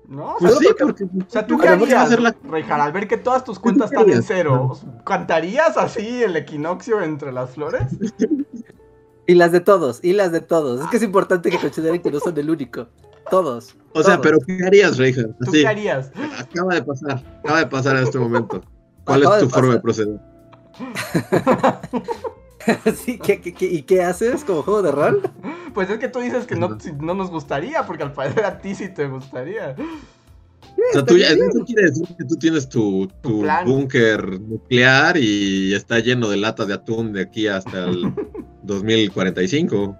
No, 0.08 0.36
pues 0.40 0.58
sí, 0.58 0.68
porque, 0.78 1.06
o 1.06 1.08
sea, 1.28 1.48
tú 1.48 1.58
qué 1.58 1.70
harías, 1.70 2.12
al 2.12 2.92
ver 2.92 3.08
que 3.08 3.18
todas 3.18 3.44
tus 3.44 3.58
cuentas 3.58 3.92
están 3.92 4.10
en 4.10 4.22
cero, 4.22 4.78
¿cantarías 5.06 5.78
así 5.78 6.24
el 6.24 6.36
equinoccio 6.36 7.02
entre 7.02 7.32
las 7.32 7.52
flores? 7.52 7.84
Y 9.26 9.36
las 9.36 9.54
de 9.54 9.62
todos, 9.62 10.00
y 10.04 10.12
las 10.14 10.32
de 10.34 10.42
todos. 10.42 10.82
Es 10.82 10.88
que 10.88 10.98
es 10.98 11.04
importante 11.04 11.50
que 11.50 11.58
consideren 11.58 12.02
que 12.02 12.12
no 12.12 12.20
son 12.20 12.38
el 12.38 12.50
único. 12.50 12.88
Todos. 13.30 13.74
O 13.94 14.04
sea, 14.04 14.20
pero 14.20 14.38
¿qué 14.46 14.60
harías, 14.66 14.98
Reija? 14.98 15.24
¿Tú 15.46 15.52
qué 15.54 15.66
harías? 15.66 16.12
Acaba 16.38 16.76
de 16.76 16.84
pasar, 16.84 17.24
acaba 17.40 17.60
de 17.60 17.68
pasar 17.68 17.96
en 17.96 18.04
este 18.04 18.20
momento. 18.20 18.62
¿Cuál 19.06 19.24
es 19.24 19.40
tu 19.40 19.50
forma 19.50 19.74
de 19.76 19.80
proceder? 19.80 20.20
sí, 22.96 23.20
y 23.60 23.82
qué 23.84 24.02
haces 24.02 24.44
como 24.44 24.62
juego 24.64 24.82
de 24.82 24.92
rol? 24.92 25.22
Pues 25.74 25.90
es 25.90 26.00
que 26.00 26.08
tú 26.08 26.20
dices 26.20 26.46
que 26.46 26.56
no, 26.56 26.78
no 27.00 27.14
nos 27.14 27.30
gustaría, 27.30 27.86
porque 27.86 28.04
al 28.04 28.14
parecer 28.14 28.46
a 28.46 28.60
ti 28.60 28.76
sí 28.76 28.90
te 28.90 29.08
gustaría. 29.08 29.76
O 30.90 30.94
sea, 30.94 31.06
tú 31.06 31.18
ya, 31.18 31.28
eso 31.30 31.66
quiere 31.66 31.84
decir 31.84 32.08
que 32.18 32.26
tú 32.26 32.36
tienes 32.36 32.68
tu, 32.68 33.08
tu 33.22 33.46
búnker 33.66 34.40
nuclear 34.42 35.18
y 35.18 35.74
está 35.74 36.00
lleno 36.00 36.30
de 36.30 36.38
latas 36.38 36.68
de 36.68 36.74
atún 36.74 37.14
de 37.14 37.22
aquí 37.22 37.48
hasta 37.48 37.86
el 37.86 38.14
2045. 38.64 39.98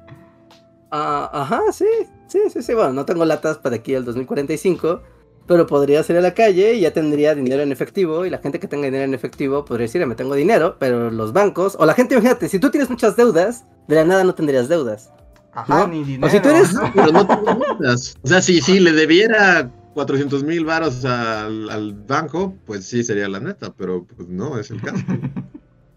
Ah, 0.92 1.30
ajá, 1.34 1.62
sí, 1.72 1.86
sí, 2.28 2.40
sí, 2.52 2.62
sí. 2.62 2.74
Bueno, 2.74 2.94
no 2.94 3.06
tengo 3.06 3.26
latas 3.26 3.58
para 3.58 3.78
aquí 3.78 3.96
al 3.96 4.06
2045, 4.06 5.02
pero 5.48 5.68
podría 5.68 6.04
salir 6.04 6.20
a 6.20 6.22
la 6.22 6.34
calle 6.34 6.76
y 6.76 6.82
ya 6.82 6.92
tendría 6.92 7.36
dinero 7.36 7.62
en 7.62 7.72
efectivo 7.72 8.26
y 8.26 8.30
la 8.30 8.38
gente 8.38 8.60
que 8.60 8.68
tenga 8.68 8.86
dinero 8.86 9.04
en 9.04 9.14
efectivo 9.14 9.66
podría 9.66 9.86
decir, 9.86 10.06
me 10.06 10.16
tengo 10.16 10.36
dinero, 10.36 10.78
pero 10.80 11.12
los 11.12 11.34
bancos, 11.34 11.76
o 11.80 11.86
la 11.86 11.94
gente, 11.94 12.16
imagínate, 12.16 12.50
si 12.50 12.60
tú 12.60 12.72
tienes 12.72 12.90
muchas 12.90 13.16
deudas, 13.16 13.66
de 13.88 13.96
la 13.96 14.06
nada 14.06 14.24
no 14.24 14.36
tendrías 14.36 14.70
deudas. 14.70 15.12
Ajá, 15.54 15.88
ni 15.88 16.04
dinero. 16.04 16.28
O 16.28 16.30
si 16.30 16.40
tú 16.40 16.50
eres... 16.50 16.74
pero 16.96 17.12
no 17.12 17.24
deudas. 17.24 18.16
O 18.24 18.28
sea, 18.28 18.42
si, 18.42 18.62
si 18.62 18.80
le 18.80 18.92
debiera 18.94 19.70
400 19.94 20.44
mil 20.44 20.66
varos 20.66 21.06
al, 21.06 21.70
al, 21.70 21.94
banco, 21.94 22.56
pues 22.66 22.86
sí 22.86 23.04
sería 23.04 23.28
la 23.28 23.40
neta, 23.40 23.74
pero 23.78 24.06
pues 24.06 24.28
no 24.30 24.58
es 24.58 24.72
el 24.72 24.82
caso. 24.82 25.04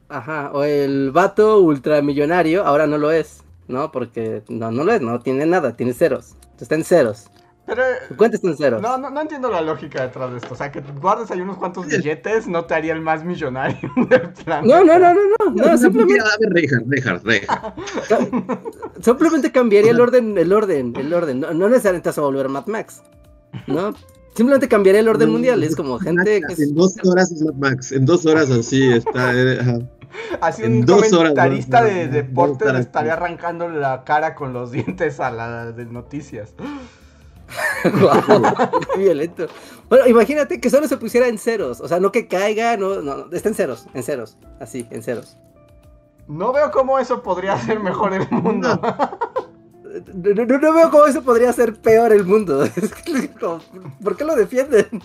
Ajá, 0.09 0.51
o 0.53 0.63
el 0.63 1.11
vato 1.11 1.61
ultramillonario 1.61 2.65
ahora 2.65 2.87
no 2.87 2.99
lo 2.99 3.11
es, 3.11 3.43
¿no? 3.67 3.91
Porque 3.91 4.43
no, 4.49 4.71
no 4.71 4.85
lo 4.85 4.93
es, 4.93 5.01
no 5.01 5.19
tiene 5.21 5.47
nada, 5.47 5.77
tiene 5.77 5.95
ceros. 5.95 6.37
Está 6.61 6.75
en 6.75 6.85
ceros. 6.85 7.29
Pero, 7.67 7.83
cuenta 8.17 8.39
en 8.41 8.57
ceros. 8.57 8.81
No, 8.81 8.97
no, 8.97 9.11
no 9.11 9.21
entiendo 9.21 9.51
la 9.51 9.61
lógica 9.61 10.03
detrás 10.03 10.31
de 10.31 10.37
esto. 10.39 10.55
O 10.55 10.57
sea, 10.57 10.71
que 10.71 10.81
guardes 11.01 11.31
ahí 11.33 11.41
unos 11.41 11.59
cuantos 11.59 11.87
billetes 11.87 12.47
no 12.47 12.65
te 12.65 12.75
haría 12.75 12.93
el 12.93 13.01
más 13.01 13.25
millonario 13.25 13.91
del 14.09 14.31
plan. 14.45 14.67
No, 14.67 14.85
no, 14.85 14.99
no, 14.99 15.15
no, 15.15 15.21
no. 15.53 15.67
no 15.67 15.79
simplemente... 15.79 16.21
A 16.21 16.39
ver, 16.39 17.47
Simplemente 19.01 19.51
cambiaría 19.53 19.91
el 19.91 20.01
orden, 20.01 20.39
el 20.39 20.53
orden, 20.53 20.95
el 20.97 21.13
orden. 21.13 21.41
No, 21.41 21.53
no 21.53 21.69
necesariamente 21.69 22.09
vas 22.09 22.19
a 22.19 22.23
volver 22.23 22.49
Mad 22.49 22.67
Max. 22.67 23.03
¿No? 23.67 23.95
Simplemente 24.35 24.69
cambiaría 24.69 25.01
el 25.01 25.09
orden 25.09 25.31
mundial. 25.31 25.63
Es 25.63 25.75
como 25.75 25.99
gente 25.99 26.43
que. 26.43 26.63
En 26.63 26.75
dos 26.75 26.95
horas 27.05 27.33
es 27.33 27.43
Mad 27.43 27.55
Max. 27.55 27.93
En 27.93 28.07
dos 28.07 28.27
horas 28.27 28.51
así 28.51 28.93
está. 28.93 29.33
Eh, 29.35 29.87
así 30.41 30.63
un 30.63 30.85
dos 30.85 31.09
comentarista 31.09 31.83
de 31.83 32.09
deportes 32.09 32.73
le 32.73 32.81
estaría 32.81 33.15
arrancando 33.15 33.69
la 33.69 34.05
cara 34.05 34.35
con 34.35 34.53
los 34.53 34.71
dientes 34.73 35.21
a 35.21 35.31
la 35.31 35.73
de 35.73 35.87
noticias. 35.87 36.55
violento. 38.99 39.47
Bueno, 39.89 40.07
imagínate 40.07 40.61
que 40.61 40.71
solo 40.71 40.89
se 40.89 40.97
pusiera 40.97 41.29
en 41.29 41.39
ceros. 41.39 41.81
O 41.81 41.89
sea, 41.89 42.01
no 42.01 42.13
que 42.13 42.27
caiga, 42.27 42.77
no, 42.77 43.01
no, 43.03 43.33
está 43.33 43.49
en 43.49 43.55
ceros, 43.55 43.87
en 43.95 44.03
ceros. 44.03 44.37
Así, 44.61 44.87
en 44.91 45.03
ceros. 45.03 45.37
No 46.29 46.53
veo 46.53 46.71
cómo 46.73 46.99
eso 46.99 47.23
podría 47.23 47.57
ser 47.59 47.79
mejor 47.81 48.15
el 48.15 48.29
mundo. 48.31 48.81
No, 50.15 50.73
veo 50.75 50.91
cómo 50.91 51.07
eso 51.07 51.23
podría 51.23 51.53
ser 51.53 51.75
peor 51.77 52.13
el 52.13 52.25
mundo. 52.25 52.65
¿Por 54.03 54.17
qué 54.17 54.25
lo 54.25 54.35
defienden? 54.35 55.03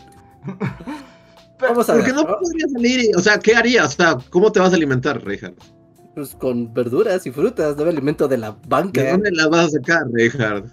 Vamos 1.60 1.90
a 1.90 1.94
Porque 1.94 2.12
no, 2.12 2.26
podría 2.26 2.68
salir, 2.68 3.16
o 3.16 3.20
sea, 3.20 3.38
¿qué 3.40 3.56
harías? 3.56 3.94
O 3.94 3.98
sea, 3.98 4.18
¿cómo 4.32 4.52
te 4.52 4.60
vas 4.60 4.74
a 4.74 4.76
alimentar, 4.76 5.24
Richard? 5.24 5.54
Pues 6.16 6.36
con 6.36 6.74
verduras 6.74 7.26
y 7.26 7.32
frutas, 7.32 7.78
no 7.78 7.84
alimento 7.84 8.28
de 8.28 8.38
la 8.38 8.58
banca. 8.68 9.02
¿De 9.02 9.12
dónde 9.12 9.32
las 9.32 9.50
vas 9.50 9.68
a 9.68 9.70
sacar, 9.70 10.04
Richard? 10.12 10.66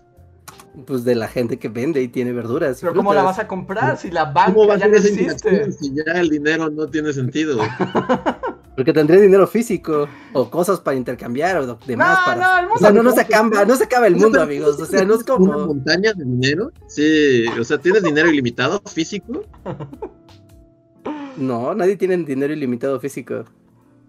Pues 0.87 1.05
de 1.05 1.15
la 1.15 1.29
gente 1.29 1.59
que 1.59 1.69
vende 1.69 2.03
y 2.03 2.09
tiene 2.09 2.33
verduras. 2.33 2.79
Pero 2.81 2.95
¿cómo 2.95 3.13
la 3.13 3.23
vas 3.23 3.39
a 3.39 3.49
comprar 3.49 3.99
si 3.99 4.11
la 4.11 4.27
banca 4.27 4.77
ya 4.77 4.89
no 4.89 4.97
existe? 4.97 5.73
Si 5.73 5.93
ya 5.95 6.13
el 6.13 6.29
dinero 6.29 6.71
no 6.71 6.87
tiene 6.87 7.13
sentido. 7.13 7.59
Porque 8.77 8.93
tendría 8.93 9.21
dinero 9.21 9.49
físico 9.49 10.07
o 10.33 10.49
cosas 10.49 10.79
para 10.79 10.97
intercambiar 10.97 11.57
o 11.57 11.79
demás. 11.85 12.19
No, 12.21 12.25
para... 12.25 12.37
no, 12.41 12.59
el 12.59 12.63
mundo 12.69 12.75
o 12.77 12.79
sea, 12.79 12.93
no, 12.93 13.03
no, 13.03 13.11
se 13.13 13.21
acaba, 13.23 13.65
no 13.65 13.75
se 13.75 13.85
acaba 13.85 14.07
el 14.07 14.15
mundo, 14.15 14.41
amigos. 14.41 14.81
O 14.81 14.87
sea, 14.87 15.05
no 15.05 15.17
es 15.17 15.25
como. 15.25 15.47
¿Una 15.47 15.67
montaña 15.67 16.13
de 16.13 16.25
dinero? 16.25 16.71
Sí, 16.87 17.47
o 17.59 17.65
sea, 17.65 17.79
¿tienes 17.79 18.05
dinero 18.05 18.29
ilimitado 18.31 18.81
físico? 18.87 19.43
No, 21.39 21.73
nadie 21.73 21.97
tiene 21.97 22.17
dinero 22.17 22.53
ilimitado 22.53 22.99
físico. 22.99 23.45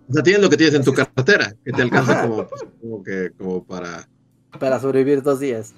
O 0.09 0.13
sea, 0.13 0.23
tienes 0.23 0.41
lo 0.41 0.49
que 0.49 0.57
tienes 0.57 0.73
en 0.75 0.83
tu 0.83 0.93
cartera, 0.93 1.53
que 1.63 1.71
te 1.71 1.81
alcanza 1.83 2.23
como, 2.23 2.47
pues, 2.47 2.65
como, 2.81 3.03
que, 3.03 3.29
como 3.37 3.63
para 3.63 4.09
para 4.57 4.79
sobrevivir 4.79 5.21
dos 5.21 5.39
días. 5.39 5.73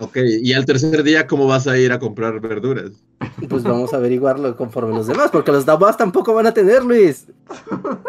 Ok, 0.00 0.16
y 0.42 0.52
al 0.54 0.64
tercer 0.64 1.02
día, 1.02 1.26
¿cómo 1.26 1.46
vas 1.46 1.66
a 1.66 1.78
ir 1.78 1.92
a 1.92 1.98
comprar 1.98 2.40
verduras? 2.40 2.92
Pues 3.48 3.62
vamos 3.62 3.92
a 3.92 3.96
averiguarlo 3.96 4.56
conforme 4.56 4.94
los 4.94 5.06
demás, 5.06 5.30
porque 5.30 5.52
los 5.52 5.66
demás 5.66 5.96
tampoco 5.96 6.34
van 6.34 6.46
a 6.46 6.54
tener, 6.54 6.82
Luis. 6.84 7.26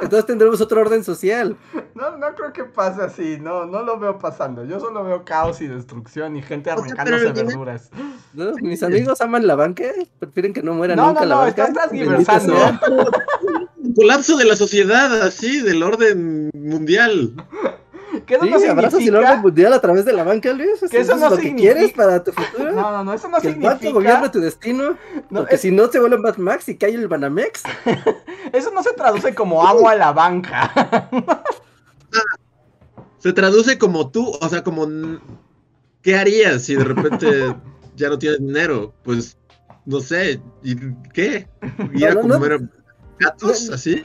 Entonces 0.02 0.26
tendremos 0.26 0.62
otro 0.62 0.82
orden 0.82 1.04
social. 1.04 1.56
No, 1.94 2.18
no 2.18 2.36
creo 2.36 2.54
que 2.54 2.64
pase 2.64 3.02
así, 3.02 3.38
no, 3.40 3.66
no 3.66 3.84
lo 3.84 4.00
veo 4.00 4.18
pasando. 4.18 4.64
Yo 4.66 4.80
solo 4.80 5.04
veo 5.04 5.24
caos 5.24 5.62
y 5.62 5.68
destrucción 5.68 6.36
y 6.36 6.42
gente 6.42 6.72
arrancándose 6.72 7.32
verduras. 7.32 7.90
mis 8.62 8.84
amigos 8.84 9.22
aman 9.22 9.46
la 9.46 9.56
banca, 9.56 9.86
prefieren 10.20 10.54
que 10.54 10.64
no 10.64 10.74
muera 10.74 10.96
nunca 10.96 11.26
la 11.26 11.36
banca. 11.36 11.70
No, 11.70 11.92
no, 11.92 12.12
no, 12.12 12.18
estás 12.18 12.48
colapso 13.96 14.38
de 14.38 14.46
la 14.46 14.56
sociedad, 14.56 15.22
así, 15.22 15.62
del 15.62 15.82
orden 15.84 16.50
mundial. 16.54 17.34
¿Qué 18.26 18.36
eso 18.36 18.44
sí, 18.46 18.66
no 18.66 18.72
abrazas 18.72 19.02
el 19.02 19.16
orden 19.16 19.42
mundial 19.42 19.74
a 19.74 19.80
través 19.80 20.06
de 20.06 20.14
la 20.14 20.24
banca, 20.24 20.52
Luis. 20.54 20.80
Que 20.90 21.00
eso, 21.00 21.16
no 21.16 21.26
es 21.26 21.32
lo 21.32 21.38
significa... 21.38 21.56
que 21.56 21.62
quieres 21.74 21.94
para 21.94 22.24
tu 22.24 22.32
futuro. 22.32 22.72
No, 22.72 22.92
no, 22.92 23.04
no, 23.04 23.14
eso 23.14 23.28
no 23.28 23.38
que 23.38 23.50
significa. 23.50 23.74
El 23.74 23.80
banco 23.80 23.94
gobierna 23.94 24.32
tu 24.32 24.40
destino. 24.40 24.98
No, 25.30 25.42
porque 25.42 25.58
si 25.58 25.72
no 25.72 25.88
se 25.88 26.00
vuelve 26.00 26.18
Mad 26.18 26.38
Max 26.38 26.68
y 26.70 26.78
cae 26.78 26.96
el 26.96 27.08
Banamex. 27.08 27.64
eso 28.54 28.72
no 28.72 28.84
se 28.84 28.94
traduce 28.94 29.36
como 29.36 29.66
amo 29.66 29.88
a 29.88 29.96
la 29.96 30.12
banca. 30.12 30.72
se 33.20 33.34
traduce 33.34 33.78
como 33.78 34.10
tú, 34.10 34.32
o 34.42 34.50
sea, 34.50 34.64
como. 34.64 34.88
¿Qué 36.02 36.16
harías 36.16 36.64
si 36.64 36.76
de 36.76 36.84
repente 36.84 37.56
ya 37.96 38.10
no 38.10 38.18
tienes 38.18 38.40
dinero. 38.40 38.94
Pues, 39.04 39.38
no 39.86 40.00
sé, 40.00 40.42
¿y 40.64 40.76
qué? 41.14 41.48
¿Ir 41.94 42.08
a 42.08 42.16
comer 42.16 42.70
gatos 43.20 43.70
así? 43.70 44.04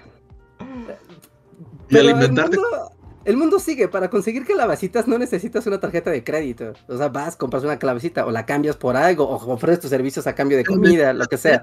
¿Y 1.88 1.98
alimentarte? 1.98 2.58
El 3.24 3.36
mundo, 3.36 3.58
sigue. 3.58 3.88
Para 3.88 4.08
conseguir 4.08 4.46
calabacitas 4.46 5.06
no 5.06 5.18
necesitas 5.18 5.66
una 5.66 5.78
tarjeta 5.78 6.10
de 6.10 6.24
crédito. 6.24 6.72
O 6.88 6.96
sea, 6.96 7.08
vas, 7.08 7.36
compras 7.36 7.64
una 7.64 7.78
calabacita 7.78 8.26
o 8.26 8.30
la 8.30 8.46
cambias 8.46 8.76
por 8.76 8.96
algo 8.96 9.24
o 9.24 9.52
ofreces 9.52 9.80
tus 9.80 9.90
servicios 9.90 10.26
a 10.26 10.34
cambio 10.34 10.56
de 10.56 10.64
comida, 10.64 11.12
lo 11.12 11.26
que 11.26 11.36
sea. 11.36 11.60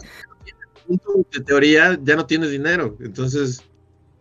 En 0.87 1.43
teoría 1.45 1.97
ya 2.01 2.15
no 2.15 2.25
tienes 2.25 2.51
dinero. 2.51 2.95
Entonces, 2.99 3.63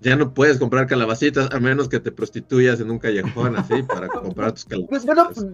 ya 0.00 0.14
no 0.14 0.34
puedes 0.34 0.58
comprar 0.58 0.86
calabacitas 0.86 1.48
a 1.52 1.58
menos 1.58 1.88
que 1.88 1.98
te 2.00 2.12
prostituyas 2.12 2.80
en 2.80 2.90
un 2.90 2.98
callejón 2.98 3.56
así 3.56 3.82
para 3.82 4.08
comprar 4.08 4.52
tus 4.52 4.64
calabacitas. 4.66 5.44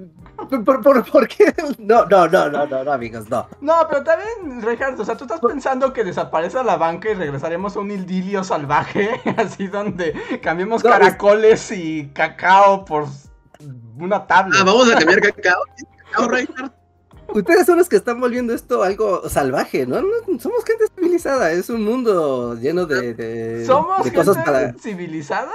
¿por, 1.12 1.28
qué? 1.28 1.54
No, 1.78 2.04
no, 2.06 2.28
no, 2.28 2.48
no, 2.48 2.84
no, 2.84 2.92
amigos, 2.92 3.28
no. 3.30 3.46
No, 3.60 3.74
pero 3.88 4.02
también, 4.02 4.62
Ricardo, 4.62 5.02
o 5.02 5.04
sea, 5.04 5.16
tú 5.16 5.24
estás 5.24 5.40
pensando 5.40 5.92
que 5.92 6.04
desaparece 6.04 6.62
la 6.64 6.76
banca 6.76 7.10
y 7.10 7.14
regresaremos 7.14 7.76
a 7.76 7.80
un 7.80 7.90
idilio 7.90 8.42
salvaje, 8.44 9.20
así 9.36 9.68
donde 9.68 10.14
cambiemos 10.42 10.82
caracoles 10.82 11.70
y 11.70 12.08
cacao 12.12 12.84
por 12.84 13.06
una 13.98 14.26
tabla. 14.26 14.56
Ah, 14.60 14.64
vamos 14.64 14.90
a 14.90 14.98
cambiar 14.98 15.20
cacao. 15.20 15.62
Cacao, 16.10 16.28
Reinhardt. 16.28 16.81
Ustedes 17.34 17.66
son 17.66 17.78
los 17.78 17.88
que 17.88 17.96
están 17.96 18.20
volviendo 18.20 18.52
esto 18.52 18.82
algo 18.82 19.28
salvaje, 19.28 19.86
¿no? 19.86 19.96
somos 20.38 20.64
gente 20.64 20.84
civilizada, 20.94 21.52
es 21.52 21.70
un 21.70 21.84
mundo 21.84 22.54
lleno 22.56 22.86
de, 22.86 23.64
¿Somos 23.66 24.10
cosas 24.10 24.36
para... 24.44 24.72
civilizada? 24.74 25.52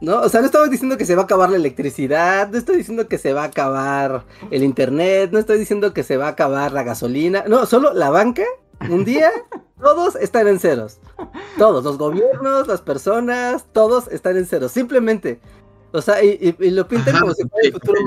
No, 0.00 0.18
o 0.18 0.28
sea, 0.28 0.40
no 0.40 0.46
estamos 0.46 0.68
diciendo 0.68 0.96
que 0.96 1.06
se 1.06 1.14
va 1.14 1.22
a 1.22 1.24
acabar 1.26 1.48
la 1.48 1.54
electricidad, 1.54 2.48
no 2.48 2.58
estoy 2.58 2.76
diciendo 2.76 3.06
que 3.06 3.18
se 3.18 3.32
va 3.34 3.42
a 3.42 3.46
acabar 3.46 4.24
el 4.50 4.64
internet, 4.64 5.30
no 5.32 5.38
estoy 5.38 5.60
diciendo 5.60 5.94
que 5.94 6.02
se 6.02 6.16
va 6.16 6.26
a 6.26 6.30
acabar 6.30 6.72
la 6.72 6.82
gasolina, 6.82 7.44
no, 7.46 7.66
solo 7.66 7.94
la 7.94 8.10
banca, 8.10 8.42
un 8.90 9.04
día, 9.04 9.30
todos 9.80 10.16
están 10.16 10.48
en 10.48 10.58
ceros. 10.58 10.98
Todos, 11.56 11.84
los 11.84 11.98
gobiernos, 11.98 12.66
las 12.66 12.80
personas, 12.80 13.66
todos 13.72 14.08
están 14.08 14.36
en 14.36 14.46
ceros. 14.46 14.72
Simplemente 14.72 15.40
o 15.92 16.00
sea, 16.00 16.24
y, 16.24 16.54
lo 16.70 16.88
pintan 16.88 17.20
como 17.20 17.34
si 17.34 17.46
fuera 17.46 17.68
el 17.68 17.72
futuro 17.72 18.00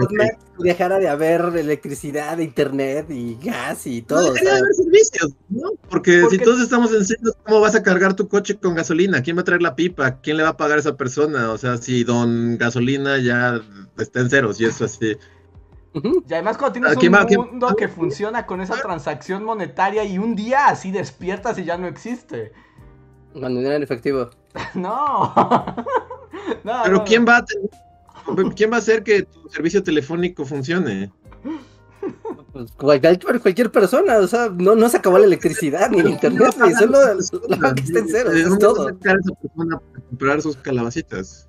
dejara 0.57 0.97
de 0.97 1.07
haber 1.07 1.41
electricidad, 1.55 2.39
internet 2.39 3.07
y 3.09 3.37
gas 3.43 3.85
y 3.85 4.01
todo. 4.01 4.29
No, 4.29 4.33
de 4.33 4.49
haber 4.49 4.73
servicios, 4.73 5.33
¿no? 5.49 5.69
Porque, 5.89 6.23
si 6.31 6.39
todos 6.39 6.61
estamos 6.61 6.91
en 6.93 7.05
ceros, 7.05 7.37
¿cómo 7.45 7.59
vas 7.61 7.75
a 7.75 7.83
cargar 7.83 8.15
tu 8.15 8.27
coche 8.27 8.55
con 8.55 8.73
gasolina? 8.73 9.21
¿Quién 9.21 9.37
va 9.37 9.41
a 9.41 9.45
traer 9.45 9.61
la 9.61 9.75
pipa? 9.75 10.19
¿Quién 10.21 10.37
le 10.37 10.43
va 10.43 10.49
a 10.49 10.57
pagar 10.57 10.77
a 10.77 10.81
esa 10.81 10.97
persona? 10.97 11.51
O 11.51 11.57
sea, 11.59 11.77
si 11.77 12.03
don 12.03 12.57
gasolina 12.57 13.19
ya 13.19 13.61
está 13.99 14.21
en 14.21 14.29
ceros 14.31 14.59
y 14.59 14.65
eso 14.65 14.85
así. 14.85 15.17
Y 15.93 16.33
además 16.33 16.57
cuando 16.57 16.73
tienes 16.73 17.37
un 17.37 17.45
mundo 17.51 17.75
que 17.75 17.87
funciona 17.87 18.45
con 18.45 18.61
esa 18.61 18.75
transacción 18.81 19.43
monetaria 19.43 20.03
y 20.03 20.17
un 20.17 20.35
día 20.35 20.67
así 20.67 20.91
despiertas 20.91 21.57
y 21.59 21.65
ya 21.65 21.77
no 21.77 21.87
existe. 21.87 22.51
Cuando 23.31 23.59
dinero 23.59 23.75
en 23.75 23.83
efectivo. 23.83 24.29
no. 24.75 25.33
Pero 26.83 27.03
¿quién 27.03 27.25
va 27.25 27.37
a 27.37 27.45
quién 28.55 28.71
va 28.71 28.77
a 28.77 28.79
hacer 28.79 29.03
que 29.03 29.23
tu 29.23 29.49
servicio 29.49 29.83
telefónico 29.83 30.45
funcione? 30.45 31.11
Pues 32.51 32.71
cualquier, 32.71 33.19
cualquier 33.41 33.71
persona, 33.71 34.17
o 34.19 34.27
sea, 34.27 34.49
no, 34.49 34.75
no 34.75 34.87
se 34.87 34.97
acabó 34.97 35.17
la 35.17 35.25
electricidad 35.25 35.89
ni 35.89 35.99
el 35.99 36.11
internet, 36.11 36.55
ni 36.63 36.73
solo 36.73 36.99
la 37.49 37.73
que 37.73 37.81
está 37.81 37.99
en 37.99 38.07
cero, 38.09 38.31
es 38.31 38.59
todo. 38.59 38.89
esa 38.89 39.33
persona 39.41 39.77
para 39.77 40.05
comprar 40.07 40.41
sus 40.41 40.55
calabacitas? 40.57 41.47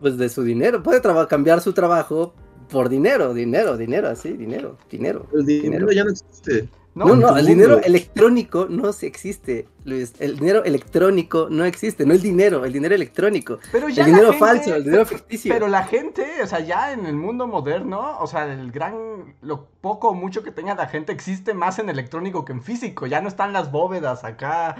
Pues 0.00 0.18
de 0.18 0.28
su 0.28 0.42
dinero, 0.42 0.82
puede 0.82 1.00
cambiar 1.28 1.62
su 1.62 1.72
trabajo 1.72 2.34
por 2.68 2.88
dinero, 2.88 3.32
dinero, 3.32 3.76
dinero, 3.76 4.08
así, 4.08 4.32
dinero, 4.32 4.76
dinero. 4.90 5.26
El 5.32 5.46
dinero. 5.46 5.90
ya 5.90 6.04
no 6.04 6.10
existe. 6.10 6.68
No, 6.96 7.14
no, 7.14 7.36
el 7.36 7.44
dinero 7.44 7.78
electrónico 7.82 8.68
no 8.70 8.88
existe, 8.88 9.68
Luis. 9.84 10.14
El 10.18 10.38
dinero 10.38 10.64
electrónico 10.64 11.48
no 11.50 11.66
existe, 11.66 12.06
no 12.06 12.14
el 12.14 12.22
dinero, 12.22 12.64
el 12.64 12.72
dinero 12.72 12.94
electrónico. 12.94 13.58
Pero 13.70 13.90
ya 13.90 14.06
el 14.06 14.12
dinero 14.12 14.32
falso, 14.32 14.74
el 14.74 14.84
dinero 14.84 15.04
ficticio. 15.04 15.52
Pero 15.52 15.68
la 15.68 15.84
gente, 15.84 16.24
o 16.42 16.46
sea, 16.46 16.60
ya 16.60 16.92
en 16.94 17.04
el 17.04 17.14
mundo 17.14 17.46
moderno, 17.46 18.18
o 18.18 18.26
sea, 18.26 18.50
el 18.50 18.72
gran, 18.72 19.36
lo 19.42 19.66
poco 19.82 20.08
o 20.08 20.14
mucho 20.14 20.42
que 20.42 20.50
tenga 20.50 20.74
la 20.74 20.88
gente 20.88 21.12
existe 21.12 21.52
más 21.52 21.78
en 21.78 21.90
electrónico 21.90 22.46
que 22.46 22.52
en 22.52 22.62
físico. 22.62 23.06
Ya 23.06 23.20
no 23.20 23.28
están 23.28 23.52
las 23.52 23.70
bóvedas 23.70 24.24
acá 24.24 24.76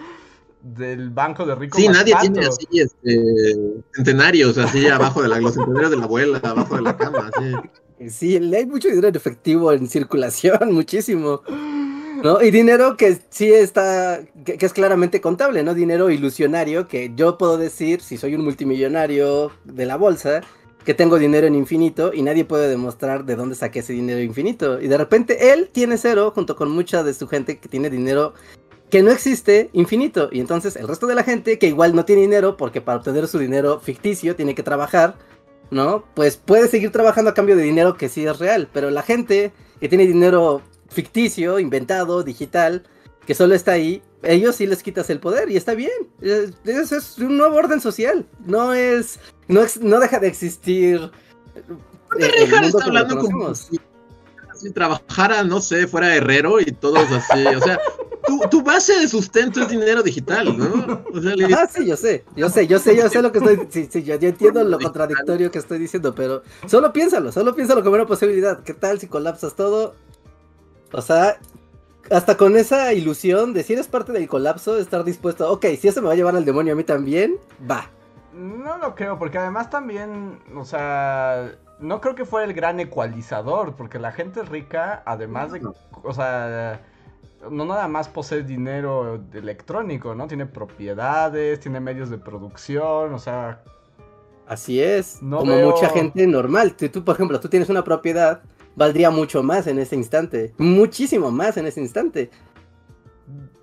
del 0.63 1.11
banco 1.11 1.45
de 1.45 1.55
rico. 1.55 1.77
Sí, 1.77 1.87
nadie 1.87 2.15
tiene 2.19 2.47
así 2.47 2.67
este, 2.73 3.85
centenarios, 3.95 4.57
así 4.57 4.89
abajo 4.89 5.21
de 5.21 5.29
la, 5.29 5.39
los 5.39 5.53
centenarios 5.53 5.91
de 5.91 5.99
la 5.99 6.05
abuela, 6.05 6.41
abajo 6.43 6.77
de 6.77 6.83
la 6.83 6.97
cama, 6.97 7.31
así. 7.35 7.53
Sí, 8.09 8.37
hay 8.37 8.65
mucho 8.65 8.89
dinero 8.89 9.09
en 9.09 9.17
efectivo 9.17 9.71
en 9.71 9.87
circulación, 9.87 10.59
muchísimo. 10.73 11.43
¿No? 12.27 12.43
Y 12.43 12.51
dinero 12.51 12.97
que 12.97 13.19
sí 13.31 13.53
está, 13.53 14.21
que, 14.45 14.59
es 14.61 14.73
claramente 14.73 15.21
contable, 15.21 15.63
¿no? 15.63 15.75
Dinero 15.75 16.11
ilusionario 16.11 16.89
que 16.89 17.13
yo 17.15 17.39
puedo 17.39 17.57
decir, 17.57 18.01
si 18.01 18.17
soy 18.17 18.35
un 18.35 18.43
multimillonario 18.43 19.53
de 19.65 19.87
la 19.87 19.97
bolsa, 19.97 20.41
que 20.85 20.93
tengo 20.93 21.19
dinero 21.19 21.47
en 21.47 21.55
infinito 21.55 22.13
y 22.13 22.23
nadie 22.23 22.45
puede 22.45 22.69
demostrar 22.69 23.25
de 23.25 23.37
dónde 23.37 23.55
saqué 23.55 23.79
ese 23.79 23.93
dinero 23.93 24.21
infinito. 24.21 24.81
Y 24.81 24.89
de 24.89 24.99
repente 24.99 25.53
él 25.53 25.71
tiene 25.73 25.99
cero 25.99 26.33
junto 26.35 26.57
con 26.57 26.71
mucha 26.71 27.05
de 27.05 27.15
su 27.15 27.29
gente 27.29 27.59
que 27.59 27.69
tiene 27.69 27.91
dinero 27.91 28.35
que 28.91 29.03
no 29.03 29.13
existe 29.13 29.71
infinito. 29.73 30.29
Y 30.33 30.41
entonces 30.41 30.75
el 30.75 30.89
resto 30.89 31.07
de 31.07 31.15
la 31.15 31.23
gente 31.23 31.61
que 31.61 31.69
igual 31.69 31.95
no 31.95 32.05
tiene 32.05 32.23
dinero 32.23 32.57
porque 32.57 32.81
para 32.81 32.99
obtener 32.99 33.29
su 33.29 33.39
dinero 33.39 33.79
ficticio 33.79 34.35
tiene 34.35 34.57
que 34.57 34.65
trabajar, 34.65 35.17
¿no? 35.71 36.05
Pues 36.15 36.37
puede 36.37 36.67
seguir 36.67 36.91
trabajando 36.91 37.31
a 37.31 37.35
cambio 37.35 37.57
de 37.57 37.63
dinero 37.63 37.97
que 37.97 38.09
sí 38.09 38.27
es 38.27 38.39
real. 38.39 38.69
Pero 38.73 38.91
la 38.91 39.03
gente 39.03 39.53
que 39.81 39.89
tiene 39.89 40.07
dinero 40.07 40.63
ficticio, 40.97 41.59
inventado, 41.59 42.23
digital, 42.23 42.83
que 43.27 43.35
solo 43.35 43.55
está 43.55 43.73
ahí, 43.73 44.03
ellos 44.23 44.57
sí 44.57 44.67
les 44.67 44.83
quitas 44.83 45.11
el 45.11 45.21
poder 45.21 45.51
y 45.51 45.57
está 45.57 45.75
bien. 45.75 45.91
Eso 46.65 46.97
es 46.97 47.19
un 47.19 47.37
nuevo 47.37 47.57
orden 47.57 47.81
social. 47.81 48.27
No 48.45 48.73
es. 48.73 49.19
No, 49.47 49.63
no 49.83 50.01
deja 50.01 50.19
de 50.19 50.29
existir. 50.29 51.11
Eh, 52.19 52.49
está 52.63 52.85
hablando 52.85 53.19
como 53.19 53.55
si, 53.55 53.79
trabajara, 54.75 55.45
no 55.45 55.61
sé, 55.61 55.87
fuera 55.87 56.15
herrero 56.15 56.61
y 56.61 56.73
todos 56.73 57.11
así. 57.13 57.47
O 57.47 57.61
sea, 57.61 57.79
tu, 58.51 58.63
base 58.63 58.99
de 58.99 59.07
sustento 59.07 59.61
es 59.61 59.69
dinero 59.69 60.03
digital, 60.03 60.57
¿no? 60.57 61.05
ah, 61.57 61.69
sí, 61.71 61.87
yo 61.87 61.97
sé, 61.97 62.25
yo 62.35 62.49
sé, 62.49 62.67
yo 62.67 62.79
sé, 62.79 62.97
yo 62.97 63.09
sé 63.09 63.23
lo 63.23 63.33
que 63.33 63.39
estoy. 63.39 63.69
Sí, 63.71 63.89
sí, 63.91 64.03
yo, 64.03 64.15
entiendo 64.15 64.65
lo 64.65 64.79
contradictorio 64.79 65.51
que 65.51 65.59
estoy 65.59 65.79
diciendo, 65.79 66.15
pero 66.15 66.43
solo 66.67 66.93
piénsalo, 66.93 67.31
solo 67.33 67.55
piénsalo 67.55 67.83
como 67.83 67.97
una 67.97 68.07
posibilidad. 68.07 68.63
¿Qué 68.63 68.75
tal 68.75 68.99
si 68.99 69.09
colapsas 69.09 69.55
todo 69.55 69.95
o 70.93 71.03
sea, 71.03 71.39
hasta 72.11 72.37
con 72.37 72.57
esa 72.57 72.93
ilusión 72.93 73.53
de 73.53 73.63
si 73.63 73.73
eres 73.73 73.89
parte 73.89 74.13
del 74.13 74.29
colapso, 74.29 74.79
estar 74.79 75.05
dispuesto, 75.05 75.51
ok, 75.51 75.67
si 75.79 75.89
eso 75.89 76.01
me 76.01 76.09
va 76.09 76.13
a 76.13 76.17
llevar 76.17 76.37
al 76.37 76.45
demonio 76.45 76.73
a 76.73 76.77
mí 76.77 76.85
también, 76.85 77.37
va. 77.69 77.91
No 78.33 78.77
lo 78.79 78.95
creo, 78.95 79.19
porque 79.19 79.39
además 79.39 79.71
también, 79.71 80.41
o 80.55 80.65
sea, 80.65 81.53
no 81.81 82.01
creo 82.01 82.15
que 82.15 82.25
fuera 82.25 82.47
el 82.47 82.53
gran 82.53 82.81
ecualizador, 82.81 83.75
porque 83.77 83.99
la 83.99 84.13
gente 84.13 84.43
rica, 84.43 85.03
además 85.07 85.53
de, 85.53 85.63
o 86.03 86.13
sea, 86.13 86.81
no 87.51 87.65
nada 87.65 87.89
más 87.89 88.09
posee 88.09 88.43
dinero 88.43 89.23
electrónico, 89.33 90.15
¿no? 90.15 90.27
Tiene 90.27 90.47
propiedades, 90.47 91.61
tiene 91.61 91.81
medios 91.81 92.11
de 92.11 92.19
producción, 92.19 93.15
o 93.15 93.19
sea... 93.19 93.63
Así 94.47 94.81
es, 94.81 95.19
como 95.21 95.45
mucha 95.45 95.89
gente 95.89 96.25
normal. 96.27 96.77
tú, 96.77 97.05
por 97.05 97.17
ejemplo, 97.17 97.41
tú 97.41 97.49
tienes 97.49 97.69
una 97.69 97.83
propiedad 97.83 98.43
valdría 98.77 99.11
mucho 99.11 99.43
más 99.43 99.67
en 99.67 99.79
ese 99.79 99.97
instante. 99.97 100.55
Muchísimo 100.59 101.31
más 101.31 101.57
en 101.57 101.67
ese 101.67 101.81
instante. 101.81 102.31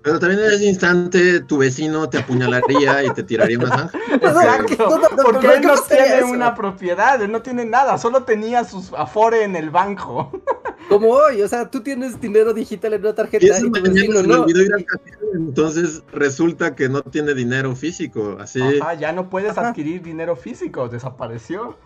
Pero 0.02 0.18
también 0.18 0.40
en 0.40 0.52
ese 0.52 0.66
instante 0.66 1.40
tu 1.40 1.56
vecino 1.56 2.10
te 2.10 2.18
apuñalaría 2.18 3.04
y 3.04 3.14
te 3.14 3.22
tiraría 3.22 3.58
una 3.58 3.68
zanja. 3.70 3.98
Exacto, 4.12 5.00
porque 5.22 5.46
él 5.46 5.62
no 5.62 5.74
tiene 5.80 6.22
una 6.24 6.54
propiedad, 6.54 7.22
él 7.22 7.32
no 7.32 7.40
tiene 7.40 7.64
nada, 7.64 7.96
solo 7.96 8.24
tenía 8.24 8.64
sus 8.64 8.92
afore 8.92 9.44
en 9.44 9.56
el 9.56 9.70
banco. 9.70 10.42
Como 10.90 11.08
hoy, 11.08 11.40
o 11.40 11.48
sea, 11.48 11.70
tú 11.70 11.80
tienes 11.80 12.20
dinero 12.20 12.52
digital 12.52 12.92
en 12.92 13.00
una 13.00 13.14
tarjeta 13.14 13.46
y, 13.58 13.70
tu 13.70 13.70
vecino 13.70 14.22
no. 14.22 14.44
entonces 15.32 16.02
resulta 16.12 16.76
que 16.76 16.90
no 16.90 17.00
tiene 17.00 17.32
dinero 17.32 17.74
físico, 17.74 18.36
así. 18.38 18.60
Ajá, 18.60 18.92
ya 18.92 19.12
no 19.12 19.30
puedes 19.30 19.56
adquirir 19.56 20.02
dinero 20.02 20.36
físico, 20.36 20.90
desapareció. 20.90 21.78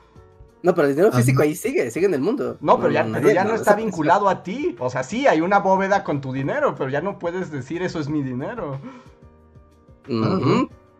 No, 0.62 0.74
pero 0.74 0.88
el 0.88 0.96
dinero 0.96 1.12
físico 1.12 1.42
ahí 1.42 1.54
sigue, 1.54 1.90
sigue 1.90 2.06
en 2.06 2.14
el 2.14 2.20
mundo. 2.20 2.56
No, 2.60 2.78
pero 2.78 2.90
ya 2.90 3.04
no, 3.04 3.20
ya 3.30 3.44
no 3.44 3.54
está 3.54 3.74
vinculado 3.74 4.28
a 4.28 4.42
ti. 4.42 4.74
O 4.80 4.90
sea, 4.90 5.04
sí, 5.04 5.26
hay 5.26 5.40
una 5.40 5.60
bóveda 5.60 6.02
con 6.02 6.20
tu 6.20 6.32
dinero, 6.32 6.74
pero 6.76 6.90
ya 6.90 7.00
no 7.00 7.18
puedes 7.18 7.50
decir 7.52 7.82
eso 7.82 8.00
es 8.00 8.08
mi 8.08 8.22
dinero. 8.22 8.80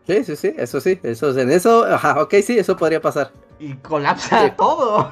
Sí, 0.07 0.23
sí, 0.23 0.35
sí, 0.35 0.53
eso 0.57 0.79
sí, 0.79 0.99
eso 1.03 1.37
en 1.37 1.51
eso, 1.51 1.85
ajá, 1.85 2.21
ok, 2.21 2.35
sí, 2.43 2.57
eso 2.57 2.75
podría 2.75 3.01
pasar. 3.01 3.31
Y 3.59 3.73
colapsa 3.75 4.55
todo. 4.55 5.07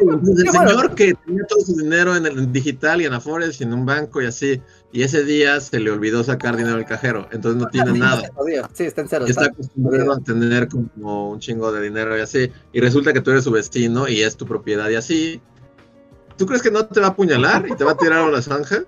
el 0.00 0.50
señor 0.50 0.94
que 0.94 1.12
tenía 1.26 1.44
todo 1.46 1.60
su 1.60 1.76
dinero 1.76 2.16
en 2.16 2.26
el 2.26 2.52
digital 2.52 3.02
y 3.02 3.06
en 3.06 3.12
Afores 3.12 3.60
y 3.60 3.64
en 3.64 3.74
un 3.74 3.84
banco 3.84 4.22
y 4.22 4.26
así, 4.26 4.62
y 4.92 5.02
ese 5.02 5.24
día 5.24 5.60
se 5.60 5.78
le 5.78 5.90
olvidó 5.90 6.24
sacar 6.24 6.56
dinero 6.56 6.76
del 6.76 6.86
cajero, 6.86 7.28
entonces 7.30 7.60
no 7.60 7.68
tiene 7.68 7.92
nada. 7.98 8.22
Sí, 8.72 8.84
está 8.84 9.02
en 9.02 9.08
cero. 9.08 9.24
Y 9.26 9.30
está, 9.30 9.46
acostumbrado 9.46 10.12
a 10.12 10.20
tener 10.20 10.68
como 10.68 11.30
un 11.30 11.40
chingo 11.40 11.70
de 11.72 11.82
dinero 11.82 12.16
y 12.16 12.20
así, 12.20 12.50
y 12.72 12.80
resulta 12.80 13.12
que 13.12 13.20
tú 13.20 13.30
eres 13.30 13.44
su 13.44 13.50
vecino 13.50 14.08
y 14.08 14.22
es 14.22 14.36
tu 14.36 14.46
propiedad 14.46 14.88
y 14.88 14.96
así. 14.96 15.40
¿Tú 16.40 16.46
crees 16.46 16.62
que 16.62 16.70
no 16.70 16.86
te 16.86 17.00
va 17.00 17.08
a 17.08 17.10
apuñalar 17.10 17.66
y 17.68 17.76
te 17.76 17.84
va 17.84 17.92
a 17.92 17.96
tirar 17.98 18.20
a 18.20 18.24
una 18.24 18.40
zanja? 18.40 18.78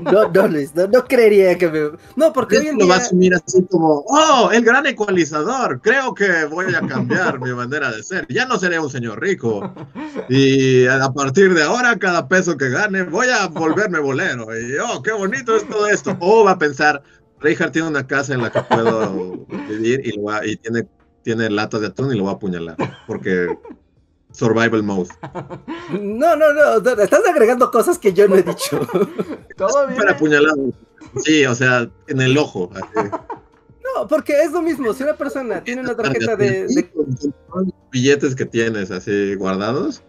No, 0.00 0.26
no, 0.32 0.48
Luis, 0.48 0.74
no, 0.74 1.04
creería 1.04 1.58
que 1.58 1.68
me. 1.68 1.90
No, 2.16 2.32
porque 2.32 2.56
hoy 2.56 2.68
en 2.68 2.78
lo 2.78 2.88
va 2.88 2.94
a 2.94 2.98
asumir 2.98 3.34
así 3.34 3.62
como, 3.70 4.02
oh, 4.08 4.48
el 4.50 4.64
gran 4.64 4.86
ecualizador. 4.86 5.82
Creo 5.82 6.14
que 6.14 6.46
voy 6.46 6.74
a 6.74 6.80
cambiar 6.80 7.40
mi 7.40 7.52
manera 7.52 7.92
de 7.92 8.02
ser. 8.02 8.26
Ya 8.30 8.46
no 8.46 8.58
seré 8.58 8.78
un 8.78 8.88
señor 8.88 9.20
rico. 9.20 9.70
Y 10.30 10.86
a 10.86 11.12
partir 11.12 11.52
de 11.52 11.62
ahora, 11.62 11.98
cada 11.98 12.26
peso 12.26 12.56
que 12.56 12.70
gane, 12.70 13.02
voy 13.02 13.26
a 13.28 13.48
volverme 13.48 13.98
bolero. 13.98 14.46
Y 14.58 14.78
oh, 14.78 15.02
qué 15.02 15.12
bonito 15.12 15.56
es 15.56 15.68
todo 15.68 15.86
esto. 15.86 16.16
O 16.20 16.44
va 16.44 16.52
a 16.52 16.58
pensar, 16.58 17.02
Reinhardt 17.40 17.74
tiene 17.74 17.88
una 17.88 18.06
casa 18.06 18.32
en 18.32 18.40
la 18.40 18.50
que 18.50 18.62
puedo 18.62 19.46
vivir 19.68 20.00
y, 20.06 20.14
y 20.50 20.56
tiene, 20.56 20.88
tiene 21.22 21.50
lata 21.50 21.78
de 21.78 21.88
atún 21.88 22.14
y 22.14 22.16
lo 22.16 22.24
va 22.24 22.30
a 22.30 22.34
apuñalar. 22.36 22.76
Porque 23.06 23.46
Survival 24.36 24.82
Mode. 24.82 25.08
No, 26.00 26.34
no, 26.34 26.52
no, 26.52 26.90
estás 27.00 27.20
agregando 27.28 27.70
cosas 27.70 27.96
que 27.96 28.12
yo 28.12 28.26
no 28.26 28.34
he 28.34 28.42
dicho. 28.42 28.80
Todo 29.56 29.86
bien. 29.86 30.08
apuñalado. 30.08 30.72
Sí, 31.22 31.46
o 31.46 31.54
sea, 31.54 31.88
en 32.08 32.20
el 32.20 32.36
ojo. 32.36 32.70
No, 32.94 34.08
porque 34.08 34.42
es 34.42 34.50
lo 34.50 34.62
mismo. 34.62 34.92
Si 34.92 35.04
una 35.04 35.14
persona 35.14 35.62
tiene 35.62 35.82
una 35.82 35.94
tarjeta 35.94 36.34
de, 36.34 36.66
de... 36.66 36.90
billetes 37.92 38.34
que 38.34 38.44
tienes 38.46 38.90
así 38.90 39.36
guardados, 39.36 40.02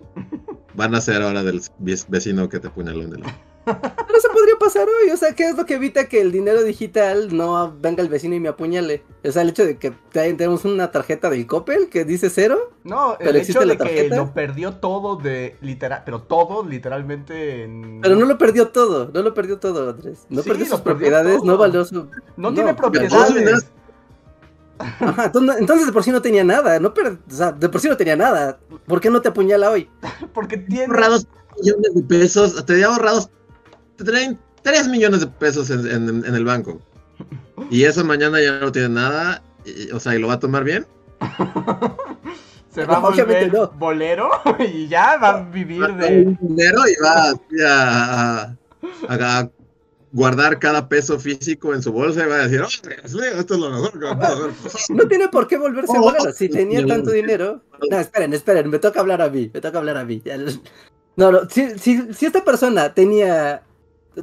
van 0.73 0.95
a 0.95 1.01
ser 1.01 1.21
ahora 1.21 1.43
del 1.43 1.61
vecino 2.07 2.49
que 2.49 2.59
te 2.59 2.69
apuñaló 2.69 3.03
en 3.03 3.13
el 3.13 3.23
ojo. 3.23 3.35
Pero 4.07 4.18
eso 4.18 4.30
podría 4.31 4.56
pasar 4.57 4.88
hoy, 4.88 5.11
o 5.11 5.18
sea, 5.18 5.34
¿qué 5.34 5.49
es 5.49 5.57
lo 5.57 5.65
que 5.65 5.76
evita 5.76 6.07
que 6.07 6.22
el 6.22 6.31
dinero 6.31 6.64
digital 6.64 7.35
no 7.35 7.76
venga 7.80 8.02
el 8.02 8.07
vecino 8.07 8.34
y 8.35 8.39
me 8.39 8.48
apuñale? 8.49 9.03
O 9.26 9.31
sea, 9.31 9.41
el 9.41 9.49
hecho 9.49 9.65
de 9.65 9.77
que 9.77 9.91
tenemos 10.11 10.64
una 10.64 10.89
tarjeta 10.91 11.30
del 11.30 11.45
Coppel 11.45 11.89
que 11.89 12.06
dice 12.06 12.30
cero. 12.30 12.72
No, 12.84 13.18
el 13.19 13.35
hecho 13.35 13.60
de 13.60 13.77
que 13.77 14.10
lo 14.10 14.34
perdió 14.34 14.76
todo 14.76 15.18
de 15.18 15.57
literal, 15.61 16.03
pero 16.06 16.22
todo 16.22 16.65
literalmente 16.65 17.64
en... 17.64 17.99
Pero 18.02 18.15
no 18.15 18.26
lo 18.26 18.38
perdió 18.38 18.69
todo, 18.69 19.11
no 19.14 19.22
lo 19.22 19.34
perdió 19.34 19.60
todo, 19.60 19.89
Andrés. 19.89 20.26
No 20.30 20.44
perdió 20.44 20.65
sus 20.65 20.80
propiedades, 20.80 21.44
no 21.44 21.57
valió 21.57 21.84
su... 21.84 22.07
No, 22.38 22.53
tiene 22.53 22.73
propiedades. 22.73 23.68
entonces 25.60 25.88
de 25.88 25.91
por 25.91 26.03
sí 26.03 26.11
no 26.11 26.22
tenía 26.22 26.44
nada, 26.44 26.80
no 26.80 26.89
o 26.89 27.34
sea, 27.34 27.52
de 27.52 27.68
por 27.68 27.81
sí 27.81 27.89
no 27.89 27.98
tenía 27.98 28.15
nada. 28.15 28.60
¿Por 28.85 29.02
qué 29.02 29.10
no 29.10 29.22
te 29.22 29.30
apuñala 29.30 29.72
hoy? 29.72 29.89
Porque 30.34 30.57
tiene 30.57 30.85
ahorrados 30.85 31.27
millones 31.60 31.95
de 31.95 32.03
pesos, 32.03 32.65
te 32.65 32.73
había 32.73 32.88
ahorrados 32.88 33.30
traen 34.03 34.40
3 34.61 34.88
millones 34.90 35.22
de 35.22 35.28
pesos 35.28 35.69
en, 35.69 36.26
el 36.26 36.45
banco. 36.45 36.82
Y 37.69 37.84
esa 37.84 38.03
mañana 38.03 38.41
ya 38.41 38.60
no 38.60 38.72
tiene 38.72 38.90
nada, 38.90 39.41
o 39.94 39.99
sea, 39.99 40.15
¿y 40.15 40.19
lo 40.19 40.28
va 40.28 40.36
a 40.36 40.40
tomar 40.40 40.64
bien? 40.64 40.86
Se 42.69 42.86
va 42.86 42.98
a 42.98 42.99
volver 42.99 43.52
bolero 43.80 44.30
y 44.60 44.88
ya 44.88 45.18
va 45.18 45.30
a 45.30 45.41
vivir 45.41 45.82
de... 45.95 46.38
Dinero 46.40 46.82
y 46.88 46.95
va 47.03 47.34
a, 47.65 48.56
a, 49.10 49.49
guardar 50.11 50.60
cada 50.60 50.88
peso 50.88 51.19
físico 51.19 51.74
en 51.74 51.82
su 51.82 51.91
bolsa 51.91 52.24
y 52.24 52.30
va 52.30 52.36
a 52.36 52.48
decir, 52.48 52.61
oh, 52.61 52.68
esto 52.68 53.53
es 53.56 53.60
lo 53.60 53.69
mejor 53.72 53.99
que 53.99 54.06
va 54.06 54.11
a 54.11 54.28
hacer. 54.28 54.95
No 54.95 55.07
tiene 55.07 55.28
por 55.30 55.48
qué 55.48 55.57
volverse 55.57 55.98
oh, 55.98 56.02
bolero 56.02 56.32
si 56.32 56.49
tenía 56.49 56.86
tanto 56.86 57.11
dinero. 57.11 57.61
No, 57.90 57.99
esperen, 57.99 58.34
esperen, 58.34 58.69
me 58.69 58.78
toca 58.78 58.99
hablar 58.99 59.24
a 59.24 59.30
mí, 59.30 59.49
me 59.52 59.60
toca 59.60 59.80
hablar 59.80 59.98
a 59.98 60.06
mí. 60.06 60.22
No, 61.15 61.32
no, 61.32 61.49
si, 61.49 61.80
si, 61.80 62.14
si 62.14 62.26
esta 62.28 62.44
persona 62.44 62.94
tenía 62.94 63.64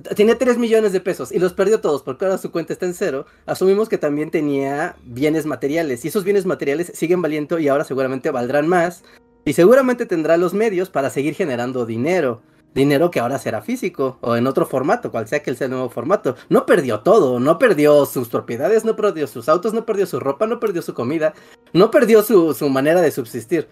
tenía 0.01 0.39
3 0.39 0.59
millones 0.59 0.93
de 0.93 1.01
pesos 1.01 1.33
y 1.33 1.39
los 1.39 1.53
perdió 1.53 1.81
todos 1.81 2.03
porque 2.03 2.25
ahora 2.25 2.39
su 2.39 2.51
cuenta 2.51 2.73
está 2.73 2.87
en 2.87 2.95
cero, 2.95 3.27
asumimos 3.47 3.89
que 3.89 3.99
también 3.99 4.31
tenía 4.31 4.97
bienes 5.05 5.47
materiales 5.47 6.05
y 6.05 6.09
esos 6.09 6.25
bienes 6.25 6.47
materiales 6.47 6.93
siguen 6.95 7.23
valiendo 7.23 7.59
y 7.59 7.69
ahora 7.69 7.85
seguramente 7.85 8.31
valdrán 8.31 8.69
más 8.69 9.05
y 9.45 9.53
seguramente 9.53 10.07
tendrá 10.07 10.37
los 10.37 10.55
medios 10.55 10.91
para 10.91 11.11
seguir 11.11 11.35
generando 11.35 11.87
dinero. 11.87 12.43
Dinero 12.75 13.13
que 13.13 13.21
ahora 13.21 13.39
será 13.39 13.63
físico 13.63 14.19
o 14.21 14.35
en 14.35 14.49
otro 14.49 14.67
formato, 14.67 15.13
cual 15.13 15.29
sea 15.29 15.45
que 15.45 15.55
sea 15.55 15.67
el 15.67 15.71
nuevo 15.71 15.91
formato. 15.91 16.35
No 16.49 16.67
perdió 16.67 17.01
todo, 17.01 17.39
no 17.39 17.57
perdió 17.57 18.05
sus 18.05 18.29
propiedades, 18.29 18.85
no 18.85 18.97
perdió 18.97 19.29
sus 19.29 19.49
autos, 19.49 19.73
no 19.75 19.87
perdió 19.87 20.07
su 20.07 20.19
ropa, 20.19 20.49
no 20.49 20.59
perdió 20.59 20.83
su 20.83 20.93
comida, 20.93 21.35
no 21.73 21.93
perdió 21.93 22.25
su, 22.25 22.53
su 22.53 22.69
manera 22.69 23.01
de 23.01 23.13
subsistir. 23.13 23.69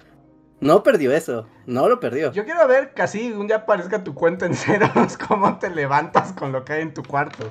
No 0.62 0.84
perdió 0.84 1.12
eso, 1.12 1.48
no 1.66 1.88
lo 1.88 1.98
perdió. 1.98 2.32
Yo 2.32 2.44
quiero 2.44 2.68
ver 2.68 2.94
que 2.94 3.02
así 3.02 3.32
un 3.32 3.48
día 3.48 3.56
aparezca 3.56 4.04
tu 4.04 4.14
cuenta 4.14 4.46
en 4.46 4.54
ceros, 4.54 5.16
cómo 5.28 5.58
te 5.58 5.68
levantas 5.68 6.32
con 6.32 6.52
lo 6.52 6.64
que 6.64 6.74
hay 6.74 6.82
en 6.82 6.94
tu 6.94 7.02
cuarto. 7.02 7.50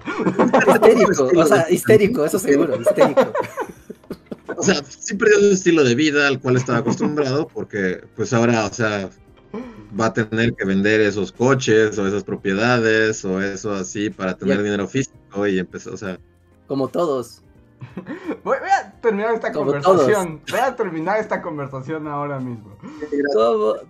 Histérico, 0.65 1.29
o 1.35 1.45
sea, 1.45 1.69
histérico, 1.69 2.25
eso 2.25 2.39
seguro, 2.39 2.79
histérico. 2.79 3.33
O 4.57 4.63
sea, 4.63 4.75
sí 4.83 5.15
perdió 5.15 5.39
su 5.39 5.53
estilo 5.53 5.83
de 5.83 5.95
vida 5.95 6.27
al 6.27 6.39
cual 6.39 6.55
estaba 6.55 6.79
acostumbrado, 6.79 7.47
porque 7.47 8.03
pues 8.15 8.31
ahora, 8.31 8.65
o 8.65 8.71
sea, 8.71 9.09
va 9.99 10.07
a 10.07 10.13
tener 10.13 10.53
que 10.53 10.65
vender 10.65 11.01
esos 11.01 11.31
coches 11.31 11.97
o 11.97 12.05
esas 12.05 12.23
propiedades 12.23 13.25
o 13.25 13.41
eso 13.41 13.71
así 13.71 14.11
para 14.11 14.35
tener 14.35 14.61
dinero 14.61 14.87
físico 14.87 15.47
y 15.47 15.57
empezó, 15.57 15.93
o 15.93 15.97
sea. 15.97 16.19
Como 16.67 16.89
todos. 16.89 17.41
Voy, 18.43 18.57
a 18.57 18.91
terminar 19.01 19.33
esta 19.33 19.51
conversación. 19.51 20.41
Voy 20.49 20.59
a 20.59 20.75
terminar 20.75 21.19
esta 21.19 21.41
conversación 21.41 22.07
ahora 22.07 22.39
mismo. 22.39 22.75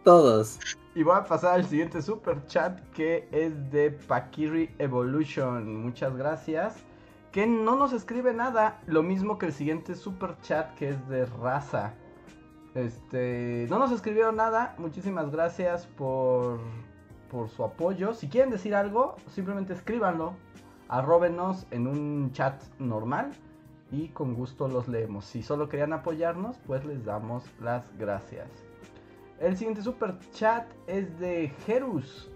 todos. 0.03 0.59
Y 0.93 1.03
voy 1.03 1.15
a 1.15 1.23
pasar 1.23 1.53
al 1.53 1.65
siguiente 1.65 2.01
super 2.01 2.45
chat 2.47 2.79
que 2.93 3.27
es 3.31 3.71
de 3.71 3.91
Pakiri 3.91 4.73
Evolution. 4.77 5.83
Muchas 5.83 6.15
gracias. 6.15 6.75
Que 7.31 7.47
no 7.47 7.75
nos 7.77 7.93
escribe 7.93 8.33
nada. 8.33 8.81
Lo 8.87 9.03
mismo 9.03 9.37
que 9.37 9.47
el 9.47 9.53
siguiente 9.53 9.95
super 9.95 10.35
chat 10.41 10.73
que 10.75 10.89
es 10.89 11.07
de 11.07 11.25
Raza. 11.25 11.93
Este, 12.75 13.67
no 13.69 13.79
nos 13.79 13.91
escribieron 13.91 14.35
nada. 14.35 14.75
Muchísimas 14.77 15.31
gracias 15.31 15.85
por, 15.85 16.59
por 17.29 17.49
su 17.49 17.63
apoyo. 17.63 18.13
Si 18.13 18.27
quieren 18.27 18.49
decir 18.49 18.75
algo, 18.75 19.15
simplemente 19.33 19.73
escríbanlo. 19.73 20.33
Arróbenos 20.89 21.67
en 21.71 21.87
un 21.87 22.33
chat 22.33 22.61
normal 22.79 23.31
y 23.91 24.07
con 24.09 24.33
gusto 24.33 24.67
los 24.67 24.87
leemos. 24.87 25.25
Si 25.25 25.43
solo 25.43 25.67
querían 25.69 25.93
apoyarnos, 25.93 26.57
pues 26.65 26.85
les 26.85 27.03
damos 27.03 27.43
las 27.61 27.83
gracias. 27.97 28.47
El 29.39 29.57
siguiente 29.57 29.81
super 29.81 30.17
chat 30.31 30.65
es 30.87 31.19
de 31.19 31.51
Jerus, 31.65 32.29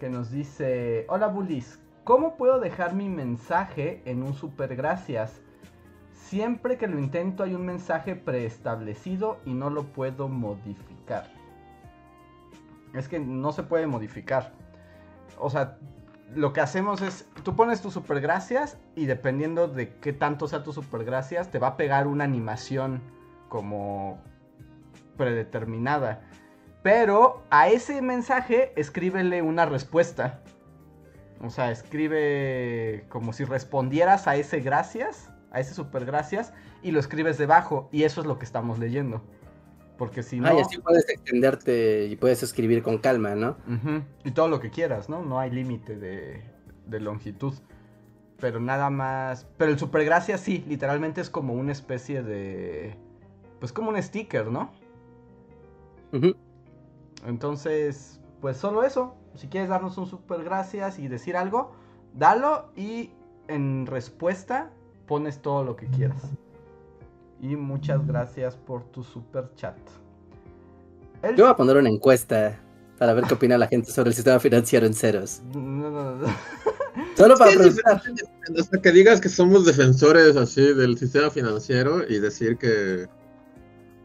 que 0.00 0.08
nos 0.08 0.30
dice, 0.30 1.06
hola 1.08 1.28
Bullies, 1.28 1.78
¿cómo 2.04 2.36
puedo 2.36 2.60
dejar 2.60 2.94
mi 2.94 3.08
mensaje 3.08 4.02
en 4.04 4.22
un 4.22 4.34
super 4.34 4.74
gracias? 4.74 5.40
Siempre 6.12 6.76
que 6.76 6.88
lo 6.88 6.98
intento 6.98 7.44
hay 7.44 7.54
un 7.54 7.64
mensaje 7.64 8.16
preestablecido 8.16 9.38
y 9.44 9.54
no 9.54 9.70
lo 9.70 9.84
puedo 9.84 10.28
modificar. 10.28 11.30
Es 12.94 13.06
que 13.06 13.20
no 13.20 13.52
se 13.52 13.62
puede 13.62 13.86
modificar. 13.86 14.52
O 15.38 15.50
sea, 15.50 15.78
lo 16.36 16.52
que 16.52 16.60
hacemos 16.60 17.00
es, 17.00 17.26
tú 17.42 17.56
pones 17.56 17.80
tu 17.80 17.90
super 17.90 18.20
gracias 18.20 18.76
y 18.94 19.06
dependiendo 19.06 19.68
de 19.68 19.94
qué 19.96 20.12
tanto 20.12 20.46
sea 20.46 20.62
tu 20.62 20.72
super 20.72 21.04
gracias, 21.04 21.50
te 21.50 21.58
va 21.58 21.68
a 21.68 21.76
pegar 21.76 22.06
una 22.06 22.24
animación 22.24 23.00
como 23.48 24.18
predeterminada. 25.16 26.20
Pero 26.82 27.42
a 27.50 27.68
ese 27.68 28.02
mensaje 28.02 28.72
escríbele 28.76 29.40
una 29.40 29.64
respuesta. 29.64 30.40
O 31.40 31.50
sea, 31.50 31.70
escribe 31.70 33.06
como 33.08 33.32
si 33.32 33.44
respondieras 33.44 34.28
a 34.28 34.36
ese 34.36 34.60
gracias, 34.60 35.30
a 35.50 35.60
ese 35.60 35.74
super 35.74 36.04
gracias, 36.04 36.52
y 36.82 36.90
lo 36.90 37.00
escribes 37.00 37.38
debajo. 37.38 37.88
Y 37.92 38.04
eso 38.04 38.20
es 38.20 38.26
lo 38.26 38.38
que 38.38 38.44
estamos 38.44 38.78
leyendo. 38.78 39.22
Porque 39.98 40.22
si 40.22 40.40
no. 40.40 40.48
Ah, 40.48 40.54
y 40.54 40.60
así 40.60 40.78
puedes 40.78 41.08
extenderte 41.08 42.06
y 42.06 42.16
puedes 42.16 42.42
escribir 42.42 42.82
con 42.82 42.98
calma, 42.98 43.34
¿no? 43.34 43.56
Y 44.24 44.32
todo 44.32 44.48
lo 44.48 44.60
que 44.60 44.70
quieras, 44.70 45.08
¿no? 45.08 45.22
No 45.22 45.38
hay 45.38 45.50
límite 45.50 45.96
de, 45.96 46.42
de, 46.86 47.00
longitud. 47.00 47.54
Pero 48.38 48.60
nada 48.60 48.90
más. 48.90 49.46
Pero 49.56 49.70
el 49.70 49.78
supergracia 49.78 50.36
sí, 50.38 50.64
literalmente 50.68 51.20
es 51.20 51.30
como 51.30 51.54
una 51.54 51.72
especie 51.72 52.22
de. 52.22 52.96
Pues 53.58 53.72
como 53.72 53.90
un 53.90 54.02
sticker, 54.02 54.46
¿no? 54.48 54.70
Entonces, 57.26 58.20
pues 58.40 58.56
solo 58.56 58.82
eso. 58.82 59.16
Si 59.34 59.48
quieres 59.48 59.68
darnos 59.68 59.98
un 59.98 60.06
supergracias 60.06 60.98
y 60.98 61.08
decir 61.08 61.36
algo, 61.36 61.72
dalo 62.14 62.70
y 62.74 63.10
en 63.48 63.86
respuesta 63.86 64.70
pones 65.06 65.40
todo 65.40 65.64
lo 65.64 65.76
que 65.76 65.86
quieras. 65.86 66.32
Y 67.40 67.56
muchas 67.56 68.06
gracias 68.06 68.56
por 68.56 68.84
tu 68.84 69.02
super 69.02 69.50
chat. 69.56 69.76
Yo 71.36 71.44
voy 71.44 71.52
a 71.52 71.56
poner 71.56 71.76
una 71.76 71.88
encuesta 71.88 72.58
para 72.98 73.12
ver 73.12 73.24
qué 73.24 73.34
opina 73.34 73.58
la 73.58 73.66
gente 73.66 73.90
sobre 73.90 74.10
el 74.10 74.14
sistema 74.14 74.38
financiero 74.40 74.86
en 74.86 74.94
ceros. 74.94 75.42
Solo 77.16 77.36
para 77.36 77.50
preguntar. 77.52 78.02
que 78.82 78.92
digas 78.92 79.20
que 79.20 79.28
somos 79.28 79.66
defensores 79.66 80.36
así 80.36 80.72
del 80.72 80.96
sistema 80.98 81.30
financiero 81.30 82.08
y 82.08 82.18
decir 82.18 82.56
que. 82.56 83.06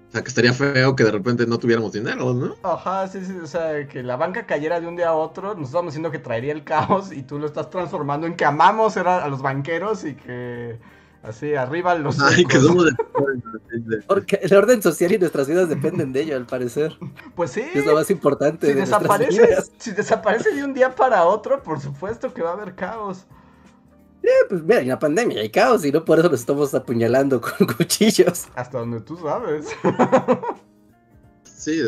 O 0.09 0.11
sea, 0.11 0.23
que 0.23 0.27
estaría 0.27 0.51
feo 0.51 0.93
que 0.93 1.05
de 1.05 1.11
repente 1.11 1.47
no 1.47 1.57
tuviéramos 1.57 1.93
dinero, 1.93 2.33
¿no? 2.33 2.55
Ajá, 2.63 3.07
sí, 3.07 3.23
sí. 3.23 3.33
O 3.41 3.47
sea, 3.47 3.87
que 3.87 4.03
la 4.03 4.17
banca 4.17 4.45
cayera 4.45 4.81
de 4.81 4.87
un 4.87 4.97
día 4.97 5.09
a 5.09 5.13
otro. 5.13 5.55
Nos 5.55 5.69
estamos 5.69 5.93
diciendo 5.93 6.11
que 6.11 6.19
traería 6.19 6.51
el 6.51 6.65
caos 6.65 7.13
y 7.13 7.23
tú 7.23 7.39
lo 7.39 7.47
estás 7.47 7.69
transformando 7.69 8.27
en 8.27 8.35
que 8.35 8.43
amamos 8.43 8.97
a 8.97 9.27
los 9.29 9.41
banqueros 9.41 10.03
y 10.03 10.15
que 10.15 10.79
Así, 11.23 11.53
arriba 11.53 11.93
los. 11.95 12.19
Ay, 12.19 12.45
que 12.45 12.57
somos 12.60 12.85
de... 12.85 12.91
Porque 14.07 14.39
el 14.41 14.53
orden 14.56 14.81
social 14.81 15.11
y 15.11 15.19
nuestras 15.19 15.48
vidas 15.48 15.69
dependen 15.69 16.14
de 16.14 16.22
ello, 16.22 16.35
al 16.35 16.48
parecer. 16.48 16.98
Pues 17.35 17.52
sí. 17.52 17.64
Es 17.73 17.85
lo 17.85 17.93
más 17.93 18.10
importante. 18.10 18.65
Si 18.65 18.73
de 18.73 18.80
nuestras 18.80 19.02
desaparece, 19.02 19.48
vidas. 19.48 19.72
si 19.77 19.91
desaparece 19.91 20.52
de 20.52 20.64
un 20.64 20.73
día 20.73 20.95
para 20.95 21.26
otro, 21.26 21.61
por 21.61 21.80
supuesto 21.80 22.34
que 22.34 22.41
va 22.41 22.52
a 22.52 22.53
haber 22.53 22.73
caos. 22.73 23.26
Eh, 24.23 24.30
pues 24.49 24.64
mira, 24.64 24.80
hay 24.80 24.85
una 24.85 24.99
pandemia, 24.99 25.41
hay 25.41 25.49
caos 25.49 25.85
y 25.85 25.91
no 25.91 26.06
por 26.06 26.19
eso 26.19 26.30
nos 26.30 26.39
estamos 26.39 26.73
apuñalando 26.73 27.39
con 27.39 27.68
cuchillos. 27.77 28.48
Hasta 28.56 28.80
donde 28.80 29.02
tú 29.02 29.18
sabes. 29.18 29.68
Sí, 31.43 31.84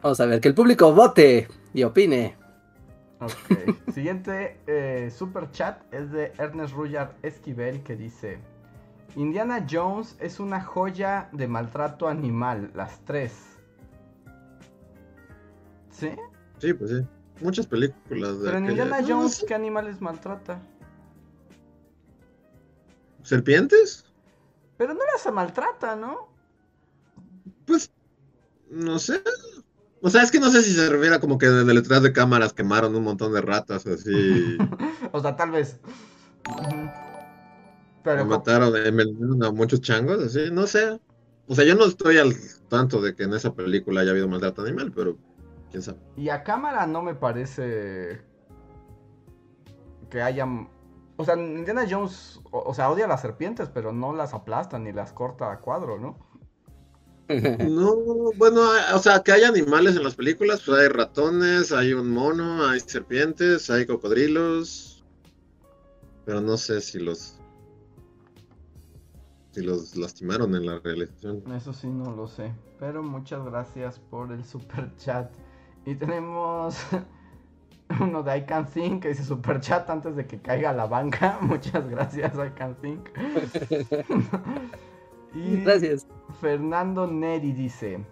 Vamos 0.00 0.20
a 0.20 0.26
ver, 0.26 0.40
que 0.40 0.48
el 0.48 0.54
público 0.54 0.92
vote 0.92 1.48
y 1.72 1.82
opine. 1.82 2.36
Siguiente 3.92 4.58
eh, 4.66 5.10
super 5.10 5.50
chat 5.50 5.82
es 5.92 6.10
de 6.10 6.32
Ernest 6.38 6.74
Rullar 6.74 7.14
Esquivel 7.22 7.82
que 7.82 7.96
dice: 7.96 8.38
Indiana 9.16 9.66
Jones 9.68 10.16
es 10.20 10.40
una 10.40 10.60
joya 10.60 11.28
de 11.32 11.46
maltrato 11.48 12.08
animal, 12.08 12.70
las 12.74 13.04
tres. 13.04 13.32
¿Sí? 15.90 16.10
sí, 16.58 16.72
pues 16.72 16.90
sí. 16.90 17.06
Muchas 17.40 17.66
películas 17.66 18.40
de 18.40 18.44
Pero 18.46 18.58
en 18.58 18.70
Indiana 18.70 18.98
Jones. 19.06 19.44
¿qué 19.46 19.54
animales 19.54 20.00
maltrata? 20.00 20.60
¿Serpientes? 23.22 24.04
Pero 24.76 24.94
no 24.94 25.00
las 25.04 25.32
maltrata, 25.32 25.96
¿no? 25.96 26.28
Pues, 27.66 27.90
no 28.70 28.98
sé. 28.98 29.22
O 30.06 30.10
sea, 30.10 30.22
es 30.22 30.30
que 30.30 30.38
no 30.38 30.50
sé 30.50 30.60
si 30.62 30.74
se 30.74 30.86
refiere 30.90 31.14
a 31.14 31.18
como 31.18 31.38
que 31.38 31.48
de 31.48 31.64
detrás 31.64 32.02
de 32.02 32.12
cámaras 32.12 32.52
quemaron 32.52 32.94
un 32.94 33.04
montón 33.04 33.32
de 33.32 33.40
ratas 33.40 33.86
así. 33.86 34.58
O 35.12 35.20
sea, 35.20 35.34
tal 35.34 35.52
vez. 35.52 35.80
Pero 38.02 38.26
mataron, 38.26 38.76
envenenaron 38.76 39.42
a 39.42 39.50
muchos 39.50 39.80
changos, 39.80 40.22
así, 40.22 40.50
no 40.52 40.66
sé. 40.66 41.00
O 41.48 41.54
sea, 41.54 41.64
yo 41.64 41.74
no 41.74 41.86
estoy 41.86 42.18
al 42.18 42.34
tanto 42.68 43.00
de 43.00 43.14
que 43.14 43.22
en 43.22 43.32
esa 43.32 43.54
película 43.54 44.02
haya 44.02 44.10
habido 44.10 44.28
maltrato 44.28 44.60
animal, 44.60 44.92
pero 44.94 45.16
quién 45.70 45.82
sabe. 45.82 46.00
Y 46.16 46.28
a 46.28 46.42
cámara 46.42 46.86
no 46.86 47.00
me 47.00 47.14
parece 47.14 48.20
que 50.10 50.20
haya... 50.20 50.46
O 51.16 51.24
sea, 51.24 51.36
Indiana 51.36 51.86
Jones, 51.88 52.42
o, 52.50 52.58
o 52.58 52.74
sea, 52.74 52.90
odia 52.90 53.06
a 53.06 53.08
las 53.08 53.22
serpientes, 53.22 53.70
pero 53.72 53.92
no 53.92 54.12
las 54.12 54.34
aplasta 54.34 54.78
ni 54.78 54.92
las 54.92 55.14
corta 55.14 55.50
a 55.50 55.60
cuadro, 55.60 55.98
¿no? 55.98 56.18
No, 57.28 58.32
bueno, 58.36 58.60
o 58.94 58.98
sea, 58.98 59.22
que 59.22 59.32
hay 59.32 59.44
animales 59.44 59.96
en 59.96 60.04
las 60.04 60.14
películas, 60.14 60.62
pues 60.64 60.78
hay 60.78 60.88
ratones, 60.88 61.72
hay 61.72 61.94
un 61.94 62.10
mono, 62.10 62.66
hay 62.66 62.80
serpientes, 62.80 63.70
hay 63.70 63.86
cocodrilos, 63.86 65.04
pero 66.26 66.40
no 66.40 66.56
sé 66.56 66.80
si 66.80 66.98
los 66.98 67.38
si 69.52 69.62
los 69.62 69.96
lastimaron 69.96 70.54
en 70.56 70.66
la 70.66 70.80
realización. 70.80 71.42
Eso 71.54 71.72
sí 71.72 71.86
no 71.86 72.10
lo 72.14 72.26
sé. 72.26 72.52
Pero 72.80 73.02
muchas 73.04 73.44
gracias 73.44 74.00
por 74.10 74.32
el 74.32 74.44
super 74.44 74.94
chat. 74.96 75.30
Y 75.86 75.94
tenemos 75.94 76.76
uno 78.00 78.22
de 78.24 78.38
I 78.38 78.44
Can 78.46 78.66
Think 78.66 79.02
que 79.02 79.08
dice 79.10 79.24
super 79.24 79.60
chat 79.60 79.88
antes 79.88 80.16
de 80.16 80.26
que 80.26 80.40
caiga 80.40 80.72
la 80.72 80.86
banca. 80.86 81.38
Muchas 81.42 81.88
gracias, 81.88 82.34
I 82.34 82.50
Can 82.56 82.74
Think. 82.76 83.08
Y 85.34 85.62
Gracias. 85.62 86.06
Fernando 86.40 87.06
Neri 87.06 87.52
dice: 87.52 88.04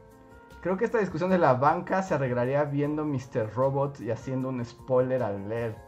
Creo 0.60 0.76
que 0.76 0.84
esta 0.84 0.98
discusión 0.98 1.30
de 1.30 1.38
la 1.38 1.54
banca 1.54 2.02
se 2.02 2.14
arreglaría 2.14 2.64
viendo 2.64 3.04
Mr. 3.04 3.52
Robot 3.54 4.00
y 4.00 4.10
haciendo 4.10 4.48
un 4.48 4.64
spoiler 4.64 5.22
alert. 5.22 5.78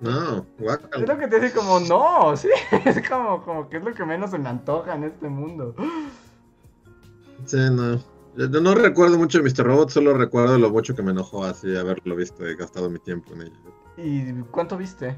No, 0.00 0.38
Es 0.38 0.44
guácala. 0.58 1.06
lo 1.06 1.18
que 1.18 1.28
te 1.28 1.38
dice 1.38 1.54
como, 1.54 1.78
no, 1.80 2.36
sí, 2.36 2.48
es 2.84 3.08
como, 3.08 3.42
como 3.44 3.68
que 3.68 3.76
es 3.76 3.84
lo 3.84 3.94
que 3.94 4.04
menos 4.04 4.30
se 4.30 4.38
me 4.38 4.48
antoja 4.48 4.94
en 4.96 5.04
este 5.04 5.28
mundo. 5.28 5.74
Sí, 7.44 7.58
no. 7.70 8.00
Yo 8.36 8.60
no 8.60 8.74
recuerdo 8.74 9.18
mucho 9.18 9.40
de 9.40 9.44
Mr. 9.48 9.64
Robot, 9.66 9.90
solo 9.90 10.14
recuerdo 10.14 10.58
lo 10.58 10.70
mucho 10.70 10.96
que 10.96 11.02
me 11.02 11.10
enojó 11.12 11.44
así 11.44 11.76
haberlo 11.76 12.16
visto 12.16 12.48
y 12.48 12.56
gastado 12.56 12.88
mi 12.88 12.98
tiempo 12.98 13.32
en 13.34 13.42
ella. 13.42 13.56
¿Y 13.98 14.32
cuánto 14.50 14.76
viste? 14.78 15.14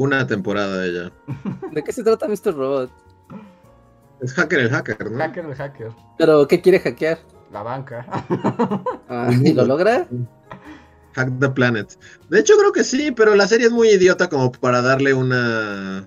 Una 0.00 0.24
temporada 0.28 0.76
de 0.78 0.88
ella. 0.90 1.12
¿De 1.72 1.82
qué 1.82 1.92
se 1.92 2.04
trata 2.04 2.28
Mr. 2.28 2.54
Robot? 2.54 2.90
Es 4.20 4.32
hacker 4.32 4.60
el 4.60 4.70
hacker, 4.70 5.10
¿no? 5.10 5.18
Hacker 5.18 5.44
el 5.46 5.54
hacker, 5.56 5.90
¿Pero 6.16 6.46
qué 6.46 6.60
quiere 6.60 6.78
hackear? 6.78 7.18
la 7.52 7.62
banca. 7.62 8.06
Ah, 9.08 9.30
¿Y 9.32 9.54
lo 9.54 9.64
logra? 9.64 10.06
Hack 11.14 11.32
the 11.40 11.48
Planet. 11.48 11.98
De 12.28 12.38
hecho, 12.40 12.54
creo 12.58 12.72
que 12.72 12.84
sí, 12.84 13.10
pero 13.10 13.34
la 13.34 13.48
serie 13.48 13.66
es 13.66 13.72
muy 13.72 13.88
idiota 13.88 14.28
como 14.28 14.52
para 14.52 14.82
darle 14.82 15.14
una. 15.14 16.06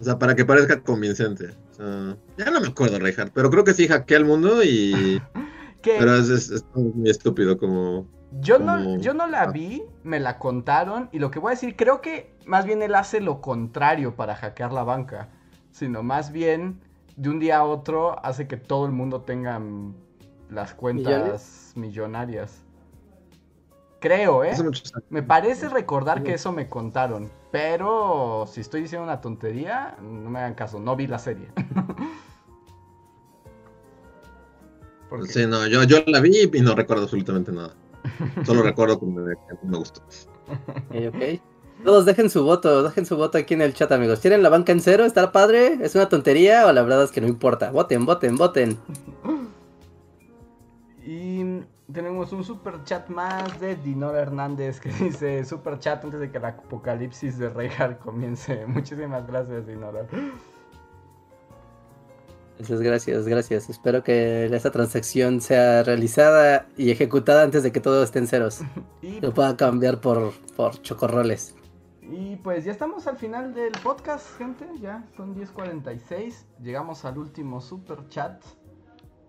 O 0.00 0.04
sea, 0.04 0.18
para 0.18 0.34
que 0.36 0.44
parezca 0.44 0.80
convincente. 0.80 1.48
O 1.72 1.74
sea, 1.74 2.16
ya 2.38 2.50
no 2.52 2.60
me 2.60 2.68
acuerdo, 2.68 2.98
Reinhardt, 3.00 3.32
pero 3.34 3.50
creo 3.50 3.64
que 3.64 3.74
sí 3.74 3.86
hackea 3.88 4.16
el 4.18 4.24
mundo 4.24 4.62
y. 4.62 5.20
Pero 5.82 6.14
es, 6.16 6.30
es- 6.30 6.50
es 6.52 6.64
muy 6.74 7.10
estúpido 7.10 7.58
como. 7.58 8.06
Yo, 8.40 8.58
no, 8.58 8.96
yo 8.98 9.14
no 9.14 9.26
la 9.26 9.46
vi, 9.46 9.84
me 10.02 10.20
la 10.20 10.38
contaron 10.38 11.08
y 11.12 11.18
lo 11.18 11.30
que 11.30 11.38
voy 11.38 11.50
a 11.50 11.54
decir, 11.54 11.76
creo 11.76 12.00
que 12.00 12.34
más 12.46 12.64
bien 12.64 12.82
él 12.82 12.94
hace 12.94 13.20
lo 13.20 13.40
contrario 13.40 14.16
para 14.16 14.34
hackear 14.34 14.72
la 14.72 14.84
banca, 14.84 15.28
sino 15.70 16.02
más 16.02 16.32
bien 16.32 16.80
de 17.16 17.28
un 17.30 17.38
día 17.40 17.58
a 17.58 17.64
otro 17.64 18.18
hace 18.24 18.46
que 18.48 18.56
todo 18.56 18.86
el 18.86 18.92
mundo 18.92 19.22
tenga 19.22 19.58
mm, 19.58 19.94
las 20.50 20.74
cuentas 20.74 21.72
millonarias. 21.76 22.62
Creo, 24.00 24.44
¿eh? 24.44 24.52
Me 25.08 25.22
parece 25.22 25.68
recordar 25.70 26.22
que 26.22 26.34
eso 26.34 26.52
me 26.52 26.68
contaron, 26.68 27.30
pero 27.50 28.44
si 28.46 28.60
estoy 28.60 28.82
diciendo 28.82 29.04
una 29.04 29.22
tontería, 29.22 29.96
no 30.02 30.28
me 30.28 30.40
hagan 30.40 30.52
caso, 30.54 30.78
no 30.78 30.94
vi 30.94 31.06
la 31.06 31.18
serie. 31.18 31.48
Porque- 35.08 35.32
Sí, 35.32 35.46
no, 35.46 35.66
yo, 35.66 35.84
yo 35.84 35.98
la 36.06 36.20
vi 36.20 36.50
y 36.52 36.60
no 36.60 36.74
recuerdo 36.74 37.04
absolutamente 37.04 37.52
nada. 37.52 37.72
Solo 38.44 38.62
recuerdo 38.62 38.98
que 39.00 39.06
me, 39.06 39.34
me 39.62 39.78
gustó. 39.78 40.02
Ok, 40.90 41.14
ok. 41.14 41.40
Todos 41.84 42.06
dejen 42.06 42.30
su 42.30 42.44
voto, 42.44 42.82
dejen 42.82 43.04
su 43.04 43.16
voto 43.16 43.36
aquí 43.36 43.52
en 43.54 43.60
el 43.60 43.74
chat, 43.74 43.92
amigos. 43.92 44.20
¿Tienen 44.20 44.42
la 44.42 44.48
banca 44.48 44.72
en 44.72 44.80
cero? 44.80 45.04
¿Está 45.04 45.32
padre? 45.32 45.78
¿Es 45.82 45.94
una 45.94 46.08
tontería 46.08 46.66
o 46.66 46.72
la 46.72 46.82
verdad 46.82 47.02
es 47.02 47.10
que 47.10 47.20
no 47.20 47.28
importa? 47.28 47.70
Voten, 47.70 48.06
voten, 48.06 48.36
voten. 48.36 48.78
Y 51.04 51.60
tenemos 51.92 52.32
un 52.32 52.42
super 52.42 52.82
chat 52.84 53.08
más 53.08 53.60
de 53.60 53.76
Dinora 53.76 54.20
Hernández 54.20 54.80
que 54.80 54.88
dice 55.00 55.44
super 55.44 55.78
chat 55.78 56.02
antes 56.02 56.20
de 56.20 56.30
que 56.30 56.38
el 56.38 56.44
apocalipsis 56.46 57.38
de 57.38 57.50
Reinhardt 57.50 57.98
comience. 57.98 58.64
Muchísimas 58.66 59.26
gracias, 59.26 59.66
Dinora. 59.66 60.06
Gracias, 62.58 62.80
gracias, 62.80 63.26
gracias. 63.26 63.70
Espero 63.70 64.04
que 64.04 64.46
esta 64.46 64.70
transacción 64.70 65.40
sea 65.40 65.82
realizada 65.82 66.66
y 66.76 66.90
ejecutada 66.90 67.42
antes 67.42 67.62
de 67.64 67.72
que 67.72 67.80
todo 67.80 68.02
esté 68.02 68.20
en 68.20 68.28
ceros. 68.28 68.60
Y, 69.02 69.20
Lo 69.20 69.34
pueda 69.34 69.56
cambiar 69.56 70.00
por, 70.00 70.32
por 70.56 70.80
chocorroles. 70.82 71.54
y 72.02 72.36
pues 72.36 72.64
ya 72.64 72.72
estamos 72.72 73.06
al 73.06 73.16
final 73.16 73.52
del 73.54 73.72
podcast, 73.82 74.26
gente. 74.38 74.66
Ya 74.80 75.04
son 75.16 75.34
10.46. 75.34 76.44
Llegamos 76.62 77.04
al 77.04 77.18
último 77.18 77.60
super 77.60 78.08
chat. 78.08 78.42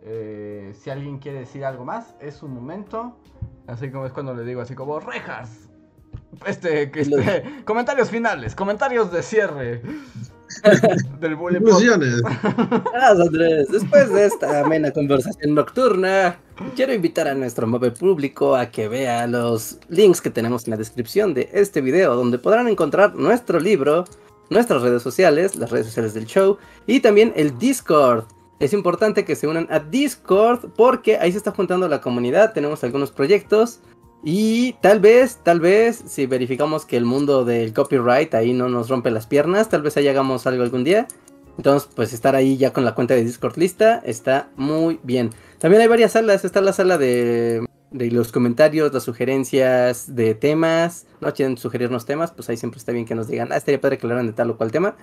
Eh, 0.04 0.74
si 0.80 0.92
alguien 0.92 1.18
quiere 1.18 1.40
decir 1.40 1.66
algo 1.66 1.84
más, 1.84 2.16
es 2.22 2.36
su 2.36 2.48
momento. 2.48 3.18
Así 3.68 3.90
como 3.90 4.06
es 4.06 4.14
cuando 4.14 4.36
le 4.36 4.44
digo 4.44 4.62
así 4.62 4.76
como 4.76 5.00
rejas. 5.00 5.68
Este, 6.46 6.92
este, 7.00 7.64
comentarios 7.66 8.10
finales, 8.10 8.56
comentarios 8.56 9.12
de 9.12 9.24
cierre 9.24 9.82
del 11.20 11.36
bullying. 11.36 11.62
Conclusiones. 11.62 12.22
Gracias, 12.22 13.20
Andrés. 13.20 13.68
Después 13.70 14.12
de 14.14 14.26
esta 14.26 14.62
amena 14.62 14.92
conversación 14.92 15.56
nocturna, 15.56 16.38
quiero 16.76 16.94
invitar 16.94 17.28
a 17.28 17.34
nuestro 17.34 17.68
móvil 17.68 17.94
público 17.94 18.56
a 18.56 18.68
que 18.68 18.88
vea 18.88 19.28
los 19.28 19.78
links 19.90 20.22
que 20.22 20.30
tenemos 20.30 20.66
en 20.66 20.72
la 20.72 20.78
descripción 20.78 21.34
de 21.34 21.50
este 21.54 21.82
video, 21.82 22.16
donde 22.16 22.40
podrán 22.40 22.68
encontrar 22.68 23.16
nuestro 23.16 23.60
libro, 23.60 24.06
nuestras 24.50 24.82
redes 24.82 25.02
sociales, 25.02 25.56
las 25.56 25.72
redes 25.72 25.88
sociales 25.88 26.14
del 26.14 26.26
show 26.26 26.58
y 26.88 27.00
también 27.00 27.34
el 27.36 27.58
Discord. 27.58 28.26
Es 28.60 28.72
importante 28.72 29.26
que 29.26 29.36
se 29.36 29.48
unan 29.48 29.68
a 29.70 29.80
Discord 29.80 30.70
porque 30.76 31.18
ahí 31.18 31.32
se 31.32 31.38
está 31.38 31.52
juntando 31.52 31.90
la 31.90 32.00
comunidad, 32.00 32.54
tenemos 32.54 32.84
algunos 32.84 33.12
proyectos 33.12 33.82
y 34.24 34.74
tal 34.82 35.00
vez, 35.00 35.40
tal 35.44 35.60
vez, 35.60 36.04
si 36.08 36.26
verificamos 36.26 36.86
que 36.86 36.98
el 36.98 37.06
mundo 37.06 37.46
del 37.46 37.74
copyright 37.74 38.34
ahí 38.34 38.54
no 38.54 38.70
nos 38.70 38.90
rompe 38.90 39.12
las 39.12 39.28
piernas, 39.28 39.70
tal 39.70 39.82
vez 39.82 39.98
ahí 39.98 40.08
hagamos 40.08 40.48
algo 40.48 40.64
algún 40.64 40.84
día. 40.84 41.08
Entonces, 41.58 41.90
pues 41.96 42.14
estar 42.14 42.36
ahí 42.36 42.58
ya 42.58 42.74
con 42.74 42.84
la 42.84 42.96
cuenta 42.96 43.14
de 43.14 43.24
Discord 43.24 43.58
lista 43.58 44.02
está 44.06 44.50
muy 44.56 45.00
bien. 45.04 45.30
También 45.60 45.82
hay 45.82 45.88
varias 45.88 46.14
salas. 46.14 46.44
Está 46.44 46.62
la 46.62 46.74
sala 46.74 46.98
de, 46.98 47.66
de 47.92 48.12
los 48.12 48.32
comentarios, 48.32 48.94
las 48.94 49.04
sugerencias 49.04 50.16
de 50.16 50.36
temas. 50.36 51.06
No 51.22 51.34
quieren 51.34 51.58
sugerirnos 51.58 52.06
temas, 52.06 52.32
pues 52.32 52.50
ahí 52.50 52.58
siempre 52.58 52.80
está 52.80 52.92
bien 52.92 53.06
que 53.06 53.16
nos 53.16 53.28
digan, 53.28 53.52
ah, 53.52 53.58
estaría 53.58 53.80
padre 53.80 53.98
que 53.98 54.06
hablaran 54.06 54.28
de 54.28 54.34
tal 54.34 54.50
o 54.50 54.58
cual 54.58 54.72
tema. 54.72 54.96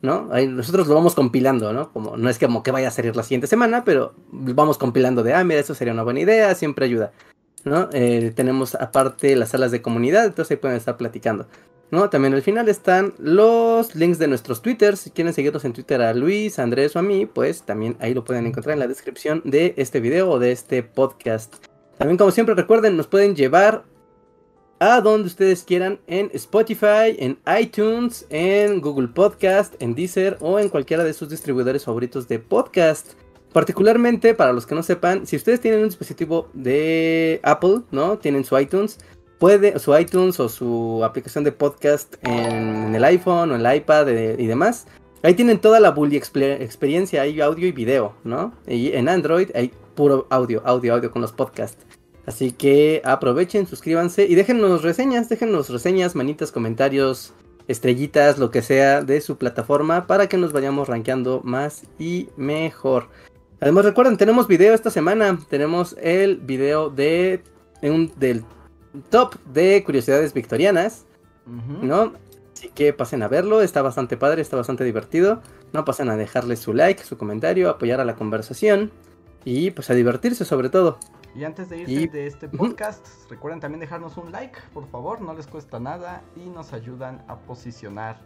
¿No? 0.00 0.28
Ahí 0.32 0.48
nosotros 0.48 0.88
lo 0.88 0.96
vamos 0.96 1.14
compilando, 1.14 1.72
¿no? 1.72 1.92
Como 1.92 2.16
no 2.16 2.28
es 2.28 2.36
como 2.40 2.64
que 2.64 2.72
vaya 2.72 2.88
a 2.88 2.90
salir 2.90 3.14
la 3.14 3.22
siguiente 3.22 3.46
semana, 3.46 3.84
pero 3.84 4.14
vamos 4.32 4.76
compilando 4.76 5.22
de, 5.22 5.32
ah, 5.32 5.44
mira, 5.44 5.60
eso 5.60 5.76
sería 5.76 5.94
una 5.94 6.02
buena 6.02 6.18
idea, 6.18 6.52
siempre 6.56 6.86
ayuda. 6.86 7.12
¿No? 7.64 7.88
Eh, 7.92 8.32
tenemos 8.34 8.74
aparte 8.74 9.36
las 9.36 9.50
salas 9.50 9.70
de 9.70 9.82
comunidad, 9.82 10.24
entonces 10.24 10.52
ahí 10.52 10.56
pueden 10.56 10.76
estar 10.76 10.96
platicando. 10.96 11.46
¿no? 11.92 12.08
También 12.08 12.32
al 12.32 12.42
final 12.42 12.68
están 12.70 13.12
los 13.18 13.94
links 13.94 14.18
de 14.18 14.26
nuestros 14.26 14.62
twitters. 14.62 14.98
Si 14.98 15.10
quieren 15.10 15.34
seguirnos 15.34 15.64
en 15.66 15.74
Twitter 15.74 16.00
a 16.00 16.14
Luis, 16.14 16.58
Andrés 16.58 16.96
o 16.96 16.98
a 16.98 17.02
mí, 17.02 17.26
pues 17.26 17.62
también 17.62 17.96
ahí 18.00 18.14
lo 18.14 18.24
pueden 18.24 18.46
encontrar 18.46 18.72
en 18.72 18.80
la 18.80 18.86
descripción 18.86 19.42
de 19.44 19.74
este 19.76 20.00
video 20.00 20.30
o 20.30 20.38
de 20.38 20.52
este 20.52 20.82
podcast. 20.82 21.56
También 21.98 22.16
como 22.16 22.30
siempre 22.30 22.54
recuerden, 22.54 22.96
nos 22.96 23.06
pueden 23.06 23.36
llevar 23.36 23.84
a 24.80 25.02
donde 25.02 25.28
ustedes 25.28 25.64
quieran 25.64 26.00
en 26.06 26.30
Spotify, 26.32 27.14
en 27.18 27.38
iTunes, 27.60 28.26
en 28.30 28.80
Google 28.80 29.08
Podcast, 29.08 29.74
en 29.80 29.94
Deezer 29.94 30.38
o 30.40 30.58
en 30.58 30.70
cualquiera 30.70 31.04
de 31.04 31.12
sus 31.12 31.28
distribuidores 31.28 31.84
favoritos 31.84 32.26
de 32.26 32.38
podcast. 32.38 33.12
Particularmente 33.52 34.34
para 34.34 34.52
los 34.52 34.66
que 34.66 34.74
no 34.74 34.82
sepan, 34.82 35.26
si 35.26 35.36
ustedes 35.36 35.60
tienen 35.60 35.80
un 35.80 35.88
dispositivo 35.88 36.48
de 36.54 37.40
Apple, 37.42 37.82
¿no? 37.90 38.18
Tienen 38.18 38.44
su 38.44 38.58
iTunes, 38.58 38.98
puede 39.38 39.78
su 39.78 39.96
iTunes 39.96 40.40
o 40.40 40.48
su 40.48 41.02
aplicación 41.04 41.44
de 41.44 41.52
podcast 41.52 42.14
en, 42.22 42.94
el 42.94 43.04
iPhone 43.04 43.50
o 43.50 43.54
en 43.56 43.66
el 43.66 43.76
iPad 43.76 44.08
eh, 44.08 44.36
y 44.38 44.46
demás. 44.46 44.86
Ahí 45.22 45.34
tienen 45.34 45.60
toda 45.60 45.80
la 45.80 45.90
Bully 45.90 46.16
experiencia, 46.16 47.22
hay 47.22 47.40
audio 47.40 47.68
y 47.68 47.72
video, 47.72 48.14
¿no? 48.24 48.54
Y 48.66 48.92
en 48.92 49.08
Android 49.08 49.50
hay 49.54 49.70
puro 49.94 50.26
audio, 50.30 50.62
audio, 50.64 50.94
audio 50.94 51.10
con 51.10 51.22
los 51.22 51.32
podcasts. 51.32 51.84
Así 52.24 52.52
que 52.52 53.02
aprovechen, 53.04 53.66
suscríbanse 53.66 54.26
y 54.26 54.34
déjenos 54.34 54.82
reseñas, 54.82 55.28
déjenos 55.28 55.68
reseñas, 55.70 56.14
manitas, 56.14 56.52
comentarios, 56.52 57.34
estrellitas, 57.68 58.38
lo 58.38 58.50
que 58.50 58.62
sea 58.62 59.02
de 59.02 59.20
su 59.20 59.36
plataforma 59.36 60.06
para 60.06 60.28
que 60.28 60.36
nos 60.36 60.52
vayamos 60.52 60.88
rankeando 60.88 61.40
más 61.44 61.82
y 61.98 62.28
mejor. 62.36 63.08
Además 63.62 63.84
recuerden, 63.84 64.16
tenemos 64.16 64.48
video 64.48 64.74
esta 64.74 64.90
semana, 64.90 65.38
tenemos 65.48 65.94
el 66.00 66.38
video 66.38 66.90
de 66.90 67.44
un, 67.80 68.12
del 68.16 68.44
top 69.08 69.36
de 69.44 69.84
curiosidades 69.84 70.34
victorianas, 70.34 71.06
¿no? 71.46 72.12
Así 72.52 72.70
que 72.70 72.92
pasen 72.92 73.22
a 73.22 73.28
verlo, 73.28 73.62
está 73.62 73.80
bastante 73.80 74.16
padre, 74.16 74.42
está 74.42 74.56
bastante 74.56 74.82
divertido. 74.82 75.42
No 75.72 75.84
pasen 75.84 76.08
a 76.10 76.16
dejarle 76.16 76.56
su 76.56 76.74
like, 76.74 77.04
su 77.04 77.16
comentario, 77.16 77.70
apoyar 77.70 78.00
a 78.00 78.04
la 78.04 78.16
conversación 78.16 78.90
y 79.44 79.70
pues 79.70 79.88
a 79.90 79.94
divertirse 79.94 80.44
sobre 80.44 80.68
todo. 80.68 80.98
Y 81.36 81.44
antes 81.44 81.68
de 81.68 81.82
irse 81.82 82.08
de 82.08 82.26
este 82.26 82.48
podcast, 82.48 83.06
recuerden 83.30 83.60
también 83.60 83.78
dejarnos 83.78 84.16
un 84.16 84.32
like, 84.32 84.58
por 84.74 84.88
favor, 84.88 85.20
no 85.20 85.34
les 85.34 85.46
cuesta 85.46 85.78
nada 85.78 86.24
y 86.34 86.50
nos 86.50 86.72
ayudan 86.72 87.24
a 87.28 87.38
posicionar 87.38 88.16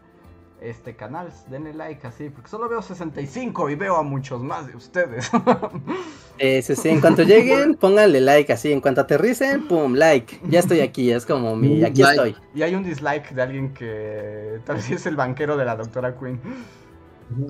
este 0.60 0.96
canal. 0.96 1.32
Denle 1.48 1.74
like 1.74 2.06
así, 2.06 2.30
porque 2.30 2.48
solo 2.48 2.68
veo 2.68 2.82
65 2.82 3.70
y 3.70 3.74
veo 3.74 3.96
a 3.96 4.02
muchos 4.02 4.42
más 4.42 4.66
de 4.66 4.76
ustedes. 4.76 5.30
Eh, 6.38 6.60
sí, 6.60 6.74
en 6.90 7.00
cuanto 7.00 7.22
lleguen, 7.22 7.76
pónganle 7.76 8.20
like 8.20 8.52
así, 8.52 8.70
en 8.70 8.82
cuanto 8.82 9.00
aterricen, 9.00 9.66
pum, 9.66 9.94
like. 9.94 10.38
Ya 10.50 10.60
estoy 10.60 10.80
aquí, 10.80 11.10
es 11.10 11.24
como 11.24 11.56
mi, 11.56 11.82
aquí 11.82 12.02
estoy. 12.02 12.36
Y 12.54 12.60
hay 12.60 12.74
un 12.74 12.84
dislike 12.84 13.30
de 13.30 13.40
alguien 13.40 13.72
que 13.72 14.60
tal 14.66 14.76
vez 14.76 14.90
es 14.90 15.06
el 15.06 15.16
banquero 15.16 15.56
de 15.56 15.64
la 15.64 15.76
doctora 15.76 16.14
Queen. 16.14 16.38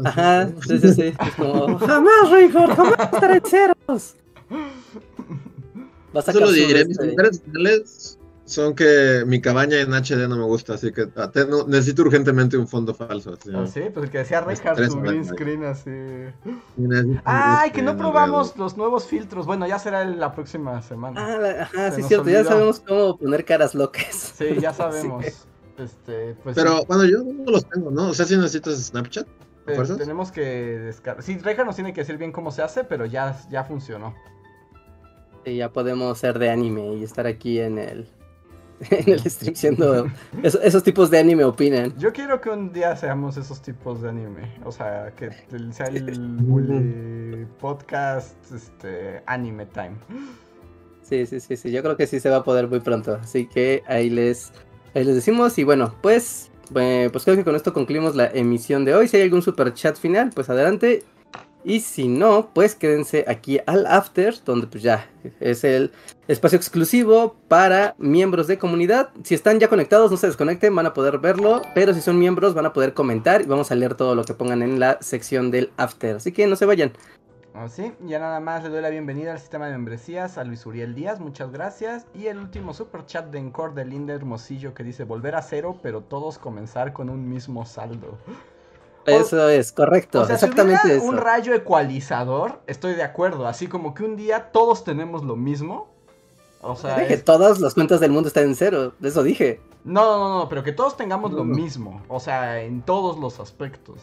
Ajá, 0.04 0.48
sí, 0.68 0.78
sí, 0.78 0.94
sí. 0.94 1.14
Es 1.18 1.34
como, 1.36 1.76
jamás, 1.80 2.30
Rayford, 2.30 2.76
jamás 2.76 3.12
estaré 3.12 3.34
en 3.34 3.44
ceros. 3.44 4.16
Solo 6.32 6.52
diré, 6.52 6.84
mis 6.84 6.96
comentarios 6.96 7.42
finales 7.42 8.15
son 8.46 8.74
que 8.76 9.24
mi 9.26 9.40
cabaña 9.40 9.80
en 9.80 9.92
HD 9.92 10.28
no 10.28 10.36
me 10.36 10.44
gusta, 10.44 10.74
así 10.74 10.92
que 10.92 11.08
ah, 11.16 11.30
necesito 11.66 12.02
urgentemente 12.02 12.56
un 12.56 12.68
fondo 12.68 12.94
falso. 12.94 13.34
Así, 13.34 13.50
¿Ah, 13.52 13.66
sí, 13.66 13.82
pues 13.92 14.04
el 14.04 14.10
que 14.10 14.18
decía 14.18 14.40
Reinhardt, 14.40 14.88
su 14.88 15.00
green 15.00 15.24
screen 15.24 15.64
así. 15.64 15.90
Ay, 17.24 17.72
que 17.72 17.82
no 17.82 17.96
probamos 17.96 18.56
los 18.56 18.76
nuevos 18.76 19.06
filtros. 19.06 19.46
Bueno, 19.46 19.66
ya 19.66 19.80
será 19.80 20.04
la 20.04 20.32
próxima 20.32 20.80
semana. 20.80 21.20
Ah, 21.20 21.62
ajá, 21.62 21.90
sí, 21.90 22.02
cierto, 22.04 22.30
ya 22.30 22.44
sabemos 22.44 22.80
cómo 22.80 23.18
poner 23.18 23.44
caras 23.44 23.74
locas. 23.74 24.34
Sí, 24.36 24.56
ya 24.60 24.72
sabemos. 24.74 25.24
Este, 25.76 26.36
pues, 26.42 26.54
Pero 26.54 26.84
bueno, 26.86 27.04
yo 27.04 27.24
no 27.24 27.50
los 27.50 27.68
tengo, 27.68 27.90
¿no? 27.90 28.10
O 28.10 28.14
sea, 28.14 28.24
si 28.24 28.36
necesitas 28.36 28.78
Snapchat. 28.78 29.26
Eh, 29.66 29.76
tenemos 29.98 30.30
que 30.30 30.42
descargar. 30.42 31.24
Sí, 31.24 31.36
Reinhardt 31.38 31.66
nos 31.66 31.74
tiene 31.74 31.92
que 31.92 32.02
decir 32.02 32.16
bien 32.16 32.30
cómo 32.30 32.52
se 32.52 32.62
hace, 32.62 32.84
pero 32.84 33.06
ya, 33.06 33.36
ya 33.50 33.64
funcionó. 33.64 34.14
Y 35.44 35.56
ya 35.56 35.72
podemos 35.72 36.16
ser 36.18 36.38
de 36.38 36.50
anime 36.50 36.94
y 36.94 37.02
estar 37.02 37.26
aquí 37.26 37.58
en 37.58 37.78
el 37.78 38.08
en 38.90 39.10
el 39.10 39.20
stream 39.30 39.54
siendo 39.54 40.06
esos, 40.42 40.82
tipos 40.82 41.10
de 41.10 41.18
anime 41.18 41.44
opinan. 41.44 41.96
Yo 41.98 42.12
quiero 42.12 42.40
que 42.40 42.50
un 42.50 42.72
día 42.72 42.94
seamos 42.96 43.36
esos 43.36 43.62
tipos 43.62 44.02
de 44.02 44.10
anime, 44.10 44.52
o 44.64 44.72
sea, 44.72 45.12
que 45.16 45.30
sea 45.72 45.86
el 45.86 47.46
podcast 47.60 48.36
este 48.52 49.22
anime 49.26 49.66
time. 49.66 49.96
Sí, 51.02 51.24
sí, 51.26 51.40
sí, 51.40 51.56
sí, 51.56 51.70
yo 51.70 51.82
creo 51.82 51.96
que 51.96 52.06
sí 52.06 52.20
se 52.20 52.28
va 52.28 52.36
a 52.36 52.44
poder 52.44 52.68
muy 52.68 52.80
pronto, 52.80 53.14
así 53.14 53.46
que 53.46 53.82
ahí 53.86 54.10
les 54.10 54.52
ahí 54.94 55.04
les 55.04 55.14
decimos 55.14 55.56
y 55.58 55.64
bueno, 55.64 55.94
pues 56.02 56.50
eh, 56.74 57.08
pues 57.12 57.24
creo 57.24 57.36
que 57.36 57.44
con 57.44 57.54
esto 57.54 57.72
concluimos 57.72 58.16
la 58.16 58.26
emisión 58.26 58.84
de 58.84 58.94
hoy. 58.94 59.08
Si 59.08 59.16
hay 59.16 59.22
algún 59.22 59.42
super 59.42 59.72
chat 59.72 59.96
final, 59.96 60.30
pues 60.34 60.50
adelante. 60.50 61.04
Y 61.68 61.80
si 61.80 62.06
no, 62.06 62.50
pues 62.54 62.76
quédense 62.76 63.24
aquí 63.26 63.58
al 63.66 63.86
after, 63.86 64.32
donde 64.44 64.68
pues 64.68 64.84
ya 64.84 65.10
es 65.40 65.64
el 65.64 65.90
espacio 66.28 66.56
exclusivo 66.56 67.34
para 67.48 67.96
miembros 67.98 68.46
de 68.46 68.56
comunidad. 68.56 69.08
Si 69.24 69.34
están 69.34 69.58
ya 69.58 69.66
conectados, 69.66 70.12
no 70.12 70.16
se 70.16 70.28
desconecten, 70.28 70.76
van 70.76 70.86
a 70.86 70.94
poder 70.94 71.18
verlo, 71.18 71.62
pero 71.74 71.92
si 71.92 72.00
son 72.00 72.20
miembros 72.20 72.54
van 72.54 72.66
a 72.66 72.72
poder 72.72 72.94
comentar 72.94 73.42
y 73.42 73.46
vamos 73.46 73.72
a 73.72 73.74
leer 73.74 73.96
todo 73.96 74.14
lo 74.14 74.22
que 74.22 74.32
pongan 74.32 74.62
en 74.62 74.78
la 74.78 74.98
sección 75.00 75.50
del 75.50 75.72
after. 75.76 76.14
Así 76.14 76.30
que 76.30 76.46
no 76.46 76.54
se 76.54 76.66
vayan. 76.66 76.92
Así, 77.52 77.86
ah, 77.86 77.94
ya 78.06 78.20
nada 78.20 78.38
más 78.38 78.62
le 78.62 78.68
doy 78.68 78.80
la 78.80 78.90
bienvenida 78.90 79.32
al 79.32 79.40
sistema 79.40 79.66
de 79.66 79.72
membresías 79.72 80.38
a 80.38 80.44
Luis 80.44 80.64
Uriel 80.66 80.94
Díaz, 80.94 81.18
muchas 81.18 81.50
gracias. 81.50 82.06
Y 82.14 82.26
el 82.26 82.38
último 82.38 82.74
super 82.74 83.06
chat 83.06 83.26
de 83.32 83.40
Encore 83.40 83.74
de 83.74 83.84
Linda 83.84 84.14
Hermosillo 84.14 84.72
que 84.72 84.84
dice 84.84 85.02
volver 85.02 85.34
a 85.34 85.42
cero, 85.42 85.80
pero 85.82 86.02
todos 86.02 86.38
comenzar 86.38 86.92
con 86.92 87.10
un 87.10 87.28
mismo 87.28 87.66
saldo. 87.66 88.18
Eso 89.06 89.48
es, 89.48 89.72
correcto. 89.72 90.22
O 90.22 90.24
sea, 90.24 90.34
exactamente 90.34 91.00
si 91.00 91.06
un 91.06 91.16
rayo 91.16 91.54
ecualizador, 91.54 92.60
estoy 92.66 92.94
de 92.94 93.02
acuerdo. 93.02 93.46
Así 93.46 93.66
como 93.66 93.94
que 93.94 94.04
un 94.04 94.16
día 94.16 94.50
todos 94.52 94.84
tenemos 94.84 95.24
lo 95.24 95.36
mismo. 95.36 95.88
O 96.60 96.76
sea. 96.76 97.06
Que 97.06 97.16
todas 97.16 97.60
las 97.60 97.74
cuentas 97.74 98.00
del 98.00 98.10
mundo 98.10 98.28
están 98.28 98.44
en 98.44 98.54
cero. 98.54 98.92
Eso 99.02 99.22
dije. 99.22 99.60
No, 99.84 100.18
no, 100.18 100.38
no, 100.38 100.48
pero 100.48 100.64
que 100.64 100.72
todos 100.72 100.96
tengamos 100.96 101.32
lo 101.32 101.44
mismo. 101.44 102.02
O 102.08 102.18
sea, 102.18 102.60
en 102.60 102.82
todos 102.82 103.18
los 103.18 103.38
aspectos. 103.38 104.00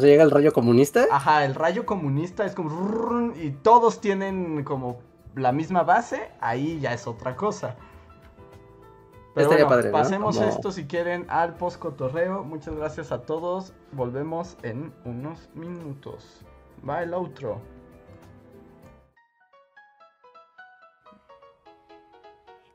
¿Llega 0.00 0.22
el 0.22 0.30
rayo 0.30 0.52
comunista? 0.52 1.06
Ajá, 1.10 1.44
el 1.44 1.54
rayo 1.54 1.84
comunista 1.84 2.44
es 2.44 2.54
como. 2.54 3.32
Y 3.34 3.50
todos 3.50 4.00
tienen 4.00 4.64
como 4.64 5.00
la 5.34 5.52
misma 5.52 5.82
base. 5.82 6.30
Ahí 6.40 6.78
ya 6.80 6.94
es 6.94 7.06
otra 7.06 7.36
cosa. 7.36 7.76
Pero 9.34 9.48
bueno, 9.48 9.90
pasemos 9.90 10.40
esto 10.40 10.70
si 10.70 10.86
quieren 10.86 11.26
al 11.28 11.54
post 11.56 11.78
cotorreo. 11.78 12.44
Muchas 12.44 12.76
gracias 12.76 13.10
a 13.10 13.22
todos. 13.22 13.72
Volvemos 13.92 14.56
en 14.62 14.92
unos 15.04 15.50
minutos. 15.54 16.44
Va 16.88 17.02
el 17.02 17.14
otro. 17.14 17.60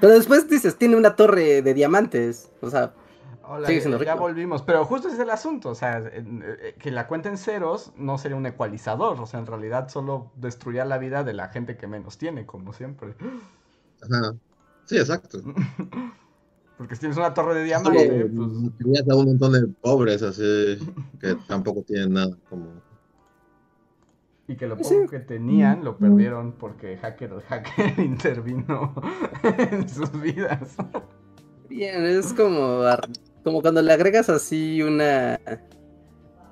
Pero 0.00 0.14
después 0.14 0.48
dices, 0.48 0.76
tiene 0.76 0.96
una 0.96 1.16
torre 1.16 1.62
de 1.62 1.74
diamantes. 1.74 2.50
O 2.60 2.70
sea, 2.70 2.92
ya, 4.04 4.14
volvimos. 4.14 4.62
Pero 4.62 4.84
justo 4.84 5.08
ese 5.08 5.16
es 5.16 5.22
el 5.22 5.30
asunto. 5.30 5.70
O 5.70 5.74
sea, 5.74 6.02
eh, 6.04 6.74
que 6.78 6.90
la 6.90 7.06
cuenta 7.06 7.28
en 7.28 7.36
ceros 7.36 7.92
no 7.96 8.18
sería 8.18 8.36
un 8.36 8.46
ecualizador. 8.46 9.20
O 9.20 9.26
sea, 9.26 9.40
en 9.40 9.46
realidad 9.46 9.88
solo 9.88 10.30
destruiría 10.36 10.84
la 10.84 10.98
vida 10.98 11.24
de 11.24 11.32
la 11.34 11.48
gente 11.48 11.76
que 11.76 11.86
menos 11.86 12.18
tiene, 12.18 12.46
como 12.46 12.72
siempre. 12.72 13.14
Ajá. 14.02 14.34
Sí, 14.84 14.96
exacto. 14.98 15.38
Porque 16.78 16.94
si 16.96 17.00
tienes 17.00 17.18
una 17.18 17.34
torre 17.34 17.54
de 17.54 17.64
diamantes, 17.64 18.30
pues. 18.34 19.08
a 19.08 19.14
un 19.14 19.26
montón 19.26 19.52
de 19.52 19.68
pobres 19.80 20.22
así 20.22 20.78
que 21.20 21.36
tampoco 21.46 21.82
tienen 21.82 22.14
nada 22.14 22.36
como 22.48 22.82
y 24.52 24.56
que 24.56 24.66
lo 24.66 24.76
poco 24.76 25.08
que 25.08 25.20
tenían 25.20 25.82
lo 25.82 25.96
perdieron 25.96 26.52
porque 26.52 26.98
hacker, 26.98 27.40
hacker 27.48 27.98
intervino 27.98 28.94
en 29.42 29.88
sus 29.88 30.12
vidas. 30.20 30.76
Bien, 31.68 32.04
es 32.04 32.34
como, 32.34 32.82
como 33.42 33.62
cuando 33.62 33.80
le 33.80 33.92
agregas 33.92 34.28
así 34.28 34.82
una, 34.82 35.40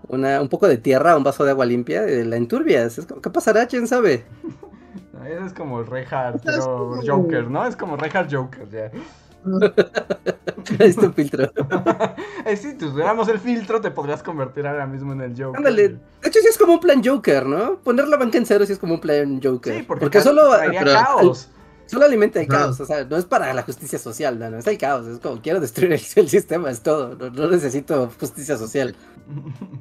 una 0.08 0.40
un 0.40 0.48
poco 0.48 0.66
de 0.66 0.78
tierra 0.78 1.12
a 1.12 1.16
un 1.18 1.24
vaso 1.24 1.44
de 1.44 1.50
agua 1.50 1.66
limpia, 1.66 2.06
la 2.06 2.36
enturbias. 2.36 2.96
Es 2.96 3.04
como, 3.04 3.20
¿qué 3.20 3.28
pasará? 3.28 3.66
¿Quién 3.66 3.86
sabe? 3.86 4.24
Ese 5.26 5.46
es 5.46 5.52
como 5.52 5.82
Reinhardt, 5.82 6.42
pero 6.42 6.98
Joker, 7.06 7.50
¿no? 7.50 7.66
Es 7.66 7.76
como 7.76 7.96
Reinhardt 7.98 8.32
Joker, 8.32 8.66
ya. 8.70 8.90
Necesito 9.44 11.06
un 11.06 11.14
filtro. 11.14 11.50
eh, 12.44 12.56
si 12.56 12.74
tuviéramos 12.74 13.28
el 13.28 13.38
filtro, 13.38 13.80
te 13.80 13.90
podrías 13.90 14.22
convertir 14.22 14.66
ahora 14.66 14.86
mismo 14.86 15.12
en 15.12 15.20
el 15.22 15.30
Joker. 15.30 15.56
Ándale. 15.56 15.88
De 15.88 16.28
hecho, 16.28 16.40
sí 16.40 16.48
es 16.48 16.58
como 16.58 16.74
un 16.74 16.80
plan 16.80 17.02
Joker, 17.04 17.46
¿no? 17.46 17.76
Poner 17.78 18.08
la 18.08 18.16
banca 18.16 18.38
en 18.38 18.46
cero 18.46 18.66
sí 18.66 18.72
es 18.72 18.78
como 18.78 18.94
un 18.94 19.00
plan 19.00 19.40
Joker. 19.42 19.78
Sí, 19.78 19.82
porque, 19.82 20.20
solo. 20.20 20.50
Pero, 20.58 20.92
caos. 20.92 21.48
Solo 21.86 22.04
alimenta 22.04 22.40
el 22.40 22.46
caos, 22.46 22.78
o 22.78 22.86
sea, 22.86 23.04
no 23.04 23.16
es 23.16 23.24
para 23.24 23.52
la 23.52 23.62
justicia 23.62 23.98
social, 23.98 24.38
no, 24.38 24.48
no 24.48 24.58
es 24.58 24.66
el 24.68 24.78
caos, 24.78 25.08
es 25.08 25.18
como 25.18 25.42
quiero 25.42 25.58
destruir 25.58 25.92
el, 25.92 25.98
sistema, 25.98 26.70
es 26.70 26.82
todo, 26.82 27.16
no, 27.16 27.50
necesito 27.50 28.08
justicia 28.18 28.56
social. 28.56 28.94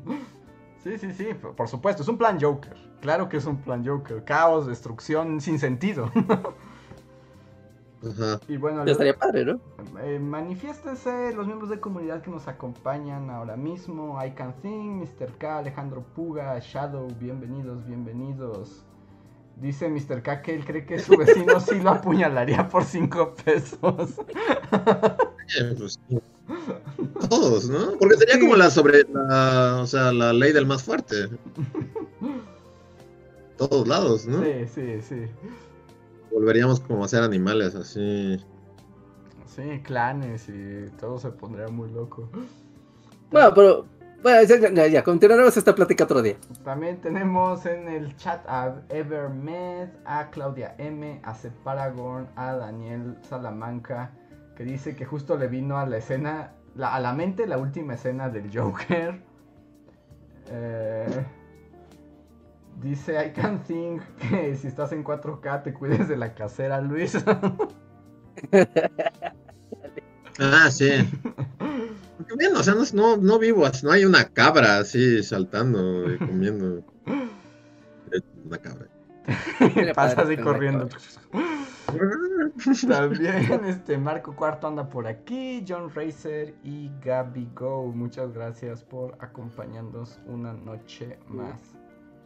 Sí, 0.82 0.98
sí, 0.98 1.12
sí, 1.12 1.28
por 1.34 1.68
supuesto, 1.68 2.04
es 2.04 2.08
un 2.08 2.18
plan 2.18 2.40
Joker, 2.42 2.74
claro 3.02 3.28
que 3.28 3.36
es 3.36 3.46
un 3.46 3.58
plan 3.58 3.86
Joker, 3.86 4.24
caos, 4.24 4.66
destrucción 4.66 5.42
sin 5.42 5.60
sentido. 5.60 6.10
Y 8.48 8.58
bueno, 8.58 8.86
ya 8.86 8.94
estaría 8.94 9.18
padre, 9.18 9.44
¿no? 9.44 9.60
Eh, 10.02 10.20
manifiéstense 10.20 11.34
los 11.34 11.46
miembros 11.46 11.70
de 11.70 11.80
comunidad 11.82 12.22
que 12.22 12.32
nos 12.32 12.48
acompañan 12.48 13.30
ahora 13.30 13.58
mismo. 13.58 14.18
I 14.24 14.32
Can 14.32 14.54
Think, 14.62 15.02
Mr. 15.02 15.38
K, 15.38 15.58
Alejandro 15.58 16.04
Puga, 16.16 16.58
Shadow, 16.60 17.08
bienvenidos, 17.20 17.86
bienvenidos. 17.86 18.86
Dice 19.58 19.90
Mr. 19.90 20.22
K 20.22 20.42
que 20.42 20.56
él 20.56 20.64
cree 20.66 20.86
que 20.86 21.00
su 21.00 21.18
vecino 21.18 21.60
sí 21.60 21.82
lo 21.82 21.90
apuñalaría 21.90 22.70
por 22.70 22.86
5 22.86 23.36
pesos. 23.44 24.14
Pues, 25.78 26.00
todos, 27.28 27.70
¿no? 27.70 27.98
Porque 28.00 28.16
sería 28.18 28.40
como 28.40 28.56
la 28.56 28.70
sobre 28.70 29.04
la, 29.12 29.80
o 29.82 29.88
sea, 29.88 30.14
la 30.14 30.32
ley 30.32 30.54
del 30.54 30.66
más 30.66 30.84
fuerte. 30.84 31.28
Todos 33.58 33.88
lados, 33.88 34.26
¿no? 34.26 34.42
Sí, 34.42 34.68
sí, 34.74 35.02
sí. 35.02 35.26
Volveríamos 36.32 36.80
como 36.80 37.04
a 37.04 37.08
ser 37.08 37.24
animales, 37.24 37.76
así. 37.76 38.38
Sí, 39.46 39.82
clanes 39.84 40.48
y 40.50 40.90
todo 41.00 41.20
se 41.20 41.30
pondría 41.30 41.68
muy 41.68 41.90
loco. 41.92 42.30
Bueno, 43.32 43.54
pero 43.54 43.86
bueno, 44.22 44.44
ya, 44.44 44.88
ya, 44.88 45.04
continuaremos 45.04 45.56
esta 45.56 45.74
plática 45.74 46.04
otro 46.04 46.22
día. 46.22 46.36
También 46.64 47.00
tenemos 47.00 47.66
en 47.66 47.88
el 47.88 48.16
chat 48.18 48.46
a 48.48 48.82
Evermed, 48.90 49.90
a 50.06 50.30
Claudia 50.30 50.76
M, 50.78 51.22
a 51.24 51.34
Separagon, 51.34 52.28
a 52.36 52.54
Daniel 52.54 53.18
Salamanca, 53.22 54.12
que 54.56 54.66
dice 54.66 54.96
que 54.96 55.06
justo 55.06 55.38
le 55.38 55.48
vino 55.48 55.78
a 55.78 55.86
la 55.86 55.98
escena, 55.98 56.52
a 56.82 57.00
la 57.00 57.14
mente 57.14 57.48
la 57.48 57.58
última 57.58 57.94
escena 57.94 58.30
del 58.30 58.52
Joker. 58.54 59.22
Eh, 60.52 61.26
dice 62.82 63.26
I 63.26 63.32
can 63.32 63.64
think 63.64 64.02
que 64.30 64.56
si 64.56 64.68
estás 64.68 64.92
en 64.92 65.04
4K 65.04 65.64
te 65.64 65.74
cuides 65.74 66.08
de 66.08 66.18
la 66.18 66.34
casera, 66.34 66.82
Luis. 66.82 67.16
ah, 70.40 70.72
sí. 70.72 70.90
bien, 72.38 72.56
o 72.56 72.64
sea, 72.64 72.76
no, 72.94 73.18
no, 73.18 73.40
vivo, 73.40 73.68
no 73.84 73.92
hay 73.92 74.06
una 74.06 74.26
cabra 74.30 74.78
así 74.80 75.22
saltando 75.24 76.12
y 76.12 76.18
comiendo. 76.20 76.84
Una 78.46 78.58
cabra. 78.58 78.88
Pasa 79.94 80.22
así 80.22 80.38
corriendo. 80.38 80.90
También 82.88 83.66
este 83.66 83.98
Marco 83.98 84.36
Cuarto 84.36 84.68
anda 84.68 84.90
por 84.90 85.08
aquí, 85.08 85.64
John 85.68 85.90
Racer 85.94 86.56
y 86.64 86.92
Gaby 87.04 87.50
Go. 87.56 87.92
Muchas 87.94 88.34
gracias 88.34 88.84
por 88.84 89.16
acompañarnos 89.20 90.20
una 90.28 90.54
noche 90.54 91.18
más. 91.28 91.79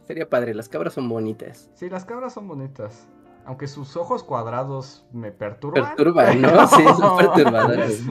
Sería 0.06 0.28
padre, 0.28 0.54
las 0.54 0.68
cabras 0.68 0.94
son 0.94 1.08
bonitas. 1.08 1.70
Sí, 1.74 1.88
las 1.88 2.04
cabras 2.04 2.34
son 2.34 2.46
bonitas. 2.46 3.08
Aunque 3.46 3.66
sus 3.66 3.96
ojos 3.96 4.22
cuadrados 4.22 5.06
me 5.12 5.32
perturban. 5.32 5.84
Perturban, 5.84 6.40
¿no? 6.40 6.48
Sí, 6.68 6.82
son 6.98 7.16
perturbadores. 7.34 8.02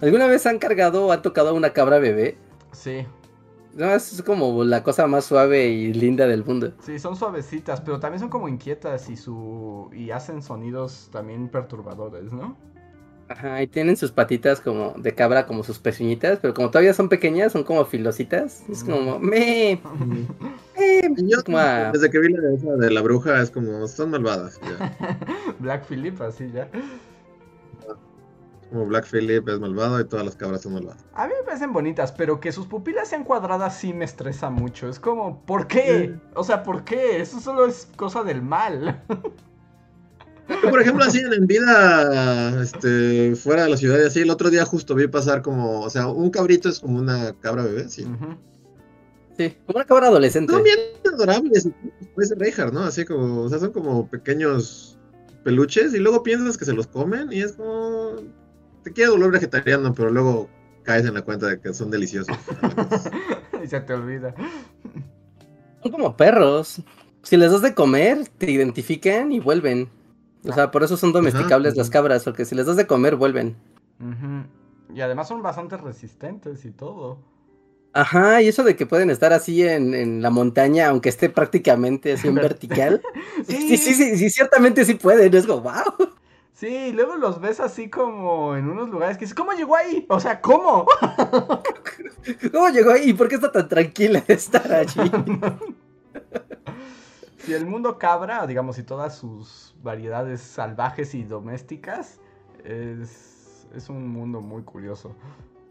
¿Alguna 0.00 0.26
vez 0.26 0.46
han 0.46 0.58
cargado 0.58 1.06
o 1.06 1.12
han 1.12 1.22
tocado 1.22 1.50
a 1.50 1.52
una 1.52 1.72
cabra 1.72 1.98
bebé? 1.98 2.36
Sí. 2.72 3.06
No, 3.74 3.90
es 3.90 4.22
como 4.22 4.64
la 4.64 4.82
cosa 4.82 5.06
más 5.06 5.24
suave 5.24 5.66
y 5.66 5.92
linda 5.92 6.26
del 6.26 6.44
mundo. 6.44 6.72
Sí, 6.80 6.98
son 6.98 7.16
suavecitas, 7.16 7.80
pero 7.80 7.98
también 7.98 8.20
son 8.20 8.28
como 8.28 8.48
inquietas 8.48 9.10
y 9.10 9.16
su 9.16 9.90
y 9.92 10.10
hacen 10.10 10.42
sonidos 10.42 11.08
también 11.10 11.48
perturbadores, 11.48 12.32
¿no? 12.32 12.56
Ajá, 13.28 13.62
y 13.62 13.66
tienen 13.66 13.96
sus 13.96 14.12
patitas 14.12 14.60
como 14.60 14.94
de 14.98 15.14
cabra, 15.14 15.46
como 15.46 15.64
sus 15.64 15.78
pezuñitas, 15.78 16.38
pero 16.40 16.52
como 16.52 16.70
todavía 16.70 16.92
son 16.92 17.08
pequeñas, 17.08 17.52
son 17.52 17.64
como 17.64 17.84
filositas. 17.86 18.62
Es 18.68 18.84
como, 18.84 19.18
me. 19.18 19.80
Desde 20.76 22.10
que 22.10 22.18
vi 22.18 22.32
la 22.32 22.40
de, 22.40 22.76
de 22.76 22.90
la 22.90 23.00
bruja, 23.00 23.40
es 23.40 23.50
como, 23.50 23.86
son 23.88 24.10
malvadas. 24.10 24.60
Black 25.58 25.86
Philip, 25.88 26.20
así 26.20 26.50
ya. 26.52 26.68
Como 28.70 28.86
Black 28.86 29.06
Phillip 29.10 29.48
es 29.48 29.60
malvado 29.60 30.00
y 30.00 30.04
todas 30.04 30.26
las 30.26 30.36
cabras 30.36 30.62
son 30.62 30.74
malvadas. 30.74 31.04
A 31.14 31.26
mí 31.26 31.32
me 31.38 31.44
parecen 31.44 31.72
bonitas, 31.72 32.12
pero 32.12 32.40
que 32.40 32.52
sus 32.52 32.66
pupilas 32.66 33.08
sean 33.08 33.24
cuadradas 33.24 33.78
sí 33.78 33.94
me 33.94 34.04
estresa 34.04 34.50
mucho. 34.50 34.88
Es 34.88 34.98
como, 34.98 35.40
¿por 35.42 35.66
qué? 35.66 36.14
O 36.34 36.44
sea, 36.44 36.62
¿por 36.62 36.84
qué? 36.84 37.22
Eso 37.22 37.40
solo 37.40 37.66
es 37.66 37.88
cosa 37.96 38.22
del 38.22 38.42
mal. 38.42 39.02
Por 40.46 40.80
ejemplo, 40.80 41.04
así 41.04 41.20
en 41.20 41.46
vida, 41.46 42.62
este, 42.62 43.34
fuera 43.36 43.64
de 43.64 43.70
la 43.70 43.76
ciudad 43.76 43.98
y 43.98 44.06
así, 44.06 44.20
el 44.20 44.30
otro 44.30 44.50
día 44.50 44.64
justo 44.64 44.94
vi 44.94 45.06
pasar 45.06 45.42
como, 45.42 45.80
o 45.80 45.90
sea, 45.90 46.08
un 46.08 46.30
cabrito 46.30 46.68
es 46.68 46.80
como 46.80 46.98
una 46.98 47.32
cabra 47.40 47.64
bebé, 47.64 47.88
sí. 47.88 48.06
Sí, 49.36 49.56
como 49.66 49.76
una 49.76 49.86
cabra 49.86 50.08
adolescente. 50.08 50.52
Son 50.52 50.62
bien 50.62 50.78
adorables, 51.12 51.68
pues 52.14 52.32
Reinhardt, 52.36 52.72
¿no? 52.72 52.82
Así 52.82 53.04
como, 53.04 53.42
o 53.42 53.48
sea, 53.48 53.58
son 53.58 53.72
como 53.72 54.08
pequeños 54.08 54.98
peluches 55.44 55.94
y 55.94 55.98
luego 55.98 56.22
piensas 56.22 56.56
que 56.56 56.64
se 56.64 56.72
los 56.72 56.86
comen 56.86 57.32
y 57.32 57.40
es 57.40 57.52
como 57.52 58.16
te 58.82 58.92
quiere 58.92 59.10
dolor 59.10 59.32
vegetariano, 59.32 59.94
pero 59.94 60.10
luego 60.10 60.48
caes 60.82 61.06
en 61.06 61.14
la 61.14 61.22
cuenta 61.22 61.46
de 61.48 61.60
que 61.60 61.72
son 61.72 61.90
deliciosos. 61.90 62.36
y 63.64 63.66
se 63.66 63.80
te 63.80 63.94
olvida. 63.94 64.34
Son 65.82 65.90
como 65.90 66.16
perros. 66.16 66.82
Si 67.22 67.36
les 67.36 67.50
das 67.50 67.62
de 67.62 67.74
comer, 67.74 68.28
te 68.38 68.50
identifican 68.50 69.32
y 69.32 69.40
vuelven. 69.40 69.88
O 70.46 70.52
sea, 70.52 70.70
por 70.70 70.82
eso 70.82 70.96
son 70.96 71.12
domesticables 71.12 71.76
las 71.76 71.90
cabras, 71.90 72.24
porque 72.24 72.44
si 72.44 72.54
les 72.54 72.66
das 72.66 72.76
de 72.76 72.86
comer, 72.86 73.16
vuelven. 73.16 73.56
Y 74.94 75.00
además 75.00 75.28
son 75.28 75.42
bastante 75.42 75.76
resistentes 75.76 76.64
y 76.64 76.70
todo. 76.70 77.18
Ajá, 77.92 78.42
y 78.42 78.48
eso 78.48 78.64
de 78.64 78.74
que 78.74 78.86
pueden 78.86 79.08
estar 79.10 79.32
así 79.32 79.66
en, 79.66 80.20
la 80.20 80.30
montaña, 80.30 80.88
aunque 80.88 81.08
esté 81.08 81.30
prácticamente 81.30 82.12
así 82.12 82.28
en 82.28 82.34
vertical. 82.34 83.00
sí. 83.46 83.78
sí, 83.78 83.94
sí, 83.94 84.16
sí, 84.16 84.30
ciertamente 84.30 84.84
sí 84.84 84.94
pueden. 84.94 85.32
Es 85.32 85.46
como, 85.46 85.62
wow. 85.62 86.10
Sí, 86.54 86.92
luego 86.92 87.16
los 87.16 87.40
ves 87.40 87.58
así 87.58 87.90
como 87.90 88.56
en 88.56 88.68
unos 88.68 88.88
lugares 88.88 89.16
que 89.16 89.24
dices, 89.24 89.34
¿cómo 89.34 89.52
llegó 89.52 89.76
ahí? 89.76 90.06
O 90.08 90.20
sea, 90.20 90.40
¿cómo? 90.40 90.86
¿Cómo 92.52 92.68
llegó 92.68 92.92
ahí? 92.92 93.10
¿Y 93.10 93.12
por 93.12 93.28
qué 93.28 93.34
está 93.34 93.50
tan 93.50 93.68
tranquila 93.68 94.22
de 94.26 94.34
estar 94.34 94.72
allí? 94.72 95.10
Si 97.44 97.52
el 97.52 97.66
mundo 97.66 97.98
cabra, 97.98 98.46
digamos, 98.46 98.78
y 98.78 98.82
todas 98.82 99.16
sus 99.16 99.74
variedades 99.82 100.40
salvajes 100.40 101.14
y 101.14 101.24
domésticas, 101.24 102.20
es, 102.64 103.66
es 103.74 103.88
un 103.88 104.08
mundo 104.08 104.40
muy 104.40 104.62
curioso. 104.62 105.14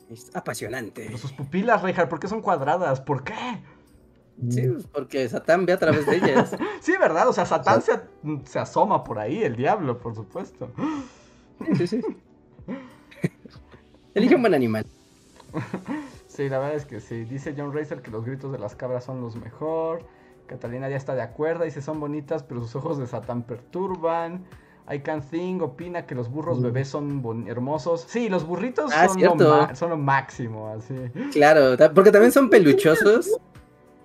Es 0.10 0.36
apasionante. 0.36 1.18
sus 1.18 1.34
pupilas, 1.34 1.82
Reinhardt, 1.82 2.10
¿por 2.10 2.20
qué 2.20 2.28
son 2.28 2.42
cuadradas? 2.42 3.02
¿Por 3.02 3.24
qué? 3.24 3.64
Sí, 4.50 4.68
pues, 4.68 4.88
porque 4.88 5.30
Satán 5.30 5.66
ve 5.66 5.74
a 5.74 5.80
través 5.80 6.06
de 6.06 6.18
ellas. 6.18 6.56
sí, 6.82 6.94
¿verdad? 7.00 7.28
O 7.30 7.34
sea, 7.34 7.46
Satán 7.46 7.82
se, 7.82 8.60
asoma 8.60 9.04
por 9.04 9.20
ahí, 9.20 9.44
el 9.44 9.56
diablo, 9.56 10.00
por 10.00 10.16
supuesto. 10.16 10.72
Sí, 11.76 11.88
sí, 11.88 12.02
sí. 12.02 12.02
Elige 14.14 14.36
un 14.36 14.42
buen 14.42 14.54
animal. 14.54 14.86
sí, 16.28 16.50
la 16.50 16.60
verdad 16.60 16.76
es 16.76 16.86
que 16.86 17.00
sí. 17.00 17.26
Dice 17.26 17.54
John 17.58 17.74
Racer 17.74 18.02
que 18.02 18.12
los 18.12 18.26
gritos 18.26 18.52
de 18.52 18.60
las 18.60 18.76
cabras 18.76 19.04
son 19.04 19.22
los 19.22 19.36
mejor. 19.36 20.06
Catalina 20.48 20.90
ya 20.90 20.98
está 20.98 21.16
de 21.16 21.22
acuerdo, 21.22 21.64
dice 21.64 21.82
son 21.82 22.00
bonitas, 22.00 22.44
pero 22.44 22.62
sus 22.62 22.76
ojos 22.76 22.98
de 22.98 23.08
Satán 23.08 23.44
perturban. 23.44 24.46
I 24.92 25.00
Can 25.00 25.22
Think 25.22 25.62
opina 25.62 26.06
que 26.06 26.14
los 26.14 26.30
burros 26.30 26.62
bebés 26.62 26.90
son 26.90 27.46
hermosos. 27.48 28.06
Sí, 28.08 28.28
los 28.28 28.46
burritos 28.46 28.92
ah, 28.94 29.08
son, 29.08 29.22
lo 29.22 29.76
son, 29.76 29.90
lo 29.92 29.98
máximo, 29.98 30.68
así. 30.68 30.94
Claro, 31.32 31.78
porque 31.94 32.12
también 32.12 32.32
son 32.32 32.50
peluchosos. 32.50 33.30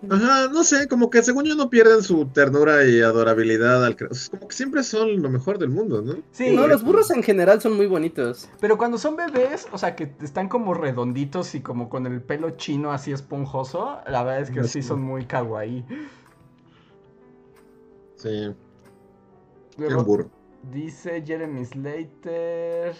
Ajá, 0.08 0.48
no 0.52 0.62
sé, 0.62 0.86
como 0.86 1.10
que 1.10 1.22
según 1.24 1.44
yo 1.44 1.56
no 1.56 1.70
pierden 1.70 2.02
su 2.02 2.26
ternura 2.26 2.84
y 2.86 3.00
adorabilidad 3.00 3.84
al 3.84 3.96
Como 3.96 4.46
que 4.46 4.54
siempre 4.54 4.84
son 4.84 5.20
lo 5.20 5.28
mejor 5.28 5.58
del 5.58 5.70
mundo, 5.70 6.02
¿no? 6.02 6.14
Sí. 6.30 6.54
No, 6.54 6.68
los 6.68 6.84
burros 6.84 7.10
en 7.10 7.24
general 7.24 7.60
son 7.60 7.76
muy 7.76 7.86
bonitos. 7.86 8.48
Pero 8.60 8.78
cuando 8.78 8.96
son 8.96 9.16
bebés, 9.16 9.66
o 9.72 9.78
sea, 9.78 9.96
que 9.96 10.12
están 10.22 10.48
como 10.48 10.74
redonditos 10.74 11.56
y 11.56 11.60
como 11.60 11.88
con 11.88 12.06
el 12.06 12.22
pelo 12.22 12.50
chino 12.50 12.92
así 12.92 13.10
esponjoso, 13.10 13.98
la 14.06 14.22
verdad 14.22 14.42
es 14.42 14.50
que 14.52 14.62
sí 14.64 14.82
son 14.82 15.02
muy 15.02 15.24
kawaii. 15.24 15.84
Sí. 18.18 18.54
un 19.78 20.04
burro. 20.04 20.30
Dice 20.70 21.22
Jeremy 21.24 21.64
Slater 21.64 22.94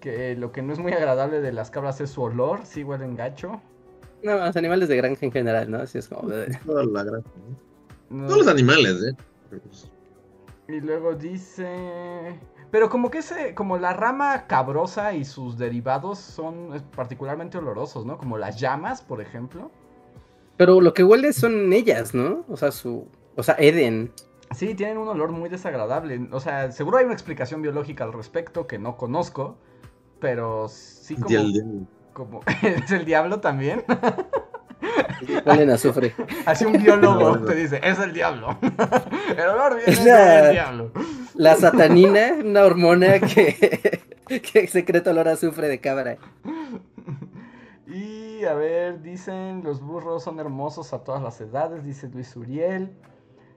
que 0.00 0.34
lo 0.36 0.52
que 0.52 0.62
no 0.62 0.72
es 0.72 0.78
muy 0.78 0.92
agradable 0.92 1.40
de 1.40 1.52
las 1.52 1.70
cabras 1.70 2.00
es 2.00 2.10
su 2.10 2.22
olor, 2.22 2.60
sí 2.64 2.82
huelen 2.82 3.14
gacho. 3.14 3.62
No, 4.22 4.36
los 4.36 4.56
animales 4.56 4.88
de 4.88 4.96
granja 4.96 5.24
en 5.24 5.32
general, 5.32 5.70
¿no? 5.70 5.78
Así 5.78 5.98
es 5.98 6.08
como. 6.08 6.28
Toda 6.66 6.84
la 6.84 7.04
granja, 7.04 7.30
Todos 8.10 8.38
los 8.38 8.48
animales, 8.48 9.02
¿eh? 9.02 9.60
Y 10.68 10.80
luego 10.80 11.14
dice. 11.14 12.38
Pero 12.70 12.88
como 12.88 13.10
que 13.10 13.18
ese, 13.18 13.54
como 13.54 13.78
la 13.78 13.92
rama 13.92 14.46
cabrosa 14.46 15.12
y 15.12 15.24
sus 15.24 15.58
derivados 15.58 16.18
son 16.18 16.82
particularmente 16.96 17.58
olorosos, 17.58 18.06
¿no? 18.06 18.18
Como 18.18 18.38
las 18.38 18.58
llamas, 18.58 19.02
por 19.02 19.20
ejemplo. 19.20 19.70
Pero 20.56 20.80
lo 20.80 20.94
que 20.94 21.04
huele 21.04 21.32
son 21.32 21.72
ellas, 21.72 22.14
¿no? 22.14 22.44
O 22.48 22.56
sea, 22.56 22.72
su. 22.72 23.06
O 23.36 23.42
sea, 23.42 23.56
Eden. 23.58 24.12
Sí, 24.52 24.74
tienen 24.74 24.98
un 24.98 25.08
olor 25.08 25.32
muy 25.32 25.48
desagradable. 25.48 26.28
O 26.32 26.40
sea, 26.40 26.72
seguro 26.72 26.98
hay 26.98 27.04
una 27.04 27.14
explicación 27.14 27.62
biológica 27.62 28.04
al 28.04 28.12
respecto 28.12 28.66
que 28.66 28.78
no 28.78 28.96
conozco. 28.96 29.56
Pero 30.20 30.68
sí 30.68 31.16
como. 31.16 31.86
como 32.12 32.40
¿Es 32.62 32.90
el 32.92 33.04
diablo 33.04 33.40
también? 33.40 33.84
Huelen 35.46 35.70
azufre. 35.70 36.14
Así 36.46 36.64
un 36.64 36.72
biólogo 36.72 37.40
te 37.40 37.54
dice, 37.54 37.80
es 37.82 37.98
el 37.98 38.12
diablo. 38.12 38.58
El 39.36 39.48
olor 39.48 39.76
viene 39.76 40.12
del 40.12 40.52
diablo. 40.52 40.90
La 41.34 41.56
satanina, 41.56 42.34
una 42.44 42.64
hormona 42.64 43.20
que, 43.20 44.00
que 44.26 44.66
secreta 44.66 45.10
olor 45.10 45.28
a 45.28 45.32
azufre 45.32 45.68
de 45.68 45.80
cabra. 45.80 46.18
Y 47.86 48.44
a 48.44 48.54
ver, 48.54 49.02
dicen, 49.02 49.62
los 49.62 49.80
burros 49.80 50.24
son 50.24 50.40
hermosos 50.40 50.92
a 50.92 51.04
todas 51.04 51.22
las 51.22 51.40
edades, 51.40 51.84
dice 51.84 52.08
Luis 52.08 52.34
Uriel. 52.36 52.92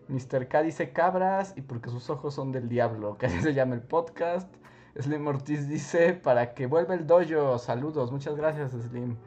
Mr. 0.08 0.48
K 0.48 0.64
dice 0.64 0.92
cabras 0.92 1.54
y 1.56 1.62
porque 1.62 1.90
sus 1.90 2.10
ojos 2.10 2.34
son 2.34 2.52
del 2.52 2.70
diablo, 2.70 3.18
que 3.18 3.26
así 3.26 3.42
se 3.42 3.54
llama 3.54 3.76
el 3.76 3.82
podcast. 3.82 4.54
Slim 4.98 5.28
Ortiz 5.28 5.68
dice, 5.68 6.14
para 6.14 6.54
que 6.54 6.68
vuelva 6.68 6.94
el 6.94 7.06
dojo, 7.06 7.58
saludos, 7.60 8.12
muchas 8.12 8.36
gracias 8.36 8.72
Slim. 8.72 9.18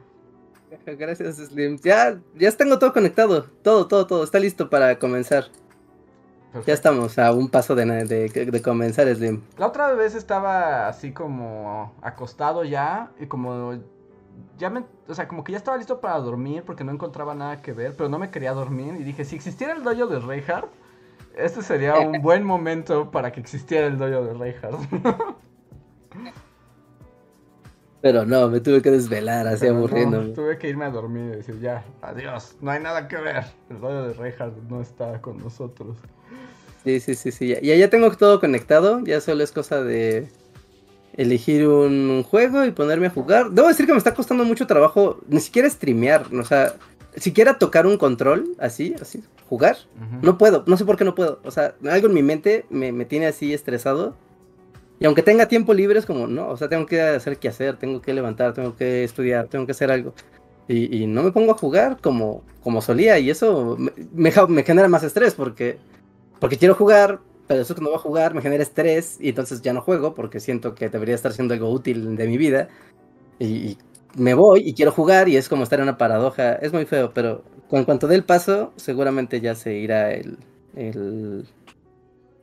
Gracias 0.85 1.37
Slim. 1.37 1.77
Ya, 1.83 2.19
ya 2.35 2.51
tengo 2.51 2.77
todo 2.77 2.93
conectado, 2.93 3.43
todo, 3.63 3.87
todo, 3.87 4.07
todo, 4.07 4.23
está 4.23 4.39
listo 4.39 4.69
para 4.69 4.97
comenzar. 4.99 5.45
Ya 6.65 6.73
estamos 6.73 7.19
a 7.19 7.31
un 7.31 7.47
paso 7.47 7.75
de, 7.75 7.85
de, 7.85 8.61
comenzar 8.63 9.07
Slim. 9.13 9.43
La 9.57 9.67
otra 9.67 9.93
vez 9.93 10.15
estaba 10.15 10.87
así 10.87 11.11
como 11.11 11.93
acostado 12.01 12.63
ya 12.63 13.11
y 13.19 13.27
como 13.27 13.79
ya 14.57 14.69
me, 14.69 14.83
o 15.07 15.13
sea, 15.13 15.27
como 15.27 15.43
que 15.43 15.51
ya 15.51 15.57
estaba 15.57 15.77
listo 15.77 15.99
para 15.99 16.17
dormir 16.19 16.63
porque 16.65 16.83
no 16.83 16.91
encontraba 16.91 17.33
nada 17.35 17.61
que 17.61 17.73
ver, 17.73 17.95
pero 17.95 18.09
no 18.09 18.19
me 18.19 18.29
quería 18.29 18.53
dormir 18.53 18.95
y 18.99 19.03
dije, 19.03 19.25
si 19.25 19.35
existiera 19.35 19.73
el 19.73 19.83
dojo 19.83 20.07
de 20.07 20.19
Reinhardt, 20.19 20.69
este 21.35 21.61
sería 21.61 21.99
un 21.99 22.21
buen 22.21 22.43
momento 22.43 23.11
para 23.11 23.31
que 23.31 23.39
existiera 23.39 23.87
el 23.87 23.97
dojo 23.97 24.23
de 24.23 24.33
Reinhardt. 24.33 24.79
Pero 28.01 28.25
no, 28.25 28.47
me 28.47 28.61
tuve 28.61 28.81
que 28.81 28.91
desvelar 28.91 29.45
así 29.45 29.67
aburriendo. 29.67 30.31
tuve 30.31 30.57
que 30.57 30.69
irme 30.69 30.85
a 30.85 30.89
dormir 30.89 31.33
y 31.33 31.35
decir, 31.35 31.59
ya, 31.59 31.83
adiós, 32.01 32.55
no 32.61 32.71
hay 32.71 32.81
nada 32.81 33.09
que 33.09 33.17
ver. 33.17 33.43
El 33.69 33.81
dojo 33.81 34.03
de 34.03 34.13
Reinhardt 34.13 34.55
no 34.69 34.79
está 34.81 35.21
con 35.21 35.37
nosotros. 35.37 35.97
Sí, 36.85 37.01
sí, 37.01 37.13
sí, 37.15 37.31
sí. 37.31 37.47
Ya, 37.61 37.75
ya 37.75 37.89
tengo 37.89 38.09
todo 38.11 38.39
conectado, 38.39 39.01
ya 39.03 39.19
solo 39.19 39.43
es 39.43 39.51
cosa 39.51 39.83
de 39.83 40.29
elegir 41.15 41.67
un 41.67 42.23
juego 42.23 42.65
y 42.65 42.71
ponerme 42.71 43.07
a 43.07 43.11
jugar. 43.11 43.51
Debo 43.51 43.67
decir 43.67 43.85
que 43.85 43.91
me 43.91 43.97
está 43.97 44.13
costando 44.13 44.43
mucho 44.45 44.67
trabajo 44.67 45.19
ni 45.27 45.39
siquiera 45.39 45.69
streamear, 45.69 46.33
o 46.33 46.45
sea, 46.45 46.73
siquiera 47.15 47.57
tocar 47.57 47.85
un 47.85 47.97
control, 47.97 48.55
así, 48.59 48.95
así, 49.01 49.23
jugar. 49.47 49.77
No 50.21 50.37
puedo, 50.37 50.63
no 50.67 50.77
sé 50.77 50.85
por 50.85 50.97
qué 50.97 51.05
no 51.05 51.15
puedo. 51.15 51.39
O 51.43 51.51
sea, 51.51 51.75
algo 51.89 52.07
en 52.07 52.13
mi 52.13 52.23
mente 52.23 52.65
me, 52.69 53.05
tiene 53.05 53.27
así 53.27 53.53
estresado. 53.53 54.15
Y 54.99 55.05
aunque 55.05 55.23
tenga 55.23 55.47
tiempo 55.47 55.73
libre, 55.73 55.99
es 55.99 56.05
como, 56.05 56.27
no, 56.27 56.49
o 56.49 56.57
sea, 56.57 56.67
tengo 56.67 56.85
que 56.85 57.01
hacer 57.01 57.37
qué 57.37 57.47
hacer, 57.47 57.77
tengo 57.77 58.01
que 58.01 58.13
levantar, 58.13 58.53
tengo 58.53 58.75
que 58.75 59.03
estudiar, 59.03 59.47
tengo 59.47 59.65
que 59.65 59.71
hacer 59.71 59.91
algo. 59.91 60.13
Y, 60.67 61.07
no 61.07 61.23
me 61.23 61.31
pongo 61.31 61.51
a 61.53 61.57
jugar 61.57 61.97
como, 61.99 62.43
como 62.61 62.81
solía. 62.81 63.17
Y 63.17 63.31
eso 63.31 63.75
me, 63.79 63.91
me, 64.13 64.63
genera 64.63 64.87
más 64.87 65.03
estrés 65.03 65.33
porque, 65.33 65.77
porque 66.39 66.57
quiero 66.57 66.75
jugar, 66.75 67.19
pero 67.49 67.63
eso 67.63 67.73
que 67.73 67.81
no 67.81 67.87
voy 67.87 67.95
a 67.95 67.99
jugar 67.99 68.35
me 68.35 68.43
genera 68.43 68.61
estrés 68.61 69.17
y 69.19 69.29
entonces 69.29 69.63
ya 69.63 69.73
no 69.73 69.81
juego 69.81 70.13
porque 70.13 70.39
siento 70.39 70.75
que 70.75 70.87
debería 70.87 71.15
estar 71.15 71.33
siendo 71.33 71.55
algo 71.55 71.71
útil 71.71 72.15
de 72.15 72.27
mi 72.27 72.37
vida. 72.37 72.69
Y, 73.39 73.75
me 74.15 74.35
voy 74.35 74.61
y 74.63 74.75
quiero 74.75 74.91
jugar 74.91 75.27
y 75.29 75.35
es 75.35 75.49
como 75.49 75.63
estar 75.63 75.79
en 75.79 75.83
una 75.83 75.97
paradoja. 75.97 76.53
Es 76.53 76.73
muy 76.73 76.85
feo, 76.85 77.11
pero 77.11 77.43
en 77.71 77.85
cuanto 77.85 78.05
dé 78.05 78.13
el 78.13 78.23
paso, 78.23 78.71
seguramente 78.75 79.41
ya 79.41 79.55
se 79.55 79.73
irá 79.73 80.11
el, 80.11 80.37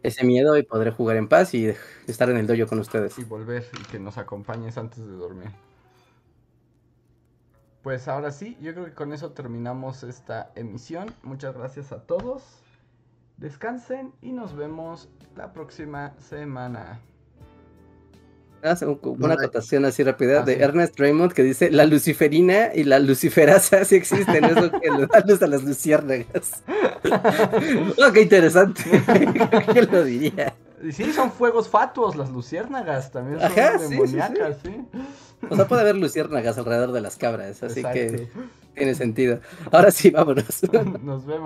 ese 0.03 0.25
miedo 0.25 0.59
y 0.59 0.65
podré 0.65 0.91
jugar 0.91 1.17
en 1.19 1.29
paz 1.29 1.55
y 1.55 1.73
estar 2.09 2.29
en 2.29 2.39
el 2.39 2.49
dojo 2.49 2.67
con 2.67 2.81
ustedes. 2.81 3.17
Y 3.17 3.23
volver 3.23 3.65
y 3.81 3.85
que 3.85 4.01
nos 4.01 4.19
acompañes 4.19 4.77
antes 4.77 5.07
de 5.07 5.13
dormir. 5.13 5.51
Pues 7.85 8.09
ahora 8.09 8.33
sí, 8.33 8.59
yo 8.61 8.73
creo 8.75 8.87
que 8.87 8.95
con 8.95 9.13
eso 9.13 9.31
terminamos 9.31 10.03
esta 10.03 10.51
emisión. 10.57 11.15
Muchas 11.23 11.57
gracias 11.57 11.93
a 11.93 12.03
todos. 12.03 12.43
Descansen 13.37 14.13
y 14.23 14.33
nos 14.33 14.57
vemos 14.57 15.09
la 15.37 15.53
próxima 15.53 16.15
semana. 16.19 17.01
Una 19.05 19.35
acotación 19.35 19.85
así 19.85 20.03
rápida 20.03 20.43
de 20.43 20.61
Ernest 20.61 20.99
Raymond 20.99 21.33
que 21.33 21.43
dice 21.43 21.71
la 21.71 21.85
luciferina 21.85 22.75
y 22.75 22.85
la 22.85 22.99
luciferasa 22.99 23.85
sí 23.85 23.97
existen, 23.97 24.45
es 24.45 24.57
lo 24.57 24.71
que 24.73 24.91
le 24.91 25.07
da 25.07 25.21
luz 25.21 25.43
a 25.43 25.47
las 25.47 25.63
luciérnagas. 25.63 26.63
oh, 27.99 28.13
qué 28.13 28.23
interesante. 28.23 28.83
¿Quién 29.73 29.89
lo 29.93 30.03
diría? 30.03 30.55
Sí, 30.91 31.13
son 31.13 31.31
fuegos 31.31 31.69
fatuos 31.69 32.17
las 32.17 32.31
luciérnagas, 32.31 33.11
también 33.11 33.41
son 33.41 33.91
demoníacas, 33.91 34.59
sí, 34.63 34.85
O 35.49 35.57
sea, 35.57 35.67
puede 35.69 35.83
haber 35.83 35.97
luciérnagas 35.97 36.59
alrededor 36.59 36.93
de 36.93 37.01
las 37.01 37.17
cabras, 37.17 37.63
así 37.63 37.83
que 37.83 38.29
tiene 38.75 38.95
sentido. 38.95 39.41
Ahora 39.73 39.91
sí, 39.91 40.11
vámonos. 40.11 40.63
Nos 41.03 41.25
vemos. 41.25 41.45